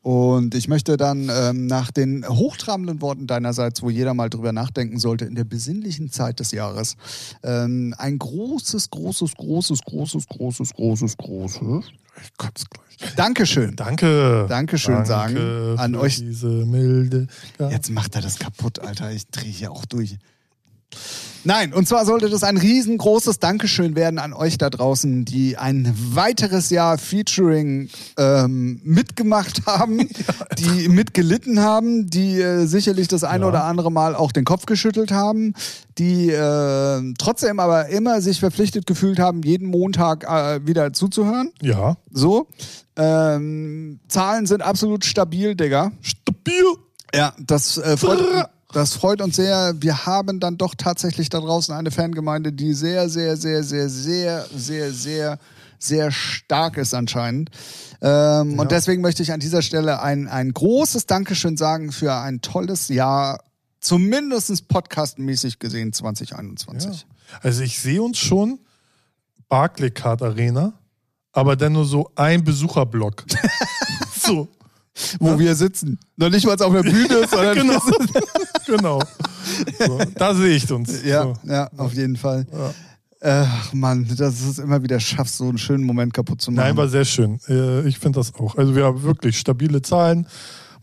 Und 0.02 0.54
ich 0.54 0.68
möchte 0.68 0.96
dann 0.96 1.30
ähm, 1.30 1.66
nach 1.66 1.90
den 1.90 2.26
hochtrabenden 2.26 3.00
Worten 3.00 3.26
deinerseits, 3.26 3.82
wo 3.82 3.90
jeder 3.90 4.14
mal 4.14 4.30
drüber 4.30 4.52
nachdenken 4.52 4.98
sollte, 4.98 5.24
in 5.24 5.34
der 5.34 5.44
besinnlichen 5.44 6.10
Zeit 6.10 6.40
des 6.40 6.52
Jahres, 6.52 6.96
ähm, 7.42 7.94
ein 7.98 8.18
großes, 8.18 8.90
großes, 8.90 9.34
großes, 9.34 9.80
großes, 9.82 10.26
großes, 10.26 10.72
großes, 10.74 11.16
großes 11.16 11.86
Ich 12.22 12.36
kotze 12.38 12.64
gleich. 12.70 13.14
Dankeschön. 13.14 13.76
Danke. 13.76 14.46
Dankeschön 14.48 14.94
Danke 14.94 15.08
sagen 15.08 15.78
an 15.78 15.94
euch. 15.96 16.16
Diese 16.16 16.48
milde. 16.48 17.26
Ja. 17.58 17.70
Jetzt 17.70 17.90
macht 17.90 18.14
er 18.14 18.22
das 18.22 18.38
kaputt, 18.38 18.78
Alter. 18.78 19.12
Ich 19.12 19.28
drehe 19.28 19.50
hier 19.50 19.72
auch 19.72 19.84
durch. 19.84 20.16
Nein, 21.46 21.74
und 21.74 21.86
zwar 21.86 22.06
sollte 22.06 22.30
das 22.30 22.42
ein 22.42 22.56
riesengroßes 22.56 23.38
Dankeschön 23.38 23.96
werden 23.96 24.18
an 24.18 24.32
euch 24.32 24.56
da 24.56 24.70
draußen, 24.70 25.24
die 25.24 25.56
ein 25.58 25.92
weiteres 25.94 26.70
Jahr 26.70 26.96
Featuring 26.98 27.90
ähm, 28.18 28.80
mitgemacht 28.82 29.66
haben, 29.66 30.08
die 30.58 30.88
mitgelitten 30.88 31.60
haben, 31.60 32.08
die 32.08 32.40
äh, 32.40 32.64
sicherlich 32.66 33.08
das 33.08 33.24
eine 33.24 33.44
Ja. 33.44 33.48
oder 33.48 33.64
andere 33.64 33.92
Mal 33.92 34.14
auch 34.14 34.32
den 34.32 34.44
Kopf 34.44 34.64
geschüttelt 34.66 35.12
haben, 35.12 35.52
die 35.98 36.30
äh, 36.30 37.14
trotzdem 37.18 37.60
aber 37.60 37.88
immer 37.88 38.20
sich 38.22 38.40
verpflichtet 38.40 38.86
gefühlt 38.86 39.18
haben, 39.18 39.42
jeden 39.42 39.68
Montag 39.68 40.24
äh, 40.24 40.66
wieder 40.66 40.92
zuzuhören. 40.92 41.50
ja. 41.60 41.96
So. 42.10 42.46
Ähm, 42.96 43.98
Zahlen 44.08 44.46
sind 44.46 44.62
absolut 44.62 45.04
stabil, 45.04 45.56
Digga. 45.56 45.90
Stabil. 46.00 46.62
Ja, 47.12 47.32
das, 47.44 47.76
äh, 47.76 47.96
freut, 47.96 48.20
das 48.74 48.94
freut 48.94 49.20
uns 49.20 49.36
sehr. 49.36 49.74
Wir 49.80 50.04
haben 50.06 50.40
dann 50.40 50.58
doch 50.58 50.74
tatsächlich 50.76 51.28
da 51.28 51.40
draußen 51.40 51.74
eine 51.74 51.90
Fangemeinde, 51.90 52.52
die 52.52 52.74
sehr, 52.74 53.08
sehr, 53.08 53.36
sehr, 53.36 53.62
sehr, 53.62 53.88
sehr, 53.88 54.46
sehr, 54.52 54.92
sehr, 54.92 55.38
sehr 55.78 56.10
stark 56.10 56.76
ist 56.76 56.92
anscheinend. 56.94 57.50
Ähm, 58.02 58.58
Und 58.58 58.72
deswegen 58.72 59.00
möchte 59.00 59.22
ich 59.22 59.32
an 59.32 59.40
dieser 59.40 59.62
Stelle 59.62 60.02
ein, 60.02 60.28
ein 60.28 60.52
großes 60.52 61.06
Dankeschön 61.06 61.56
sagen 61.56 61.92
für 61.92 62.14
ein 62.14 62.40
tolles 62.40 62.88
Jahr, 62.88 63.42
zumindest 63.80 64.68
podcastmäßig 64.68 65.58
gesehen 65.58 65.92
2021. 65.92 66.90
Ja. 66.90 66.98
Also 67.42 67.62
ich 67.62 67.78
sehe 67.78 68.02
uns 68.02 68.18
schon 68.18 68.58
Barclaycard 69.48 70.22
Arena, 70.22 70.72
aber 71.32 71.56
dann 71.56 71.74
nur 71.74 71.84
so 71.84 72.10
ein 72.16 72.44
Besucherblock. 72.44 73.24
so. 74.20 74.48
Wo 75.18 75.38
wir 75.38 75.56
sitzen. 75.56 75.98
Noch 76.16 76.30
nicht 76.30 76.46
mal 76.46 76.60
auf 76.60 76.72
der 76.72 76.82
Bühne, 76.82 77.26
sondern 77.30 77.56
Genau. 77.56 77.80
Genau. 78.66 79.00
So, 79.86 79.98
da 80.14 80.34
sehe 80.34 80.56
ich 80.56 80.70
uns. 80.72 81.02
Ja, 81.04 81.22
So. 81.22 81.34
ja, 81.52 81.68
auf 81.76 81.92
jeden 81.94 82.16
Fall. 82.16 82.46
Ja. 82.52 82.74
Ach 83.46 83.72
Mann, 83.72 84.06
dass 84.18 84.42
du 84.42 84.50
es 84.50 84.58
immer 84.58 84.82
wieder 84.82 85.00
schaffst, 85.00 85.38
so 85.38 85.48
einen 85.48 85.56
schönen 85.56 85.84
Moment 85.84 86.12
kaputt 86.12 86.42
zu 86.42 86.50
machen. 86.50 86.66
Nein, 86.66 86.76
war 86.76 86.88
sehr 86.88 87.06
schön. 87.06 87.40
Äh, 87.48 87.86
Ich 87.88 87.98
finde 87.98 88.18
das 88.20 88.34
auch. 88.34 88.56
Also 88.56 88.74
wir 88.76 88.84
haben 88.84 89.02
wirklich 89.02 89.38
stabile 89.38 89.80
Zahlen. 89.80 90.26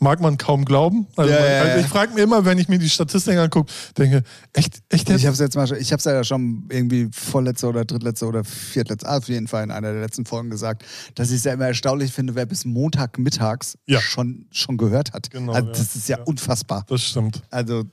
Mag 0.03 0.19
man 0.19 0.37
kaum 0.39 0.65
glauben. 0.65 1.05
Also, 1.15 1.31
Ja, 1.31 1.39
man, 1.39 1.47
ja, 1.51 1.59
also 1.61 1.71
ja. 1.77 1.79
ich 1.79 1.85
frage 1.85 2.13
mir 2.15 2.21
immer, 2.23 2.43
wenn 2.43 2.57
ich 2.57 2.67
mir 2.67 2.79
die 2.79 2.89
Statistiken 2.89 3.37
angucke, 3.37 3.71
denke, 3.99 4.23
echt, 4.51 4.81
echt 4.89 5.07
jetzt? 5.09 5.19
Ich 5.19 5.25
habe 5.27 5.33
es 5.35 5.39
jetzt 5.39 5.55
mal, 5.55 5.67
schon- 5.67 5.77
ich 5.77 5.91
habe 5.91 5.99
es 5.99 6.05
ja 6.05 6.23
schon 6.23 6.65
irgendwie 6.69 7.07
vorletzte 7.13 7.67
oder 7.67 7.85
drittletzte 7.85 8.25
oder 8.25 8.43
viertletzte, 8.43 9.07
auf 9.07 9.27
jeden 9.29 9.47
Fall 9.47 9.63
in 9.63 9.69
einer 9.69 9.91
der 9.93 10.01
letzten 10.01 10.25
Folgen 10.25 10.49
gesagt, 10.49 10.83
dass 11.13 11.29
ich 11.29 11.35
es 11.37 11.43
ja 11.43 11.53
immer 11.53 11.67
erstaunlich 11.67 12.11
finde, 12.11 12.33
wer 12.33 12.47
bis 12.47 12.65
Montagmittags 12.65 13.77
Ja. 13.85 14.01
schon, 14.01 14.47
schon 14.51 14.77
gehört 14.77 15.13
hat. 15.13 15.29
Genau, 15.29 15.53
also, 15.53 15.67
ja. 15.67 15.73
das 15.73 15.95
ist 15.95 16.09
ja, 16.09 16.17
Ja. 16.17 16.23
unfassbar. 16.23 16.83
Das 16.87 17.03
stimmt. 17.03 17.43
Also, 17.51 17.83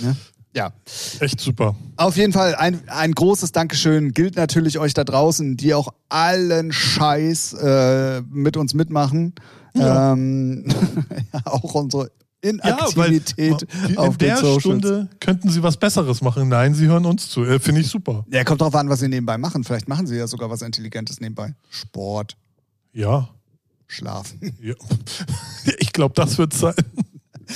ne? 0.00 0.16
Ja. 0.54 0.72
Echt 1.20 1.40
super. 1.40 1.74
Auf 1.96 2.16
jeden 2.16 2.32
Fall 2.32 2.54
ein, 2.54 2.80
ein 2.88 3.12
großes 3.12 3.52
Dankeschön 3.52 4.12
gilt 4.12 4.36
natürlich 4.36 4.78
euch 4.78 4.94
da 4.94 5.04
draußen, 5.04 5.56
die 5.56 5.74
auch 5.74 5.88
allen 6.08 6.72
Scheiß 6.72 7.54
äh, 7.54 8.22
mit 8.30 8.56
uns 8.56 8.74
mitmachen. 8.74 9.34
Ja. 9.74 10.12
Ähm, 10.12 10.66
ja, 11.32 11.40
auch 11.46 11.74
unsere 11.74 12.10
Ja, 12.44 12.50
Inaktivität 12.50 13.66
weil 13.86 13.96
auf 13.96 14.14
in 14.14 14.18
der 14.18 14.36
Socials. 14.36 14.60
Stunde 14.60 15.08
könnten 15.20 15.48
sie 15.48 15.62
was 15.62 15.76
Besseres 15.78 16.20
machen. 16.20 16.48
Nein, 16.48 16.74
sie 16.74 16.86
hören 16.86 17.06
uns 17.06 17.28
zu. 17.30 17.44
Äh, 17.44 17.58
Finde 17.58 17.80
ich 17.80 17.88
super. 17.88 18.26
Ja, 18.30 18.44
kommt 18.44 18.60
drauf 18.60 18.74
an, 18.74 18.88
was 18.90 19.00
sie 19.00 19.08
nebenbei 19.08 19.38
machen. 19.38 19.64
Vielleicht 19.64 19.88
machen 19.88 20.06
sie 20.06 20.16
ja 20.16 20.26
sogar 20.26 20.50
was 20.50 20.60
Intelligentes 20.62 21.20
nebenbei. 21.20 21.54
Sport, 21.70 22.36
Ja. 22.92 23.28
Schlafen. 23.86 24.54
ja. 24.60 24.74
Ich 25.78 25.92
glaube, 25.92 26.14
das 26.14 26.36
wird 26.38 26.52
sein. 26.54 26.74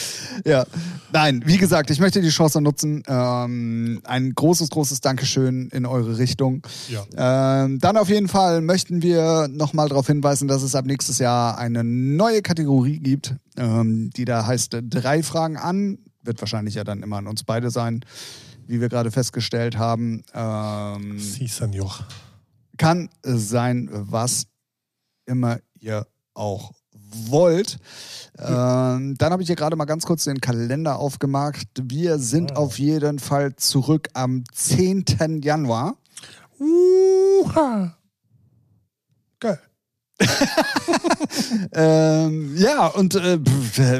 ja. 0.44 0.64
Nein, 1.12 1.42
wie 1.46 1.56
gesagt, 1.56 1.90
ich 1.90 2.00
möchte 2.00 2.20
die 2.20 2.28
Chance 2.28 2.60
nutzen. 2.60 3.02
Ähm, 3.06 4.00
ein 4.04 4.34
großes, 4.34 4.70
großes 4.70 5.00
Dankeschön 5.00 5.68
in 5.70 5.86
eure 5.86 6.18
Richtung. 6.18 6.66
Ja. 6.88 7.64
Ähm, 7.64 7.78
dann 7.78 7.96
auf 7.96 8.08
jeden 8.08 8.28
Fall 8.28 8.60
möchten 8.60 9.02
wir 9.02 9.48
nochmal 9.48 9.88
darauf 9.88 10.06
hinweisen, 10.06 10.48
dass 10.48 10.62
es 10.62 10.74
ab 10.74 10.84
nächstes 10.84 11.18
Jahr 11.18 11.58
eine 11.58 11.84
neue 11.84 12.42
Kategorie 12.42 12.98
gibt, 12.98 13.34
ähm, 13.56 14.10
die 14.10 14.24
da 14.24 14.46
heißt 14.46 14.74
äh, 14.74 14.82
drei 14.82 15.22
Fragen 15.22 15.56
an. 15.56 15.98
Wird 16.22 16.40
wahrscheinlich 16.40 16.74
ja 16.74 16.84
dann 16.84 17.02
immer 17.02 17.18
an 17.18 17.26
uns 17.28 17.44
beide 17.44 17.70
sein, 17.70 18.04
wie 18.66 18.80
wir 18.80 18.88
gerade 18.88 19.10
festgestellt 19.10 19.78
haben. 19.78 20.24
Ähm, 20.34 21.18
Sie, 21.18 21.46
Senor. 21.46 21.94
kann 22.76 23.08
sein, 23.22 23.88
was 23.92 24.46
immer 25.24 25.58
ihr 25.78 26.06
auch 26.34 26.72
wollt. 27.28 27.78
Ähm, 28.38 29.14
dann 29.16 29.32
habe 29.32 29.42
ich 29.42 29.46
hier 29.48 29.56
gerade 29.56 29.76
mal 29.76 29.86
ganz 29.86 30.04
kurz 30.04 30.24
den 30.24 30.40
Kalender 30.40 30.98
aufgemacht. 30.98 31.66
Wir 31.80 32.18
sind 32.18 32.50
Wow. 32.50 32.58
auf 32.58 32.78
jeden 32.78 33.18
Fall 33.18 33.56
zurück 33.56 34.08
am 34.14 34.44
10. 34.52 35.04
Januar. 35.42 35.96
Uha. 36.58 37.96
Geil. 39.40 39.58
Ähm, 41.72 42.56
ja, 42.56 42.86
und 42.86 43.14
äh, 43.16 43.38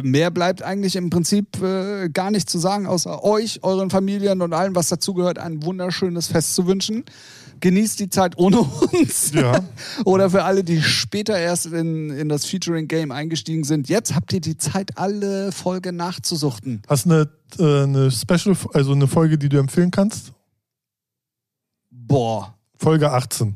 mehr 0.03 0.31
bleibt 0.31 0.63
eigentlich 0.63 0.97
im 0.97 1.11
Prinzip 1.11 1.61
äh, 1.63 2.09
gar 2.09 2.31
nicht 2.31 2.49
zu 2.49 2.59
sagen, 2.59 2.87
außer 2.87 3.23
euch, 3.23 3.63
euren 3.63 3.91
Familien 3.91 4.41
und 4.41 4.53
allem, 4.55 4.75
was 4.75 4.89
dazugehört, 4.89 5.39
ein 5.39 5.63
wunderschönes 5.65 6.29
Fest 6.29 6.55
zu 6.55 6.67
wünschen. 6.67 7.05
Genießt 7.61 8.01
die 8.01 8.11
Zeit 8.11 8.37
ohne 8.39 8.61
uns. 8.61 9.33
Ja. 9.33 9.61
Oder 10.05 10.31
für 10.31 10.45
alle, 10.45 10.63
die 10.65 10.83
später 10.83 11.39
erst 11.39 11.67
in, 11.67 12.11
in 12.11 12.29
das 12.29 12.45
Featuring-Game 12.45 13.11
eingestiegen 13.11 13.65
sind, 13.65 13.89
jetzt 13.89 14.15
habt 14.15 14.33
ihr 14.33 14.41
die 14.41 14.57
Zeit, 14.57 14.99
alle 14.99 15.53
Folge 15.53 15.93
nachzusuchten. 15.93 16.83
Hast 16.89 17.07
du 17.07 17.11
eine, 17.11 17.29
äh, 17.59 17.85
eine 17.85 18.11
Special, 18.11 18.57
also 18.73 18.93
eine 18.93 19.09
Folge, 19.09 19.39
die 19.39 19.49
du 19.49 19.59
empfehlen 19.59 19.91
kannst? 19.91 20.33
Boah. 21.91 22.55
Folge 22.77 23.11
18. 23.11 23.55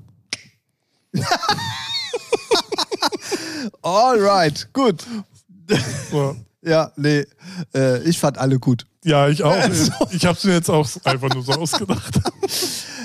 Alright, 3.83 4.69
gut. 4.73 5.05
Ja, 6.63 6.93
nee, 6.97 7.25
äh, 7.75 8.03
ich 8.03 8.19
fand 8.19 8.39
alle 8.39 8.59
gut. 8.59 8.87
Ja, 9.05 9.29
ich 9.29 9.43
auch. 9.43 9.57
Ich 10.11 10.27
habe 10.27 10.37
es 10.37 10.45
mir 10.45 10.53
jetzt 10.53 10.69
auch 10.69 10.89
einfach 11.05 11.31
nur 11.31 11.43
so 11.43 11.53
ausgedacht. 11.53 12.21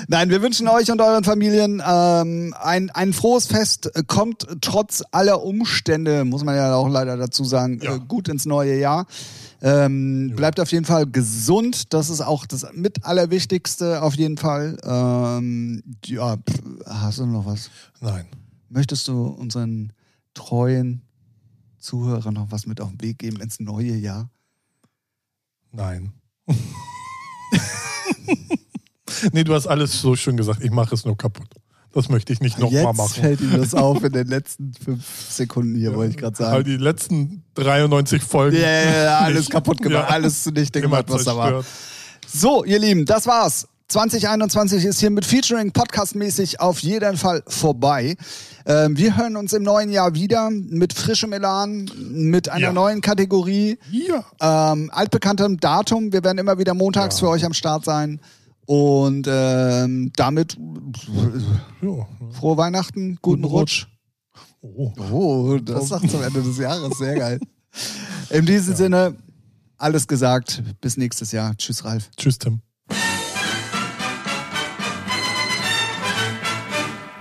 Nein, 0.08 0.30
wir 0.30 0.40
wünschen 0.40 0.68
euch 0.68 0.90
und 0.92 1.00
euren 1.00 1.24
Familien 1.24 1.82
ähm, 1.84 2.54
ein, 2.60 2.90
ein 2.90 3.12
frohes 3.12 3.46
Fest. 3.46 3.90
Kommt 4.06 4.46
trotz 4.60 5.02
aller 5.10 5.42
Umstände, 5.42 6.24
muss 6.24 6.44
man 6.44 6.54
ja 6.54 6.74
auch 6.76 6.88
leider 6.88 7.16
dazu 7.16 7.42
sagen, 7.44 7.80
Ja. 7.82 7.96
äh, 7.96 8.00
gut 8.06 8.28
ins 8.28 8.46
neue 8.46 8.78
Jahr. 8.78 9.06
Ähm, 9.62 10.32
bleibt 10.36 10.60
auf 10.60 10.70
jeden 10.70 10.84
Fall 10.84 11.06
gesund. 11.06 11.92
Das 11.92 12.08
ist 12.10 12.20
auch 12.20 12.46
das 12.46 12.66
mit 12.72 13.04
Allerwichtigste 13.04 14.00
auf 14.02 14.14
jeden 14.14 14.36
Fall. 14.36 14.76
Ähm, 14.84 15.82
ja, 16.04 16.36
pff, 16.36 16.60
hast 16.86 17.18
du 17.18 17.26
noch 17.26 17.46
was? 17.46 17.70
Nein. 18.00 18.26
Möchtest 18.68 19.08
du 19.08 19.26
unseren 19.26 19.92
treuen 20.34 21.02
Zuhörern 21.78 22.34
noch 22.34 22.52
was 22.52 22.66
mit 22.66 22.80
auf 22.80 22.90
den 22.90 23.00
Weg 23.00 23.18
geben 23.18 23.40
ins 23.40 23.58
neue 23.58 23.94
Jahr? 23.96 24.28
Nein. 25.72 26.12
nee, 29.32 29.44
du 29.44 29.54
hast 29.54 29.66
alles 29.66 30.00
so 30.00 30.16
schön 30.16 30.36
gesagt. 30.36 30.62
Ich 30.62 30.70
mache 30.70 30.94
es 30.94 31.04
nur 31.04 31.16
kaputt. 31.16 31.48
Das 31.92 32.08
möchte 32.10 32.32
ich 32.32 32.40
nicht 32.40 32.58
nochmal 32.58 32.82
Jetzt 32.84 32.96
machen. 32.96 33.20
fällt 33.22 33.40
ihm 33.40 33.52
das 33.56 33.72
auf 33.74 34.04
in 34.04 34.12
den 34.12 34.26
letzten 34.26 34.72
fünf 34.84 35.02
Sekunden 35.30 35.76
hier, 35.76 35.94
wollte 35.94 36.10
ich 36.10 36.16
gerade 36.18 36.36
sagen. 36.36 36.54
Weil 36.56 36.64
die 36.64 36.76
letzten 36.76 37.42
93 37.54 38.22
Folgen. 38.22 38.56
Ja, 38.56 38.62
ja, 38.68 39.02
ja, 39.04 39.18
alles 39.20 39.48
kaputt 39.50 39.80
gemacht, 39.80 40.06
Ja. 40.08 40.14
alles 40.14 40.42
zunichte 40.42 40.80
gemacht, 40.82 41.06
was 41.08 41.24
da 41.24 41.36
war. 41.36 41.64
So, 42.26 42.64
ihr 42.64 42.78
Lieben, 42.78 43.06
das 43.06 43.26
war's. 43.26 43.66
2021 43.88 44.84
ist 44.84 44.98
hier 44.98 45.10
mit 45.10 45.24
Featuring 45.24 45.70
podcastmäßig 45.72 46.60
auf 46.60 46.80
jeden 46.80 47.16
Fall 47.16 47.42
vorbei. 47.46 48.16
Ähm, 48.66 48.98
wir 48.98 49.16
hören 49.16 49.36
uns 49.36 49.52
im 49.52 49.62
neuen 49.62 49.90
Jahr 49.90 50.12
wieder 50.14 50.50
mit 50.50 50.92
frischem 50.92 51.32
Elan, 51.32 51.88
mit 52.10 52.48
einer 52.48 52.66
Ja. 52.66 52.72
neuen 52.72 53.00
Kategorie, 53.00 53.78
Ja. 53.92 54.72
ähm, 54.72 54.90
altbekanntem 54.92 55.58
Datum. 55.60 56.12
Wir 56.12 56.24
werden 56.24 56.38
immer 56.38 56.58
wieder 56.58 56.74
montags 56.74 57.20
Ja. 57.20 57.26
für 57.26 57.30
euch 57.30 57.44
am 57.44 57.52
Start 57.54 57.84
sein. 57.84 58.20
Und 58.66 59.26
ähm, 59.30 60.12
damit 60.16 60.56
Ja. 61.82 62.06
frohe 62.32 62.56
Weihnachten, 62.56 63.18
guten, 63.22 63.42
Guten 63.42 63.54
Rutsch. 63.54 63.86
Oh. 64.60 64.92
Oh, 65.12 65.58
das 65.58 65.88
sagt 65.88 66.10
zum 66.10 66.22
Ende 66.22 66.42
des 66.42 66.58
Jahres. 66.58 66.98
Sehr 66.98 67.14
geil. 67.16 67.40
In 68.30 68.44
diesem 68.46 68.74
Sinne, 68.74 69.14
alles 69.78 70.08
gesagt. 70.08 70.62
Bis 70.80 70.96
nächstes 70.96 71.30
Jahr. 71.32 71.56
Tschüss, 71.56 71.84
Ralf. 71.84 72.10
Tschüss, 72.16 72.38
Tim. 72.38 72.60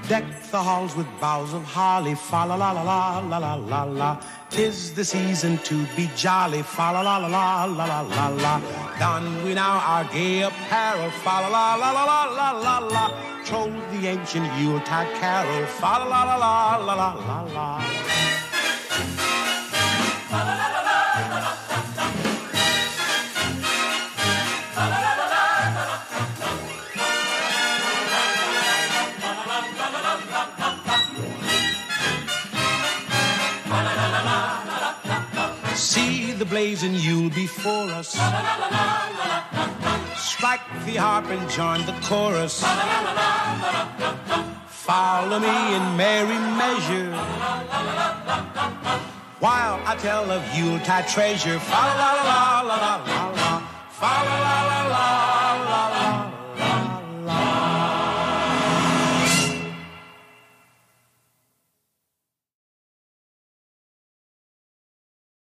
Deck 0.09 0.23
the 0.55 0.63
halls 0.63 0.95
with 0.95 1.07
boughs 1.19 1.53
of 1.53 1.63
holly, 1.65 2.15
fa 2.15 2.45
la 2.49 2.55
la 2.55 2.71
la 2.71 2.83
la 2.83 3.19
la 3.31 3.37
la 3.45 3.55
la 3.55 3.83
la. 3.83 4.11
Tis 4.49 4.93
the 4.93 5.03
season 5.03 5.57
to 5.69 5.75
be 5.97 6.05
jolly, 6.15 6.61
fa 6.61 6.87
la 6.93 7.01
la 7.07 7.17
la 7.17 7.29
la 7.29 7.65
la 7.65 7.85
la 7.91 7.99
la 8.17 8.27
la. 8.43 8.53
Don 8.97 9.23
we 9.43 9.53
now 9.53 9.75
our 9.93 10.05
gay 10.13 10.43
apparel, 10.43 11.11
fa 11.23 11.35
la 11.41 11.49
la 11.55 11.65
la 11.81 11.91
la 11.97 12.05
la 12.09 12.19
la 12.39 12.49
la 12.65 12.77
la. 12.95 13.05
Troll 13.43 13.73
the 13.91 14.07
ancient 14.13 14.47
Yuletide 14.61 15.11
carol, 15.19 15.65
fa 15.79 15.93
la 15.99 16.07
la 16.11 16.21
la 16.23 16.37
la 16.37 16.85
la 16.87 16.95
la 17.01 17.09
la 17.27 17.39
la. 17.55 18.34
See 36.55 36.87
you'll 36.87 37.29
be 37.31 37.47
for 37.47 37.83
us. 37.99 38.11
Strike 40.15 40.61
the 40.85 40.95
harp 40.95 41.25
and 41.25 41.49
join 41.49 41.85
the 41.85 41.91
chorus. 42.01 42.63
Follow 44.69 45.39
me 45.39 45.75
in 45.75 45.97
merry 45.97 46.39
measure. 46.55 47.11
While 49.41 49.81
I 49.85 49.97
tell 49.99 50.31
of 50.31 50.43
Yuletide 50.55 51.09
treasure. 51.09 51.59
Fa 51.59 51.73
la 51.73 52.11
la 52.13 52.23
la 52.23 52.61
la 52.61 52.75
la 52.85 52.95
la 53.03 53.29
la. 53.31 53.59
Fa 53.89 54.23
la 54.23 54.37
la 54.47 54.61
la 54.63 54.79
la. 54.93 55.94